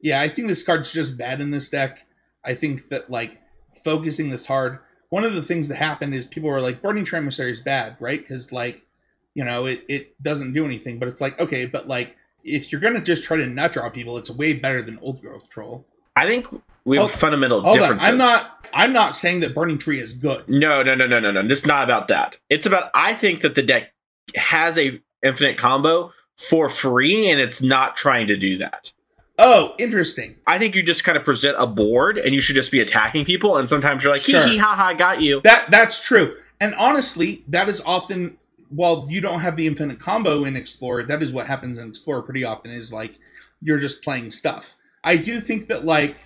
yeah, 0.01 0.21
I 0.21 0.29
think 0.29 0.49
this 0.49 0.63
card's 0.63 0.93
just 0.93 1.17
bad 1.19 1.41
in 1.41 1.51
this 1.51 1.69
deck. 1.69 2.07
I 2.45 2.55
think 2.55 2.89
that 2.89 3.11
like 3.11 3.41
focusing 3.85 4.31
this 4.31 4.47
hard. 4.47 4.79
One 5.09 5.25
of 5.25 5.35
the 5.35 5.43
things 5.43 5.69
that 5.69 5.77
happened 5.77 6.15
is 6.15 6.27
people 6.27 6.51
were 6.51 6.61
like, 6.61 6.83
"Burning 6.83 7.07
Emissary 7.13 7.51
is 7.51 7.61
bad," 7.61 7.97
right? 8.01 8.21
Because 8.21 8.53
like 8.53 8.87
You 9.35 9.45
know, 9.45 9.67
it, 9.67 9.85
it 9.89 10.23
doesn't 10.23 10.53
do 10.53 10.65
anything, 10.65 10.99
but 10.99 11.09
it's 11.09 11.21
like, 11.21 11.39
okay, 11.39 11.67
but 11.67 11.87
like 11.89 12.17
if 12.47 12.71
you're 12.73 12.81
gonna 12.81 13.01
just 13.01 13.25
try 13.25 13.37
to 13.37 13.47
nut 13.47 13.73
draw 13.73 13.89
people, 13.91 14.17
it's 14.19 14.31
way 14.31 14.55
better 14.55 14.81
than 14.83 14.99
old 15.01 15.21
growth 15.21 15.49
troll. 15.51 15.85
I 16.15 16.27
think 16.27 16.47
we 16.85 16.97
have 16.97 17.09
Hold- 17.11 17.21
fundamental 17.21 17.63
Hold 17.63 17.81
on. 17.81 17.99
I'm 18.01 18.17
not 18.17 18.53
I'm 18.73 18.93
not 18.93 19.15
saying 19.17 19.41
that 19.41 19.55
burning 19.55 19.79
tree 19.79 20.01
is 20.01 20.13
good. 20.13 20.49
No, 20.49 20.83
no, 20.83 20.95
no, 20.95 21.07
no, 21.07 21.19
no, 21.21 21.31
no. 21.31 21.41
It's 21.41 21.67
not 21.67 21.85
about 21.85 22.09
that. 22.09 22.39
It's 22.51 22.67
about 22.67 22.91
I 22.95 23.15
think 23.15 23.41
that 23.43 23.55
the 23.55 23.63
deck 23.63 23.93
has 24.35 24.77
a 24.79 25.01
infinite 25.23 25.57
combo 25.59 26.13
for 26.37 26.69
free, 26.69 27.29
and 27.31 27.41
it's 27.41 27.63
not 27.63 27.97
trying 27.97 28.27
to 28.27 28.37
do 28.37 28.59
that. 28.59 28.93
Oh, 29.39 29.75
interesting. 29.79 30.37
I 30.47 30.59
think 30.59 30.75
you 30.75 30.83
just 30.83 31.05
kind 31.05 31.17
of 31.19 31.25
present 31.25 31.57
a 31.59 31.67
board, 31.67 32.19
and 32.19 32.35
you 32.35 32.41
should 32.41 32.57
just 32.57 32.71
be 32.71 32.81
attacking 32.81 33.25
people. 33.25 33.57
And 33.57 33.69
sometimes 33.69 34.03
you're 34.05 34.13
like, 34.13 34.23
Sure. 34.23 34.43
hee 34.43 34.53
hee 34.53 34.57
ha 34.59 34.75
ha, 34.75 34.93
got 34.95 35.21
you. 35.23 35.41
That 35.43 35.71
that's 35.71 36.05
true. 36.05 36.37
And 36.61 36.75
honestly, 36.77 37.45
that 37.49 37.69
is 37.69 37.83
often 37.87 38.37
while 38.69 39.07
you 39.09 39.21
don't 39.21 39.41
have 39.41 39.57
the 39.57 39.67
infinite 39.67 40.01
combo 40.01 40.45
in 40.45 40.57
Explorer, 40.57 41.05
that 41.05 41.23
is 41.23 41.33
what 41.33 41.47
happens 41.47 41.79
in 41.79 41.89
Explorer 41.89 42.23
pretty 42.23 42.45
often 42.45 42.71
is 42.71 42.93
like 42.93 43.19
you're 43.61 43.79
just 43.79 44.03
playing 44.03 44.31
stuff. 44.31 44.75
I 45.03 45.17
do 45.17 45.41
think 45.41 45.69
that 45.69 45.85
like 45.85 46.17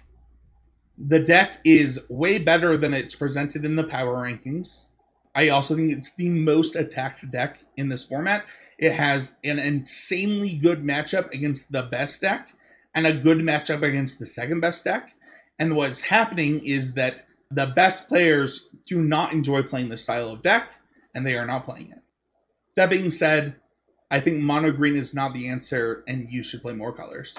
the 0.97 1.19
deck 1.21 1.61
is 1.65 2.05
way 2.09 2.39
better 2.39 2.77
than 2.77 2.95
it's 2.95 3.15
presented 3.15 3.65
in 3.65 3.77
the 3.77 3.85
power 3.85 4.17
rankings. 4.17 4.87
I 5.35 5.49
also 5.49 5.77
think 5.77 5.93
it's 5.93 6.15
the 6.15 6.29
most 6.29 6.77
attacked 6.77 7.31
deck 7.31 7.61
in 7.77 7.89
this 7.89 8.05
format. 8.05 8.45
It 8.79 8.93
has 8.93 9.37
an 9.45 9.59
insanely 9.59 10.57
good 10.57 10.83
matchup 10.83 11.33
against 11.33 11.73
the 11.73 11.83
best 11.83 12.21
deck 12.21 12.55
and 12.95 13.07
a 13.07 13.13
good 13.13 13.39
matchup 13.39 13.83
against 13.83 14.19
the 14.19 14.27
second 14.27 14.61
best 14.61 14.85
deck. 14.85 15.15
And 15.59 15.77
what's 15.77 16.03
happening 16.03 16.65
is 16.65 16.95
that 16.95 17.27
the 17.51 17.67
best 17.67 18.09
players 18.09 18.69
do 18.87 19.03
not 19.03 19.33
enjoy 19.33 19.63
playing 19.63 19.89
this 19.89 20.05
style 20.05 20.31
of 20.31 20.43
deck, 20.43 20.73
and 21.15 21.27
they 21.27 21.37
are 21.37 21.47
not 21.47 21.65
playing 21.65 21.91
it. 21.91 21.99
That 22.81 22.89
being 22.89 23.11
said, 23.11 23.57
I 24.11 24.21
think 24.21 24.39
mono 24.39 24.73
green 24.73 24.97
is 24.97 25.13
not 25.13 25.35
the 25.35 25.51
answer, 25.51 26.03
and 26.09 26.31
you 26.31 26.43
should 26.43 26.63
play 26.63 26.73
more 26.73 26.95
colors. 26.95 27.37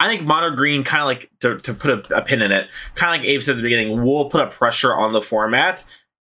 I 0.00 0.08
think 0.08 0.26
mono 0.26 0.56
green, 0.56 0.82
kind 0.82 1.02
of 1.02 1.08
like 1.08 1.30
to, 1.40 1.58
to 1.58 1.74
put 1.74 2.10
a, 2.10 2.16
a 2.16 2.22
pin 2.22 2.40
in 2.40 2.50
it, 2.50 2.68
kind 2.94 3.14
of 3.14 3.20
like 3.20 3.28
Abe 3.28 3.42
said 3.42 3.52
at 3.52 3.56
the 3.58 3.62
beginning, 3.62 4.02
will 4.02 4.30
put 4.30 4.40
a 4.40 4.46
pressure 4.46 4.94
on 4.94 5.12
the 5.12 5.20
format, 5.20 5.84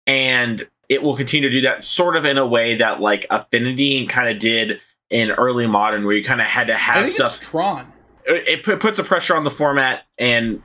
and 0.06 0.68
it 0.90 1.04
will 1.04 1.16
continue 1.16 1.48
to 1.48 1.56
do 1.56 1.62
that 1.62 1.86
sort 1.86 2.18
of 2.18 2.26
in 2.26 2.38
a 2.38 2.46
way 2.46 2.76
that 2.76 3.00
like 3.00 3.26
Affinity 3.30 4.06
kind 4.08 4.28
of 4.28 4.40
did 4.40 4.82
in 5.10 5.32
early 5.32 5.66
modern, 5.66 6.04
where 6.04 6.14
you 6.14 6.22
kind 6.22 6.42
of 6.42 6.48
had 6.48 6.68
to 6.68 6.76
have 6.76 7.10
stuff. 7.10 7.40
Tron. 7.40 7.94
it 8.26 8.46
it 8.46 8.66
pu- 8.66 8.76
puts 8.76 9.00
a 9.00 9.06
pressure 9.06 9.38
on 9.38 9.46
the 9.46 9.52
format 9.52 10.04
and 10.18 10.62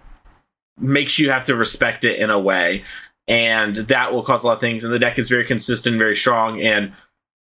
makes 0.77 1.17
you 1.21 1.31
have 1.31 1.45
to 1.45 1.55
respect 1.55 2.05
it 2.05 2.19
in 2.19 2.29
a 2.29 2.41
way 2.41 2.83
and 3.29 3.77
that 3.77 4.13
will 4.13 4.23
cause 4.23 4.43
a 4.43 4.47
lot 4.47 4.55
of 4.55 4.61
things 4.61 4.85
and 4.85 4.93
the 4.93 4.99
deck 4.99 5.19
is 5.19 5.29
very 5.29 5.45
consistent 5.45 5.97
very 5.97 6.15
strong 6.15 6.61
and 6.61 6.93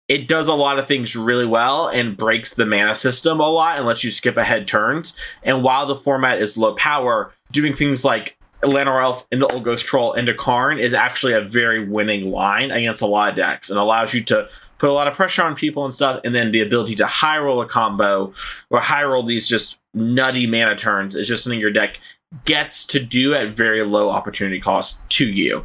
it 0.09 0.29
does 0.29 0.47
a 0.47 0.55
lot 0.55 0.79
of 0.79 0.87
things 0.87 1.17
really 1.17 1.47
well 1.47 1.89
and 1.89 2.17
breaks 2.17 2.55
the 2.55 2.67
mana 2.67 2.95
system 2.95 3.41
a 3.41 3.49
lot 3.49 3.77
and 3.79 3.87
lets 3.87 4.05
you 4.05 4.11
skip 4.11 4.37
ahead 4.37 4.69
turns 4.69 5.17
and 5.43 5.63
while 5.63 5.87
the 5.87 5.97
format 5.97 6.41
is 6.41 6.57
low 6.57 6.75
power 6.75 7.33
doing 7.51 7.73
things 7.73 8.05
like 8.05 8.37
Llanowar 8.63 9.03
Elf 9.03 9.27
into 9.31 9.47
Old-Growth 9.49 9.83
Troll 9.83 10.13
into 10.15 10.33
Karn 10.33 10.79
is 10.79 10.95
actually 10.95 11.35
a 11.35 11.43
very 11.43 11.87
winning 11.87 12.31
line 12.31 12.71
against 12.71 13.03
a 13.03 13.07
lot 13.07 13.31
of 13.31 13.37
decks 13.37 13.69
and 13.69 13.79
allows 13.79 14.15
you 14.15 14.25
to 14.25 14.49
put 14.79 14.91
a 14.91 14.93
lot 14.93 15.09
of 15.09 15.15
pressure 15.15 15.43
on 15.43 15.55
people 15.55 15.85
and 15.85 15.93
stuff 15.93 16.21
and 16.25 16.35
then 16.35 16.51
the 16.53 16.61
ability 16.61 16.95
to 16.97 17.07
high 17.07 17.39
roll 17.39 17.61
a 17.61 17.67
combo 17.67 18.33
or 18.71 18.81
high 18.81 19.05
roll 19.05 19.23
these 19.23 19.49
just 19.49 19.79
nutty 19.95 20.47
mana 20.47 20.77
turns 20.77 21.15
is 21.15 21.29
just 21.29 21.45
something 21.45 21.61
your 21.61 21.71
deck 21.71 21.99
gets 22.45 22.85
to 22.85 23.01
do 23.01 23.35
at 23.35 23.57
very 23.57 23.85
low 23.85 24.11
opportunity 24.11 24.61
cost 24.61 25.09
to 25.09 25.27
you. 25.27 25.65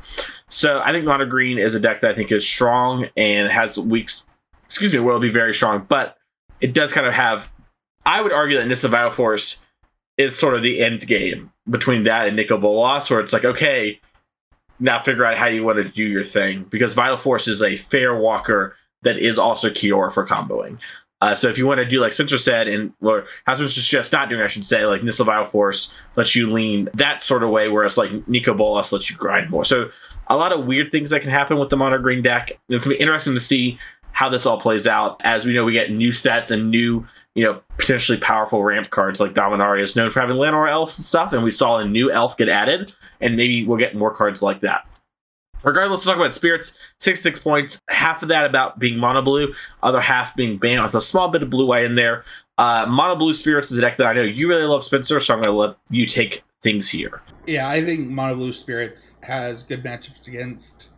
So 0.50 0.82
I 0.84 0.92
think 0.92 1.06
Mono 1.06 1.26
Green 1.26 1.58
is 1.58 1.76
a 1.76 1.80
deck 1.80 2.02
that 2.02 2.12
I 2.12 2.16
think 2.16 2.32
is 2.32 2.48
strong 2.48 3.08
and 3.18 3.52
has 3.52 3.78
weeks, 3.78 4.26
excuse 4.72 4.94
me, 4.94 5.00
will 5.00 5.20
be 5.20 5.30
very 5.30 5.54
strong, 5.54 5.86
but 5.90 6.18
it 6.62 6.74
does 6.74 6.94
kind 6.94 7.06
of 7.06 7.14
have. 7.14 7.52
I 8.06 8.22
would 8.22 8.32
argue 8.32 8.58
that 8.58 8.68
Nissa 8.68 8.88
Vital 8.88 9.10
Force 9.10 9.58
is 10.18 10.38
sort 10.38 10.56
of 10.56 10.64
the 10.64 10.82
end 10.82 11.06
game 11.08 11.52
between 11.70 12.04
that 12.04 12.28
and 12.28 12.38
Nicol 12.38 12.58
Bolas, 12.58 13.10
where 13.10 13.20
it's 13.20 13.34
like, 13.34 13.44
okay, 13.44 14.00
now 14.80 15.04
figure 15.04 15.26
out 15.26 15.38
how 15.38 15.48
you 15.48 15.66
want 15.66 15.78
to 15.78 15.84
do 15.84 16.04
your 16.04 16.24
thing 16.24 16.66
because 16.70 16.94
Vital 16.94 17.18
Force 17.18 17.50
is 17.50 17.62
a 17.62 17.76
fair 17.76 18.18
walker 18.18 18.78
that 19.02 19.18
is 19.18 19.38
also 19.38 19.70
Kiora 19.70 20.12
for 20.12 20.26
comboing. 20.26 20.80
Uh, 21.20 21.36
so 21.36 21.50
if 21.50 21.58
you 21.58 21.68
want 21.68 21.80
to 21.80 21.86
do 21.86 22.00
like 22.00 22.14
Spencer 22.14 22.38
said, 22.38 22.70
and 22.70 22.94
or 23.02 23.26
how 23.46 23.56
Spencer's 23.56 23.86
just 23.86 24.14
not 24.14 24.30
doing, 24.30 24.42
I 24.42 24.48
should 24.48 24.66
say, 24.66 24.86
like 24.86 25.04
Nissa 25.04 25.26
Vital 25.26 25.46
Force 25.46 25.94
lets 26.16 26.34
you 26.34 26.50
lean 26.50 26.90
that 26.94 27.24
sort 27.24 27.44
of 27.44 27.50
way, 27.50 27.68
whereas 27.68 27.98
like 27.98 28.26
Nicol 28.28 28.56
Bolas 28.56 28.94
lets 28.94 29.10
you 29.10 29.18
grind 29.18 29.50
more. 29.50 29.66
So 29.66 29.92
a 30.28 30.38
lot 30.38 30.54
of 30.54 30.66
weird 30.66 30.92
things 30.94 31.10
that 31.10 31.22
can 31.22 31.30
happen 31.30 31.60
with 31.60 31.70
the 31.70 31.78
mono 31.78 32.00
green 32.00 32.24
deck. 32.24 32.60
It's 32.70 32.86
gonna 32.86 32.96
be 32.96 33.02
interesting 33.02 33.34
to 33.34 33.40
see 33.40 33.78
how 34.12 34.30
this 34.30 34.46
all 34.46 34.60
plays 34.60 34.88
out. 34.88 35.20
As 35.24 35.46
we 35.46 35.54
know, 35.54 35.64
we 35.64 35.74
get 35.74 35.92
new 35.92 36.12
sets 36.12 36.52
and 36.52 36.70
new, 36.72 37.06
you 37.36 37.44
know, 37.44 37.62
potentially 37.78 38.18
powerful 38.18 38.64
ramp 38.64 38.90
cards 38.90 39.20
like 39.20 39.34
Dominaria 39.34 39.84
is 39.84 39.96
known 39.96 40.10
for 40.10 40.20
having 40.20 40.38
Llanowar 40.38 40.70
Elf 40.70 40.98
and 40.98 41.06
stuff, 41.06 41.34
and 41.34 41.44
we 41.44 41.52
saw 41.52 41.78
a 41.78 41.86
new 41.86 42.12
elf 42.12 42.38
get 42.38 42.50
added, 42.50 42.94
and 43.20 43.36
maybe 43.36 43.66
we'll 43.66 43.78
get 43.78 43.96
more 43.96 44.14
cards 44.14 44.42
like 44.42 44.60
that. 44.62 44.88
Regardless, 45.64 46.00
let's 46.00 46.06
talk 46.06 46.16
about 46.16 46.34
spirits. 46.34 46.76
Six 47.00 47.22
six 47.22 47.40
points. 47.40 47.80
Half 47.88 48.24
of 48.24 48.30
that 48.30 48.46
about 48.46 48.80
being 48.80 48.98
mono 48.98 49.22
blue, 49.22 49.54
other 49.84 50.02
half 50.02 50.36
being 50.36 50.58
Bant 50.58 50.84
with 50.84 50.96
a 50.96 51.02
small 51.02 51.30
bit 51.30 51.44
of 51.44 51.50
blue 51.50 51.68
white 51.68 51.86
in 51.86 51.96
there. 51.96 52.24
Uh, 52.58 52.86
mono 52.88 53.16
blue 53.16 53.34
spirits 53.34 53.72
is 53.72 53.78
a 53.78 53.82
deck 53.82 53.96
that 53.98 54.08
I 54.08 54.14
know 54.14 54.24
you 54.24 54.48
really 54.48 54.66
love, 54.66 54.84
Spencer. 54.84 55.20
So 55.20 55.34
I'm 55.34 55.42
going 55.42 55.54
to 55.54 55.58
let 55.58 55.78
you 55.90 56.06
take 56.08 56.44
things 56.62 56.90
here. 56.90 57.22
Yeah, 57.48 57.68
I 57.68 57.84
think 57.84 58.08
Mono 58.08 58.36
Blue 58.36 58.54
Spirits 58.54 59.18
has 59.24 59.64
good 59.64 59.84
matchups 59.84 60.28
against 60.28 60.90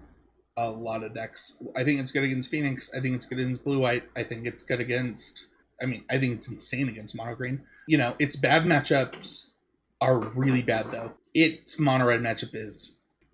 a 0.57 0.69
lot 0.69 1.03
of 1.03 1.13
decks. 1.13 1.61
I 1.75 1.83
think 1.83 1.99
it's 1.99 2.11
good 2.11 2.23
against 2.23 2.51
Phoenix. 2.51 2.89
I 2.95 2.99
think 2.99 3.15
it's 3.15 3.25
good 3.25 3.39
against 3.39 3.63
Blue 3.63 3.79
White. 3.79 4.03
I 4.15 4.23
think 4.23 4.45
it's 4.45 4.63
good 4.63 4.79
against. 4.79 5.47
I 5.81 5.85
mean, 5.85 6.03
I 6.09 6.19
think 6.19 6.33
it's 6.35 6.47
insane 6.47 6.87
against 6.89 7.15
Mono 7.15 7.35
Green. 7.35 7.61
You 7.87 7.97
know, 7.97 8.15
its 8.19 8.35
bad 8.35 8.63
matchups 8.63 9.49
are 10.01 10.19
really 10.19 10.61
bad 10.61 10.91
though. 10.91 11.13
Its 11.33 11.79
Mono 11.79 12.05
Red 12.05 12.21
matchup 12.21 12.53
is 12.53 12.91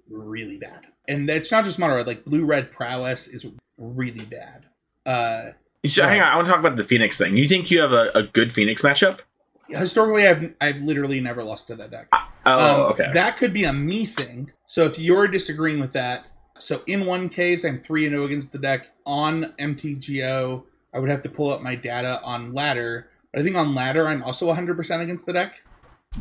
really 0.10 0.58
bad, 0.58 0.88
and 1.08 1.30
it's 1.30 1.52
not 1.52 1.66
just 1.66 1.78
Mono 1.80 1.96
Red. 1.96 2.08
Like 2.08 2.26
Blue 2.26 2.46
Red 2.46 2.72
prowess 2.72 3.28
is 3.28 3.46
really 3.78 4.26
bad. 4.26 4.66
Uh, 5.06 5.52
So, 5.86 6.04
hang 6.08 6.22
on, 6.22 6.28
I 6.28 6.36
want 6.36 6.46
to 6.48 6.52
talk 6.52 6.60
about 6.60 6.76
the 6.78 6.84
Phoenix 6.84 7.18
thing. 7.18 7.38
You 7.38 7.48
think 7.48 7.70
you 7.72 7.82
have 7.82 7.92
a, 7.94 8.12
a 8.16 8.24
good 8.24 8.52
Phoenix 8.54 8.82
matchup? 8.82 9.22
historically, 9.68 10.28
I've 10.28 10.54
I've 10.60 10.82
literally 10.82 11.20
never 11.20 11.44
lost 11.44 11.68
to 11.68 11.76
that 11.76 11.92
deck. 11.92 12.08
Oh, 12.46 12.86
Um, 12.86 12.92
okay. 12.94 13.12
That 13.14 13.38
could 13.38 13.54
be 13.54 13.66
a 13.66 13.74
me 13.74 14.06
thing. 14.06 14.52
So 14.68 14.86
if 14.86 14.98
you're 14.98 15.28
disagreeing 15.28 15.80
with 15.80 15.94
that, 15.94 16.32
so 16.60 16.84
in 16.88 17.06
one 17.06 17.30
case 17.30 17.64
I'm 17.64 17.80
three 17.80 18.06
and 18.06 18.14
zero 18.14 18.26
against 18.26 18.52
the 18.52 18.58
deck 18.60 18.92
on 19.06 19.54
MTGO. 19.60 20.64
I 20.94 21.00
would 21.00 21.10
have 21.10 21.22
to 21.24 21.30
pull 21.30 21.52
up 21.52 21.62
my 21.62 21.76
data 21.76 22.22
on 22.24 22.54
ladder, 22.54 23.10
but 23.32 23.42
I 23.42 23.44
think 23.44 23.56
on 23.56 23.76
ladder 23.76 24.08
I'm 24.08 24.24
also 24.24 24.48
100 24.48 24.76
percent 24.76 25.02
against 25.02 25.26
the 25.26 25.34
deck. 25.34 25.62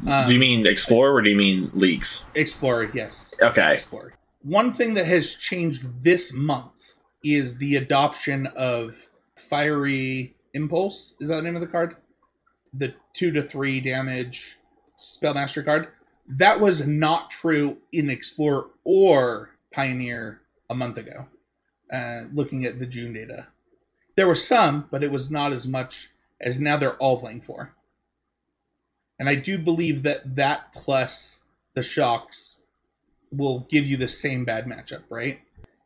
Um, 0.07 0.27
do 0.27 0.35
you 0.35 0.39
mean 0.39 0.67
Explorer 0.67 1.15
or 1.15 1.23
do 1.23 1.31
you 1.31 1.37
mean 1.37 1.71
Leagues? 1.75 2.27
Explorer? 2.35 2.91
Yes. 2.93 3.35
Okay. 3.41 3.75
Explorer. 3.75 4.15
One 4.43 4.73
thing 4.73 4.95
that 4.95 5.07
has 5.07 5.35
changed 5.35 6.03
this 6.03 6.33
month 6.33 6.95
is 7.25 7.57
the 7.57 7.77
adoption 7.77 8.47
of 8.49 9.11
Fiery 9.37 10.37
Impulse. 10.55 11.15
Is 11.21 11.29
that 11.29 11.37
the 11.37 11.43
name 11.43 11.57
of 11.57 11.61
the 11.61 11.67
card? 11.67 11.97
The 12.73 12.95
two 13.15 13.31
to 13.33 13.43
three 13.43 13.81
damage 13.81 14.59
Spellmaster 14.99 15.65
card. 15.65 15.89
That 16.29 16.61
was 16.61 16.87
not 16.87 17.31
true 17.31 17.79
in 17.91 18.11
Explorer 18.11 18.67
or 18.85 19.57
Pioneer 19.73 20.41
a 20.69 20.75
month 20.75 20.99
ago. 20.99 21.27
Uh, 21.93 22.25
looking 22.35 22.67
at 22.67 22.79
the 22.79 22.87
June 22.87 23.15
data, 23.15 23.47
there 24.17 24.29
was 24.29 24.47
some, 24.47 24.87
but 24.91 25.03
it 25.03 25.11
was 25.11 25.31
not 25.31 25.53
as 25.53 25.67
much 25.67 26.11
as 26.41 26.61
now 26.61 26.77
they're 26.77 26.97
all 26.97 27.19
playing 27.19 27.41
four. 27.41 27.75
And 29.19 29.29
I 29.29 29.35
do 29.35 29.59
believe 29.59 30.03
that 30.03 30.37
that 30.37 30.73
plus 30.73 31.41
the 31.75 31.83
shocks 31.83 32.61
will 33.31 33.61
give 33.71 33.87
you 33.87 33.97
the 33.97 34.09
same 34.09 34.45
bad 34.45 34.67
matchup, 34.67 35.03
right? 35.09 35.41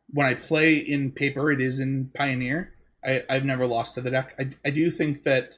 When 0.09 0.27
I 0.27 0.33
play 0.33 0.75
in 0.75 1.11
paper, 1.11 1.51
it 1.51 1.61
is 1.61 1.79
in 1.79 2.11
Pioneer. 2.13 2.73
I, 3.03 3.23
I've 3.29 3.45
never 3.45 3.65
lost 3.65 3.95
to 3.95 4.01
the 4.01 4.11
deck. 4.11 4.35
I, 4.39 4.49
I 4.65 4.69
do 4.69 4.91
think 4.91 5.23
that 5.23 5.57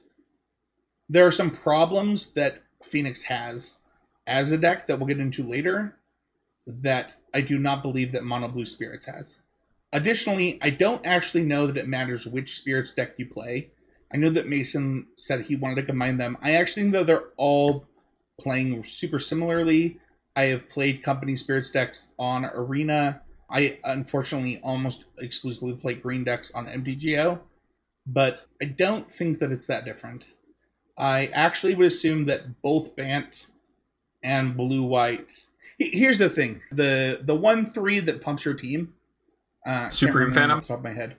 there 1.10 1.28
are 1.28 1.32
some 1.32 1.52
problems 1.52 2.28
that 2.32 2.64
Phoenix 2.82 3.24
has 3.24 3.80
as 4.26 4.52
a 4.52 4.58
deck 4.58 4.88
that 4.88 4.98
we'll 4.98 5.08
get 5.08 5.20
into 5.20 5.44
later 5.44 5.98
that 6.66 7.14
I 7.36 7.42
do 7.42 7.60
not 7.60 7.84
believe 7.84 8.14
that 8.14 8.24
Mono 8.24 8.48
Blue 8.48 8.66
Spirits 8.66 9.08
has. 9.08 9.42
Additionally, 9.92 10.58
I 10.62 10.70
don't 10.70 11.06
actually 11.06 11.44
know 11.44 11.68
that 11.68 11.78
it 11.78 11.88
matters 11.88 12.26
which 12.26 12.58
Spirits 12.58 12.94
deck 12.94 13.16
you 13.18 13.26
play. 13.26 13.72
I 14.12 14.16
know 14.16 14.30
that 14.30 14.48
Mason 14.48 15.08
said 15.16 15.42
he 15.42 15.58
wanted 15.58 15.82
to 15.82 15.88
combine 15.88 16.16
them. 16.16 16.38
I 16.42 16.54
actually 16.54 16.84
think 16.84 16.94
that 16.94 17.08
they're 17.08 17.30
all 17.36 17.86
playing 18.40 18.82
super 18.86 19.20
similarly. 19.20 20.00
I 20.34 20.44
have 20.44 20.70
played 20.70 21.04
Company 21.04 21.36
Spirits 21.36 21.72
decks 21.72 22.14
on 22.18 22.46
Arena. 22.46 23.22
I 23.50 23.80
unfortunately 23.84 24.62
almost 24.64 25.04
exclusively 25.18 25.76
play 25.76 25.96
green 25.96 26.24
decks 26.24 26.54
on 26.54 26.68
MTGO, 26.68 27.42
but 28.08 28.48
I 28.62 28.66
don't 28.66 29.12
think 29.12 29.40
that 29.40 29.52
it's 29.52 29.68
that 29.68 29.84
different. 29.84 30.24
I 30.98 31.28
actually 31.28 31.76
would 31.76 31.88
assume 31.88 32.26
that 32.26 32.62
both 32.62 32.96
Bant 32.96 33.48
and 34.24 34.56
Blue 34.56 34.84
White. 34.84 35.48
He- 35.78 35.98
Here's 35.98 36.18
the 36.18 36.30
thing: 36.30 36.62
the 36.72 37.20
the 37.22 37.36
one 37.36 37.72
three 37.72 38.00
that 38.00 38.22
pumps 38.22 38.46
your 38.46 38.54
team. 38.54 38.94
Uh, 39.66 39.82
can't 39.82 39.94
Supreme 39.94 40.32
Phantom? 40.32 40.58
off 40.60 40.64
the 40.64 40.68
top 40.70 40.78
of 40.78 40.84
my 40.84 40.92
head. 40.92 41.16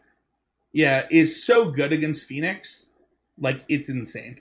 yeah, 0.73 1.07
is 1.11 1.45
so 1.45 1.71
good 1.71 1.93
against 1.93 2.29
Phoenix, 2.29 2.91
like 3.39 3.63
it's 3.69 3.89
insane. 3.89 4.41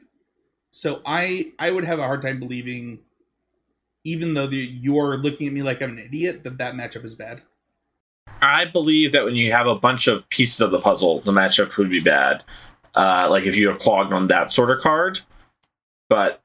So 0.72 1.02
I 1.06 1.54
I 1.58 1.72
would 1.72 1.86
have 1.86 2.00
a 2.00 2.04
hard 2.04 2.22
time 2.22 2.40
believing, 2.40 3.00
even 4.04 4.34
though 4.34 4.46
the, 4.48 4.58
you're 4.58 5.18
looking 5.18 5.48
at 5.48 5.54
me 5.54 5.64
like 5.64 5.82
I'm 5.82 5.92
an 5.92 6.00
idiot, 6.00 6.44
that 6.44 6.58
that 6.60 6.76
matchup 6.76 7.04
is 7.06 7.16
bad. 7.16 7.42
I 8.42 8.66
believe 8.66 9.12
that 9.14 9.24
when 9.24 9.36
you 9.36 9.52
have 9.54 9.66
a 9.68 9.76
bunch 9.76 10.08
of 10.08 10.28
pieces 10.30 10.60
of 10.62 10.72
the 10.72 10.80
puzzle, 10.80 11.22
the 11.22 11.32
matchup 11.32 11.76
would 11.78 11.90
be 11.90 12.02
bad. 12.02 12.44
Uh, 12.94 13.28
like 13.30 13.46
if 13.46 13.56
you 13.56 13.72
are 13.72 13.76
clogged 13.78 14.14
on 14.14 14.28
that 14.28 14.52
sort 14.52 14.70
of 14.72 14.82
card. 14.82 15.20
But 16.10 16.42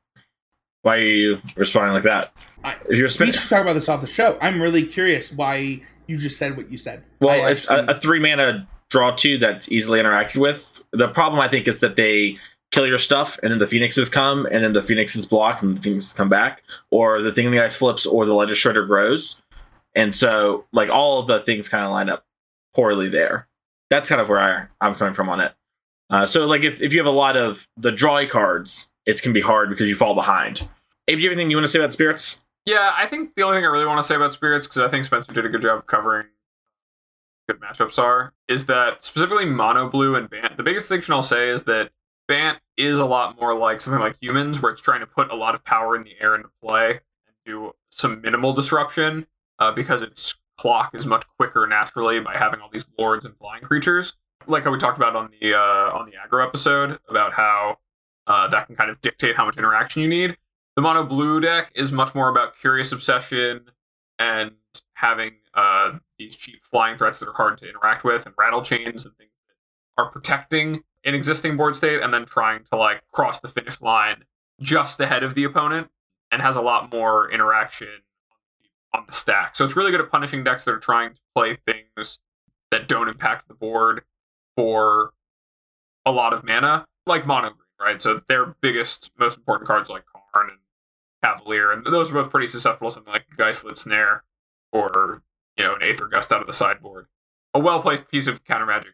why 0.82 0.96
are 0.96 1.02
you 1.02 1.40
responding 1.56 1.94
like 1.94 2.04
that? 2.04 2.32
I, 2.64 2.74
If 2.88 2.96
you're 2.98 3.04
we 3.04 3.08
spinning, 3.08 3.32
should 3.34 3.48
talk 3.48 3.62
about 3.62 3.74
this 3.74 3.88
off 3.88 4.00
the 4.00 4.06
show. 4.06 4.38
I'm 4.40 4.60
really 4.60 4.84
curious 4.84 5.32
why 5.32 5.82
you 6.06 6.16
just 6.18 6.38
said 6.38 6.56
what 6.56 6.70
you 6.70 6.78
said. 6.78 7.02
well, 7.20 7.44
I 7.44 7.52
it's 7.52 7.68
a, 7.70 7.84
a 7.86 7.94
three 7.94 8.18
mana 8.20 8.68
draw 8.88 9.14
two 9.14 9.38
that's 9.38 9.70
easily 9.70 10.00
interacted 10.00 10.38
with. 10.38 10.82
The 10.92 11.08
problem 11.08 11.40
I 11.40 11.48
think 11.48 11.68
is 11.68 11.78
that 11.80 11.96
they 11.96 12.38
kill 12.72 12.86
your 12.86 12.98
stuff 12.98 13.38
and 13.42 13.52
then 13.52 13.58
the 13.58 13.66
phoenixes 13.66 14.08
come 14.08 14.46
and 14.46 14.62
then 14.64 14.72
the 14.72 14.82
phoenixes 14.82 15.26
block 15.26 15.62
and 15.62 15.76
the 15.76 15.82
phoenixes 15.82 16.12
come 16.12 16.28
back, 16.28 16.62
or 16.90 17.20
the 17.22 17.32
thing 17.32 17.46
in 17.46 17.52
the 17.52 17.60
ice 17.62 17.76
flips 17.76 18.06
or 18.06 18.26
the 18.26 18.34
Ledger 18.34 18.54
Shredder 18.54 18.86
grows. 18.86 19.42
And 19.94 20.14
so, 20.14 20.66
like 20.72 20.88
all 20.88 21.18
of 21.20 21.26
the 21.26 21.40
things 21.40 21.68
kind 21.68 21.84
of 21.84 21.90
line 21.90 22.08
up 22.08 22.24
poorly 22.74 23.08
there. 23.08 23.48
That's 23.90 24.08
kind 24.08 24.20
of 24.20 24.28
where 24.28 24.40
I, 24.40 24.66
I'm 24.80 24.94
coming 24.94 25.14
from 25.14 25.28
on 25.28 25.40
it. 25.40 25.52
Uh, 26.10 26.26
so, 26.26 26.44
like 26.44 26.62
if, 26.62 26.82
if 26.82 26.92
you 26.92 26.98
have 26.98 27.06
a 27.06 27.10
lot 27.10 27.36
of 27.36 27.68
the 27.76 27.90
drawy 27.90 28.28
cards, 28.28 28.90
it's 29.06 29.20
can 29.20 29.32
be 29.32 29.40
hard 29.40 29.70
because 29.70 29.88
you 29.88 29.94
fall 29.94 30.14
behind. 30.14 30.68
Abe, 31.08 31.18
do 31.18 31.22
you 31.22 31.30
have 31.30 31.36
anything 31.36 31.50
you 31.50 31.56
want 31.56 31.64
to 31.64 31.68
say 31.68 31.78
about 31.78 31.92
spirits? 31.92 32.42
Yeah, 32.66 32.92
I 32.96 33.06
think 33.06 33.34
the 33.36 33.42
only 33.42 33.56
thing 33.56 33.64
I 33.64 33.68
really 33.68 33.86
want 33.86 33.98
to 33.98 34.06
say 34.06 34.14
about 34.14 34.32
spirits, 34.32 34.66
because 34.66 34.82
I 34.82 34.88
think 34.88 35.04
Spencer 35.04 35.32
did 35.32 35.46
a 35.46 35.48
good 35.48 35.62
job 35.62 35.78
of 35.78 35.86
covering 35.86 36.26
good 37.48 37.60
matchups 37.60 37.98
are, 37.98 38.32
is 38.48 38.66
that 38.66 39.04
specifically 39.04 39.46
mono 39.46 39.88
blue 39.88 40.14
and 40.14 40.28
Bant. 40.28 40.56
The 40.56 40.62
biggest 40.62 40.84
distinction 40.84 41.14
I'll 41.14 41.22
say 41.22 41.48
is 41.48 41.64
that 41.64 41.90
Bant 42.28 42.58
is 42.76 42.98
a 42.98 43.04
lot 43.04 43.40
more 43.40 43.56
like 43.58 43.80
something 43.80 44.00
like 44.00 44.16
humans, 44.20 44.60
where 44.60 44.70
it's 44.70 44.82
trying 44.82 45.00
to 45.00 45.06
put 45.06 45.30
a 45.30 45.34
lot 45.34 45.54
of 45.54 45.64
power 45.64 45.96
in 45.96 46.04
the 46.04 46.14
air 46.20 46.34
into 46.34 46.50
play 46.62 47.00
and 47.26 47.36
do 47.44 47.72
some 47.90 48.20
minimal 48.20 48.52
disruption, 48.52 49.26
uh, 49.58 49.72
because 49.72 50.02
its 50.02 50.34
clock 50.56 50.94
is 50.94 51.06
much 51.06 51.24
quicker 51.38 51.66
naturally 51.66 52.20
by 52.20 52.36
having 52.36 52.60
all 52.60 52.68
these 52.70 52.86
lords 52.98 53.24
and 53.24 53.36
flying 53.36 53.62
creatures. 53.62 54.14
Like 54.46 54.64
how 54.64 54.72
we 54.72 54.78
talked 54.78 54.96
about 54.96 55.14
on 55.14 55.30
the 55.40 55.54
uh, 55.54 55.96
on 55.96 56.06
the 56.06 56.12
aggro 56.12 56.46
episode 56.46 56.98
about 57.08 57.34
how 57.34 57.78
uh, 58.26 58.48
that 58.48 58.66
can 58.66 58.76
kind 58.76 58.90
of 58.90 59.00
dictate 59.00 59.36
how 59.36 59.44
much 59.44 59.56
interaction 59.56 60.02
you 60.02 60.08
need. 60.08 60.36
The 60.76 60.82
mono 60.82 61.04
blue 61.04 61.40
deck 61.40 61.72
is 61.74 61.92
much 61.92 62.14
more 62.14 62.28
about 62.28 62.58
curious 62.58 62.92
obsession 62.92 63.70
and 64.18 64.52
having 64.94 65.32
uh, 65.54 65.98
these 66.18 66.36
cheap 66.36 66.64
flying 66.64 66.96
threats 66.96 67.18
that 67.18 67.28
are 67.28 67.34
hard 67.34 67.58
to 67.58 67.68
interact 67.68 68.04
with 68.04 68.26
and 68.26 68.34
rattle 68.38 68.62
chains 68.62 69.04
and 69.04 69.16
things 69.16 69.30
that 69.48 70.02
are 70.02 70.10
protecting 70.10 70.84
an 71.04 71.14
existing 71.14 71.56
board 71.56 71.76
state 71.76 72.00
and 72.00 72.12
then 72.14 72.24
trying 72.24 72.64
to 72.70 72.78
like 72.78 73.02
cross 73.10 73.40
the 73.40 73.48
finish 73.48 73.80
line 73.80 74.24
just 74.60 75.00
ahead 75.00 75.22
of 75.22 75.34
the 75.34 75.44
opponent 75.44 75.88
and 76.30 76.42
has 76.42 76.56
a 76.56 76.60
lot 76.60 76.92
more 76.92 77.30
interaction 77.30 77.88
on 78.94 79.04
the 79.06 79.12
stack. 79.12 79.56
So 79.56 79.64
it's 79.64 79.76
really 79.76 79.90
good 79.90 80.00
at 80.00 80.10
punishing 80.10 80.44
decks 80.44 80.64
that 80.64 80.72
are 80.72 80.78
trying 80.78 81.14
to 81.14 81.20
play 81.34 81.56
things 81.66 82.18
that 82.70 82.88
don't 82.88 83.08
impact 83.08 83.48
the 83.48 83.54
board 83.54 84.02
for 84.60 85.14
a 86.04 86.12
lot 86.12 86.34
of 86.34 86.44
mana, 86.44 86.86
like 87.06 87.26
mono 87.26 87.48
green, 87.48 87.60
right? 87.80 88.02
So 88.02 88.20
their 88.28 88.56
biggest, 88.60 89.10
most 89.18 89.38
important 89.38 89.66
cards 89.66 89.88
like 89.88 90.04
Karn 90.34 90.50
and 90.50 90.58
Cavalier, 91.24 91.72
and 91.72 91.82
those 91.86 92.10
are 92.10 92.14
both 92.14 92.30
pretty 92.30 92.46
susceptible 92.46 92.90
to 92.90 92.94
something 92.94 93.10
like 93.10 93.24
Geistlight 93.38 93.78
Snare 93.78 94.22
or 94.70 95.22
you 95.56 95.64
know 95.64 95.76
an 95.76 95.82
Aether 95.82 96.06
Gust 96.06 96.30
out 96.30 96.42
of 96.42 96.46
the 96.46 96.52
sideboard. 96.52 97.06
A 97.54 97.58
well 97.58 97.80
placed 97.80 98.10
piece 98.10 98.26
of 98.26 98.44
counter 98.44 98.66
magic 98.66 98.92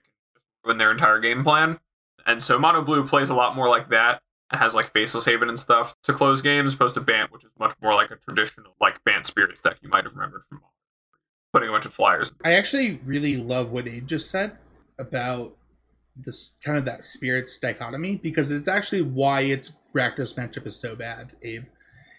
in 0.68 0.78
their 0.78 0.92
entire 0.92 1.18
game 1.18 1.42
plan. 1.42 1.80
And 2.24 2.44
so 2.44 2.60
mono 2.60 2.82
blue 2.82 3.04
plays 3.04 3.28
a 3.28 3.34
lot 3.34 3.56
more 3.56 3.68
like 3.68 3.88
that 3.88 4.22
and 4.52 4.60
has 4.60 4.72
like 4.72 4.92
Faceless 4.92 5.24
Haven 5.24 5.48
and 5.48 5.58
stuff 5.58 5.96
to 6.04 6.12
close 6.12 6.42
games, 6.42 6.74
opposed 6.74 6.94
to 6.94 7.00
Bant, 7.00 7.32
which 7.32 7.42
is 7.42 7.50
much 7.58 7.74
more 7.82 7.94
like 7.94 8.12
a 8.12 8.16
traditional 8.16 8.74
like 8.80 9.02
Bant 9.02 9.26
Spirits 9.26 9.62
deck 9.62 9.78
you 9.82 9.88
might 9.88 10.04
have 10.04 10.14
remembered 10.14 10.44
from 10.48 10.60
putting 11.52 11.68
a 11.68 11.72
bunch 11.72 11.86
of 11.86 11.92
flyers. 11.92 12.32
I 12.44 12.52
actually 12.52 13.00
really 13.04 13.36
love 13.36 13.72
what 13.72 13.88
Abe 13.88 14.06
just 14.06 14.30
said 14.30 14.58
about 14.98 15.56
this 16.16 16.56
kind 16.64 16.78
of 16.78 16.84
that 16.86 17.04
spirits 17.04 17.58
dichotomy 17.58 18.16
because 18.16 18.50
it's 18.50 18.68
actually 18.68 19.02
why 19.02 19.42
its 19.42 19.72
Rakdos 19.94 20.34
matchup 20.34 20.66
is 20.66 20.76
so 20.76 20.96
bad, 20.96 21.32
Abe, 21.42 21.64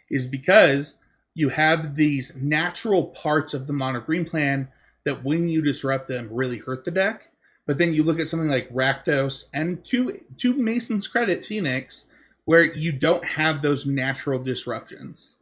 is 0.10 0.28
because 0.28 1.00
you 1.34 1.50
have 1.50 1.96
these 1.96 2.36
natural 2.36 3.06
parts 3.06 3.54
of 3.54 3.68
the 3.68 3.74
mono 3.74 4.00
green 4.00 4.26
plan 4.26 4.70
that 5.04 5.24
when 5.24 5.48
you 5.48 5.62
disrupt 5.62 6.08
them 6.08 6.30
really 6.32 6.58
hurt 6.58 6.84
the 6.84 6.92
deck. 6.92 7.32
But 7.66 7.78
then 7.78 7.94
you 7.94 8.04
look 8.04 8.20
at 8.20 8.30
something 8.30 8.50
like 8.50 8.74
Rakdos 8.74 9.50
and 9.54 9.84
to 9.86 10.20
to 10.38 10.56
Mason's 10.56 11.08
credit, 11.08 11.46
Phoenix, 11.46 12.08
where 12.46 12.64
you 12.64 12.92
don't 12.92 13.26
have 13.26 13.62
those 13.62 13.86
natural 13.86 14.40
disruptions. 14.42 15.36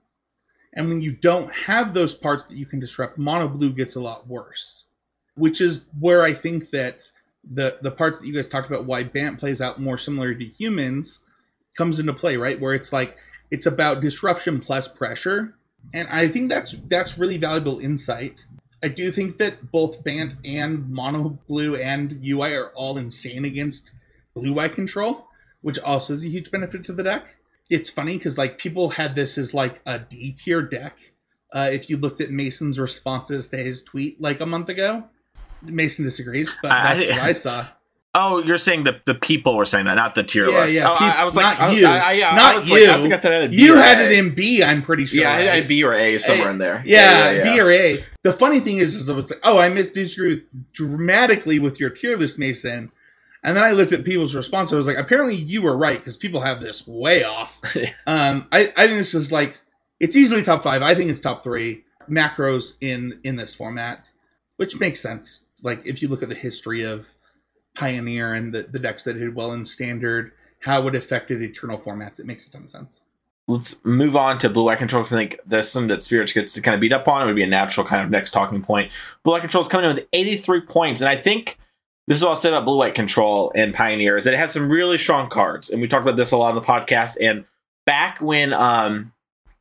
And 0.73 0.89
when 0.89 1.01
you 1.01 1.13
don't 1.13 1.53
have 1.53 1.93
those 1.93 2.13
parts 2.13 2.43
that 2.45 2.57
you 2.57 2.65
can 2.65 2.79
disrupt, 2.79 3.17
mono 3.17 3.47
blue 3.47 3.71
gets 3.71 3.95
a 3.95 4.01
lot 4.01 4.27
worse. 4.27 4.87
Which 5.35 5.61
is 5.61 5.85
where 5.97 6.23
I 6.23 6.33
think 6.33 6.71
that 6.71 7.11
the 7.49 7.77
the 7.81 7.91
part 7.91 8.19
that 8.19 8.27
you 8.27 8.33
guys 8.33 8.47
talked 8.47 8.69
about 8.69 8.85
why 8.85 9.03
Bant 9.03 9.39
plays 9.39 9.61
out 9.61 9.79
more 9.79 9.97
similar 9.97 10.33
to 10.33 10.45
humans 10.45 11.21
comes 11.77 11.99
into 11.99 12.13
play, 12.13 12.37
right? 12.37 12.59
Where 12.59 12.73
it's 12.73 12.91
like 12.91 13.17
it's 13.51 13.65
about 13.65 14.01
disruption 14.01 14.59
plus 14.59 14.87
pressure. 14.87 15.55
And 15.93 16.07
I 16.07 16.27
think 16.27 16.49
that's 16.49 16.73
that's 16.87 17.17
really 17.17 17.37
valuable 17.37 17.79
insight. 17.79 18.45
I 18.83 18.87
do 18.87 19.11
think 19.11 19.37
that 19.37 19.71
both 19.71 20.03
Bant 20.03 20.33
and 20.43 20.89
Mono 20.89 21.39
Blue 21.47 21.75
and 21.75 22.19
UI 22.23 22.53
are 22.53 22.69
all 22.75 22.97
insane 22.97 23.45
against 23.45 23.91
blue 24.35 24.53
white 24.53 24.73
control, 24.73 25.27
which 25.61 25.79
also 25.79 26.13
is 26.13 26.25
a 26.25 26.29
huge 26.29 26.51
benefit 26.51 26.83
to 26.85 26.93
the 26.93 27.03
deck. 27.03 27.35
It's 27.69 27.89
funny 27.89 28.17
because 28.17 28.37
like 28.37 28.57
people 28.57 28.91
had 28.91 29.15
this 29.15 29.37
as 29.37 29.53
like 29.53 29.81
a 29.85 29.99
D 29.99 30.31
tier 30.31 30.61
deck. 30.61 31.13
Uh, 31.53 31.69
if 31.71 31.89
you 31.89 31.97
looked 31.97 32.19
at 32.19 32.31
Mason's 32.31 32.79
responses 32.79 33.47
to 33.47 33.57
his 33.57 33.81
tweet 33.81 34.19
like 34.19 34.41
a 34.41 34.45
month 34.45 34.69
ago, 34.69 35.05
Mason 35.67 36.05
disagrees, 36.05 36.55
but 36.61 36.71
I- 36.71 36.95
that's 36.95 37.09
what 37.09 37.19
I 37.19 37.33
saw. 37.33 37.67
Oh, 38.17 38.41
you're 38.41 38.57
saying 38.57 38.85
the 38.85 39.01
the 39.05 39.13
people 39.13 39.57
were 39.57 39.65
saying 39.65 39.87
that, 39.87 39.95
not 39.95 40.15
the 40.15 40.23
tier 40.23 40.49
Yeah, 40.49 40.61
list. 40.61 40.73
yeah, 40.75 40.89
Oh, 40.89 40.93
I, 40.97 41.09
I 41.09 41.23
was 41.25 41.35
like, 41.35 41.59
not 41.59 41.69
I, 41.69 41.73
you. 41.73 41.85
I, 41.85 41.97
I, 41.97 42.11
yeah, 42.13 42.33
Not 42.33 42.55
was 42.55 42.69
you. 42.69 42.75
had 42.87 43.53
You 43.53 43.75
had 43.75 43.99
A. 43.99 44.05
it 44.05 44.11
in 44.13 44.33
B, 44.33 44.63
I'm 44.63 44.81
pretty 44.83 45.05
sure. 45.05 45.21
Yeah, 45.23 45.33
I 45.33 45.41
had 45.41 45.67
B 45.67 45.83
or 45.83 45.93
A 45.93 46.17
somewhere 46.17 46.47
A- 46.47 46.51
in 46.51 46.57
there. 46.57 46.81
Yeah, 46.85 47.43
B 47.43 47.59
or 47.59 47.69
A. 47.73 48.05
The 48.23 48.31
funny 48.31 48.61
thing 48.61 48.77
is, 48.77 48.95
is 48.95 49.09
it's 49.09 49.31
like, 49.31 49.39
oh, 49.43 49.57
I 49.57 49.67
missed 49.67 49.91
disagree 49.93 50.35
with 50.35 50.71
dramatically 50.71 51.59
with 51.59 51.77
your 51.77 51.89
tier 51.89 52.15
list, 52.15 52.39
Mason. 52.39 52.89
And 53.43 53.57
then 53.57 53.65
I 53.65 53.71
looked 53.73 53.91
at 53.91 54.05
people's 54.05 54.33
response. 54.33 54.71
I 54.71 54.77
was 54.77 54.87
like, 54.87 54.95
apparently 54.97 55.35
you 55.35 55.61
were 55.61 55.75
right 55.75 55.99
because 55.99 56.15
people 56.15 56.39
have 56.39 56.61
this 56.61 56.87
way 56.87 57.25
off. 57.25 57.59
um, 58.07 58.47
I, 58.49 58.71
I 58.77 58.87
think 58.87 58.97
this 58.99 59.13
is 59.13 59.29
like 59.29 59.59
it's 59.99 60.15
easily 60.15 60.41
top 60.41 60.63
five. 60.63 60.81
I 60.81 60.95
think 60.95 61.09
it's 61.11 61.19
top 61.19 61.43
three 61.43 61.83
macros 62.09 62.75
in 62.79 63.19
in 63.25 63.35
this 63.35 63.53
format, 63.53 64.09
which 64.55 64.79
makes 64.79 65.01
sense. 65.01 65.41
Like 65.63 65.85
if 65.85 66.01
you 66.01 66.07
look 66.07 66.23
at 66.23 66.29
the 66.29 66.35
history 66.35 66.83
of 66.83 67.13
Pioneer 67.75 68.33
and 68.33 68.53
the, 68.53 68.63
the 68.63 68.79
decks 68.79 69.03
that 69.05 69.13
did 69.13 69.35
well 69.35 69.53
in 69.53 69.65
standard, 69.65 70.31
how 70.59 70.87
it 70.87 70.95
affected 70.95 71.41
eternal 71.41 71.77
formats, 71.77 72.19
it 72.19 72.25
makes 72.25 72.47
a 72.47 72.51
ton 72.51 72.63
of 72.63 72.69
sense. 72.69 73.03
Let's 73.47 73.83
move 73.85 74.15
on 74.15 74.39
to 74.39 74.49
blue 74.49 74.63
white 74.63 74.79
control 74.79 75.03
because 75.03 75.13
I 75.13 75.17
think 75.17 75.39
that's 75.45 75.69
something 75.69 75.89
that 75.89 76.01
Spirits 76.01 76.33
gets 76.33 76.53
to 76.53 76.61
kind 76.61 76.73
of 76.73 76.81
beat 76.81 76.91
up 76.91 77.07
on. 77.07 77.21
It 77.21 77.25
would 77.25 77.35
be 77.35 77.43
a 77.43 77.47
natural 77.47 77.85
kind 77.85 78.03
of 78.03 78.09
next 78.09 78.31
talking 78.31 78.63
point. 78.63 78.91
Blue 79.23 79.33
white 79.33 79.41
control 79.41 79.61
is 79.61 79.67
coming 79.67 79.87
in 79.89 79.95
with 79.95 80.07
83 80.13 80.61
points, 80.61 80.99
and 80.99 81.07
I 81.07 81.15
think 81.15 81.59
this 82.07 82.17
is 82.17 82.23
what 82.23 82.31
I'll 82.31 82.35
say 82.35 82.49
about 82.49 82.65
blue 82.65 82.77
white 82.77 82.95
control 82.95 83.51
and 83.55 83.73
Pioneer 83.73 84.17
is 84.17 84.23
that 84.23 84.33
it 84.33 84.37
has 84.37 84.51
some 84.51 84.71
really 84.71 84.97
strong 84.97 85.29
cards, 85.29 85.69
and 85.69 85.79
we 85.79 85.87
talked 85.87 86.03
about 86.03 86.15
this 86.15 86.31
a 86.31 86.37
lot 86.37 86.49
on 86.49 86.55
the 86.55 86.61
podcast. 86.61 87.17
And 87.21 87.45
back 87.85 88.19
when 88.19 88.51
um, 88.53 89.11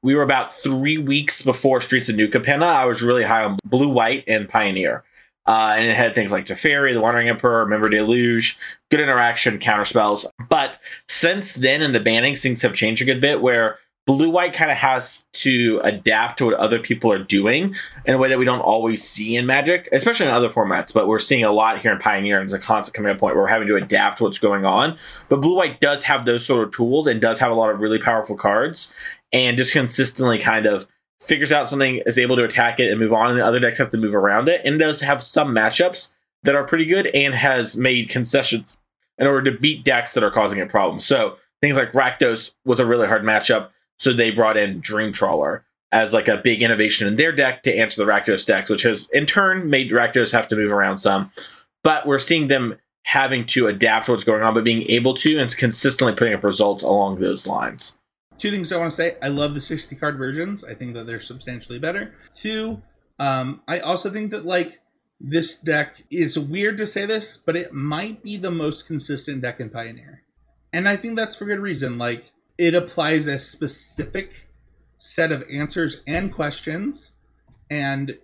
we 0.02 0.14
were 0.14 0.22
about 0.22 0.52
three 0.52 0.98
weeks 0.98 1.42
before 1.42 1.80
Streets 1.80 2.08
of 2.08 2.16
New 2.16 2.28
Capenna, 2.28 2.64
I 2.64 2.84
was 2.86 3.02
really 3.02 3.24
high 3.24 3.44
on 3.44 3.58
blue 3.64 3.90
white 3.90 4.24
and 4.26 4.48
Pioneer. 4.48 5.04
Uh, 5.46 5.74
and 5.76 5.88
it 5.88 5.96
had 5.96 6.14
things 6.14 6.32
like 6.32 6.46
Teferi, 6.46 6.94
the 6.94 7.00
Wandering 7.00 7.28
Emperor, 7.28 7.66
Memory 7.66 7.90
Deluge, 7.90 8.56
good 8.90 9.00
interaction, 9.00 9.58
counter 9.58 9.84
spells. 9.84 10.26
But 10.48 10.78
since 11.08 11.54
then, 11.54 11.82
in 11.82 11.92
the 11.92 12.00
bannings, 12.00 12.40
things 12.40 12.62
have 12.62 12.74
changed 12.74 13.02
a 13.02 13.04
good 13.04 13.20
bit 13.20 13.42
where 13.42 13.78
blue 14.06 14.30
white 14.30 14.52
kind 14.52 14.70
of 14.70 14.76
has 14.76 15.26
to 15.32 15.80
adapt 15.82 16.38
to 16.38 16.46
what 16.46 16.54
other 16.54 16.78
people 16.78 17.10
are 17.10 17.22
doing 17.22 17.74
in 18.04 18.14
a 18.14 18.18
way 18.18 18.28
that 18.28 18.38
we 18.38 18.44
don't 18.44 18.60
always 18.60 19.02
see 19.02 19.36
in 19.36 19.46
Magic, 19.46 19.88
especially 19.92 20.26
in 20.26 20.32
other 20.32 20.48
formats. 20.48 20.92
But 20.92 21.08
we're 21.08 21.18
seeing 21.18 21.44
a 21.44 21.52
lot 21.52 21.80
here 21.80 21.92
in 21.92 21.98
Pioneer, 21.98 22.40
and 22.40 22.50
it's 22.50 22.54
a 22.54 22.66
constant 22.66 22.94
coming 22.94 23.12
to 23.12 23.18
point 23.18 23.34
where 23.34 23.44
we're 23.44 23.48
having 23.48 23.68
to 23.68 23.76
adapt 23.76 24.18
to 24.18 24.24
what's 24.24 24.38
going 24.38 24.64
on. 24.64 24.98
But 25.28 25.40
blue 25.40 25.56
white 25.56 25.80
does 25.80 26.02
have 26.04 26.24
those 26.24 26.44
sort 26.44 26.66
of 26.66 26.74
tools 26.74 27.06
and 27.06 27.20
does 27.20 27.38
have 27.38 27.50
a 27.50 27.54
lot 27.54 27.70
of 27.70 27.80
really 27.80 27.98
powerful 27.98 28.36
cards, 28.36 28.92
and 29.32 29.56
just 29.56 29.72
consistently 29.72 30.38
kind 30.38 30.66
of 30.66 30.86
figures 31.26 31.52
out 31.52 31.68
something, 31.68 32.02
is 32.06 32.18
able 32.18 32.36
to 32.36 32.44
attack 32.44 32.80
it 32.80 32.90
and 32.90 33.00
move 33.00 33.12
on, 33.12 33.30
and 33.30 33.38
the 33.38 33.44
other 33.44 33.60
decks 33.60 33.78
have 33.78 33.90
to 33.90 33.96
move 33.96 34.14
around 34.14 34.48
it, 34.48 34.60
and 34.64 34.78
does 34.78 35.00
have 35.00 35.22
some 35.22 35.54
matchups 35.54 36.12
that 36.42 36.54
are 36.54 36.64
pretty 36.64 36.84
good, 36.84 37.06
and 37.08 37.34
has 37.34 37.76
made 37.76 38.08
concessions 38.08 38.78
in 39.18 39.26
order 39.26 39.50
to 39.50 39.58
beat 39.58 39.84
decks 39.84 40.12
that 40.12 40.24
are 40.24 40.30
causing 40.30 40.58
it 40.58 40.68
problems. 40.68 41.04
So 41.04 41.36
things 41.60 41.76
like 41.76 41.92
Rakdos 41.92 42.52
was 42.64 42.80
a 42.80 42.86
really 42.86 43.08
hard 43.08 43.22
matchup, 43.22 43.70
so 43.98 44.12
they 44.12 44.30
brought 44.30 44.56
in 44.56 44.80
Dream 44.80 45.12
Trawler 45.12 45.64
as 45.92 46.12
like 46.12 46.26
a 46.26 46.36
big 46.36 46.60
innovation 46.62 47.06
in 47.06 47.16
their 47.16 47.30
deck 47.30 47.62
to 47.62 47.74
answer 47.74 48.04
the 48.04 48.10
Rakdos 48.10 48.44
decks, 48.44 48.68
which 48.68 48.82
has 48.82 49.08
in 49.12 49.26
turn 49.26 49.70
made 49.70 49.92
Rakdos 49.92 50.32
have 50.32 50.48
to 50.48 50.56
move 50.56 50.72
around 50.72 50.98
some. 50.98 51.30
But 51.84 52.06
we're 52.06 52.18
seeing 52.18 52.48
them 52.48 52.78
having 53.04 53.44
to 53.44 53.68
adapt 53.68 54.06
to 54.06 54.12
what's 54.12 54.24
going 54.24 54.42
on, 54.42 54.54
but 54.54 54.64
being 54.64 54.82
able 54.90 55.14
to 55.14 55.38
and 55.38 55.56
consistently 55.56 56.14
putting 56.14 56.34
up 56.34 56.42
results 56.42 56.82
along 56.82 57.20
those 57.20 57.46
lines. 57.46 57.96
Two 58.44 58.50
things 58.50 58.70
I 58.70 58.76
want 58.76 58.90
to 58.90 58.94
say. 58.94 59.16
I 59.22 59.28
love 59.28 59.54
the 59.54 59.60
60 59.62 59.96
card 59.96 60.18
versions. 60.18 60.64
I 60.64 60.74
think 60.74 60.92
that 60.92 61.06
they're 61.06 61.18
substantially 61.18 61.78
better. 61.78 62.14
Two, 62.30 62.82
um, 63.18 63.62
I 63.66 63.78
also 63.78 64.10
think 64.10 64.32
that 64.32 64.44
like 64.44 64.82
this 65.18 65.56
deck 65.56 66.02
is 66.10 66.38
weird 66.38 66.76
to 66.76 66.86
say 66.86 67.06
this, 67.06 67.38
but 67.38 67.56
it 67.56 67.72
might 67.72 68.22
be 68.22 68.36
the 68.36 68.50
most 68.50 68.86
consistent 68.86 69.40
deck 69.40 69.60
in 69.60 69.70
Pioneer. 69.70 70.24
And 70.74 70.86
I 70.86 70.94
think 70.96 71.16
that's 71.16 71.36
for 71.36 71.46
good 71.46 71.58
reason. 71.58 71.96
Like 71.96 72.32
it 72.58 72.74
applies 72.74 73.26
a 73.28 73.38
specific 73.38 74.46
set 74.98 75.32
of 75.32 75.42
answers 75.50 76.02
and 76.06 76.30
questions 76.30 77.12
and 77.70 78.18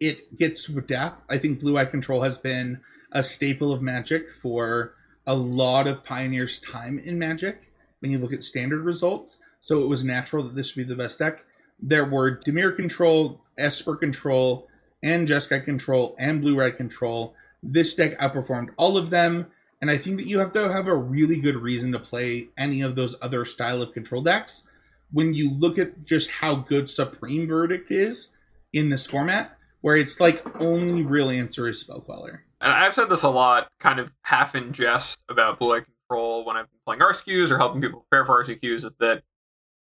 it 0.00 0.38
gets 0.38 0.66
adapt. 0.66 1.30
I 1.30 1.36
think 1.36 1.60
Blue 1.60 1.74
White 1.74 1.90
Control 1.90 2.22
has 2.22 2.38
been 2.38 2.80
a 3.12 3.22
staple 3.22 3.70
of 3.70 3.82
Magic 3.82 4.30
for 4.30 4.94
a 5.26 5.34
lot 5.34 5.86
of 5.86 6.04
Pioneers' 6.06 6.58
time 6.58 6.98
in 6.98 7.18
Magic 7.18 7.60
when 8.02 8.10
you 8.10 8.18
look 8.18 8.32
at 8.32 8.44
standard 8.44 8.82
results. 8.82 9.38
So 9.60 9.82
it 9.82 9.88
was 9.88 10.04
natural 10.04 10.42
that 10.42 10.56
this 10.56 10.74
would 10.74 10.86
be 10.86 10.92
the 10.92 11.00
best 11.00 11.20
deck. 11.20 11.44
There 11.80 12.04
were 12.04 12.36
Dimir 12.36 12.74
Control, 12.74 13.40
Esper 13.56 13.96
Control, 13.96 14.68
and 15.02 15.26
Jeskai 15.26 15.64
Control, 15.64 16.16
and 16.18 16.40
Blue 16.40 16.56
Red 16.56 16.76
Control. 16.76 17.34
This 17.62 17.94
deck 17.94 18.18
outperformed 18.18 18.70
all 18.76 18.96
of 18.96 19.10
them, 19.10 19.46
and 19.80 19.90
I 19.90 19.96
think 19.96 20.16
that 20.16 20.26
you 20.26 20.40
have 20.40 20.52
to 20.52 20.72
have 20.72 20.88
a 20.88 20.96
really 20.96 21.40
good 21.40 21.56
reason 21.56 21.92
to 21.92 21.98
play 22.00 22.48
any 22.58 22.82
of 22.82 22.96
those 22.96 23.14
other 23.22 23.44
style 23.44 23.80
of 23.80 23.92
control 23.92 24.22
decks. 24.22 24.66
When 25.12 25.34
you 25.34 25.50
look 25.50 25.78
at 25.78 26.04
just 26.04 26.30
how 26.30 26.56
good 26.56 26.88
Supreme 26.88 27.46
Verdict 27.46 27.90
is 27.90 28.32
in 28.72 28.88
this 28.88 29.06
format, 29.06 29.56
where 29.80 29.96
it's 29.96 30.20
like 30.20 30.44
only 30.60 31.02
real 31.02 31.28
answer 31.28 31.68
is 31.68 31.80
Spell 31.80 32.00
Queller. 32.00 32.44
And 32.60 32.72
I've 32.72 32.94
said 32.94 33.10
this 33.10 33.24
a 33.24 33.28
lot, 33.28 33.68
kind 33.80 33.98
of 33.98 34.12
half 34.22 34.54
in 34.54 34.72
jest 34.72 35.18
about 35.28 35.58
Blue 35.58 35.74
Eye 35.74 35.80
Control 36.12 36.44
when 36.44 36.56
I've 36.56 36.68
been 36.68 36.78
playing 36.84 37.00
RCQs 37.00 37.50
or 37.50 37.58
helping 37.58 37.80
people 37.80 38.04
prepare 38.08 38.26
for 38.26 38.44
RCQs, 38.44 38.84
is 38.84 38.94
that 39.00 39.22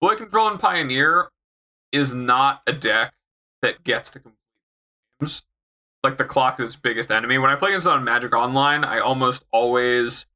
Eye 0.03 0.15
Control 0.15 0.49
and 0.49 0.61
Pioneer 0.61 1.31
is 1.91 2.13
not 2.13 2.63
a 2.67 2.73
deck 2.73 3.15
that 3.63 3.83
gets 3.83 4.11
to 4.11 4.21
complete 4.21 4.39
games. 5.21 5.43
Like 6.05 6.19
the 6.19 6.25
clock 6.25 6.61
is 6.61 6.67
its 6.67 6.77
biggest 6.77 7.11
enemy. 7.11 7.39
When 7.39 7.51
I 7.51 7.57
play 7.57 7.71
against 7.71 7.87
it 7.87 7.91
on 7.91 8.05
Magic 8.05 8.35
Online, 8.35 8.85
I 8.85 8.99
almost 9.01 9.45
always 9.53 10.27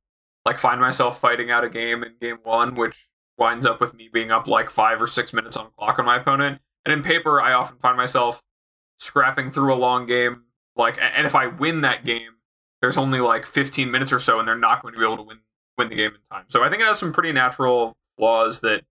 like 0.45 0.59
find 0.59 0.81
myself 0.81 1.21
fighting 1.21 1.51
out 1.51 1.63
a 1.63 1.69
game 1.69 2.03
in 2.03 2.15
game 2.21 2.39
one, 2.43 2.75
which 2.75 3.07
winds 3.39 3.67
up 3.67 3.81
with 3.81 3.95
me 3.95 4.09
being 4.13 4.31
up 4.31 4.47
like 4.47 4.71
five 4.71 5.01
or 5.01 5.07
six 5.07 5.33
minutes 5.33 5.57
on 5.57 5.71
clock 5.77 5.99
on 5.99 6.07
my 6.07 6.17
opponent. 6.17 6.61
And 6.85 6.93
in 6.93 7.03
paper, 7.03 7.41
I 7.41 7.53
often 7.53 7.77
find 7.79 7.97
myself 7.97 8.43
scrapping 8.99 9.51
through 9.51 9.73
a 9.73 9.77
long 9.77 10.07
game. 10.07 10.45
Like, 10.75 10.99
and 11.01 11.27
if 11.27 11.35
I 11.35 11.47
win 11.47 11.83
that 11.83 12.05
game, 12.05 12.37
there's 12.81 12.97
only 12.97 13.21
like 13.21 13.47
15 13.47 13.91
minutes 13.91 14.13
or 14.13 14.19
so, 14.19 14.39
and 14.41 14.49
they're 14.49 14.57
not 14.57 14.83
going 14.83 14.95
to 14.95 14.99
be 14.99 15.05
able 15.05 15.19
to 15.19 15.23
win 15.23 15.39
win 15.79 15.89
the 15.89 15.97
game 15.97 16.13
in 16.13 16.21
time. 16.31 16.45
So 16.49 16.63
I 16.63 16.69
think 16.69 16.83
it 16.83 16.87
has 16.87 16.99
some 16.99 17.13
pretty 17.13 17.33
natural 17.33 17.97
flaws 18.17 18.61
that 18.61 18.85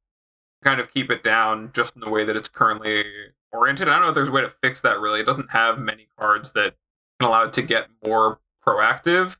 kind 0.63 0.79
of 0.79 0.93
keep 0.93 1.09
it 1.09 1.23
down 1.23 1.71
just 1.73 1.95
in 1.95 2.01
the 2.01 2.09
way 2.09 2.23
that 2.23 2.35
it's 2.35 2.49
currently 2.49 3.03
oriented. 3.51 3.87
I 3.87 3.93
don't 3.93 4.01
know 4.01 4.09
if 4.09 4.15
there's 4.15 4.27
a 4.27 4.31
way 4.31 4.41
to 4.41 4.53
fix 4.61 4.81
that 4.81 4.99
really. 4.99 5.19
It 5.19 5.25
doesn't 5.25 5.51
have 5.51 5.79
many 5.79 6.07
cards 6.17 6.51
that 6.51 6.75
can 7.19 7.29
allow 7.29 7.45
it 7.45 7.53
to 7.53 7.61
get 7.61 7.87
more 8.05 8.39
proactive, 8.65 9.37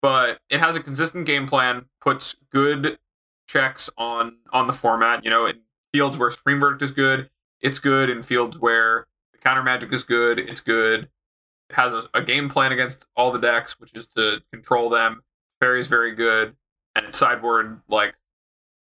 but 0.00 0.38
it 0.48 0.60
has 0.60 0.76
a 0.76 0.80
consistent 0.80 1.26
game 1.26 1.46
plan, 1.46 1.86
puts 2.00 2.36
good 2.50 2.98
checks 3.46 3.90
on 3.96 4.38
on 4.52 4.66
the 4.66 4.72
format. 4.72 5.24
You 5.24 5.30
know, 5.30 5.46
in 5.46 5.60
fields 5.92 6.16
where 6.16 6.30
Supreme 6.30 6.60
Verdict 6.60 6.82
is 6.82 6.90
good, 6.90 7.30
it's 7.60 7.78
good. 7.78 8.10
In 8.10 8.22
fields 8.22 8.58
where 8.58 9.06
the 9.32 9.38
counter 9.38 9.62
magic 9.62 9.92
is 9.92 10.02
good, 10.02 10.38
it's 10.38 10.60
good. 10.60 11.08
It 11.68 11.76
has 11.76 11.92
a, 11.92 12.04
a 12.14 12.22
game 12.22 12.48
plan 12.48 12.72
against 12.72 13.06
all 13.16 13.30
the 13.30 13.38
decks, 13.38 13.78
which 13.78 13.92
is 13.94 14.06
to 14.16 14.42
control 14.52 14.90
them. 14.90 15.22
Fairy 15.60 15.80
is 15.80 15.86
very 15.86 16.14
good, 16.14 16.56
and 16.94 17.14
sideboard 17.14 17.80
like 17.88 18.14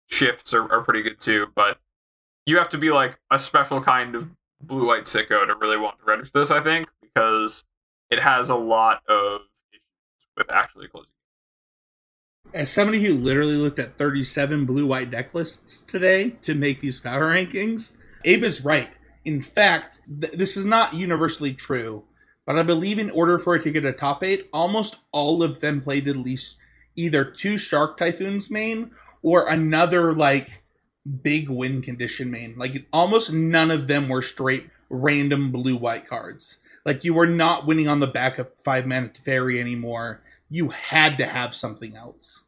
shifts 0.06 0.54
are, 0.54 0.70
are 0.72 0.82
pretty 0.82 1.02
good 1.02 1.20
too. 1.20 1.48
But 1.54 1.78
you 2.44 2.58
have 2.58 2.68
to 2.70 2.78
be 2.78 2.90
like 2.90 3.18
a 3.30 3.38
special 3.38 3.80
kind 3.80 4.14
of 4.14 4.30
blue 4.60 4.86
white 4.86 5.04
sicko 5.04 5.46
to 5.46 5.54
really 5.54 5.76
want 5.76 5.98
to 5.98 6.04
register 6.04 6.40
this, 6.40 6.50
I 6.50 6.60
think, 6.60 6.88
because 7.00 7.64
it 8.10 8.20
has 8.20 8.48
a 8.48 8.54
lot 8.54 9.02
of 9.08 9.42
issues 9.72 9.82
with 10.36 10.50
actually 10.50 10.88
closing. 10.88 11.10
As 12.54 12.70
somebody 12.70 13.04
who 13.04 13.14
literally 13.14 13.56
looked 13.56 13.80
at 13.80 13.98
37 13.98 14.64
blue 14.64 14.86
white 14.86 15.10
deck 15.10 15.34
lists 15.34 15.82
today 15.82 16.30
to 16.42 16.54
make 16.54 16.80
these 16.80 17.00
power 17.00 17.34
rankings, 17.34 17.98
Abe 18.24 18.44
is 18.44 18.64
right. 18.64 18.90
In 19.24 19.40
fact, 19.40 19.98
th- 20.20 20.32
this 20.32 20.56
is 20.56 20.64
not 20.64 20.94
universally 20.94 21.52
true, 21.52 22.04
but 22.46 22.56
I 22.56 22.62
believe 22.62 23.00
in 23.00 23.10
order 23.10 23.38
for 23.38 23.56
it 23.56 23.64
to 23.64 23.72
get 23.72 23.84
a 23.84 23.92
top 23.92 24.22
eight, 24.22 24.48
almost 24.52 24.98
all 25.10 25.42
of 25.42 25.58
them 25.60 25.80
played 25.80 26.06
at 26.06 26.16
least 26.16 26.58
either 26.96 27.24
two 27.24 27.58
Shark 27.58 27.96
Typhoons 27.96 28.50
main 28.50 28.90
or 29.22 29.48
another 29.48 30.12
like 30.12 30.64
big 31.22 31.48
win 31.48 31.82
condition 31.82 32.30
main. 32.30 32.54
Like 32.56 32.86
almost 32.92 33.32
none 33.32 33.70
of 33.70 33.86
them 33.86 34.08
were 34.08 34.22
straight 34.22 34.68
random 34.88 35.52
blue 35.52 35.76
white 35.76 36.08
cards. 36.08 36.58
Like 36.84 37.04
you 37.04 37.14
were 37.14 37.26
not 37.26 37.66
winning 37.66 37.88
on 37.88 38.00
the 38.00 38.06
back 38.06 38.38
of 38.38 38.56
five 38.58 38.86
mana 38.86 39.10
fairy 39.24 39.60
anymore. 39.60 40.22
You 40.48 40.70
had 40.70 41.18
to 41.18 41.26
have 41.26 41.54
something 41.54 41.96
else. 41.96 42.42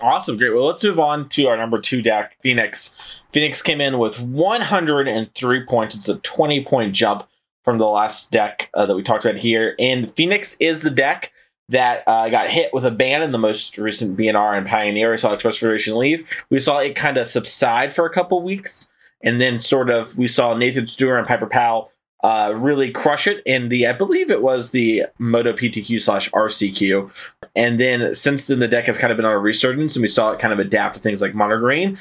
Awesome, 0.00 0.36
great. 0.36 0.52
Well, 0.52 0.66
let's 0.66 0.82
move 0.82 0.98
on 0.98 1.28
to 1.30 1.46
our 1.46 1.56
number 1.56 1.78
two 1.78 2.02
deck, 2.02 2.36
Phoenix. 2.42 2.96
Phoenix 3.32 3.62
came 3.62 3.80
in 3.80 3.98
with 3.98 4.20
103 4.20 5.66
points. 5.66 5.94
It's 5.94 6.08
a 6.08 6.16
20 6.16 6.64
point 6.64 6.94
jump 6.94 7.28
from 7.62 7.78
the 7.78 7.86
last 7.86 8.32
deck 8.32 8.70
uh, 8.74 8.86
that 8.86 8.94
we 8.94 9.02
talked 9.02 9.24
about 9.24 9.38
here. 9.38 9.76
And 9.78 10.10
Phoenix 10.10 10.56
is 10.58 10.82
the 10.82 10.90
deck 10.90 11.32
that 11.68 12.04
uh, 12.06 12.28
got 12.28 12.50
hit 12.50 12.72
with 12.72 12.84
a 12.84 12.90
ban 12.90 13.22
in 13.22 13.32
the 13.32 13.38
most 13.38 13.78
recent 13.78 14.16
BNR 14.18 14.56
and 14.56 14.66
Pioneer. 14.66 15.10
We 15.10 15.18
saw 15.18 15.32
Expressive 15.32 15.62
Iteration 15.62 15.96
leave. 15.96 16.26
We 16.50 16.60
saw 16.60 16.78
it 16.78 16.94
kind 16.94 17.16
of 17.16 17.26
subside 17.26 17.92
for 17.92 18.04
a 18.04 18.10
couple 18.10 18.42
weeks, 18.42 18.90
and 19.22 19.40
then 19.40 19.58
sort 19.58 19.90
of 19.90 20.18
we 20.18 20.28
saw 20.28 20.54
Nathan 20.54 20.86
Stewart 20.86 21.18
and 21.18 21.28
Piper 21.28 21.46
Powell 21.46 21.90
uh, 22.24 22.54
really 22.56 22.90
crush 22.90 23.26
it 23.26 23.42
in 23.44 23.68
the, 23.68 23.86
I 23.86 23.92
believe 23.92 24.30
it 24.30 24.42
was 24.42 24.70
the 24.70 25.04
Moto 25.18 25.52
PTQ 25.52 26.00
slash 26.00 26.30
RCQ. 26.30 27.10
And 27.54 27.78
then 27.78 28.14
since 28.14 28.46
then, 28.46 28.60
the 28.60 28.66
deck 28.66 28.86
has 28.86 28.96
kind 28.96 29.10
of 29.10 29.18
been 29.18 29.26
on 29.26 29.32
a 29.32 29.38
resurgence, 29.38 29.94
and 29.94 30.00
we 30.00 30.08
saw 30.08 30.30
it 30.30 30.40
kind 30.40 30.52
of 30.52 30.58
adapt 30.58 30.94
to 30.96 31.02
things 31.02 31.20
like 31.20 31.34
Mono 31.34 31.58
Green. 31.58 31.98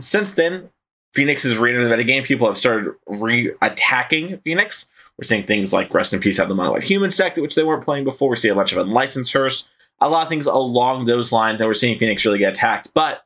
Since 0.00 0.32
then, 0.32 0.70
Phoenix 1.12 1.44
is 1.44 1.58
re 1.58 1.72
the 1.72 1.94
metagame. 1.94 2.24
People 2.24 2.46
have 2.46 2.56
started 2.56 2.94
re 3.06 3.52
attacking 3.60 4.38
Phoenix. 4.38 4.86
We're 5.18 5.24
seeing 5.24 5.44
things 5.44 5.72
like 5.72 5.92
Rest 5.94 6.12
in 6.12 6.20
Peace 6.20 6.36
have 6.36 6.48
the 6.48 6.54
Mono 6.54 6.72
White 6.72 6.82
Human 6.82 7.10
deck, 7.10 7.36
which 7.36 7.54
they 7.54 7.64
weren't 7.64 7.84
playing 7.84 8.04
before. 8.04 8.30
We 8.30 8.36
see 8.36 8.48
a 8.48 8.54
bunch 8.54 8.72
of 8.72 8.78
unlicensed 8.78 9.32
Hearse, 9.32 9.68
a 10.00 10.08
lot 10.08 10.24
of 10.24 10.28
things 10.28 10.46
along 10.46 11.06
those 11.06 11.32
lines, 11.32 11.60
and 11.60 11.68
we're 11.68 11.74
seeing 11.74 11.98
Phoenix 11.98 12.24
really 12.24 12.38
get 12.38 12.52
attacked. 12.52 12.88
But 12.92 13.24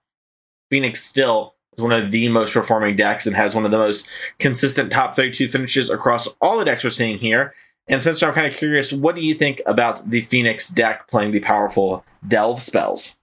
Phoenix 0.70 1.02
still 1.02 1.54
is 1.76 1.82
one 1.82 1.92
of 1.92 2.12
the 2.12 2.28
most 2.28 2.52
performing 2.52 2.94
decks 2.94 3.26
and 3.26 3.34
has 3.34 3.54
one 3.54 3.64
of 3.64 3.72
the 3.72 3.78
most 3.78 4.08
consistent 4.38 4.92
top 4.92 5.16
32 5.16 5.48
finishes 5.48 5.90
across 5.90 6.28
all 6.40 6.58
the 6.58 6.64
decks 6.64 6.84
we're 6.84 6.90
seeing 6.90 7.18
here. 7.18 7.54
And 7.88 8.00
Spencer, 8.00 8.28
I'm 8.28 8.34
kind 8.34 8.46
of 8.46 8.56
curious, 8.56 8.92
what 8.92 9.16
do 9.16 9.20
you 9.20 9.34
think 9.34 9.60
about 9.66 10.10
the 10.10 10.20
Phoenix 10.20 10.68
deck 10.68 11.08
playing 11.08 11.32
the 11.32 11.40
powerful 11.40 12.04
Delve 12.26 12.62
spells? 12.62 13.16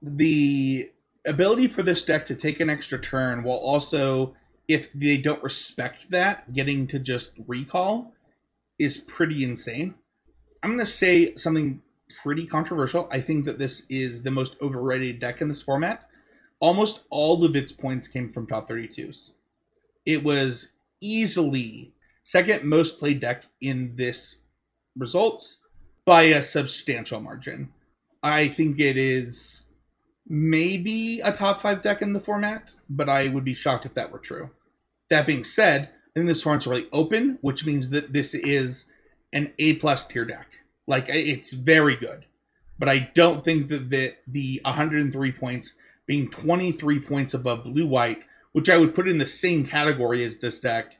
The 0.00 0.90
ability 1.26 1.66
for 1.66 1.82
this 1.82 2.04
deck 2.04 2.24
to 2.26 2.36
take 2.36 2.60
an 2.60 2.70
extra 2.70 3.00
turn 3.00 3.42
while 3.42 3.58
also 3.58 4.34
if 4.72 4.90
they 4.94 5.18
don't 5.18 5.42
respect 5.42 6.08
that, 6.10 6.50
getting 6.54 6.86
to 6.86 6.98
just 6.98 7.34
recall 7.46 8.14
is 8.78 8.96
pretty 8.96 9.44
insane. 9.44 9.94
I'm 10.62 10.70
going 10.70 10.78
to 10.78 10.86
say 10.86 11.34
something 11.34 11.82
pretty 12.22 12.46
controversial. 12.46 13.06
I 13.12 13.20
think 13.20 13.44
that 13.44 13.58
this 13.58 13.84
is 13.90 14.22
the 14.22 14.30
most 14.30 14.56
overrated 14.62 15.20
deck 15.20 15.42
in 15.42 15.48
this 15.48 15.62
format. 15.62 16.08
Almost 16.58 17.02
all 17.10 17.44
of 17.44 17.54
its 17.54 17.70
points 17.70 18.08
came 18.08 18.32
from 18.32 18.46
top 18.46 18.66
32s. 18.66 19.32
It 20.06 20.24
was 20.24 20.72
easily 21.02 21.92
second 22.24 22.64
most 22.64 22.98
played 22.98 23.20
deck 23.20 23.44
in 23.60 23.96
this 23.96 24.38
results 24.96 25.62
by 26.06 26.22
a 26.22 26.42
substantial 26.42 27.20
margin. 27.20 27.74
I 28.22 28.48
think 28.48 28.80
it 28.80 28.96
is 28.96 29.66
maybe 30.26 31.20
a 31.20 31.32
top 31.32 31.60
five 31.60 31.82
deck 31.82 32.00
in 32.00 32.14
the 32.14 32.20
format, 32.20 32.70
but 32.88 33.10
I 33.10 33.28
would 33.28 33.44
be 33.44 33.54
shocked 33.54 33.84
if 33.84 33.92
that 33.94 34.10
were 34.10 34.18
true. 34.18 34.48
That 35.12 35.26
being 35.26 35.44
said, 35.44 35.90
I 35.92 36.10
think 36.14 36.26
this 36.26 36.42
format's 36.42 36.66
really 36.66 36.88
open, 36.90 37.36
which 37.42 37.66
means 37.66 37.90
that 37.90 38.14
this 38.14 38.32
is 38.32 38.86
an 39.30 39.52
A 39.58 39.74
plus 39.74 40.06
tier 40.06 40.24
deck. 40.24 40.46
Like 40.86 41.04
it's 41.10 41.52
very 41.52 41.96
good, 41.96 42.24
but 42.78 42.88
I 42.88 43.10
don't 43.12 43.44
think 43.44 43.68
that 43.68 43.90
the 43.90 44.14
the 44.26 44.62
103 44.64 45.32
points 45.32 45.74
being 46.06 46.30
23 46.30 47.00
points 47.00 47.34
above 47.34 47.64
blue 47.64 47.86
white, 47.86 48.22
which 48.52 48.70
I 48.70 48.78
would 48.78 48.94
put 48.94 49.06
in 49.06 49.18
the 49.18 49.26
same 49.26 49.66
category 49.66 50.24
as 50.24 50.38
this 50.38 50.60
deck, 50.60 50.96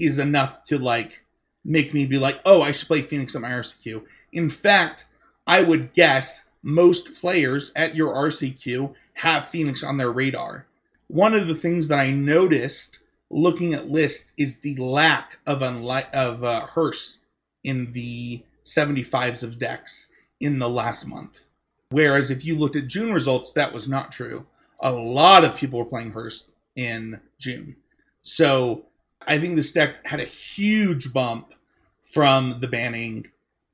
is 0.00 0.18
enough 0.18 0.64
to 0.64 0.76
like 0.76 1.22
make 1.64 1.94
me 1.94 2.06
be 2.06 2.18
like, 2.18 2.40
oh, 2.44 2.60
I 2.60 2.72
should 2.72 2.88
play 2.88 3.02
Phoenix 3.02 3.36
on 3.36 3.42
my 3.42 3.50
RCQ. 3.50 4.02
In 4.32 4.50
fact, 4.50 5.04
I 5.46 5.62
would 5.62 5.92
guess 5.92 6.48
most 6.64 7.14
players 7.14 7.70
at 7.76 7.94
your 7.94 8.12
RCQ 8.16 8.94
have 9.12 9.46
Phoenix 9.46 9.84
on 9.84 9.96
their 9.96 10.10
radar. 10.10 10.66
One 11.06 11.34
of 11.34 11.46
the 11.46 11.54
things 11.54 11.86
that 11.86 12.00
I 12.00 12.10
noticed 12.10 12.98
looking 13.30 13.74
at 13.74 13.90
lists 13.90 14.32
is 14.36 14.60
the 14.60 14.76
lack 14.76 15.38
of 15.46 15.60
unli- 15.60 16.10
of 16.12 16.42
uh, 16.44 16.66
Hearse 16.66 17.22
in 17.64 17.92
the 17.92 18.42
75s 18.64 19.42
of 19.42 19.58
decks 19.58 20.08
in 20.40 20.58
the 20.58 20.68
last 20.68 21.06
month. 21.06 21.44
Whereas 21.90 22.30
if 22.30 22.44
you 22.44 22.56
looked 22.56 22.76
at 22.76 22.88
June 22.88 23.12
results, 23.12 23.50
that 23.52 23.72
was 23.72 23.88
not 23.88 24.12
true. 24.12 24.46
A 24.80 24.92
lot 24.92 25.44
of 25.44 25.56
people 25.56 25.78
were 25.78 25.84
playing 25.84 26.12
Hearse 26.12 26.50
in 26.76 27.20
June. 27.38 27.76
So 28.22 28.86
I 29.26 29.38
think 29.38 29.56
this 29.56 29.72
deck 29.72 30.06
had 30.06 30.20
a 30.20 30.24
huge 30.24 31.12
bump 31.12 31.54
from 32.02 32.60
the 32.60 32.68
banning 32.68 33.26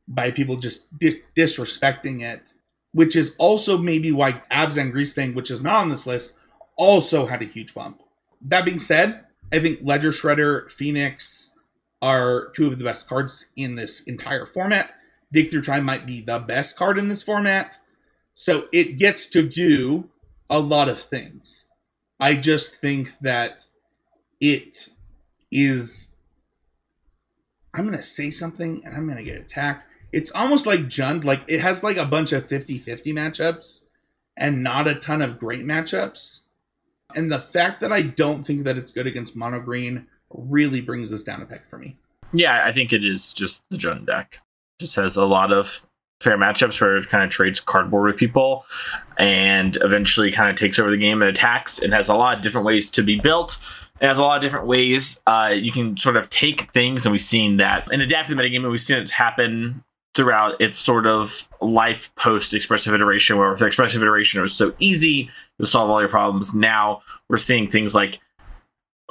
by 0.09 0.31
people 0.31 0.57
just 0.57 0.97
di- 0.99 1.23
disrespecting 1.37 2.23
it, 2.23 2.53
which 2.93 3.17
is 3.17 3.35
also 3.39 3.79
maybe 3.79 4.13
why 4.13 4.43
Abzan 4.51 4.93
Greasefang, 4.93 5.35
which 5.35 5.51
is 5.51 5.63
not 5.63 5.77
on 5.77 5.89
this 5.89 6.07
list, 6.07 6.37
also 6.77 7.27
had 7.27 7.43
a 7.43 7.47
huge 7.47 7.75
bump. 7.75 8.03
That 8.41 8.65
being 8.65 8.79
said, 8.79 9.25
I 9.55 9.61
think 9.61 9.79
Ledger 9.83 10.11
Shredder, 10.11 10.69
Phoenix 10.69 11.55
are 12.03 12.49
two 12.57 12.67
of 12.67 12.77
the 12.77 12.85
best 12.85 13.09
cards 13.09 13.47
in 13.55 13.77
this 13.77 14.03
entire 14.03 14.47
format. 14.47 14.91
Dig 15.33 15.49
Through 15.49 15.63
Time 15.63 15.85
might 15.85 16.07
be 16.07 16.21
the 16.21 16.41
best 16.41 16.77
card 16.77 16.99
in 16.99 17.07
this 17.07 17.23
format. 17.23 17.79
So 18.35 18.67
it 18.73 18.99
gets 18.99 19.29
to 19.29 19.49
do 19.49 20.11
a 20.51 20.59
lot 20.59 20.89
of 20.89 21.01
things. 21.01 21.67
I 22.19 22.35
just 22.35 22.75
think 22.75 23.17
that 23.21 23.61
it 24.41 24.89
is. 25.53 26.13
I'm 27.73 27.85
going 27.85 27.97
to 27.97 28.03
say 28.03 28.33
something 28.33 28.83
and 28.85 28.93
I'm 28.93 29.07
going 29.07 29.19
to 29.19 29.25
get 29.25 29.41
attacked. 29.41 29.87
It's 30.11 30.33
almost 30.33 30.67
like 30.67 30.81
Jund. 30.81 31.23
Like 31.23 31.43
it 31.47 31.61
has 31.61 31.85
like 31.85 31.97
a 31.97 32.07
bunch 32.07 32.33
of 32.33 32.45
50 32.45 32.79
50 32.79 33.13
matchups 33.13 33.83
and 34.37 34.65
not 34.65 34.89
a 34.89 34.97
ton 34.97 35.23
of 35.23 35.39
great 35.39 35.65
matchups. 35.65 36.41
And 37.15 37.31
the 37.31 37.41
fact 37.41 37.81
that 37.81 37.93
I 37.93 38.03
don't 38.03 38.47
think 38.47 38.65
that 38.65 38.77
it's 38.77 38.93
good 38.93 39.07
against 39.07 39.37
mono 39.37 39.61
green 39.61 40.07
really 40.31 40.81
brings 40.81 41.11
this 41.11 41.23
down 41.23 41.43
a 41.43 41.47
peg 41.47 41.65
for 41.65 41.79
me. 41.79 41.97
Yeah, 42.33 42.65
I 42.65 42.73
think 42.73 42.93
it 42.93 43.05
is 43.05 43.33
just 43.33 43.63
the 43.71 43.77
Jund 43.77 44.07
deck. 44.07 44.41
Just 44.81 44.97
has 44.97 45.17
a 45.17 45.25
lot 45.25 45.53
of 45.53 45.87
fair 46.21 46.37
matchups 46.37 46.81
where 46.81 46.97
it 46.97 47.09
kind 47.09 47.23
of 47.23 47.31
trades 47.31 47.61
cardboard 47.61 48.07
with 48.07 48.17
people 48.17 48.65
and 49.19 49.77
eventually 49.83 50.33
kind 50.33 50.51
of 50.51 50.57
takes 50.57 50.79
over 50.79 50.91
the 50.91 50.97
game 50.97 51.23
and 51.23 51.31
attacks 51.31 51.79
and 51.79 51.93
has 51.93 52.09
a 52.09 52.15
lot 52.15 52.37
of 52.37 52.43
different 52.43 52.67
ways 52.67 52.89
to 52.91 53.03
be 53.03 53.21
built. 53.21 53.59
It 54.01 54.07
has 54.07 54.19
a 54.19 54.23
lot 54.23 54.37
of 54.37 54.43
different 54.43 54.67
ways 54.67 55.21
uh, 55.27 55.53
you 55.55 55.71
can 55.71 55.97
sort 55.97 56.17
of 56.17 56.29
take 56.29 56.73
things, 56.73 57.07
and 57.07 57.13
we've 57.13 57.21
seen 57.21 57.59
that 57.59 57.87
in 57.93 58.01
adaptive 58.01 58.37
metagame, 58.37 58.63
and 58.63 58.71
we've 58.71 58.81
seen 58.81 58.97
it 58.97 59.11
happen 59.11 59.85
throughout 60.15 60.61
its 60.61 60.79
sort 60.79 61.07
of 61.07 61.49
life 61.61 62.15
post 62.17 62.55
expressive 62.55 62.95
iteration, 62.95 63.37
where 63.37 63.51
with 63.51 63.63
expressive 63.63 64.03
iteration 64.03 64.39
it 64.39 64.43
was 64.43 64.55
so 64.55 64.75
easy 64.79 65.29
to 65.61 65.67
solve 65.67 65.91
all 65.91 66.01
your 66.01 66.09
problems. 66.09 66.55
Now 66.55 67.03
we're 67.29 67.39
seeing 67.39 67.71
things 67.71 67.95
like 67.95 68.21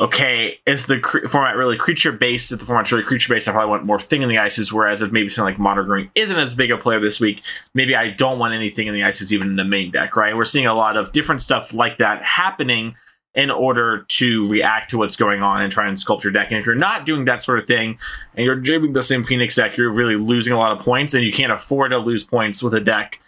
okay, 0.02 0.60
is 0.66 0.88
the 0.88 1.00
cre- 1.00 1.28
format 1.28 1.56
really 1.56 1.78
creature 1.78 2.12
based? 2.12 2.52
If 2.52 2.60
the 2.60 2.66
format's 2.66 2.92
really 2.92 3.04
creature 3.04 3.34
based, 3.34 3.48
I 3.48 3.52
probably 3.52 3.70
want 3.70 3.86
more 3.86 4.00
thing 4.00 4.22
in 4.22 4.30
the 4.30 4.40
ices. 4.40 4.74
Whereas 4.74 5.02
if 5.02 5.12
maybe 5.12 5.30
something 5.30 5.54
like 5.54 5.60
Mono 5.60 5.84
Green 5.84 6.10
isn't 6.16 6.36
as 6.36 6.56
big 6.56 6.72
a 6.72 6.78
player 6.78 7.00
this 7.00 7.20
week, 7.20 7.44
maybe 7.74 7.96
I 7.96 8.10
don't 8.10 8.40
want 8.40 8.54
anything 8.54 8.88
in 8.88 8.94
the 8.94 9.04
ices 9.04 9.32
even 9.32 9.50
in 9.50 9.56
the 9.56 9.64
main 9.64 9.92
deck, 9.92 10.16
right? 10.16 10.36
We're 10.36 10.46
seeing 10.46 10.66
a 10.66 10.74
lot 10.74 10.98
of 10.98 11.12
different 11.12 11.42
stuff 11.42 11.74
like 11.74 11.98
that 12.00 12.24
happening 12.24 12.96
in 13.36 13.50
order 13.50 14.06
to 14.08 14.48
react 14.48 14.92
to 14.92 14.98
what's 14.98 15.16
going 15.16 15.42
on 15.42 15.62
and 15.62 15.72
try 15.72 15.88
and 15.88 15.98
sculpt 15.98 16.24
your 16.24 16.32
deck. 16.32 16.52
And 16.52 16.60
if 16.60 16.66
you're 16.66 16.76
not 16.76 17.06
doing 17.06 17.26
that 17.26 17.44
sort 17.44 17.60
of 17.60 17.66
thing 17.66 17.98
and 18.36 18.46
you're 18.46 18.56
jamming 18.56 18.94
the 18.94 19.02
same 19.02 19.24
Phoenix 19.24 19.56
deck, 19.56 19.76
you're 19.76 19.92
really 19.92 20.16
losing 20.16 20.54
a 20.54 20.58
lot 20.58 20.72
of 20.72 20.80
points 20.86 21.14
and 21.14 21.24
you 21.24 21.32
can't 21.32 21.52
afford 21.52 21.92
to 21.92 21.98
lose 21.98 22.24
points 22.24 22.62
with 22.62 22.74
a 22.74 22.80
deck 22.80 23.20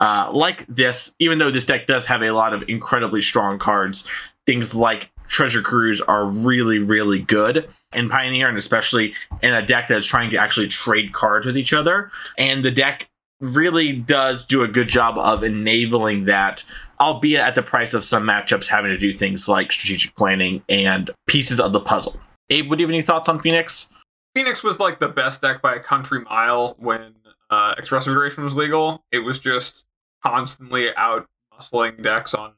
uh, 0.00 0.30
like 0.32 0.64
this, 0.68 1.12
even 1.18 1.38
though 1.38 1.50
this 1.50 1.66
deck 1.66 1.86
does 1.86 2.06
have 2.06 2.22
a 2.22 2.30
lot 2.30 2.54
of 2.54 2.62
incredibly 2.68 3.20
strong 3.20 3.58
cards. 3.58 4.06
Things 4.46 4.74
like 4.74 5.10
treasure 5.26 5.60
cruise 5.60 6.00
are 6.00 6.28
really, 6.28 6.78
really 6.78 7.18
good 7.18 7.68
in 7.92 8.08
Pioneer, 8.08 8.48
and 8.48 8.56
especially 8.56 9.14
in 9.42 9.52
a 9.52 9.64
deck 9.64 9.88
that's 9.88 10.06
trying 10.06 10.30
to 10.30 10.36
actually 10.36 10.68
trade 10.68 11.12
cards 11.12 11.46
with 11.46 11.58
each 11.58 11.72
other. 11.72 12.10
And 12.36 12.64
the 12.64 12.70
deck 12.70 13.10
really 13.40 13.92
does 13.92 14.44
do 14.44 14.62
a 14.62 14.68
good 14.68 14.88
job 14.88 15.18
of 15.18 15.44
enabling 15.44 16.24
that, 16.24 16.64
albeit 17.00 17.40
at 17.40 17.54
the 17.54 17.62
price 17.62 17.94
of 17.94 18.04
some 18.04 18.24
matchups 18.24 18.66
having 18.66 18.90
to 18.90 18.98
do 18.98 19.12
things 19.12 19.48
like 19.48 19.72
strategic 19.72 20.14
planning 20.16 20.62
and 20.68 21.10
pieces 21.26 21.60
of 21.60 21.72
the 21.72 21.80
puzzle. 21.80 22.18
Abe, 22.50 22.68
would 22.68 22.78
you 22.78 22.86
have 22.86 22.90
any 22.90 23.02
thoughts 23.02 23.28
on 23.28 23.38
Phoenix? 23.38 23.88
Phoenix 24.34 24.62
was 24.62 24.78
like 24.78 25.00
the 25.00 25.08
best 25.08 25.42
deck 25.42 25.60
by 25.60 25.74
a 25.74 25.80
country 25.80 26.20
mile 26.20 26.76
when 26.78 27.14
uh, 27.50 27.74
Expressive 27.76 28.12
Iteration 28.12 28.44
was 28.44 28.54
legal. 28.54 29.04
It 29.10 29.20
was 29.20 29.38
just 29.38 29.86
constantly 30.22 30.94
out 30.96 31.26
muscling 31.52 32.02
decks 32.02 32.34
on 32.34 32.54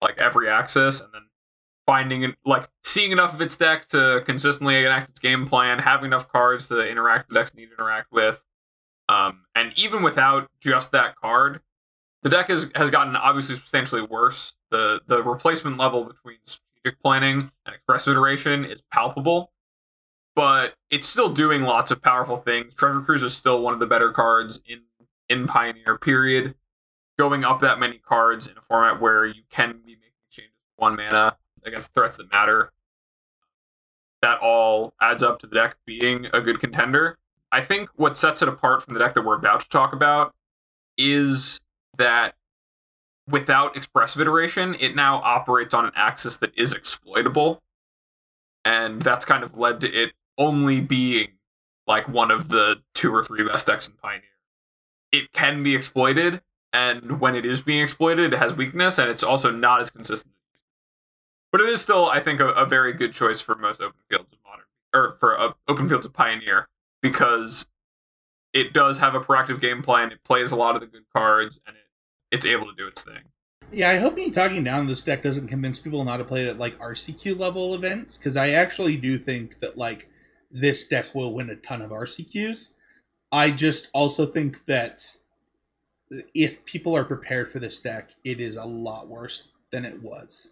like 0.00 0.18
every 0.18 0.48
axis, 0.48 1.00
and 1.00 1.10
then 1.12 1.22
finding 1.86 2.34
like 2.44 2.68
seeing 2.84 3.12
enough 3.12 3.34
of 3.34 3.40
its 3.40 3.56
deck 3.56 3.86
to 3.88 4.22
consistently 4.26 4.84
enact 4.84 5.10
its 5.10 5.18
game 5.18 5.46
plan, 5.46 5.80
having 5.80 6.06
enough 6.06 6.28
cards 6.28 6.68
to 6.68 6.80
interact 6.88 7.28
with 7.28 7.36
decks 7.36 7.54
need 7.54 7.66
to 7.66 7.74
interact 7.74 8.10
with. 8.10 8.42
Um, 9.08 9.44
and 9.54 9.72
even 9.76 10.02
without 10.02 10.48
just 10.60 10.92
that 10.92 11.16
card, 11.16 11.60
the 12.22 12.30
deck 12.30 12.48
has, 12.48 12.66
has 12.74 12.90
gotten 12.90 13.16
obviously 13.16 13.56
substantially 13.56 14.02
worse. 14.02 14.54
The 14.70 15.00
the 15.06 15.22
replacement 15.22 15.76
level 15.76 16.04
between 16.04 16.38
strategic 16.44 17.02
planning 17.02 17.50
and 17.66 17.74
express 17.74 18.08
iteration 18.08 18.64
is 18.64 18.82
palpable, 18.92 19.52
but 20.34 20.74
it's 20.90 21.06
still 21.06 21.32
doing 21.32 21.62
lots 21.62 21.90
of 21.90 22.00
powerful 22.00 22.36
things. 22.36 22.74
Treasure 22.74 23.00
Cruise 23.00 23.22
is 23.22 23.34
still 23.34 23.60
one 23.60 23.74
of 23.74 23.80
the 23.80 23.86
better 23.86 24.12
cards 24.12 24.60
in 24.66 24.82
in 25.28 25.46
Pioneer. 25.46 25.98
Period. 25.98 26.54
Going 27.18 27.44
up 27.44 27.60
that 27.60 27.78
many 27.78 27.98
cards 27.98 28.46
in 28.46 28.56
a 28.56 28.60
format 28.62 29.00
where 29.00 29.26
you 29.26 29.42
can 29.50 29.80
be 29.84 29.92
making 29.92 30.12
changes 30.30 30.54
one 30.76 30.96
mana 30.96 31.36
against 31.64 31.92
threats 31.92 32.16
that 32.16 32.32
matter. 32.32 32.72
That 34.22 34.38
all 34.40 34.94
adds 35.00 35.22
up 35.22 35.38
to 35.40 35.46
the 35.46 35.54
deck 35.54 35.76
being 35.84 36.28
a 36.32 36.40
good 36.40 36.58
contender. 36.60 37.18
I 37.50 37.60
think 37.60 37.90
what 37.96 38.16
sets 38.16 38.40
it 38.40 38.48
apart 38.48 38.82
from 38.82 38.94
the 38.94 39.00
deck 39.00 39.14
that 39.14 39.24
we're 39.24 39.36
about 39.36 39.60
to 39.60 39.68
talk 39.68 39.92
about 39.92 40.34
is 40.96 41.60
that 41.96 42.34
without 43.28 43.76
expressive 43.76 44.20
iteration, 44.20 44.74
it 44.80 44.94
now 44.94 45.16
operates 45.22 45.74
on 45.74 45.84
an 45.84 45.92
axis 45.94 46.36
that 46.38 46.56
is 46.56 46.72
exploitable. 46.72 47.62
And 48.64 49.02
that's 49.02 49.24
kind 49.24 49.42
of 49.42 49.56
led 49.56 49.80
to 49.80 49.92
it 49.92 50.12
only 50.38 50.80
being 50.80 51.32
like 51.86 52.08
one 52.08 52.30
of 52.30 52.48
the 52.48 52.82
two 52.94 53.12
or 53.14 53.22
three 53.22 53.44
best 53.44 53.66
decks 53.66 53.88
in 53.88 53.94
Pioneer. 53.94 54.22
It 55.10 55.32
can 55.32 55.62
be 55.62 55.74
exploited, 55.74 56.42
and 56.72 57.20
when 57.20 57.34
it 57.34 57.44
is 57.44 57.60
being 57.60 57.82
exploited, 57.82 58.32
it 58.32 58.38
has 58.38 58.54
weakness, 58.54 58.98
and 58.98 59.10
it's 59.10 59.22
also 59.22 59.50
not 59.50 59.82
as 59.82 59.90
consistent 59.90 60.32
but 61.52 61.60
it 61.60 61.68
is 61.68 61.82
still, 61.82 62.08
I 62.08 62.18
think, 62.18 62.40
a, 62.40 62.48
a 62.48 62.64
very 62.64 62.94
good 62.94 63.12
choice 63.12 63.40
for 63.40 63.54
most 63.54 63.80
open 63.80 64.00
fields 64.08 64.32
of 64.32 64.38
modern, 64.44 64.64
or 64.94 65.12
for 65.20 65.38
uh, 65.38 65.52
open 65.68 65.88
fields 65.88 66.06
of 66.06 66.14
Pioneer, 66.14 66.68
because 67.02 67.66
it 68.54 68.72
does 68.72 68.98
have 68.98 69.14
a 69.14 69.20
proactive 69.20 69.60
game 69.60 69.82
plan. 69.82 70.10
It 70.10 70.24
plays 70.24 70.50
a 70.50 70.56
lot 70.56 70.74
of 70.74 70.80
the 70.80 70.86
good 70.86 71.04
cards, 71.14 71.60
and 71.66 71.76
it, 71.76 71.81
it's 72.32 72.46
able 72.46 72.66
to 72.66 72.74
do 72.76 72.88
its 72.88 73.02
thing. 73.02 73.20
Yeah, 73.70 73.90
I 73.90 73.98
hope 73.98 74.16
me 74.16 74.30
talking 74.30 74.64
down 74.64 74.86
this 74.86 75.04
deck 75.04 75.22
doesn't 75.22 75.48
convince 75.48 75.78
people 75.78 76.04
not 76.04 76.18
to 76.18 76.24
play 76.24 76.44
it 76.44 76.48
at 76.48 76.58
like 76.58 76.78
RCQ 76.78 77.38
level 77.38 77.74
events, 77.74 78.18
because 78.18 78.36
I 78.36 78.50
actually 78.50 78.96
do 78.96 79.18
think 79.18 79.60
that 79.60 79.78
like 79.78 80.08
this 80.50 80.88
deck 80.88 81.14
will 81.14 81.32
win 81.32 81.50
a 81.50 81.56
ton 81.56 81.80
of 81.80 81.90
RCQs. 81.90 82.74
I 83.30 83.50
just 83.50 83.88
also 83.94 84.26
think 84.26 84.64
that 84.66 85.06
if 86.34 86.62
people 86.66 86.94
are 86.94 87.04
prepared 87.04 87.50
for 87.50 87.60
this 87.60 87.80
deck, 87.80 88.10
it 88.24 88.40
is 88.40 88.56
a 88.56 88.64
lot 88.64 89.08
worse 89.08 89.48
than 89.70 89.86
it 89.86 90.02
was. 90.02 90.50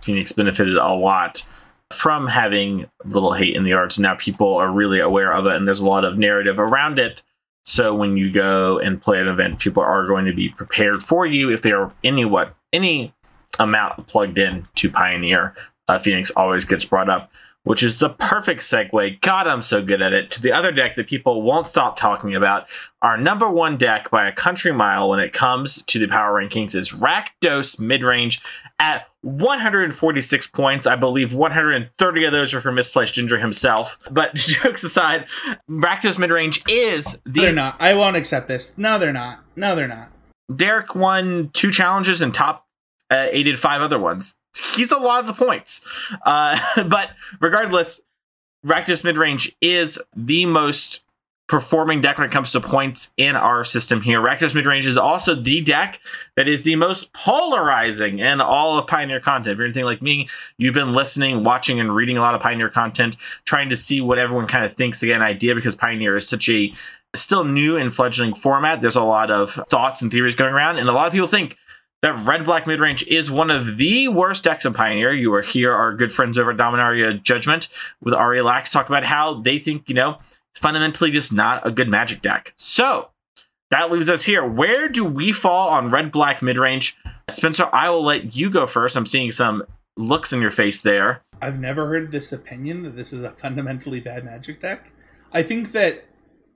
Phoenix 0.00 0.32
benefited 0.32 0.76
a 0.76 0.92
lot 0.92 1.44
from 1.92 2.26
having 2.26 2.86
little 3.04 3.32
hate 3.32 3.54
in 3.54 3.62
the 3.62 3.72
arts. 3.72 3.96
Now 3.96 4.16
people 4.16 4.56
are 4.56 4.72
really 4.72 4.98
aware 4.98 5.32
of 5.32 5.46
it, 5.46 5.54
and 5.54 5.68
there's 5.68 5.78
a 5.78 5.86
lot 5.86 6.04
of 6.04 6.18
narrative 6.18 6.58
around 6.58 6.98
it. 6.98 7.22
So 7.66 7.92
when 7.94 8.16
you 8.16 8.30
go 8.30 8.78
and 8.78 9.02
play 9.02 9.20
an 9.20 9.26
event, 9.26 9.58
people 9.58 9.82
are 9.82 10.06
going 10.06 10.24
to 10.26 10.32
be 10.32 10.48
prepared 10.48 11.02
for 11.02 11.26
you 11.26 11.50
if 11.50 11.62
they 11.62 11.72
are 11.72 11.92
any 12.04 12.24
what 12.24 12.54
any 12.72 13.12
amount 13.58 14.06
plugged 14.06 14.38
in 14.38 14.68
to 14.76 14.88
Pioneer. 14.88 15.54
Uh, 15.88 15.98
Phoenix 15.98 16.30
always 16.30 16.64
gets 16.64 16.84
brought 16.84 17.10
up 17.10 17.30
which 17.66 17.82
is 17.82 17.98
the 17.98 18.10
perfect 18.10 18.60
segue. 18.60 19.20
God, 19.22 19.48
I'm 19.48 19.60
so 19.60 19.82
good 19.82 20.00
at 20.00 20.12
it. 20.12 20.30
To 20.30 20.40
the 20.40 20.52
other 20.52 20.70
deck 20.70 20.94
that 20.94 21.08
people 21.08 21.42
won't 21.42 21.66
stop 21.66 21.98
talking 21.98 22.32
about. 22.36 22.68
Our 23.02 23.16
number 23.16 23.50
one 23.50 23.76
deck 23.76 24.08
by 24.08 24.28
a 24.28 24.32
country 24.32 24.70
mile 24.70 25.08
when 25.08 25.18
it 25.18 25.32
comes 25.32 25.82
to 25.82 25.98
the 25.98 26.06
power 26.06 26.40
rankings 26.40 26.76
is 26.76 26.92
Rakdos 26.92 27.80
Midrange 27.80 28.40
at 28.78 29.08
146 29.26 30.46
points. 30.48 30.86
I 30.86 30.96
believe 30.96 31.34
130 31.34 32.24
of 32.24 32.32
those 32.32 32.54
are 32.54 32.60
for 32.60 32.72
misplaced 32.72 33.14
Ginger 33.14 33.38
himself. 33.38 33.98
But 34.10 34.34
jokes 34.34 34.82
aside, 34.82 35.26
Rakdos 35.68 36.18
Midrange 36.18 36.62
is 36.68 37.18
the. 37.24 37.40
They're 37.40 37.52
not. 37.52 37.76
I 37.80 37.94
won't 37.94 38.16
accept 38.16 38.48
this. 38.48 38.78
No, 38.78 38.98
they're 38.98 39.12
not. 39.12 39.40
No, 39.56 39.74
they're 39.74 39.88
not. 39.88 40.10
Derek 40.54 40.94
won 40.94 41.50
two 41.52 41.72
challenges 41.72 42.22
and 42.22 42.32
top 42.32 42.66
uh, 43.10 43.26
aided 43.30 43.58
five 43.58 43.82
other 43.82 43.98
ones 43.98 44.36
he's 44.74 44.90
a 44.90 44.98
lot 44.98 45.20
of 45.20 45.26
the 45.26 45.32
points. 45.32 45.80
Uh, 46.24 46.58
but 46.86 47.10
regardless, 47.40 48.00
Rakdos 48.64 49.02
Midrange 49.02 49.54
is 49.60 49.98
the 50.14 50.46
most 50.46 51.00
performing 51.48 52.00
deck 52.00 52.18
when 52.18 52.26
it 52.28 52.32
comes 52.32 52.50
to 52.52 52.60
points 52.60 53.12
in 53.16 53.36
our 53.36 53.64
system 53.64 54.02
here. 54.02 54.20
Rakdos 54.20 54.52
Midrange 54.52 54.84
is 54.84 54.96
also 54.96 55.34
the 55.34 55.60
deck 55.60 56.00
that 56.34 56.48
is 56.48 56.62
the 56.62 56.74
most 56.76 57.12
polarizing 57.12 58.18
in 58.18 58.40
all 58.40 58.76
of 58.76 58.86
Pioneer 58.86 59.20
content. 59.20 59.52
If 59.52 59.58
you're 59.58 59.66
anything 59.66 59.84
like 59.84 60.02
me, 60.02 60.28
you've 60.58 60.74
been 60.74 60.92
listening, 60.92 61.44
watching, 61.44 61.78
and 61.78 61.94
reading 61.94 62.16
a 62.16 62.20
lot 62.20 62.34
of 62.34 62.40
Pioneer 62.40 62.68
content, 62.68 63.16
trying 63.44 63.68
to 63.70 63.76
see 63.76 64.00
what 64.00 64.18
everyone 64.18 64.48
kind 64.48 64.64
of 64.64 64.74
thinks 64.74 65.02
an 65.02 65.22
idea 65.22 65.54
because 65.54 65.76
Pioneer 65.76 66.16
is 66.16 66.28
such 66.28 66.48
a 66.48 66.74
still 67.14 67.44
new 67.44 67.76
and 67.76 67.94
fledgling 67.94 68.34
format. 68.34 68.80
There's 68.80 68.96
a 68.96 69.02
lot 69.02 69.30
of 69.30 69.52
thoughts 69.68 70.02
and 70.02 70.10
theories 70.10 70.34
going 70.34 70.52
around, 70.52 70.78
and 70.78 70.88
a 70.88 70.92
lot 70.92 71.06
of 71.06 71.12
people 71.12 71.28
think 71.28 71.56
that 72.02 72.18
red 72.26 72.44
black 72.44 72.64
midrange 72.64 73.06
is 73.06 73.30
one 73.30 73.50
of 73.50 73.78
the 73.78 74.08
worst 74.08 74.44
decks 74.44 74.66
in 74.66 74.74
Pioneer. 74.74 75.12
You 75.12 75.32
are 75.34 75.42
here, 75.42 75.72
our 75.72 75.94
good 75.94 76.12
friends 76.12 76.38
over 76.38 76.50
at 76.50 76.56
Dominaria 76.56 77.22
Judgment 77.22 77.68
with 78.02 78.14
Ari 78.14 78.42
Lax 78.42 78.70
talk 78.70 78.88
about 78.88 79.04
how 79.04 79.34
they 79.34 79.58
think, 79.58 79.88
you 79.88 79.94
know, 79.94 80.18
fundamentally 80.58 81.10
just 81.10 81.32
not 81.32 81.66
a 81.66 81.70
good 81.70 81.88
magic 81.88 82.22
deck. 82.22 82.52
So 82.56 83.10
that 83.70 83.90
leaves 83.90 84.08
us 84.08 84.24
here. 84.24 84.44
Where 84.44 84.88
do 84.88 85.04
we 85.04 85.32
fall 85.32 85.70
on 85.70 85.90
red 85.90 86.12
black 86.12 86.42
mid 86.42 86.58
range? 86.58 86.96
Spencer, 87.28 87.68
I 87.72 87.90
will 87.90 88.04
let 88.04 88.36
you 88.36 88.50
go 88.50 88.66
first. 88.66 88.96
I'm 88.96 89.06
seeing 89.06 89.30
some 89.32 89.64
looks 89.96 90.32
in 90.32 90.40
your 90.40 90.50
face 90.50 90.80
there. 90.80 91.22
I've 91.40 91.58
never 91.58 91.86
heard 91.88 92.12
this 92.12 92.32
opinion 92.32 92.82
that 92.84 92.96
this 92.96 93.12
is 93.12 93.22
a 93.22 93.30
fundamentally 93.30 94.00
bad 94.00 94.24
magic 94.24 94.60
deck. 94.60 94.90
I 95.32 95.42
think 95.42 95.72
that 95.72 96.04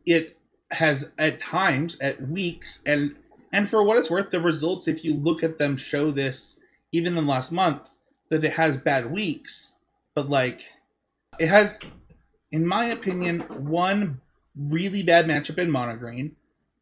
it 0.07 0.37
has 0.71 1.13
at 1.19 1.41
times, 1.41 1.99
at 2.01 2.29
weeks, 2.29 2.83
and 2.87 3.17
and 3.53 3.69
for 3.69 3.83
what 3.83 3.97
it's 3.97 4.11
worth, 4.11 4.31
the 4.31 4.41
results, 4.41 4.87
if 4.87 5.05
you 5.05 5.15
look 5.15 5.43
at 5.43 5.59
them, 5.59 5.77
show 5.77 6.11
this 6.11 6.59
even 6.93 7.17
in 7.17 7.25
the 7.25 7.31
last 7.31 7.51
month 7.51 7.91
that 8.29 8.45
it 8.45 8.53
has 8.53 8.77
bad 8.77 9.11
weeks. 9.11 9.73
But 10.15 10.29
like, 10.29 10.63
it 11.39 11.49
has, 11.49 11.81
in 12.53 12.67
my 12.67 12.87
opinion, 12.87 13.41
one 13.41 14.21
really 14.57 15.03
bad 15.03 15.27
matchup 15.27 15.59
in 15.59 15.71
mono 15.71 15.97
green, 15.97 16.37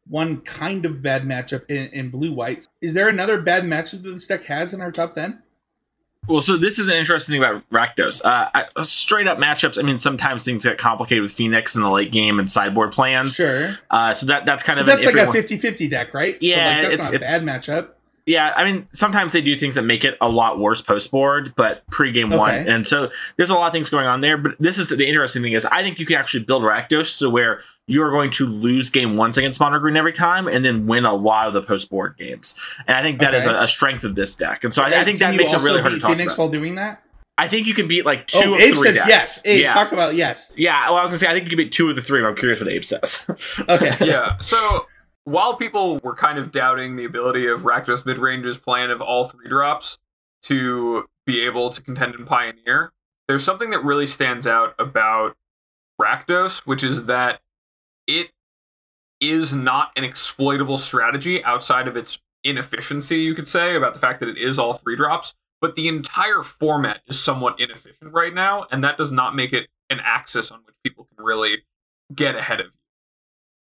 one 0.07 0.41
kind 0.41 0.85
of 0.85 1.01
bad 1.01 1.23
matchup 1.23 1.69
in, 1.69 1.87
in 1.87 2.09
blue 2.09 2.33
whites. 2.33 2.67
Is 2.81 2.93
there 2.93 3.07
another 3.07 3.39
bad 3.39 3.63
matchup 3.63 4.03
that 4.03 4.11
this 4.11 4.27
deck 4.27 4.45
has 4.45 4.73
in 4.73 4.81
our 4.81 4.91
top 4.91 5.13
ten? 5.13 5.41
Well, 6.27 6.41
so 6.41 6.57
this 6.57 6.77
is 6.77 6.87
an 6.87 6.95
interesting 6.95 7.33
thing 7.33 7.43
about 7.43 7.67
Rakdos. 7.71 8.21
Uh, 8.23 8.83
straight 8.83 9.27
up 9.27 9.37
matchups. 9.37 9.79
I 9.79 9.83
mean, 9.83 9.99
sometimes 9.99 10.43
things 10.43 10.63
get 10.63 10.77
complicated 10.77 11.23
with 11.23 11.31
Phoenix 11.31 11.75
in 11.75 11.81
the 11.81 11.89
late 11.89 12.11
game 12.11 12.39
and 12.39 12.51
sideboard 12.51 12.91
plans. 12.91 13.35
Sure. 13.35 13.77
Uh, 13.89 14.13
so 14.13 14.25
that 14.27 14.45
that's 14.45 14.61
kind 14.61 14.79
of 14.79 14.85
that's 14.85 15.05
like 15.05 15.15
a 15.15 15.25
50-50 15.25 15.89
deck, 15.89 16.13
right? 16.13 16.37
Yeah, 16.41 16.55
so 16.55 16.59
like, 16.59 16.81
that's 16.81 16.93
it's, 16.93 17.03
not 17.03 17.15
a 17.15 17.19
bad 17.19 17.43
matchup. 17.43 17.89
Yeah, 18.29 18.53
I 18.55 18.63
mean, 18.63 18.87
sometimes 18.91 19.31
they 19.31 19.41
do 19.41 19.57
things 19.57 19.73
that 19.73 19.81
make 19.81 20.03
it 20.05 20.15
a 20.21 20.29
lot 20.29 20.59
worse 20.59 20.81
post 20.83 21.09
board, 21.09 21.51
but 21.55 21.83
pre 21.87 22.11
game 22.11 22.29
one, 22.29 22.53
and 22.53 22.85
so 22.85 23.09
there's 23.37 23.49
a 23.49 23.55
lot 23.55 23.65
of 23.65 23.73
things 23.73 23.89
going 23.89 24.05
on 24.05 24.21
there. 24.21 24.37
But 24.37 24.51
this 24.59 24.77
is 24.77 24.89
the 24.89 25.07
interesting 25.07 25.41
thing 25.41 25.53
is 25.53 25.65
I 25.65 25.81
think 25.81 25.99
you 25.99 26.05
can 26.05 26.15
actually 26.17 26.43
build 26.43 26.61
Rakdos 26.61 27.17
to 27.19 27.29
where 27.29 27.61
you 27.87 28.03
are 28.03 28.11
going 28.11 28.29
to 28.31 28.45
lose 28.45 28.91
game 28.91 29.17
once 29.17 29.35
against 29.35 29.59
Mono 29.59 29.79
Green 29.79 29.97
every 29.97 30.13
time, 30.13 30.47
and 30.47 30.63
then 30.63 30.85
win 30.85 31.05
a 31.05 31.13
lot 31.15 31.47
of 31.47 31.53
the 31.53 31.63
post 31.63 31.89
board 31.89 32.17
games. 32.19 32.53
And 32.87 32.95
I 32.95 33.01
think 33.01 33.19
that 33.19 33.33
is 33.33 33.45
Okay. 33.47 33.55
a, 33.55 33.63
a 33.63 33.67
strength 33.67 34.03
of 34.03 34.13
this 34.13 34.35
deck. 34.35 34.63
And 34.63 34.71
so 34.75 34.83
I, 34.83 35.01
I 35.01 35.03
think 35.03 35.19
can 35.19 35.31
that 35.31 35.37
makes 35.37 35.51
it 35.51 35.61
really 35.61 35.81
hard 35.81 35.93
to 35.93 35.97
beat 35.97 36.01
talk 36.01 36.11
Phoenix 36.11 36.33
about. 36.35 36.43
while 36.43 36.51
doing 36.51 36.75
that. 36.75 37.01
I 37.39 37.47
think 37.47 37.67
you 37.67 37.73
can 37.73 37.87
beat 37.87 38.05
like 38.05 38.29
oh, 38.35 38.41
two 38.43 38.49
oh, 38.51 38.55
of 38.55 38.59
Abe 38.61 38.73
three 38.75 38.83
says 38.83 38.95
decks. 38.97 39.07
yes. 39.07 39.41
Abe, 39.45 39.61
yeah. 39.61 39.73
talk 39.73 39.91
about 39.93 40.13
yes. 40.13 40.53
yeah, 40.57 40.87
well, 40.89 40.97
I 40.97 41.03
was 41.03 41.11
gonna 41.11 41.19
say 41.19 41.27
I 41.27 41.31
think 41.31 41.45
you 41.45 41.49
can 41.49 41.57
beat 41.57 41.71
two 41.71 41.89
of 41.89 41.95
the 41.95 42.01
three. 42.01 42.21
But 42.21 42.27
I'm 42.27 42.35
curious 42.35 42.59
what 42.59 42.69
Abe 42.69 42.83
says. 42.83 43.25
Okay. 43.67 43.95
yeah. 44.05 44.37
So 44.39 44.85
while 45.29 45.55
people 45.55 45.99
were 45.99 46.15
kind 46.15 46.39
of 46.39 46.51
doubting 46.51 46.95
the 46.95 47.05
ability 47.05 47.45
of 47.45 47.61
Rakdos 47.61 48.03
Midrange's 48.03 48.57
plan 48.57 48.89
of 48.89 48.99
all 48.99 49.25
three 49.25 49.47
drops 49.47 49.99
to 50.43 51.07
be 51.27 51.45
able 51.45 51.69
to 51.69 51.81
contend 51.81 52.15
in 52.15 52.25
Pioneer, 52.25 52.93
there's 53.27 53.43
something 53.43 53.69
that 53.69 53.83
really 53.83 54.07
stands 54.07 54.47
out 54.47 54.73
about 54.79 55.37
Rakdos, 56.01 56.65
which 56.65 56.81
is 56.81 57.05
that 57.05 57.41
it 58.07 58.31
is 59.21 59.53
not 59.53 59.91
an 59.95 60.03
exploitable 60.03 60.79
strategy 60.79 61.43
outside 61.43 61.87
of 61.87 61.95
its 61.95 62.17
inefficiency, 62.43 63.17
you 63.17 63.35
could 63.35 63.47
say, 63.47 63.75
about 63.75 63.93
the 63.93 63.99
fact 63.99 64.21
that 64.21 64.29
it 64.29 64.37
is 64.37 64.57
all 64.57 64.73
three 64.73 64.95
drops. 64.95 65.35
But 65.61 65.75
the 65.75 65.87
entire 65.87 66.41
format 66.41 67.01
is 67.05 67.19
somewhat 67.19 67.59
inefficient 67.59 68.13
right 68.13 68.33
now, 68.33 68.65
and 68.71 68.83
that 68.83 68.97
does 68.97 69.11
not 69.11 69.35
make 69.35 69.53
it 69.53 69.67
an 69.91 69.99
axis 70.03 70.49
on 70.49 70.61
which 70.65 70.75
people 70.83 71.07
can 71.13 71.23
really 71.23 71.65
get 72.15 72.33
ahead 72.35 72.61
of 72.61 72.67
you 72.67 72.78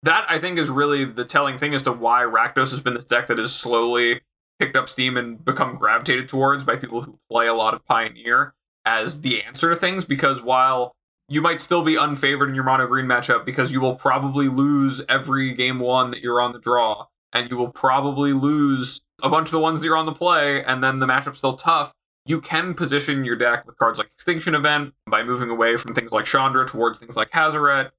that 0.03 0.25
I 0.29 0.39
think 0.39 0.59
is 0.59 0.69
really 0.69 1.05
the 1.05 1.25
telling 1.25 1.57
thing 1.57 1.73
as 1.73 1.83
to 1.83 1.91
why 1.91 2.21
Rakdos 2.21 2.71
has 2.71 2.81
been 2.81 2.93
this 2.93 3.05
deck 3.05 3.27
that 3.27 3.37
has 3.37 3.55
slowly 3.55 4.21
picked 4.59 4.75
up 4.75 4.89
steam 4.89 5.17
and 5.17 5.43
become 5.43 5.75
gravitated 5.75 6.29
towards 6.29 6.63
by 6.63 6.75
people 6.75 7.01
who 7.01 7.19
play 7.31 7.47
a 7.47 7.53
lot 7.53 7.73
of 7.73 7.85
Pioneer 7.85 8.53
as 8.85 9.21
the 9.21 9.41
answer 9.41 9.69
to 9.69 9.75
things. 9.75 10.05
Because 10.05 10.41
while 10.41 10.93
you 11.29 11.41
might 11.41 11.61
still 11.61 11.83
be 11.83 11.95
unfavored 11.95 12.49
in 12.49 12.55
your 12.55 12.65
mono 12.65 12.85
green 12.85 13.05
matchup 13.05 13.45
because 13.45 13.71
you 13.71 13.79
will 13.81 13.95
probably 13.95 14.49
lose 14.49 15.01
every 15.07 15.53
game 15.53 15.79
one 15.79 16.11
that 16.11 16.21
you're 16.21 16.41
on 16.41 16.51
the 16.51 16.59
draw, 16.59 17.07
and 17.31 17.49
you 17.49 17.57
will 17.57 17.71
probably 17.71 18.33
lose 18.33 19.01
a 19.23 19.29
bunch 19.29 19.47
of 19.47 19.51
the 19.51 19.59
ones 19.59 19.79
that 19.79 19.85
you're 19.87 19.97
on 19.97 20.05
the 20.05 20.11
play, 20.11 20.63
and 20.63 20.83
then 20.83 20.99
the 20.99 21.05
matchup's 21.05 21.37
still 21.37 21.55
tough. 21.55 21.93
You 22.25 22.39
can 22.39 22.73
position 22.73 23.25
your 23.25 23.35
deck 23.35 23.65
with 23.65 23.77
cards 23.77 23.97
like 23.97 24.07
Extinction 24.13 24.53
Event 24.53 24.93
by 25.09 25.23
moving 25.23 25.49
away 25.49 25.77
from 25.77 25.95
things 25.95 26.11
like 26.11 26.25
Chandra 26.25 26.65
towards 26.65 26.99
things 26.99 27.15
like 27.15 27.31
Hazoret 27.31 27.91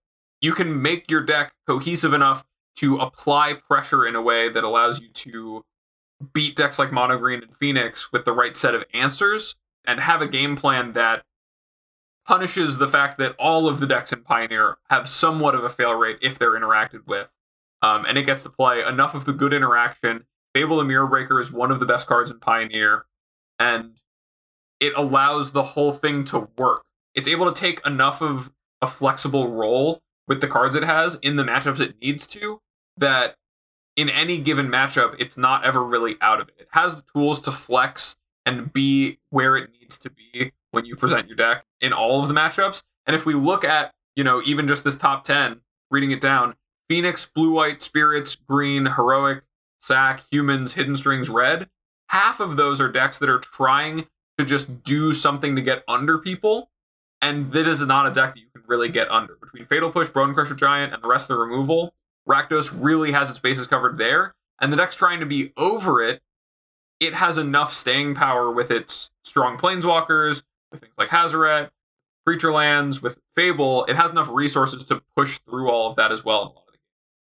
you 0.45 0.53
can 0.53 0.83
make 0.83 1.11
your 1.11 1.23
deck 1.23 1.55
cohesive 1.67 2.13
enough 2.13 2.45
to 2.77 2.99
apply 2.99 3.55
pressure 3.55 4.07
in 4.07 4.15
a 4.15 4.21
way 4.21 4.51
that 4.51 4.63
allows 4.63 5.01
you 5.01 5.09
to 5.09 5.65
beat 6.35 6.55
decks 6.55 6.79
like 6.79 6.93
Mono 6.93 7.17
Green 7.17 7.43
and 7.43 7.57
Phoenix 7.57 8.13
with 8.13 8.27
the 8.27 8.33
right 8.33 8.55
set 8.55 8.75
of 8.75 8.85
answers 8.93 9.57
and 9.87 10.01
have 10.01 10.21
a 10.21 10.29
game 10.29 10.55
plan 10.55 10.93
that 10.93 11.23
punishes 12.27 12.77
the 12.77 12.87
fact 12.87 13.17
that 13.19 13.35
all 13.39 13.67
of 13.69 13.81
the 13.81 13.87
decks 13.87 14.13
in 14.13 14.23
Pioneer 14.23 14.77
have 14.91 15.09
somewhat 15.09 15.55
of 15.55 15.65
a 15.65 15.69
fail 15.71 15.95
rate 15.95 16.19
if 16.21 16.39
they're 16.39 16.53
interacted 16.53 17.07
with. 17.07 17.31
Um, 17.81 18.05
and 18.05 18.19
it 18.19 18.25
gets 18.25 18.43
to 18.43 18.51
play 18.51 18.83
enough 18.83 19.15
of 19.15 19.25
the 19.25 19.33
good 19.33 19.55
interaction. 19.55 20.25
Fable 20.55 20.77
the 20.77 20.85
Mirror 20.85 21.07
Breaker 21.07 21.41
is 21.41 21.51
one 21.51 21.71
of 21.71 21.81
the 21.81 21.87
best 21.87 22.07
cards 22.07 22.31
in 22.31 22.39
Pioneer, 22.39 23.07
and 23.59 23.93
it 24.79 24.93
allows 24.95 25.53
the 25.53 25.63
whole 25.63 25.93
thing 25.93 26.25
to 26.27 26.49
work. 26.59 26.85
It's 27.15 27.29
able 27.29 27.51
to 27.51 27.59
take 27.59 27.81
enough 27.87 28.21
of 28.21 28.53
a 28.83 28.87
flexible 28.87 29.51
role 29.51 30.03
with 30.27 30.41
the 30.41 30.49
cards 30.49 30.75
it 30.75 30.85
has 30.85 31.19
in 31.23 31.37
the 31.37 31.43
matchups 31.43 31.81
it 31.81 31.95
needs 32.01 32.27
to 32.27 32.61
that 32.97 33.37
in 33.97 34.09
any 34.09 34.39
given 34.39 34.69
matchup 34.69 35.15
it's 35.19 35.37
not 35.37 35.65
ever 35.65 35.83
really 35.85 36.17
out 36.21 36.41
of 36.41 36.49
it. 36.49 36.55
It 36.59 36.69
has 36.73 36.97
the 36.97 37.05
tools 37.15 37.41
to 37.43 37.53
flex 37.53 38.17
and 38.47 38.73
be 38.73 39.19
where 39.31 39.57
it 39.57 39.71
needs 39.81 39.99
to 39.99 40.11
be 40.11 40.53
when 40.71 40.85
you 40.85 40.97
present 40.97 41.29
your 41.29 41.37
deck 41.37 41.65
in 41.81 41.93
all 41.93 42.21
of 42.21 42.29
the 42.29 42.35
matchups. 42.35 42.83
And 43.07 43.15
if 43.15 43.25
we 43.25 43.35
look 43.35 43.65
at, 43.65 43.93
you 44.17 44.25
know, 44.25 44.43
even 44.45 44.69
just 44.69 44.85
this 44.85 44.97
top 44.97 45.25
10, 45.25 45.61
reading 45.91 46.11
it 46.11 46.21
down, 46.21 46.55
Phoenix, 46.89 47.27
Blue 47.27 47.53
White, 47.53 47.83
Spirits, 47.83 48.35
Green, 48.35 48.87
Heroic, 48.87 49.45
Sack, 49.81 50.25
Humans, 50.31 50.75
Hidden 50.75 50.97
Strings, 50.97 51.29
Red, 51.29 51.69
half 52.09 52.41
of 52.41 52.57
those 52.57 52.81
are 52.81 52.91
decks 52.91 53.19
that 53.19 53.31
are 53.31 53.39
trying 53.39 54.07
to 54.39 54.45
just 54.45 54.83
do 54.83 55.15
something 55.15 55.55
to 55.57 55.63
get 55.63 55.85
under 55.87 56.19
people 56.19 56.71
and 57.23 57.53
that 57.53 57.67
is 57.67 57.81
not 57.81 58.07
a 58.07 58.11
deck 58.11 58.35
that 58.35 58.41
you 58.41 58.44
really 58.67 58.89
get 58.89 59.11
under. 59.11 59.37
Between 59.37 59.65
Fatal 59.67 59.91
Push, 59.91 60.09
Bone 60.09 60.35
Crusher 60.35 60.55
Giant, 60.55 60.93
and 60.95 61.03
the 61.03 61.09
rest 61.09 61.25
of 61.31 61.37
the 61.37 61.41
removal, 61.41 61.95
Rakdos 62.29 62.71
really 62.75 63.13
has 63.13 63.29
its 63.31 63.39
bases 63.39 63.67
covered 63.67 63.99
there, 63.99 64.35
and 64.61 64.73
the 64.73 64.77
deck's 64.77 64.95
trying 64.97 65.21
to 65.21 65.27
be 65.27 65.53
over 65.57 66.03
it. 66.03 66.23
It 67.01 67.15
has 67.15 67.37
enough 67.37 67.73
staying 67.73 68.15
power 68.15 68.51
with 68.51 68.71
its 68.71 69.11
strong 69.25 69.59
planeswalkers, 69.59 70.43
with 70.71 70.81
things 70.81 70.95
like 70.97 71.09
Hazoret, 71.11 71.71
Creature 72.27 72.53
Lands, 72.53 73.03
with 73.03 73.19
Fable. 73.35 73.85
It 73.87 73.97
has 73.97 74.11
enough 74.11 74.29
resources 74.31 74.85
to 74.87 75.03
push 75.15 75.39
through 75.41 75.71
all 75.71 75.91
of 75.91 75.97
that 75.97 76.11
as 76.13 76.25
well 76.25 76.43
in 76.43 76.47
a 76.47 76.51
lot 76.51 76.59
of 76.69 76.73
the 76.73 76.79
games. 76.79 76.83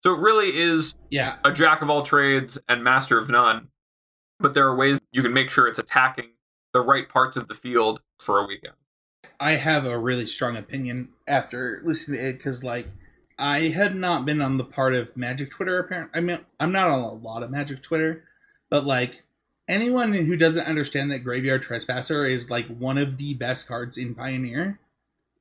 So 0.04 0.14
it 0.16 0.20
really 0.20 0.58
is 0.58 0.96
Yeah. 1.12 1.38
a 1.44 1.52
jack 1.52 1.82
of 1.82 1.90
all 1.90 2.04
trades 2.04 2.58
and 2.68 2.84
master 2.84 3.20
of 3.20 3.30
none, 3.30 3.70
but 4.40 4.54
there 4.56 4.66
are 4.68 4.76
ways 4.76 5.00
you 5.12 5.22
can 5.22 5.34
make 5.34 5.50
sure 5.52 5.68
it's 5.68 5.78
attacking 5.78 6.32
the 6.74 6.82
right 6.82 7.08
parts 7.10 7.36
of 7.38 7.48
the 7.48 7.56
field 7.56 8.02
for 8.20 8.40
a 8.40 8.46
weekend. 8.46 8.76
I 9.40 9.52
have 9.52 9.86
a 9.86 9.98
really 9.98 10.28
strong 10.28 10.58
opinion 10.58 11.10
after 11.28 11.82
listening 11.86 12.20
to 12.20 12.30
it 12.30 12.34
because, 12.34 12.64
like, 12.64 12.88
I 13.38 13.70
had 13.70 13.96
not 13.96 14.26
been 14.26 14.42
on 14.42 14.58
the 14.58 14.66
part 14.66 14.94
of 14.94 15.16
Magic 15.16 15.50
Twitter. 15.50 15.80
Apparently, 15.80 16.18
I 16.18 16.22
mean, 16.22 16.40
I'm 16.60 16.74
not 16.74 16.90
on 16.90 17.00
a 17.00 17.14
lot 17.14 17.42
of 17.42 17.50
Magic 17.50 17.82
Twitter, 17.82 18.26
but 18.70 18.86
like 18.86 19.24
anyone 19.70 20.12
who 20.12 20.36
doesn't 20.36 20.66
understand 20.68 21.12
that 21.12 21.20
Graveyard 21.20 21.62
Trespasser 21.62 22.26
is 22.26 22.50
like 22.50 22.68
one 22.68 22.98
of 22.98 23.18
the 23.18 23.34
best 23.36 23.66
cards 23.68 23.98
in 23.98 24.14
Pioneer 24.14 24.80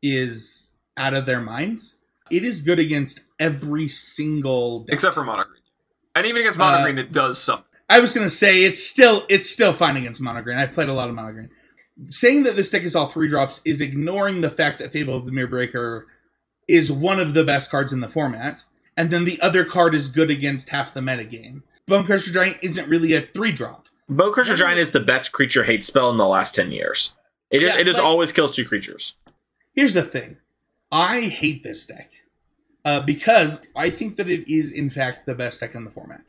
is 0.01 0.71
out 0.97 1.13
of 1.15 1.27
their 1.27 1.41
minds. 1.41 1.99
It 2.31 2.45
is 2.45 2.63
good 2.63 2.79
against 2.79 3.25
every 3.41 3.89
single. 3.89 4.81
deck. 4.81 4.95
except 4.95 5.15
for 5.15 5.25
mono 5.25 5.43
green. 5.45 5.63
And 6.15 6.27
even 6.27 6.43
against 6.43 6.59
mono 6.59 6.79
Uh, 6.79 6.83
green, 6.85 6.99
it 6.99 7.11
does 7.11 7.39
something. 7.39 7.65
I 7.91 7.99
was 8.01 8.15
gonna 8.15 8.31
say 8.31 8.65
it's 8.65 8.87
still 8.87 9.25
it's 9.29 9.51
still 9.51 9.73
fine 9.73 9.97
against 9.97 10.21
mono 10.21 10.41
green. 10.43 10.59
I've 10.59 10.73
played 10.73 10.89
a 10.89 10.93
lot 10.93 11.09
of 11.09 11.17
mono 11.17 11.33
green. 11.33 11.51
Saying 12.11 12.45
that 12.45 12.57
this 12.57 12.71
deck 12.71 12.83
is 12.83 12.95
all 12.95 13.09
three 13.09 13.29
drops 13.29 13.61
is 13.65 13.81
ignoring 13.81 14.41
the 14.41 14.51
fact 14.51 14.79
that 14.79 14.93
Fable 14.93 15.17
of 15.17 15.27
the 15.27 15.33
Mirror 15.33 15.49
Breaker 15.49 16.07
is 16.69 16.93
one 16.93 17.19
of 17.19 17.35
the 17.35 17.45
best 17.45 17.71
cards 17.71 17.93
in 17.93 18.01
the 18.01 18.09
format, 18.09 18.65
and 18.97 19.11
then 19.11 19.25
the 19.25 19.41
other 19.41 19.65
card 19.65 19.95
is 19.95 20.09
good 20.09 20.31
against 20.31 20.69
half 20.69 20.95
the 20.95 21.01
metagame. 21.01 21.63
Bone 21.87 22.05
Crusher 22.05 22.31
Giant 22.31 22.59
isn't 22.63 22.89
really 22.89 23.15
a 23.15 23.23
three 23.23 23.53
drop. 23.53 23.89
Bow 24.09 24.31
Crusher 24.31 24.51
What 24.51 24.55
is 24.55 24.61
Giant 24.61 24.79
is 24.79 24.91
the 24.93 25.01
best 25.01 25.33
creature 25.33 25.65
hate 25.65 25.83
spell 25.83 26.11
in 26.11 26.19
the 26.19 26.27
last 26.27 26.55
ten 26.55 26.71
years. 26.71 27.15
It 27.51 27.63
is. 27.63 27.69
Yeah, 27.69 27.79
it 27.79 27.85
just 27.85 27.99
always 27.99 28.33
kills 28.33 28.55
two 28.55 28.65
creatures. 28.65 29.15
Here's 29.75 29.95
the 29.95 30.03
thing. 30.03 30.37
I 30.93 31.21
hate 31.21 31.63
this 31.63 31.87
deck. 31.87 32.13
Uh, 32.85 33.01
because 33.01 33.61
I 33.77 33.91
think 33.91 34.17
that 34.17 34.29
it 34.29 34.51
is 34.51 34.73
in 34.73 34.91
fact 34.91 35.27
the 35.27 35.35
best 35.35 35.61
deck 35.61 35.75
in 35.75 35.85
the 35.85 35.91
format. 35.91 36.25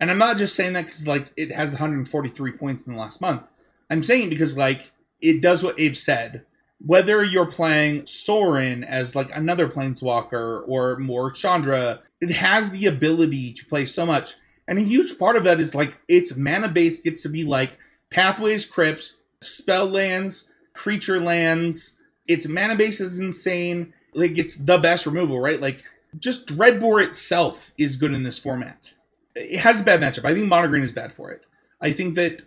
And 0.00 0.10
I'm 0.10 0.18
not 0.18 0.38
just 0.38 0.54
saying 0.54 0.74
that 0.74 0.84
because 0.84 1.06
like 1.06 1.32
it 1.36 1.50
has 1.52 1.70
143 1.70 2.52
points 2.52 2.82
in 2.82 2.92
the 2.92 2.98
last 2.98 3.20
month. 3.20 3.48
I'm 3.90 4.02
saying 4.02 4.26
it 4.26 4.30
because 4.30 4.56
like 4.56 4.92
it 5.20 5.40
does 5.42 5.62
what 5.62 5.78
Abe 5.78 5.96
said, 5.96 6.44
whether 6.84 7.24
you're 7.24 7.46
playing 7.46 8.06
Sorin 8.06 8.84
as 8.84 9.16
like 9.16 9.34
another 9.34 9.68
planeswalker 9.68 10.62
or 10.66 10.96
more 10.98 11.30
Chandra, 11.30 12.00
it 12.20 12.32
has 12.32 12.70
the 12.70 12.86
ability 12.86 13.52
to 13.54 13.66
play 13.66 13.86
so 13.86 14.06
much. 14.06 14.34
And 14.66 14.78
a 14.78 14.82
huge 14.82 15.18
part 15.18 15.36
of 15.36 15.44
that 15.44 15.60
is 15.60 15.74
like 15.74 15.96
its 16.08 16.36
mana 16.36 16.68
base 16.68 17.00
gets 17.00 17.22
to 17.22 17.28
be 17.28 17.44
like 17.44 17.76
pathways, 18.10 18.64
crypts, 18.64 19.22
spell 19.40 19.86
lands, 19.86 20.50
creature 20.74 21.20
lands. 21.20 21.96
Its 22.26 22.46
mana 22.46 22.76
base 22.76 23.00
is 23.00 23.18
insane. 23.18 23.92
Like 24.14 24.38
it's 24.38 24.56
the 24.56 24.78
best 24.78 25.06
removal, 25.06 25.40
right? 25.40 25.60
Like 25.60 25.82
just 26.18 26.46
Dreadbore 26.46 27.04
itself 27.04 27.72
is 27.76 27.96
good 27.96 28.12
in 28.12 28.22
this 28.22 28.38
format. 28.38 28.92
It 29.34 29.60
has 29.60 29.80
a 29.80 29.84
bad 29.84 30.00
matchup. 30.00 30.24
I 30.24 30.34
think 30.34 30.46
Mono 30.46 30.68
Green 30.68 30.82
is 30.82 30.92
bad 30.92 31.12
for 31.12 31.30
it. 31.30 31.42
I 31.80 31.92
think 31.92 32.14
that 32.16 32.42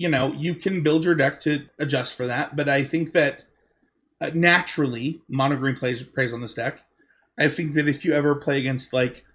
you 0.00 0.08
know 0.08 0.32
you 0.32 0.54
can 0.54 0.82
build 0.82 1.04
your 1.04 1.14
deck 1.14 1.40
to 1.42 1.66
adjust 1.78 2.14
for 2.14 2.26
that, 2.26 2.56
but 2.56 2.70
I 2.70 2.84
think 2.84 3.12
that 3.12 3.44
uh, 4.18 4.30
naturally 4.32 5.20
Mono 5.28 5.56
Green 5.56 5.76
plays 5.76 6.02
plays 6.02 6.32
on 6.32 6.40
this 6.40 6.54
deck. 6.54 6.80
I 7.38 7.48
think 7.48 7.74
that 7.74 7.86
if 7.86 8.02
you 8.02 8.14
ever 8.14 8.34
play 8.34 8.58
against 8.58 8.94
like 8.94 9.26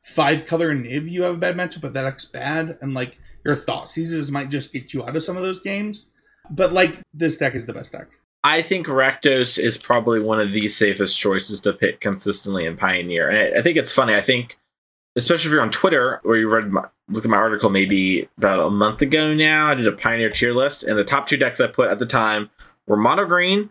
five 0.00 0.46
color 0.46 0.74
Niv, 0.74 1.10
you 1.10 1.24
have 1.24 1.34
a 1.34 1.38
bad 1.38 1.56
matchup, 1.56 1.82
but 1.82 1.92
that 1.92 2.04
deck's 2.04 2.24
bad, 2.24 2.78
and 2.80 2.94
like 2.94 3.18
your 3.44 3.54
thought 3.54 3.90
seizes 3.90 4.32
might 4.32 4.48
just 4.48 4.72
get 4.72 4.94
you 4.94 5.04
out 5.04 5.14
of 5.14 5.22
some 5.22 5.36
of 5.36 5.42
those 5.42 5.60
games. 5.60 6.10
But 6.48 6.72
like 6.72 7.02
this 7.12 7.36
deck 7.36 7.54
is 7.54 7.66
the 7.66 7.74
best 7.74 7.92
deck. 7.92 8.08
I 8.42 8.62
think 8.62 8.86
Rakdos 8.86 9.58
is 9.58 9.76
probably 9.76 10.20
one 10.20 10.40
of 10.40 10.52
the 10.52 10.70
safest 10.70 11.20
choices 11.20 11.60
to 11.60 11.74
pick 11.74 12.00
consistently 12.00 12.64
in 12.64 12.78
Pioneer. 12.78 13.28
And 13.28 13.58
I 13.58 13.60
think 13.60 13.76
it's 13.76 13.92
funny. 13.92 14.14
I 14.14 14.22
think, 14.22 14.56
especially 15.18 15.48
if 15.48 15.52
you're 15.52 15.62
on 15.62 15.70
Twitter, 15.70 16.20
or 16.24 16.36
you 16.36 16.48
read 16.48 16.70
my, 16.70 16.84
look 17.08 17.24
at 17.24 17.30
my 17.30 17.36
article 17.36 17.70
maybe 17.70 18.28
about 18.38 18.66
a 18.66 18.70
month 18.70 19.02
ago 19.02 19.34
now, 19.34 19.70
I 19.70 19.74
did 19.74 19.86
a 19.86 19.92
Pioneer 19.92 20.30
tier 20.30 20.54
list, 20.54 20.84
and 20.84 20.98
the 20.98 21.04
top 21.04 21.26
two 21.26 21.36
decks 21.36 21.60
I 21.60 21.66
put 21.66 21.90
at 21.90 21.98
the 21.98 22.06
time 22.06 22.50
were 22.86 22.96
Mono 22.96 23.26
Green 23.26 23.70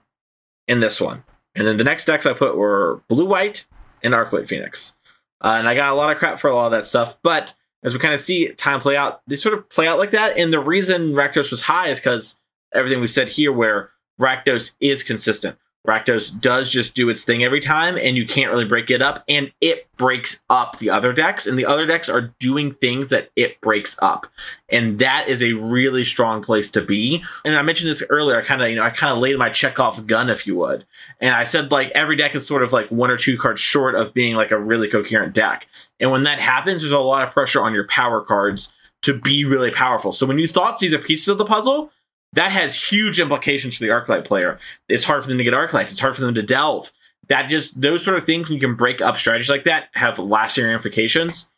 and 0.68 0.84
this 0.84 1.00
one. 1.00 1.24
And 1.56 1.66
then 1.66 1.78
the 1.78 1.84
next 1.84 2.06
decks 2.06 2.26
I 2.26 2.34
put 2.34 2.56
were 2.58 3.02
Blue 3.08 3.26
White 3.26 3.66
and 4.04 4.14
Arclight 4.14 4.48
Phoenix. 4.48 4.96
Uh, 5.44 5.56
and 5.58 5.68
I 5.68 5.76
got 5.76 5.94
a 5.94 5.96
lot 5.96 6.12
of 6.12 6.18
crap 6.18 6.40
for 6.40 6.50
a 6.50 6.56
lot 6.56 6.68
of 6.68 6.72
that 6.72 6.86
stuff. 6.86 7.18
But 7.24 7.54
as 7.84 7.94
we 7.94 8.00
kind 8.00 8.14
of 8.14 8.20
see 8.20 8.50
time 8.54 8.80
play 8.80 8.96
out, 8.96 9.22
they 9.28 9.36
sort 9.36 9.58
of 9.58 9.70
play 9.70 9.88
out 9.88 9.98
like 9.98 10.12
that. 10.12 10.38
And 10.38 10.52
the 10.52 10.60
reason 10.60 11.14
Rakdos 11.14 11.50
was 11.50 11.62
high 11.62 11.90
is 11.90 12.00
because 12.00 12.38
everything 12.74 13.02
we 13.02 13.08
said 13.08 13.30
here, 13.30 13.52
where 13.52 13.92
Rakdos 14.20 14.76
is 14.80 15.04
consistent. 15.04 15.58
Rakdos 15.88 16.40
does 16.42 16.70
just 16.70 16.96
do 16.96 17.10
its 17.10 17.24
thing 17.24 17.44
every 17.44 17.62
time, 17.62 17.98
and 17.98 18.18
you 18.18 18.28
can't 18.28 18.52
really 18.52 18.66
break 18.66 18.92
it 18.92 19.02
up, 19.02 19.24
and 19.28 19.52
it 19.62 19.88
breaks 19.96 20.40
up 20.50 20.80
the 20.80 20.90
other 20.90 21.14
decks, 21.14 21.48
and 21.48 21.58
the 21.58 21.66
other 21.66 21.86
decks 21.86 22.10
are 22.10 22.34
doing 22.40 22.74
things 22.74 23.10
that 23.10 23.30
it 23.36 23.60
breaks 23.62 23.98
up. 24.02 24.28
And 24.70 25.00
that 25.00 25.30
is 25.30 25.42
a 25.42 25.54
really 25.54 26.04
strong 26.04 26.44
place 26.44 26.70
to 26.72 26.82
be. 26.82 27.24
And 27.46 27.56
I 27.56 27.62
mentioned 27.62 27.90
this 27.90 28.04
earlier, 28.10 28.38
I 28.38 28.44
kind 28.44 28.62
of, 28.62 28.70
you 28.70 28.76
know, 28.76 28.84
I 28.84 28.90
kind 28.90 29.14
of 29.14 29.20
laid 29.20 29.38
my 29.38 29.50
Chekhov's 29.50 30.02
gun, 30.02 30.30
if 30.30 30.46
you 30.46 30.56
would. 30.58 30.86
And 31.22 31.34
I 31.34 31.46
said, 31.46 31.72
like, 31.72 31.90
every 31.96 32.18
deck 32.18 32.36
is 32.36 32.46
sort 32.46 32.64
of 32.64 32.74
like 32.74 32.92
one 32.92 33.10
or 33.10 33.18
two 33.18 33.38
cards 33.38 33.62
short 33.62 33.96
of 33.96 34.14
being 34.14 34.36
like 34.36 34.52
a 34.52 34.60
really 34.60 34.90
coherent 34.90 35.34
deck. 35.34 35.68
And 36.00 36.12
when 36.12 36.24
that 36.24 36.40
happens, 36.40 36.82
there's 36.82 36.92
a 36.92 37.00
lot 37.00 37.26
of 37.26 37.34
pressure 37.34 37.62
on 37.62 37.74
your 37.74 37.88
power 37.88 38.22
cards 38.22 38.74
to 39.04 39.18
be 39.18 39.46
really 39.46 39.72
powerful. 39.72 40.12
So 40.12 40.26
when 40.26 40.38
you 40.38 40.48
thought 40.48 40.80
these 40.80 40.94
are 40.94 41.00
pieces 41.00 41.30
of 41.30 41.38
the 41.38 41.46
puzzle, 41.46 41.92
that 42.38 42.52
has 42.52 42.76
huge 42.76 43.20
implications 43.20 43.76
for 43.76 43.84
the 43.84 43.90
Arclight 43.90 44.24
player. 44.24 44.60
It's 44.88 45.06
hard 45.06 45.24
for 45.24 45.30
them 45.30 45.40
to 45.40 45.44
get 45.44 45.56
Arclights. 45.56 45.92
It's 45.92 46.00
hard 46.00 46.16
for 46.16 46.22
them 46.22 46.36
to 46.36 46.44
delve. 46.44 46.92
That 47.30 47.50
just 47.50 47.82
those 47.82 48.06
sort 48.06 48.16
of 48.16 48.26
things 48.26 48.48
when 48.48 48.56
you 48.56 48.62
can 48.62 48.76
break 48.76 49.02
up 49.02 49.18
strategies 49.18 49.50
like 49.50 49.64
that 49.64 49.90
have 49.94 50.20
lasting 50.20 50.66
ramifications. 50.66 51.50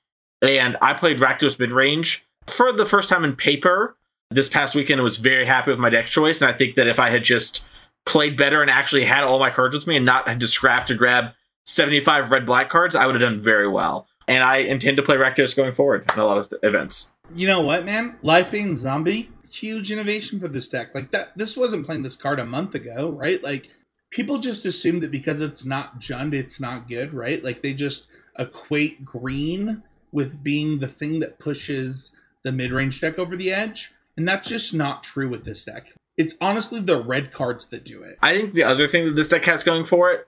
And 0.41 0.77
I 0.81 0.93
played 0.93 1.19
Rakdos 1.19 1.60
mid 1.60 1.73
range 1.73 2.26
for 2.47 2.72
the 2.72 2.85
first 2.85 3.10
time 3.10 3.26
in 3.26 3.35
paper 3.35 3.97
this 4.31 4.47
past 4.47 4.73
weekend. 4.73 5.01
I 5.01 5.03
was 5.03 5.18
very 5.18 5.45
happy 5.45 5.69
with 5.69 5.80
my 5.80 5.89
deck 5.89 6.07
choice, 6.07 6.41
and 6.41 6.49
I 6.49 6.53
think 6.53 6.76
that 6.76 6.88
if 6.88 6.97
I 6.97 7.10
had 7.10 7.26
just 7.26 7.65
played 8.06 8.38
better 8.38 8.61
and 8.61 8.72
actually 8.72 9.03
had 9.03 9.26
all 9.26 9.38
my 9.38 9.49
cards 9.49 9.76
with 9.76 9.85
me 9.85 9.97
and 9.97 10.06
not 10.06 10.30
had 10.30 10.39
to 10.39 10.47
scrap 10.47 10.88
to 10.88 10.95
grab 10.95 11.34
75 11.65 12.31
red 12.31 12.45
black 12.45 12.69
cards, 12.69 12.95
I 12.95 13.06
would 13.06 13.15
have 13.15 13.30
done 13.30 13.41
very 13.41 13.68
well. 13.68 14.07
And 14.30 14.43
I 14.43 14.57
intend 14.57 14.95
to 14.95 15.03
play 15.03 15.18
Rakdos 15.18 15.57
going 15.57 15.73
forward 15.73 16.10
in 16.14 16.19
a 16.19 16.26
lot 16.26 16.38
of 16.38 16.53
events. 16.64 17.11
You 17.35 17.47
know 17.47 17.60
what, 17.60 17.84
man? 17.84 18.15
Life 18.22 18.51
being 18.51 18.76
Zombie 18.76 19.30
huge 19.51 19.91
innovation 19.91 20.39
for 20.39 20.47
this 20.47 20.67
deck. 20.67 20.93
Like 20.93 21.11
that, 21.11 21.38
this 21.38 21.57
wasn't 21.57 21.85
playing 21.85 22.03
this 22.03 22.15
card 22.15 22.39
a 22.39 22.45
month 22.45 22.76
ago, 22.76 23.09
right? 23.09 23.43
Like 23.43 23.69
people 24.11 24.39
just 24.39 24.65
assume 24.65 24.99
that 25.01 25.11
because 25.11 25.41
it's 25.41 25.65
not 25.65 25.99
Jund, 25.99 26.34
it's 26.34 26.59
not 26.59 26.88
good, 26.88 27.13
right? 27.13 27.43
Like 27.43 27.61
they 27.61 27.73
just 27.73 28.07
equate 28.38 29.03
green 29.03 29.84
with 30.11 30.43
being 30.43 30.80
the 30.80 30.88
thing 30.88 31.19
that 31.19 31.39
pushes 31.39 32.13
the 32.43 32.51
mid-range 32.51 33.01
deck 33.01 33.19
over 33.19 33.35
the 33.35 33.51
edge, 33.51 33.93
and 34.17 34.27
that's 34.27 34.49
just 34.49 34.73
not 34.73 35.03
true 35.03 35.30
with 35.30 35.45
this 35.45 35.65
deck. 35.65 35.93
It's 36.17 36.35
honestly 36.41 36.80
the 36.80 37.01
red 37.01 37.31
cards 37.31 37.67
that 37.67 37.84
do 37.84 38.01
it. 38.01 38.17
I 38.21 38.34
think 38.34 38.53
the 38.53 38.63
other 38.63 38.88
thing 38.88 39.05
that 39.05 39.15
this 39.15 39.30
deck 39.30 39.45
has 39.45 39.63
going 39.63 39.85
for 39.85 40.11
it, 40.11 40.26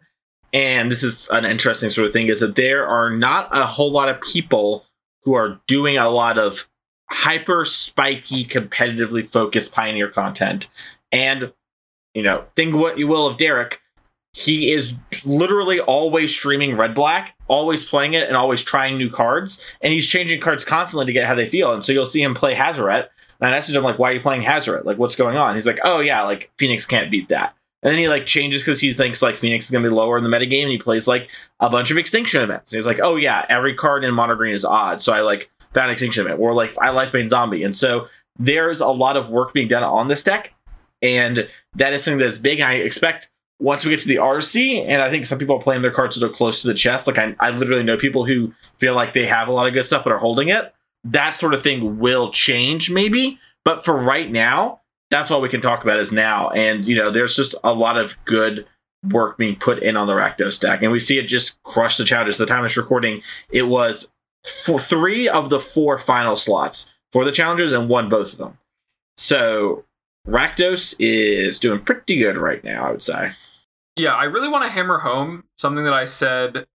and 0.54 0.92
this 0.92 1.04
is 1.04 1.30
an 1.30 1.46
interesting 1.46 1.90
sort 1.90 2.08
of 2.08 2.14
thing, 2.14 2.28
is 2.28 2.42
that 2.42 2.56
there 2.56 2.86
are 2.86 3.10
not 3.10 3.50
a 3.52 3.66
whole 3.66 3.92
lot 3.92 4.10
of 4.10 4.22
people 4.22 4.86
who 5.24 5.34
are 5.34 5.62
doing 5.68 5.98
a 5.98 6.10
lot 6.10 6.38
of 6.38 6.68
hyper 7.12 7.66
spiky, 7.66 8.46
competitively 8.46 9.26
focused 9.26 9.74
Pioneer 9.74 10.10
content. 10.10 10.70
And, 11.12 11.54
you 12.14 12.24
know, 12.24 12.46
think 12.56 12.76
what 12.76 12.98
you 12.98 13.08
will 13.08 13.28
of 13.28 13.38
Derek. 13.38 13.82
He 14.34 14.72
is 14.72 14.94
literally 15.26 15.82
always 15.82 16.34
streaming 16.34 16.78
Red 16.78 16.96
Black, 16.96 17.36
always 17.48 17.84
playing 17.84 18.14
it, 18.14 18.28
and 18.30 18.38
always 18.38 18.64
trying 18.64 18.98
new 18.98 19.10
cards. 19.10 19.62
And 19.82 19.92
he's 19.92 20.08
changing 20.08 20.40
cards 20.40 20.64
constantly 20.64 21.06
to 21.06 21.14
get 21.14 21.28
how 21.28 21.36
they 21.36 21.46
feel. 21.46 21.74
And 21.74 21.84
so 21.84 21.92
you'll 21.92 22.06
see 22.06 22.22
him 22.22 22.34
play 22.34 22.56
Hazoret. 22.56 23.10
And 23.42 23.50
I 23.50 23.52
message 23.52 23.76
him, 23.76 23.84
like, 23.84 24.00
why 24.00 24.12
are 24.12 24.14
you 24.14 24.22
playing 24.22 24.44
Hazoret? 24.44 24.86
Like, 24.86 24.98
what's 24.98 25.18
going 25.18 25.36
on? 25.36 25.56
He's 25.56 25.68
like, 25.68 25.80
oh, 25.84 26.00
yeah, 26.00 26.24
like, 26.24 26.50
Phoenix 26.58 26.86
can't 26.86 27.12
beat 27.12 27.28
that. 27.28 27.56
And 27.84 27.92
then 27.92 27.98
he 27.98 28.08
like 28.08 28.26
changes 28.26 28.62
because 28.62 28.80
he 28.80 28.94
thinks 28.94 29.22
like 29.22 29.38
Phoenix 29.38 29.66
is 29.66 29.72
gonna 29.72 29.88
be 29.88 29.94
lower 29.94 30.18
in 30.18 30.24
the 30.24 30.30
metagame 30.30 30.64
and 30.64 30.72
he 30.72 30.78
plays 30.78 31.08
like 31.08 31.30
a 31.60 31.70
bunch 31.70 31.90
of 31.90 31.98
extinction 31.98 32.44
events. 32.44 32.72
And 32.72 32.78
he's 32.78 32.86
like, 32.86 33.00
oh 33.02 33.16
yeah, 33.16 33.46
every 33.50 33.74
card 33.74 34.04
in 34.04 34.14
mono 34.14 34.36
green 34.36 34.54
is 34.54 34.64
odd. 34.64 35.02
So 35.02 35.14
I 35.14 35.22
like 35.22 35.50
Found 35.74 35.92
Extinction 35.92 36.26
Event, 36.26 36.40
or 36.40 36.54
like 36.54 36.78
I 36.80 36.90
Life 36.90 37.12
Bane 37.12 37.30
Zombie. 37.30 37.64
And 37.64 37.76
so 37.76 38.08
there's 38.38 38.82
a 38.82 38.88
lot 38.88 39.18
of 39.18 39.30
work 39.30 39.54
being 39.54 39.68
done 39.68 39.84
on 39.84 40.08
this 40.08 40.24
deck, 40.24 40.54
and 41.02 41.48
that 41.76 41.94
is 41.94 42.04
something 42.04 42.20
that's 42.20 42.38
big. 42.38 42.62
I 42.62 42.76
expect 42.76 43.30
once 43.60 43.86
we 43.86 43.92
get 43.92 44.02
to 44.02 44.08
the 44.08 44.16
RC, 44.16 44.86
and 44.88 45.02
I 45.02 45.10
think 45.10 45.26
some 45.26 45.38
people 45.38 45.56
are 45.58 45.62
playing 45.62 45.84
their 45.84 45.92
cards 45.92 46.20
that 46.20 46.26
are 46.26 46.34
close 46.34 46.62
to 46.62 46.68
the 46.68 46.74
chest. 46.74 47.08
Like 47.08 47.20
I, 47.20 47.36
I 47.40 47.52
literally 47.52 47.84
know 47.84 47.98
people 47.98 48.26
who 48.26 48.54
feel 48.78 48.96
like 48.96 49.14
they 49.14 49.28
have 49.28 49.48
a 49.48 49.52
lot 49.52 49.68
of 49.68 49.74
good 49.74 49.86
stuff 49.86 50.04
but 50.04 50.14
are 50.14 50.18
holding 50.20 50.50
it. 50.50 50.74
That 51.04 51.32
sort 51.32 51.54
of 51.54 51.64
thing 51.64 52.00
will 52.00 52.32
change 52.32 52.90
maybe, 52.90 53.40
but 53.64 53.86
for 53.86 53.96
right 53.96 54.30
now, 54.32 54.82
that's 55.10 55.30
all 55.30 55.42
we 55.42 55.50
can 55.50 55.62
talk 55.62 55.84
about 55.84 56.00
is 56.00 56.12
now. 56.12 56.50
And 56.50 56.86
you 56.86 56.96
know, 56.96 57.12
there's 57.12 57.36
just 57.36 57.56
a 57.64 57.74
lot 57.74 57.98
of 57.98 58.16
good 58.26 58.66
work 59.10 59.38
being 59.38 59.56
put 59.56 59.82
in 59.82 59.98
on 59.98 60.08
the 60.08 60.14
Rakdos 60.14 60.60
deck, 60.60 60.82
and 60.82 60.92
we 60.92 61.00
see 61.00 61.18
it 61.18 61.24
just 61.24 61.62
crush 61.64 61.98
the 61.98 62.06
challenges. 62.06 62.38
The 62.38 62.46
time 62.46 62.66
of 62.66 62.76
recording, 62.76 63.22
it 63.52 63.64
was 63.64 64.11
for 64.44 64.80
three 64.80 65.28
of 65.30 65.50
the 65.50 65.60
four 65.60 65.98
final 65.98 66.36
slots 66.36 66.92
for 67.12 67.26
the 67.26 67.32
challengers 67.32 67.72
and 67.72 67.90
won 67.90 68.10
both 68.10 68.34
of 68.34 68.38
them. 68.40 68.58
So 69.18 69.86
Rakdos 70.28 70.96
is 71.00 71.60
doing 71.60 71.82
pretty 71.82 72.18
good 72.18 72.38
right 72.38 72.64
now, 72.64 72.88
I 72.88 72.92
would 72.92 73.04
say. 73.04 73.32
Yeah, 73.96 74.16
I 74.16 74.24
really 74.24 74.48
want 74.48 74.64
to 74.64 74.70
hammer 74.70 75.00
home 75.00 75.46
something 75.58 75.84
that 75.84 75.94
I 75.94 76.06
said 76.06 76.66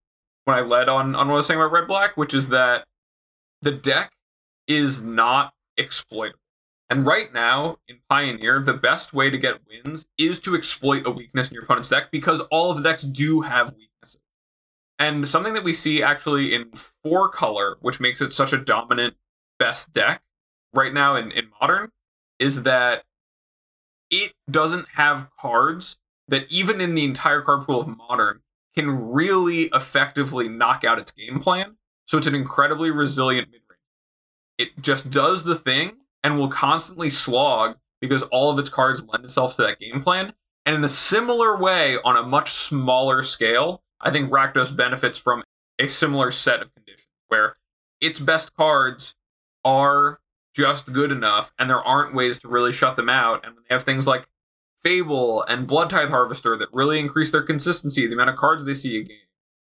when 0.44 0.56
I 0.56 0.60
led 0.60 0.88
on 0.88 1.14
on 1.14 1.28
what 1.28 1.34
I 1.34 1.36
was 1.38 1.46
saying 1.46 1.60
about 1.60 1.72
Red 1.72 1.88
Black, 1.88 2.16
which 2.16 2.34
is 2.34 2.48
that 2.48 2.84
the 3.62 3.72
deck 3.72 4.12
is 4.68 5.00
not 5.00 5.54
exploitable. 5.76 6.40
And 6.88 7.04
right 7.04 7.32
now 7.32 7.78
in 7.88 7.98
Pioneer, 8.08 8.60
the 8.60 8.72
best 8.72 9.12
way 9.12 9.28
to 9.28 9.38
get 9.38 9.60
wins 9.68 10.06
is 10.16 10.38
to 10.40 10.54
exploit 10.54 11.06
a 11.06 11.10
weakness 11.10 11.48
in 11.48 11.54
your 11.54 11.64
opponent's 11.64 11.88
deck 11.88 12.10
because 12.12 12.40
all 12.50 12.70
of 12.70 12.76
the 12.76 12.82
decks 12.82 13.02
do 13.02 13.40
have 13.40 13.70
weaknesses. 13.70 13.85
And 14.98 15.28
something 15.28 15.54
that 15.54 15.64
we 15.64 15.72
see 15.72 16.02
actually 16.02 16.54
in 16.54 16.70
four 17.02 17.28
color, 17.28 17.76
which 17.80 18.00
makes 18.00 18.20
it 18.20 18.32
such 18.32 18.52
a 18.52 18.58
dominant 18.58 19.14
best 19.58 19.92
deck 19.92 20.22
right 20.72 20.92
now 20.92 21.16
in, 21.16 21.30
in 21.30 21.50
modern, 21.60 21.90
is 22.38 22.62
that 22.62 23.04
it 24.10 24.32
doesn't 24.50 24.86
have 24.94 25.28
cards 25.38 25.96
that 26.28 26.46
even 26.48 26.80
in 26.80 26.94
the 26.94 27.04
entire 27.04 27.40
card 27.40 27.66
pool 27.66 27.80
of 27.80 27.96
modern 27.96 28.40
can 28.74 29.10
really 29.10 29.64
effectively 29.74 30.48
knock 30.48 30.84
out 30.84 30.98
its 30.98 31.12
game 31.12 31.40
plan. 31.40 31.76
So 32.06 32.18
it's 32.18 32.26
an 32.26 32.34
incredibly 32.34 32.90
resilient 32.90 33.48
mid 33.50 33.62
range. 33.68 33.80
It 34.58 34.82
just 34.82 35.10
does 35.10 35.44
the 35.44 35.56
thing 35.56 35.98
and 36.22 36.38
will 36.38 36.48
constantly 36.48 37.10
slog 37.10 37.76
because 38.00 38.22
all 38.24 38.50
of 38.50 38.58
its 38.58 38.68
cards 38.68 39.02
lend 39.06 39.24
itself 39.24 39.56
to 39.56 39.62
that 39.62 39.78
game 39.78 40.02
plan. 40.02 40.34
And 40.64 40.74
in 40.74 40.84
a 40.84 40.88
similar 40.88 41.56
way, 41.56 41.96
on 42.04 42.16
a 42.16 42.22
much 42.22 42.52
smaller 42.52 43.22
scale, 43.22 43.82
I 44.00 44.10
think 44.10 44.30
Rakdos 44.30 44.76
benefits 44.76 45.18
from 45.18 45.42
a 45.78 45.88
similar 45.88 46.30
set 46.30 46.62
of 46.62 46.74
conditions 46.74 47.08
where 47.28 47.56
its 48.00 48.18
best 48.20 48.54
cards 48.54 49.14
are 49.64 50.20
just 50.54 50.92
good 50.92 51.12
enough 51.12 51.52
and 51.58 51.68
there 51.68 51.82
aren't 51.82 52.14
ways 52.14 52.38
to 52.40 52.48
really 52.48 52.72
shut 52.72 52.96
them 52.96 53.08
out. 53.08 53.44
And 53.44 53.54
when 53.54 53.64
they 53.68 53.74
have 53.74 53.84
things 53.84 54.06
like 54.06 54.26
Fable 54.82 55.42
and 55.42 55.66
Blood 55.66 55.90
Tithe 55.90 56.10
Harvester 56.10 56.56
that 56.56 56.68
really 56.72 56.98
increase 56.98 57.30
their 57.30 57.42
consistency, 57.42 58.06
the 58.06 58.14
amount 58.14 58.30
of 58.30 58.36
cards 58.36 58.64
they 58.64 58.74
see 58.74 58.98
a 58.98 59.02
game, 59.02 59.18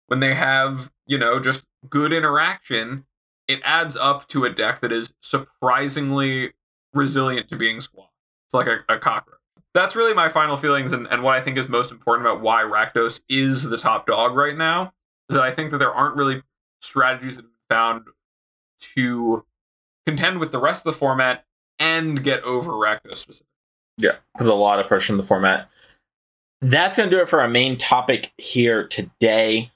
when 0.07 0.19
they 0.19 0.35
have, 0.35 0.91
you 1.05 1.17
know, 1.17 1.39
just 1.39 1.63
good 1.89 2.13
interaction, 2.13 3.05
it 3.47 3.59
adds 3.63 3.95
up 3.97 4.27
to 4.29 4.45
a 4.45 4.49
deck 4.49 4.79
that 4.81 4.91
is 4.91 5.13
surprisingly 5.21 6.53
resilient 6.93 7.49
to 7.49 7.55
being 7.55 7.81
squashed. 7.81 8.13
It's 8.47 8.53
like 8.53 8.67
a, 8.67 8.79
a 8.87 8.99
cockroach. 8.99 9.38
That's 9.73 9.95
really 9.95 10.13
my 10.13 10.29
final 10.29 10.57
feelings 10.57 10.93
and, 10.93 11.07
and 11.07 11.23
what 11.23 11.35
I 11.35 11.41
think 11.41 11.57
is 11.57 11.67
most 11.67 11.91
important 11.91 12.27
about 12.27 12.41
why 12.41 12.63
Rakdos 12.63 13.21
is 13.29 13.63
the 13.63 13.77
top 13.77 14.07
dog 14.07 14.35
right 14.35 14.57
now 14.57 14.93
is 15.29 15.35
that 15.35 15.43
I 15.43 15.51
think 15.51 15.71
that 15.71 15.77
there 15.77 15.93
aren't 15.93 16.15
really 16.15 16.41
strategies 16.81 17.35
that 17.35 17.43
have 17.43 17.51
been 17.51 17.75
found 17.75 18.03
to 18.95 19.45
contend 20.05 20.39
with 20.39 20.51
the 20.51 20.59
rest 20.59 20.85
of 20.85 20.93
the 20.93 20.97
format 20.97 21.45
and 21.77 22.23
get 22.23 22.43
over 22.43 22.71
Rakdos 22.71 23.17
specifically. 23.17 23.47
Yeah, 23.97 24.15
put 24.37 24.47
a 24.47 24.53
lot 24.53 24.79
of 24.79 24.87
pressure 24.87 25.13
in 25.13 25.17
the 25.17 25.23
format. 25.23 25.69
That's 26.61 26.97
going 26.97 27.09
to 27.09 27.15
do 27.15 27.21
it 27.21 27.29
for 27.29 27.41
our 27.41 27.47
main 27.47 27.77
topic 27.77 28.33
here 28.37 28.87
today 28.87 29.71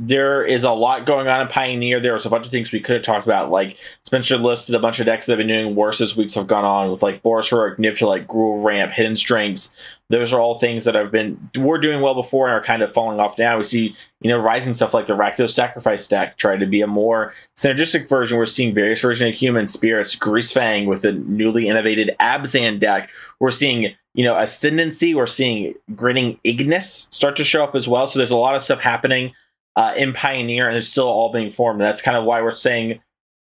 there 0.00 0.44
is 0.44 0.62
a 0.62 0.70
lot 0.70 1.06
going 1.06 1.26
on 1.26 1.40
in 1.40 1.48
Pioneer. 1.48 1.98
There 1.98 2.14
a 2.24 2.30
bunch 2.30 2.46
of 2.46 2.52
things 2.52 2.70
we 2.70 2.78
could 2.78 2.96
have 2.96 3.04
talked 3.04 3.26
about. 3.26 3.50
Like 3.50 3.76
Spencer 4.04 4.36
listed 4.36 4.76
a 4.76 4.78
bunch 4.78 5.00
of 5.00 5.06
decks 5.06 5.26
that 5.26 5.32
have 5.32 5.38
been 5.38 5.48
doing 5.48 5.74
worse 5.74 6.00
as 6.00 6.16
weeks 6.16 6.34
have 6.34 6.46
gone 6.46 6.64
on 6.64 6.92
with 6.92 7.02
like 7.02 7.20
Heroic, 7.22 7.78
Nifta, 7.78 8.06
like 8.06 8.28
Gruul 8.28 8.62
Ramp, 8.62 8.92
Hidden 8.92 9.16
Strengths. 9.16 9.70
Those 10.08 10.32
are 10.32 10.40
all 10.40 10.58
things 10.58 10.84
that 10.84 10.94
have 10.94 11.10
been 11.10 11.50
were 11.56 11.78
doing 11.78 12.00
well 12.00 12.14
before 12.14 12.46
and 12.46 12.54
are 12.54 12.64
kind 12.64 12.80
of 12.80 12.92
falling 12.92 13.18
off 13.18 13.36
now. 13.38 13.58
We 13.58 13.64
see, 13.64 13.96
you 14.20 14.30
know, 14.30 14.38
rising 14.38 14.72
stuff 14.72 14.94
like 14.94 15.06
the 15.06 15.16
Rakdos 15.16 15.50
Sacrifice 15.50 16.06
deck 16.06 16.36
try 16.36 16.56
to 16.56 16.64
be 16.64 16.80
a 16.80 16.86
more 16.86 17.34
synergistic 17.56 18.08
version. 18.08 18.38
We're 18.38 18.46
seeing 18.46 18.72
various 18.72 19.00
versions 19.00 19.34
of 19.34 19.40
human 19.40 19.66
spirits, 19.66 20.14
Greasefang 20.14 20.86
with 20.86 21.04
a 21.04 21.12
newly 21.12 21.66
innovated 21.66 22.14
Abzan 22.20 22.78
deck. 22.78 23.10
We're 23.40 23.50
seeing 23.50 23.96
you 24.14 24.24
know, 24.24 24.36
ascendancy. 24.36 25.14
We're 25.14 25.26
seeing 25.26 25.74
Grinning 25.94 26.40
Ignus 26.42 27.06
start 27.10 27.36
to 27.36 27.44
show 27.44 27.62
up 27.62 27.76
as 27.76 27.86
well. 27.86 28.08
So 28.08 28.18
there's 28.18 28.32
a 28.32 28.36
lot 28.36 28.56
of 28.56 28.62
stuff 28.62 28.80
happening 28.80 29.32
uh, 29.78 29.94
in 29.96 30.12
Pioneer, 30.12 30.66
and 30.66 30.76
it's 30.76 30.88
still 30.88 31.06
all 31.06 31.30
being 31.30 31.52
formed. 31.52 31.80
That's 31.80 32.02
kind 32.02 32.16
of 32.16 32.24
why 32.24 32.42
we're 32.42 32.50
saying 32.50 33.00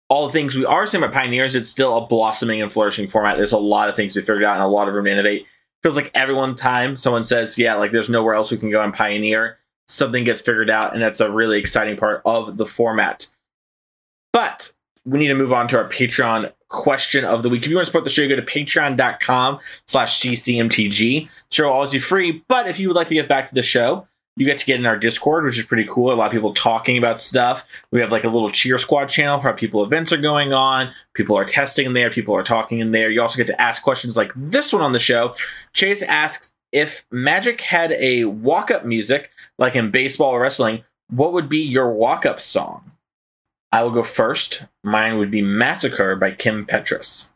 all 0.07 0.27
the 0.27 0.31
things 0.31 0.53
we 0.53 0.65
are 0.65 0.85
saying 0.85 1.03
about 1.03 1.15
Pioneers. 1.15 1.55
It's 1.55 1.67
still 1.67 1.97
a 1.97 2.05
blossoming 2.05 2.61
and 2.61 2.71
flourishing 2.71 3.07
format. 3.07 3.37
There's 3.37 3.51
a 3.51 3.57
lot 3.57 3.89
of 3.89 3.95
things 3.95 4.15
we 4.15 4.21
figured 4.21 4.43
out 4.43 4.53
and 4.53 4.63
a 4.63 4.67
lot 4.67 4.87
of 4.87 4.93
room 4.93 5.05
to 5.05 5.11
innovate. 5.11 5.47
Feels 5.81 5.95
like 5.95 6.11
every 6.13 6.35
one 6.35 6.55
time 6.55 6.95
someone 6.95 7.23
says, 7.23 7.57
"Yeah, 7.57 7.73
like 7.73 7.91
there's 7.91 8.07
nowhere 8.07 8.35
else 8.35 8.51
we 8.51 8.57
can 8.57 8.69
go 8.69 8.83
in 8.83 8.91
Pioneer," 8.91 9.57
something 9.87 10.23
gets 10.23 10.41
figured 10.41 10.69
out, 10.69 10.93
and 10.93 11.01
that's 11.01 11.21
a 11.21 11.31
really 11.31 11.57
exciting 11.57 11.97
part 11.97 12.21
of 12.23 12.57
the 12.57 12.67
format. 12.67 13.25
But 14.31 14.73
we 15.03 15.17
need 15.17 15.29
to 15.29 15.33
move 15.33 15.51
on 15.51 15.67
to 15.69 15.77
our 15.77 15.89
Patreon 15.89 16.53
question 16.69 17.25
of 17.25 17.41
the 17.41 17.49
week. 17.49 17.63
If 17.63 17.69
you 17.69 17.77
want 17.77 17.85
to 17.85 17.89
support 17.89 18.03
the 18.03 18.11
show, 18.11 18.27
go 18.29 18.35
to 18.35 18.43
patreon.com 18.43 19.59
slash 19.87 20.21
ccmtg. 20.21 20.97
The 20.99 21.29
show 21.49 21.63
will 21.65 21.73
always 21.73 21.89
be 21.89 21.99
free, 21.99 22.43
but 22.47 22.67
if 22.67 22.77
you 22.77 22.89
would 22.89 22.95
like 22.95 23.07
to 23.07 23.15
give 23.15 23.27
back 23.27 23.49
to 23.49 23.55
the 23.55 23.63
show, 23.63 24.07
you 24.37 24.45
get 24.45 24.57
to 24.59 24.65
get 24.65 24.79
in 24.79 24.85
our 24.85 24.97
Discord, 24.97 25.43
which 25.43 25.59
is 25.59 25.65
pretty 25.65 25.87
cool. 25.89 26.11
A 26.11 26.15
lot 26.15 26.27
of 26.27 26.31
people 26.31 26.53
talking 26.53 26.97
about 26.97 27.19
stuff. 27.19 27.65
We 27.91 27.99
have 27.99 28.11
like 28.11 28.23
a 28.23 28.29
little 28.29 28.49
cheer 28.49 28.77
squad 28.77 29.07
channel 29.07 29.39
for 29.39 29.49
how 29.49 29.53
people 29.53 29.83
events 29.83 30.11
are 30.11 30.17
going 30.17 30.53
on. 30.53 30.91
People 31.13 31.37
are 31.37 31.45
testing 31.45 31.85
in 31.85 31.93
there. 31.93 32.09
People 32.09 32.35
are 32.35 32.43
talking 32.43 32.79
in 32.79 32.91
there. 32.91 33.09
You 33.09 33.21
also 33.21 33.37
get 33.37 33.47
to 33.47 33.61
ask 33.61 33.83
questions 33.83 34.15
like 34.15 34.31
this 34.35 34.71
one 34.71 34.81
on 34.81 34.93
the 34.93 34.99
show. 34.99 35.35
Chase 35.73 36.01
asks 36.01 36.53
if 36.71 37.05
Magic 37.11 37.61
had 37.61 37.91
a 37.93 38.25
walk 38.25 38.71
up 38.71 38.85
music, 38.85 39.31
like 39.57 39.75
in 39.75 39.91
baseball 39.91 40.31
or 40.31 40.39
wrestling, 40.39 40.85
what 41.09 41.33
would 41.33 41.49
be 41.49 41.61
your 41.61 41.91
walk 41.91 42.25
up 42.25 42.39
song? 42.39 42.91
I 43.73 43.83
will 43.83 43.91
go 43.91 44.03
first. 44.03 44.65
Mine 44.83 45.17
would 45.17 45.31
be 45.31 45.41
Massacre 45.41 46.15
by 46.15 46.31
Kim 46.31 46.65
Petras. 46.65 47.29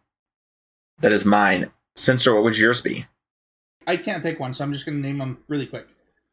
That 1.00 1.12
is 1.12 1.26
mine. 1.26 1.72
Spencer, 1.98 2.34
what 2.34 2.44
would 2.44 2.58
yours 2.58 2.82
be? 2.82 3.06
I 3.88 3.98
can't 3.98 4.24
pick 4.24 4.40
one, 4.40 4.54
so 4.54 4.64
I'm 4.64 4.74
just 4.74 4.86
going 4.86 5.02
to 5.02 5.08
name 5.08 5.20
them 5.20 5.38
really 5.48 5.66
quick. 5.66 5.88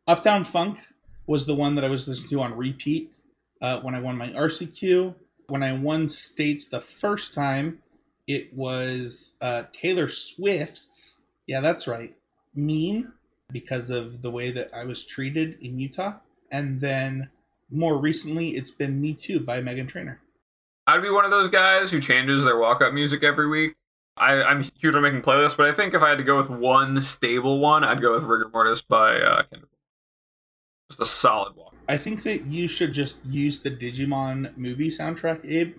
Uptown 0.07 0.45
Funk 0.45 0.79
was 1.27 1.47
the 1.47 1.55
one 1.55 1.77
that 1.77 1.85
I 1.85 1.89
was 1.89 2.09
listening 2.09 2.31
to 2.31 2.41
on 2.43 2.57
repeat 2.57 3.15
uh, 3.61 3.81
when 3.81 3.95
I 3.95 4.01
won 4.01 4.17
my 4.17 4.29
RCQ. 4.31 5.15
When 5.47 5.63
I 5.63 5.73
won 5.73 6.09
states 6.09 6.67
the 6.67 6.81
first 6.81 7.35
time, 7.35 7.79
it 8.27 8.53
was 8.55 9.37
uh, 9.41 9.65
Taylor 9.73 10.09
Swift's. 10.09 11.21
Yeah, 11.47 11.61
that's 11.61 11.87
right. 11.87 12.17
Mean 12.55 13.13
because 13.53 13.91
of 13.91 14.23
the 14.23 14.31
way 14.31 14.51
that 14.51 14.71
I 14.75 14.85
was 14.85 15.05
treated 15.05 15.59
in 15.61 15.79
Utah. 15.79 16.15
And 16.51 16.81
then 16.81 17.31
more 17.71 17.99
recently, 17.99 18.51
it's 18.51 18.71
been 18.71 19.01
Me 19.01 19.15
Too 19.15 19.41
by 19.41 19.61
Meghan 19.61 19.89
Trainor. 19.89 20.21
I'd 20.87 21.03
be 21.03 21.11
one 21.11 21.25
of 21.25 21.31
those 21.31 21.49
guys 21.49 21.91
who 21.91 22.01
changes 22.01 22.45
their 22.45 22.59
walk 22.59 22.83
up 22.83 22.93
music 22.93 23.23
every 23.23 23.47
week. 23.47 23.75
I, 24.17 24.43
I'm 24.43 24.63
huge 24.79 24.95
on 24.95 25.03
making 25.03 25.23
playlists, 25.23 25.57
but 25.57 25.67
I 25.67 25.73
think 25.73 25.95
if 25.95 26.03
I 26.03 26.11
had 26.11 26.19
to 26.19 26.25
go 26.25 26.37
with 26.37 26.51
one 26.51 27.01
stable 27.01 27.61
one, 27.61 27.85
I'd 27.85 28.03
go 28.03 28.13
with 28.13 28.25
Rigamortus 28.25 28.83
by 28.87 29.19
uh, 29.21 29.43
Kendrick 29.45 29.72
just 30.93 31.01
a 31.01 31.07
solid 31.07 31.57
walk. 31.57 31.75
I 31.89 31.97
think 31.97 32.23
that 32.23 32.47
you 32.47 32.69
should 32.69 32.93
just 32.93 33.17
use 33.25 33.61
the 33.61 33.71
Digimon 33.71 34.57
movie 34.57 34.89
soundtrack, 34.89 35.45
Abe, 35.45 35.75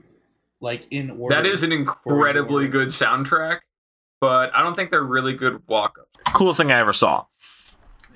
like 0.60 0.86
in 0.92 1.12
order. 1.12 1.36
That 1.36 1.46
is 1.46 1.64
an 1.64 1.72
incredibly 1.72 2.68
good 2.68 2.90
soundtrack, 2.90 3.60
but 4.20 4.54
I 4.56 4.62
don't 4.62 4.76
think 4.76 4.92
they're 4.92 5.04
really 5.04 5.34
good 5.34 5.62
walk 5.68 5.98
ups. 6.00 6.34
Coolest 6.34 6.58
thing 6.58 6.72
I 6.72 6.80
ever 6.80 6.94
saw. 6.94 7.26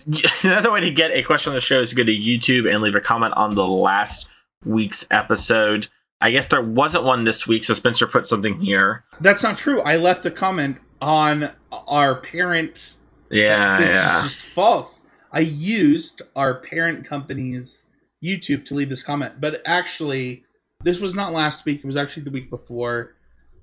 Another 0.44 0.72
way 0.72 0.82
to 0.82 0.91
get 0.91 1.11
a 1.11 1.22
question 1.24 1.52
on 1.52 1.56
the 1.56 1.61
show 1.61 1.82
is 1.82 1.90
to 1.90 1.95
go 1.95 2.03
to 2.03 2.11
YouTube 2.11 2.72
and 2.72 2.82
leave 2.82 2.95
a 2.95 3.02
comment 3.02 3.34
on 3.36 3.56
the 3.56 3.68
last 3.68 4.30
week's 4.65 5.06
episode. 5.11 5.88
I 6.19 6.32
guess 6.32 6.48
there 6.48 6.61
wasn't 6.61 7.03
one 7.03 7.26
this 7.26 7.45
week, 7.45 7.64
so 7.64 7.74
Spencer 7.74 8.07
put 8.07 8.26
something 8.26 8.60
here. 8.60 9.03
That's 9.22 9.44
not 9.44 9.57
true. 9.57 9.82
I 9.82 9.98
left 9.98 10.26
a 10.26 10.32
comment 10.32 10.78
on 10.99 11.52
our 11.72 12.15
parent. 12.15 12.95
Yeah, 13.30 13.80
this 13.80 13.91
yeah. 13.91 14.18
is 14.18 14.24
just 14.24 14.45
false. 14.45 15.07
I 15.32 15.40
used 15.40 16.22
our 16.36 16.56
parent 16.56 17.06
company's 17.06 17.86
YouTube 18.24 18.66
to 18.66 18.76
leave 18.76 18.90
this 18.90 19.04
comment, 19.04 19.40
but 19.40 19.62
actually, 19.66 20.44
this 20.84 20.99
was 20.99 21.16
not 21.16 21.34
last 21.34 21.66
week. 21.66 21.80
It 21.80 21.86
was 21.86 21.98
actually 21.98 22.24
the 22.24 22.32
week 22.32 22.49
before. 22.49 23.16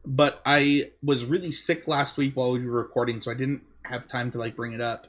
But 0.07 0.43
I 0.45 0.91
was 1.03 1.25
really 1.25 1.53
sick 1.53 1.89
last 1.89 2.19
week 2.19 2.37
while 2.37 2.53
we 2.53 2.67
were 2.67 2.83
recording, 2.83 3.23
so 3.23 3.31
I 3.31 3.35
didn't 3.35 3.63
have 3.85 4.07
time 4.07 4.31
to 4.33 4.39
like 4.39 4.55
bring 4.55 4.75
it 4.75 4.81
up 4.81 5.07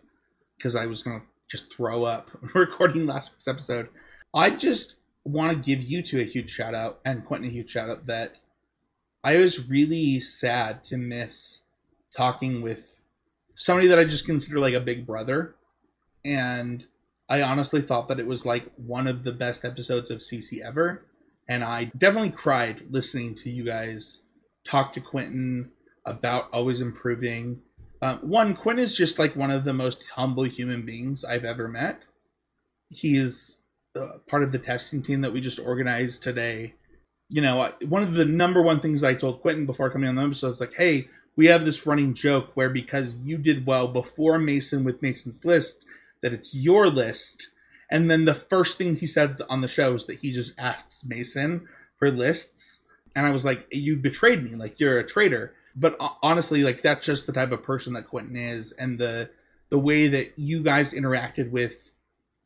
because 0.58 0.76
I 0.76 0.86
was 0.86 1.04
gonna 1.04 1.24
just 1.50 1.74
throw 1.74 2.06
up 2.06 2.32
recording 2.54 3.06
last 3.06 3.34
week's 3.34 3.48
episode. 3.48 3.90
I 4.34 4.52
just 4.52 4.96
want 5.26 5.52
to 5.52 5.58
give 5.58 5.84
you 5.84 6.02
two 6.02 6.20
a 6.20 6.24
huge 6.24 6.50
shout 6.50 6.76
out 6.76 7.00
and 7.04 7.26
Quentin 7.26 7.50
a 7.50 7.52
huge 7.52 7.70
shout 7.70 7.90
out 7.90 8.06
that 8.08 8.36
I 9.24 9.38
was 9.38 9.68
really 9.68 10.22
sad 10.22 10.84
to 10.86 10.98
miss 10.98 11.64
talking 12.16 12.62
with 12.62 12.84
somebody 13.58 13.88
that 13.88 14.00
I 14.00 14.06
just 14.06 14.26
consider 14.26 14.60
like 14.60 14.76
a 14.76 14.80
big 14.80 15.06
brother 15.06 15.56
and 16.26 16.86
I 17.30 17.42
honestly 17.42 17.82
thought 17.82 18.08
that 18.08 18.20
it 18.20 18.28
was 18.28 18.46
like 18.46 18.72
one 18.76 19.08
of 19.08 19.24
the 19.24 19.32
best 19.32 19.64
episodes 19.64 20.12
of 20.12 20.20
CC 20.20 20.60
ever. 20.62 21.06
And 21.48 21.64
I 21.64 21.92
definitely 21.98 22.32
cried 22.32 22.84
listening 22.90 23.36
to 23.36 23.50
you 23.50 23.64
guys 23.64 24.22
talk 24.66 24.94
to 24.94 25.00
Quentin 25.00 25.72
about 26.06 26.50
always 26.52 26.82
improving. 26.82 27.62
Um, 28.02 28.18
one, 28.18 28.56
Quentin 28.56 28.84
is 28.84 28.96
just 28.96 29.20
like 29.20 29.36
one 29.36 29.52
of 29.52 29.64
the 29.64 29.74
most 29.74 30.04
humble 30.16 30.44
human 30.44 30.86
beings 30.86 31.24
I've 31.24 31.46
ever 31.46 31.68
met. 31.68 32.06
He 32.90 33.18
is 33.18 33.60
uh, 33.96 34.18
part 34.28 34.44
of 34.44 34.52
the 34.52 34.60
testing 34.60 35.02
team 35.02 35.22
that 35.22 35.34
we 35.34 35.42
just 35.42 35.60
organized 35.60 36.24
today. 36.24 36.74
You 37.30 37.42
know, 37.42 37.72
one 37.88 38.04
of 38.04 38.14
the 38.14 38.26
number 38.26 38.62
one 38.62 38.80
things 38.80 39.04
I 39.04 39.16
told 39.16 39.42
Quentin 39.42 39.66
before 39.66 39.90
coming 39.90 40.10
on 40.10 40.16
the 40.16 40.24
episode 40.24 40.52
is 40.52 40.60
like, 40.60 40.76
hey, 40.76 41.08
we 41.36 41.48
have 41.48 41.66
this 41.66 41.86
running 41.86 42.14
joke 42.14 42.52
where 42.54 42.70
because 42.70 43.18
you 43.24 43.38
did 43.38 43.66
well 43.66 43.88
before 43.88 44.38
Mason 44.38 44.84
with 44.84 45.02
Mason's 45.02 45.44
list, 45.44 45.85
that 46.22 46.34
it's 46.34 46.56
your 46.56 46.88
list. 46.88 47.50
And 47.90 48.10
then 48.10 48.26
the 48.26 48.34
first 48.34 48.78
thing 48.78 48.96
he 48.96 49.08
said 49.08 49.38
on 49.50 49.62
the 49.62 49.68
show 49.68 49.94
is 49.94 50.06
that 50.08 50.20
he 50.20 50.32
just 50.32 50.58
asks 50.60 51.06
Mason 51.06 51.68
for 51.98 52.12
lists. 52.12 52.84
And 53.16 53.26
I 53.26 53.32
was 53.32 53.46
like, 53.46 53.68
you 53.72 53.98
betrayed 53.98 54.44
me. 54.44 54.56
Like, 54.56 54.80
you're 54.80 55.00
a 55.00 55.08
traitor. 55.08 55.54
But 55.76 55.96
honestly, 56.24 56.64
like, 56.64 56.82
that's 56.82 57.06
just 57.06 57.28
the 57.28 57.34
type 57.34 57.52
of 57.52 57.64
person 57.64 57.94
that 57.94 58.08
Quentin 58.08 58.36
is. 58.36 58.72
And 58.74 59.00
the, 59.00 59.30
the 59.70 59.80
way 59.80 60.08
that 60.08 60.38
you 60.38 60.64
guys 60.64 60.94
interacted 60.94 61.52
with 61.52 61.94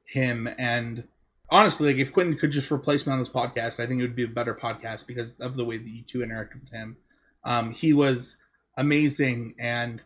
him. 0.06 0.48
And 0.58 1.06
honestly, 1.50 1.94
like, 1.94 2.02
if 2.02 2.14
Quentin 2.14 2.38
could 2.38 2.52
just 2.52 2.72
replace 2.72 3.08
me 3.08 3.14
on 3.14 3.20
this 3.20 3.30
podcast, 3.30 3.80
I 3.80 3.88
think 3.88 4.00
it 4.00 4.04
would 4.04 4.16
be 4.16 4.26
a 4.26 4.28
better 4.28 4.54
podcast 4.54 5.08
because 5.08 5.32
of 5.40 5.56
the 5.56 5.66
way 5.66 5.78
that 5.78 5.90
you 5.90 6.04
two 6.04 6.20
interacted 6.20 6.62
with 6.62 6.72
him. 6.72 6.98
Um, 7.44 7.72
he 7.72 7.94
was 7.94 8.38
amazing. 8.78 9.56
And 9.58 10.02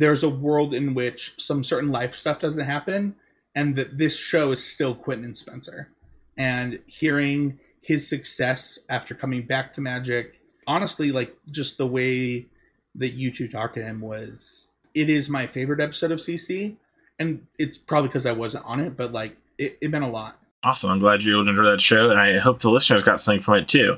there's 0.00 0.22
a 0.22 0.30
world 0.30 0.72
in 0.72 0.94
which 0.94 1.34
some 1.36 1.62
certain 1.62 1.92
life 1.92 2.14
stuff 2.14 2.40
doesn't 2.40 2.64
happen 2.64 3.14
and 3.54 3.74
that 3.76 3.98
this 3.98 4.16
show 4.16 4.50
is 4.50 4.64
still 4.64 4.94
Quentin 4.94 5.26
and 5.26 5.36
Spencer. 5.36 5.90
And 6.38 6.78
hearing 6.86 7.58
his 7.82 8.08
success 8.08 8.78
after 8.88 9.14
coming 9.14 9.42
back 9.42 9.74
to 9.74 9.82
Magic, 9.82 10.40
honestly, 10.66 11.12
like 11.12 11.36
just 11.50 11.76
the 11.76 11.86
way 11.86 12.46
that 12.94 13.10
you 13.10 13.30
two 13.30 13.46
talked 13.46 13.74
to 13.74 13.82
him 13.82 14.00
was 14.00 14.68
it 14.94 15.10
is 15.10 15.28
my 15.28 15.46
favorite 15.46 15.80
episode 15.80 16.12
of 16.12 16.18
CC. 16.18 16.76
And 17.18 17.46
it's 17.58 17.76
probably 17.76 18.08
because 18.08 18.24
I 18.24 18.32
wasn't 18.32 18.64
on 18.64 18.80
it, 18.80 18.96
but 18.96 19.12
like 19.12 19.36
it, 19.58 19.76
it 19.82 19.90
meant 19.90 20.04
a 20.04 20.08
lot. 20.08 20.38
Awesome. 20.62 20.90
I'm 20.90 20.98
glad 20.98 21.22
you 21.22 21.38
enjoyed 21.40 21.66
that 21.66 21.80
show, 21.80 22.10
and 22.10 22.18
I 22.18 22.38
hope 22.38 22.60
the 22.60 22.70
listeners 22.70 23.02
got 23.02 23.20
something 23.20 23.42
from 23.42 23.56
it 23.56 23.68
too. 23.68 23.96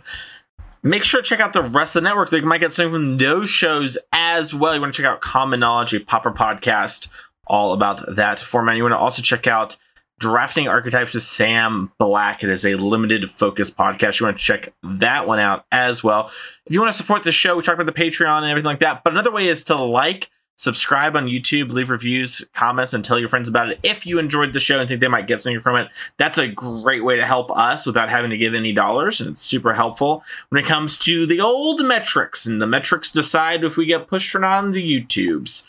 Make 0.85 1.05
sure 1.05 1.23
to 1.23 1.29
check 1.29 1.39
out 1.39 1.53
the 1.53 1.63
rest 1.63 1.95
of 1.95 2.03
the 2.03 2.09
network. 2.09 2.31
They 2.31 2.41
might 2.41 2.59
get 2.59 2.73
something 2.73 2.93
from 2.93 3.19
those 3.19 3.49
shows 3.49 3.97
as 4.13 4.53
well. 4.53 4.75
You 4.75 4.81
want 4.81 4.93
to 4.93 5.01
check 5.01 5.09
out 5.09 5.21
Common 5.21 5.61
Knowledge, 5.61 5.95
a 5.95 6.01
Pauper 6.01 6.33
podcast, 6.33 7.07
all 7.47 7.73
about 7.73 8.17
that 8.17 8.41
format. 8.41 8.77
You 8.77 8.83
want 8.83 8.93
to 8.93 8.99
also 8.99 9.23
check 9.23 9.47
out 9.47 9.77
Drafting 10.19 10.67
Archetypes 10.67 11.15
with 11.15 11.23
Sam 11.23 11.93
Black. 11.99 12.43
It 12.43 12.51
is 12.51 12.65
a 12.65 12.75
limited 12.75 13.31
focus 13.31 13.71
podcast. 13.71 14.19
You 14.19 14.27
want 14.27 14.39
to 14.39 14.45
check 14.45 14.73
that 14.83 15.29
one 15.29 15.39
out 15.39 15.67
as 15.71 16.03
well. 16.03 16.33
If 16.67 16.75
you 16.75 16.81
want 16.81 16.91
to 16.91 16.99
support 16.99 17.23
the 17.23 17.31
show, 17.31 17.57
we 17.57 17.63
talked 17.63 17.81
about 17.81 17.87
the 17.87 18.03
Patreon 18.03 18.39
and 18.39 18.51
everything 18.51 18.67
like 18.67 18.81
that. 18.81 19.05
But 19.05 19.13
another 19.13 19.31
way 19.31 19.47
is 19.47 19.63
to 19.65 19.77
like, 19.77 20.31
subscribe 20.57 21.17
on 21.17 21.27
YouTube, 21.27 21.73
leave 21.73 21.91
reviews, 21.91 22.45
comments, 22.55 22.93
and 22.93 23.05
tell 23.05 23.19
your 23.19 23.29
friends 23.29 23.49
about 23.49 23.71
it. 23.71 23.81
If 23.83 24.07
you 24.07 24.19
enjoyed 24.19 24.53
the 24.53 24.61
show 24.61 24.79
and 24.79 24.89
think 24.89 25.01
they 25.01 25.09
might 25.09 25.27
get 25.27 25.41
something 25.41 25.61
from 25.61 25.77
it, 25.77 25.89
that's 26.19 26.39
a 26.39 26.49
great 26.49 27.05
way 27.05 27.17
to 27.17 27.27
help 27.27 27.51
us 27.51 27.87
without 27.87 28.09
having 28.09 28.31
to 28.31 28.37
give 28.37 28.55
any 28.55 28.73
dollars. 28.73 29.21
And 29.21 29.31
it's 29.31 29.43
super 29.43 29.75
helpful 29.75 30.23
when 30.51 30.63
it 30.63 30.67
comes 30.67 30.97
to 30.99 31.27
the 31.27 31.41
old 31.41 31.85
metrics. 31.85 32.47
And 32.47 32.61
the 32.61 32.67
metrics 32.67 33.11
decide 33.11 33.65
if 33.65 33.77
we 33.77 33.87
get 33.87 34.07
pushed 34.07 34.35
or 34.35 34.41
not 34.41 34.65
on 34.65 34.73
the 34.73 34.83
YouTubes. 34.83 35.65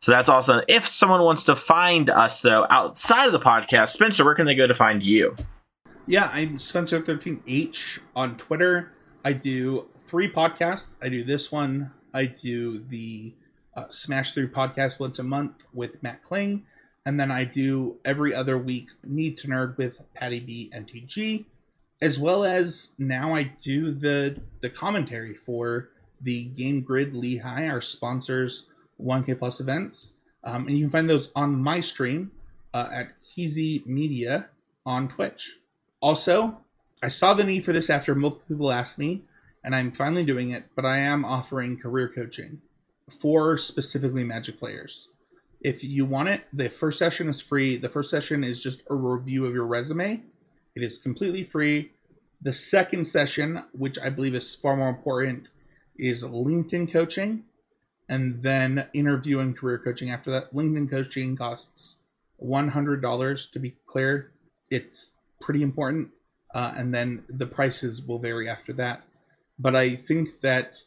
So 0.00 0.12
that's 0.12 0.28
awesome. 0.28 0.62
If 0.68 0.86
someone 0.86 1.22
wants 1.22 1.44
to 1.46 1.56
find 1.56 2.08
us, 2.08 2.40
though, 2.40 2.66
outside 2.70 3.26
of 3.26 3.32
the 3.32 3.40
podcast, 3.40 3.88
Spencer, 3.88 4.24
where 4.24 4.34
can 4.34 4.46
they 4.46 4.54
go 4.54 4.66
to 4.66 4.74
find 4.74 5.02
you? 5.02 5.36
Yeah, 6.06 6.30
I'm 6.32 6.56
Spencer13H 6.56 7.98
on 8.16 8.36
Twitter. 8.38 8.92
I 9.22 9.34
do 9.34 9.88
three 10.06 10.30
podcasts. 10.30 10.96
I 11.02 11.10
do 11.10 11.22
this 11.22 11.52
one. 11.52 11.90
I 12.14 12.24
do 12.24 12.78
the 12.78 13.34
uh, 13.78 13.88
Smash 13.90 14.34
Through 14.34 14.50
podcast 14.50 14.98
once 14.98 15.18
a 15.18 15.22
month 15.22 15.64
with 15.72 16.02
Matt 16.02 16.24
Kling. 16.24 16.64
And 17.06 17.18
then 17.18 17.30
I 17.30 17.44
do 17.44 17.96
every 18.04 18.34
other 18.34 18.58
week 18.58 18.88
Need 19.04 19.36
to 19.38 19.48
Nerd 19.48 19.76
with 19.78 20.00
Patty 20.14 20.40
B 20.40 20.70
and 20.72 20.88
TG. 20.88 21.44
As 22.00 22.18
well 22.18 22.44
as 22.44 22.90
now 22.98 23.34
I 23.34 23.44
do 23.44 23.92
the 23.92 24.40
the 24.60 24.70
commentary 24.70 25.34
for 25.34 25.90
the 26.20 26.44
Game 26.44 26.80
Grid 26.80 27.14
Lehigh, 27.14 27.68
our 27.68 27.80
sponsors 27.80 28.66
1K 29.00 29.38
Plus 29.38 29.60
events. 29.60 30.14
Um, 30.44 30.66
and 30.66 30.76
you 30.76 30.84
can 30.84 30.90
find 30.90 31.10
those 31.10 31.30
on 31.34 31.62
my 31.62 31.80
stream 31.80 32.32
uh, 32.74 32.88
at 32.92 33.20
Heezy 33.20 33.86
Media 33.86 34.48
on 34.84 35.08
Twitch. 35.08 35.58
Also, 36.00 36.58
I 37.02 37.08
saw 37.08 37.34
the 37.34 37.44
need 37.44 37.64
for 37.64 37.72
this 37.72 37.90
after 37.90 38.14
multiple 38.14 38.44
people 38.48 38.72
asked 38.72 38.98
me, 38.98 39.22
and 39.64 39.74
I'm 39.74 39.92
finally 39.92 40.24
doing 40.24 40.50
it, 40.50 40.66
but 40.74 40.84
I 40.84 40.98
am 40.98 41.24
offering 41.24 41.78
career 41.78 42.08
coaching 42.08 42.60
for 43.08 43.56
specifically 43.56 44.24
Magic 44.24 44.58
players. 44.58 45.08
If 45.60 45.82
you 45.82 46.04
want 46.04 46.28
it, 46.28 46.44
the 46.52 46.68
first 46.68 46.98
session 46.98 47.28
is 47.28 47.40
free. 47.40 47.76
The 47.76 47.88
first 47.88 48.10
session 48.10 48.44
is 48.44 48.62
just 48.62 48.82
a 48.88 48.94
review 48.94 49.44
of 49.44 49.54
your 49.54 49.66
resume. 49.66 50.22
It 50.74 50.82
is 50.82 50.98
completely 50.98 51.42
free. 51.42 51.92
The 52.40 52.52
second 52.52 53.06
session, 53.06 53.64
which 53.72 53.98
I 53.98 54.10
believe 54.10 54.34
is 54.34 54.54
far 54.54 54.76
more 54.76 54.88
important, 54.88 55.48
is 55.98 56.22
LinkedIn 56.22 56.92
coaching 56.92 57.44
and 58.08 58.42
then 58.42 58.86
interview 58.92 59.40
and 59.40 59.56
career 59.56 59.78
coaching 59.78 60.10
after 60.10 60.30
that. 60.30 60.54
LinkedIn 60.54 60.88
coaching 60.88 61.36
costs 61.36 61.96
$100 62.42 63.52
to 63.52 63.58
be 63.58 63.76
clear. 63.86 64.30
It's 64.70 65.12
pretty 65.40 65.62
important. 65.62 66.10
Uh, 66.54 66.72
and 66.76 66.94
then 66.94 67.24
the 67.28 67.46
prices 67.46 68.00
will 68.00 68.18
vary 68.18 68.48
after 68.48 68.72
that. 68.74 69.04
But 69.58 69.74
I 69.74 69.96
think 69.96 70.40
that 70.40 70.84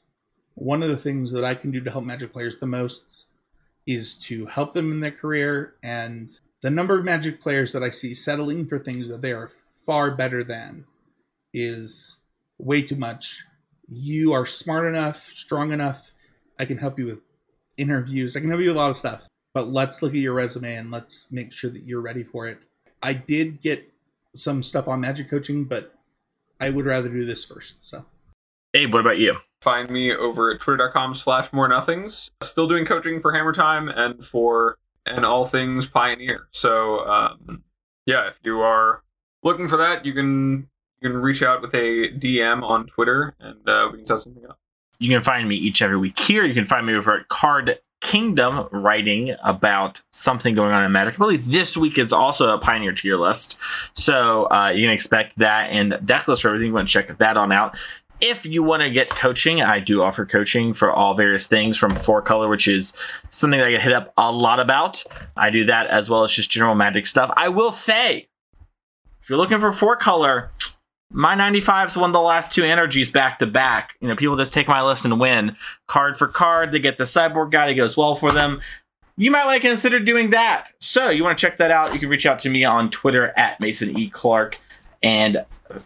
one 0.61 0.83
of 0.83 0.89
the 0.89 0.97
things 0.97 1.31
that 1.31 1.43
I 1.43 1.55
can 1.55 1.71
do 1.71 1.81
to 1.81 1.89
help 1.89 2.05
Magic 2.05 2.31
players 2.31 2.57
the 2.57 2.67
most 2.67 3.29
is 3.87 4.15
to 4.19 4.45
help 4.45 4.73
them 4.73 4.91
in 4.91 4.99
their 4.99 5.09
career. 5.09 5.73
And 5.81 6.29
the 6.61 6.69
number 6.69 6.95
of 6.99 7.03
Magic 7.03 7.41
players 7.41 7.73
that 7.73 7.81
I 7.81 7.89
see 7.89 8.13
settling 8.13 8.67
for 8.67 8.77
things 8.77 9.09
that 9.09 9.23
they 9.23 9.33
are 9.33 9.49
far 9.87 10.11
better 10.11 10.43
than 10.43 10.85
is 11.51 12.17
way 12.59 12.83
too 12.83 12.95
much. 12.95 13.43
You 13.89 14.33
are 14.33 14.45
smart 14.45 14.85
enough, 14.85 15.31
strong 15.33 15.71
enough. 15.71 16.13
I 16.59 16.65
can 16.65 16.77
help 16.77 16.99
you 16.99 17.07
with 17.07 17.21
interviews. 17.77 18.37
I 18.37 18.39
can 18.41 18.49
help 18.49 18.61
you 18.61 18.67
with 18.67 18.77
a 18.77 18.79
lot 18.79 18.91
of 18.91 18.97
stuff. 18.97 19.27
But 19.55 19.69
let's 19.69 20.03
look 20.03 20.11
at 20.11 20.19
your 20.19 20.35
resume 20.35 20.75
and 20.75 20.91
let's 20.91 21.31
make 21.31 21.51
sure 21.51 21.71
that 21.71 21.87
you're 21.87 22.01
ready 22.01 22.23
for 22.23 22.47
it. 22.47 22.59
I 23.01 23.13
did 23.13 23.61
get 23.61 23.91
some 24.35 24.61
stuff 24.61 24.87
on 24.87 25.01
magic 25.01 25.27
coaching, 25.27 25.63
but 25.63 25.95
I 26.59 26.69
would 26.69 26.85
rather 26.85 27.09
do 27.09 27.25
this 27.25 27.43
first. 27.43 27.83
So, 27.83 28.05
Abe, 28.75 28.93
what 28.93 28.99
about 28.99 29.17
you? 29.17 29.37
Find 29.61 29.91
me 29.91 30.11
over 30.11 30.51
at 30.51 30.59
twitter.com 30.59 31.13
slash 31.13 31.53
more 31.53 31.67
nothings. 31.67 32.31
Still 32.41 32.67
doing 32.67 32.83
coaching 32.83 33.19
for 33.19 33.31
Hammer 33.33 33.53
Time 33.53 33.89
and 33.89 34.25
for 34.25 34.77
and 35.05 35.23
all 35.23 35.45
things 35.45 35.87
Pioneer. 35.87 36.47
So 36.51 37.07
um, 37.07 37.63
yeah, 38.05 38.27
if 38.27 38.39
you 38.43 38.59
are 38.61 39.03
looking 39.43 39.67
for 39.67 39.77
that, 39.77 40.05
you 40.05 40.13
can 40.13 40.69
you 40.99 41.09
can 41.09 41.21
reach 41.21 41.43
out 41.43 41.61
with 41.61 41.73
a 41.73 42.09
DM 42.09 42.63
on 42.63 42.87
Twitter 42.87 43.35
and 43.39 43.67
uh, 43.69 43.89
we 43.91 43.99
can 43.99 44.05
set 44.07 44.19
something 44.19 44.45
up. 44.47 44.57
You 44.99 45.09
can 45.09 45.21
find 45.21 45.47
me 45.47 45.55
each 45.55 45.81
every 45.81 45.97
week 45.97 46.19
here. 46.19 46.45
You 46.45 46.53
can 46.53 46.65
find 46.65 46.85
me 46.85 46.93
over 46.93 47.19
at 47.19 47.27
Card 47.27 47.79
Kingdom 48.01 48.67
writing 48.71 49.35
about 49.43 50.01
something 50.11 50.55
going 50.55 50.73
on 50.73 50.83
in 50.83 50.91
Magic. 50.91 51.15
I 51.15 51.17
believe 51.17 51.51
this 51.51 51.77
week 51.77 51.99
is 51.99 52.11
also 52.11 52.53
a 52.53 52.57
Pioneer 52.57 52.93
tier 52.93 53.15
list. 53.15 53.57
So 53.95 54.45
uh, 54.51 54.69
you 54.69 54.85
can 54.85 54.93
expect 54.93 55.37
that 55.37 55.69
and 55.69 55.99
deck 56.03 56.27
list 56.27 56.41
for 56.41 56.49
everything. 56.49 56.69
You 56.69 56.73
want 56.73 56.87
to 56.87 56.91
check 56.91 57.15
that 57.15 57.37
on 57.37 57.51
out. 57.51 57.77
If 58.21 58.45
you 58.45 58.61
want 58.61 58.83
to 58.83 58.91
get 58.91 59.09
coaching, 59.09 59.61
I 59.61 59.79
do 59.79 60.03
offer 60.03 60.25
coaching 60.25 60.73
for 60.73 60.91
all 60.91 61.15
various 61.15 61.47
things 61.47 61.75
from 61.75 61.95
four 61.95 62.21
color, 62.21 62.47
which 62.47 62.67
is 62.67 62.93
something 63.31 63.59
that 63.59 63.67
I 63.67 63.71
get 63.71 63.81
hit 63.81 63.93
up 63.93 64.13
a 64.15 64.31
lot 64.31 64.59
about. 64.59 65.03
I 65.35 65.49
do 65.49 65.65
that 65.65 65.87
as 65.87 66.09
well 66.09 66.23
as 66.23 66.31
just 66.31 66.51
general 66.51 66.75
magic 66.75 67.07
stuff. 67.07 67.31
I 67.35 67.49
will 67.49 67.71
say, 67.71 68.29
if 69.21 69.29
you're 69.29 69.39
looking 69.39 69.57
for 69.57 69.71
four 69.71 69.95
color, 69.95 70.51
my 71.11 71.35
95's 71.35 71.97
won 71.97 72.11
the 72.11 72.21
last 72.21 72.53
two 72.53 72.63
energies 72.63 73.11
back 73.11 73.39
to 73.39 73.47
back. 73.47 73.97
You 73.99 74.07
know, 74.07 74.15
people 74.15 74.37
just 74.37 74.53
take 74.53 74.67
my 74.67 74.81
list 74.81 75.03
and 75.03 75.19
win 75.19 75.57
card 75.87 76.15
for 76.15 76.27
card. 76.27 76.71
They 76.71 76.79
get 76.79 76.97
the 76.97 77.03
cyborg 77.05 77.51
guy. 77.51 77.69
It 77.69 77.75
goes 77.75 77.97
well 77.97 78.15
for 78.15 78.31
them. 78.31 78.61
You 79.17 79.29
might 79.29 79.45
want 79.45 79.61
to 79.61 79.67
consider 79.67 79.99
doing 79.99 80.29
that. 80.29 80.71
So 80.79 81.09
you 81.09 81.23
want 81.23 81.37
to 81.37 81.41
check 81.41 81.57
that 81.57 81.69
out. 81.69 81.93
You 81.93 81.99
can 81.99 82.09
reach 82.09 82.25
out 82.25 82.39
to 82.39 82.49
me 82.49 82.63
on 82.63 82.89
Twitter 82.89 83.33
at 83.37 83.59
Mason 83.59 83.97
E. 83.97 84.09
Clark 84.09 84.59
and 85.03 85.45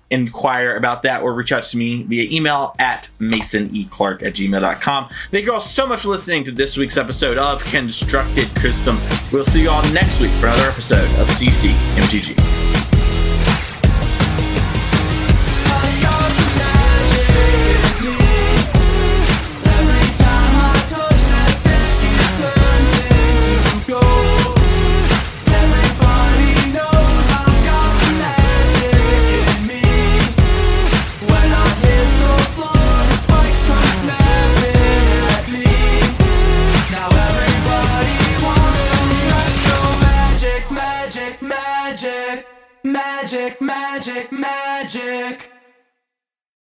inquire 0.10 0.76
about 0.76 1.04
that 1.04 1.22
or 1.22 1.34
reach 1.34 1.52
out 1.52 1.64
to 1.64 1.78
me 1.78 2.04
via 2.04 2.30
email 2.32 2.76
at 2.80 3.10
masonclark 3.20 4.24
at 4.24 4.34
gmail.com. 4.34 5.10
Thank 5.32 5.46
you 5.46 5.54
all 5.54 5.62
so 5.62 5.88
much 5.88 6.02
for 6.02 6.10
listening 6.10 6.44
to 6.46 6.52
this 6.52 6.78
week's 6.78 6.98
episode 6.98 7.38
of 7.38 7.64
Constructive 7.66 8.50
Criticism. 8.56 9.00
We'll 9.32 9.46
see 9.46 9.64
you 9.64 9.70
all 9.70 9.84
next 9.92 10.20
week 10.20 10.32
for 10.32 10.48
another 10.48 10.70
episode 10.70 11.10
of 11.20 11.28
CC 11.28 11.70
MTG. 11.96 12.65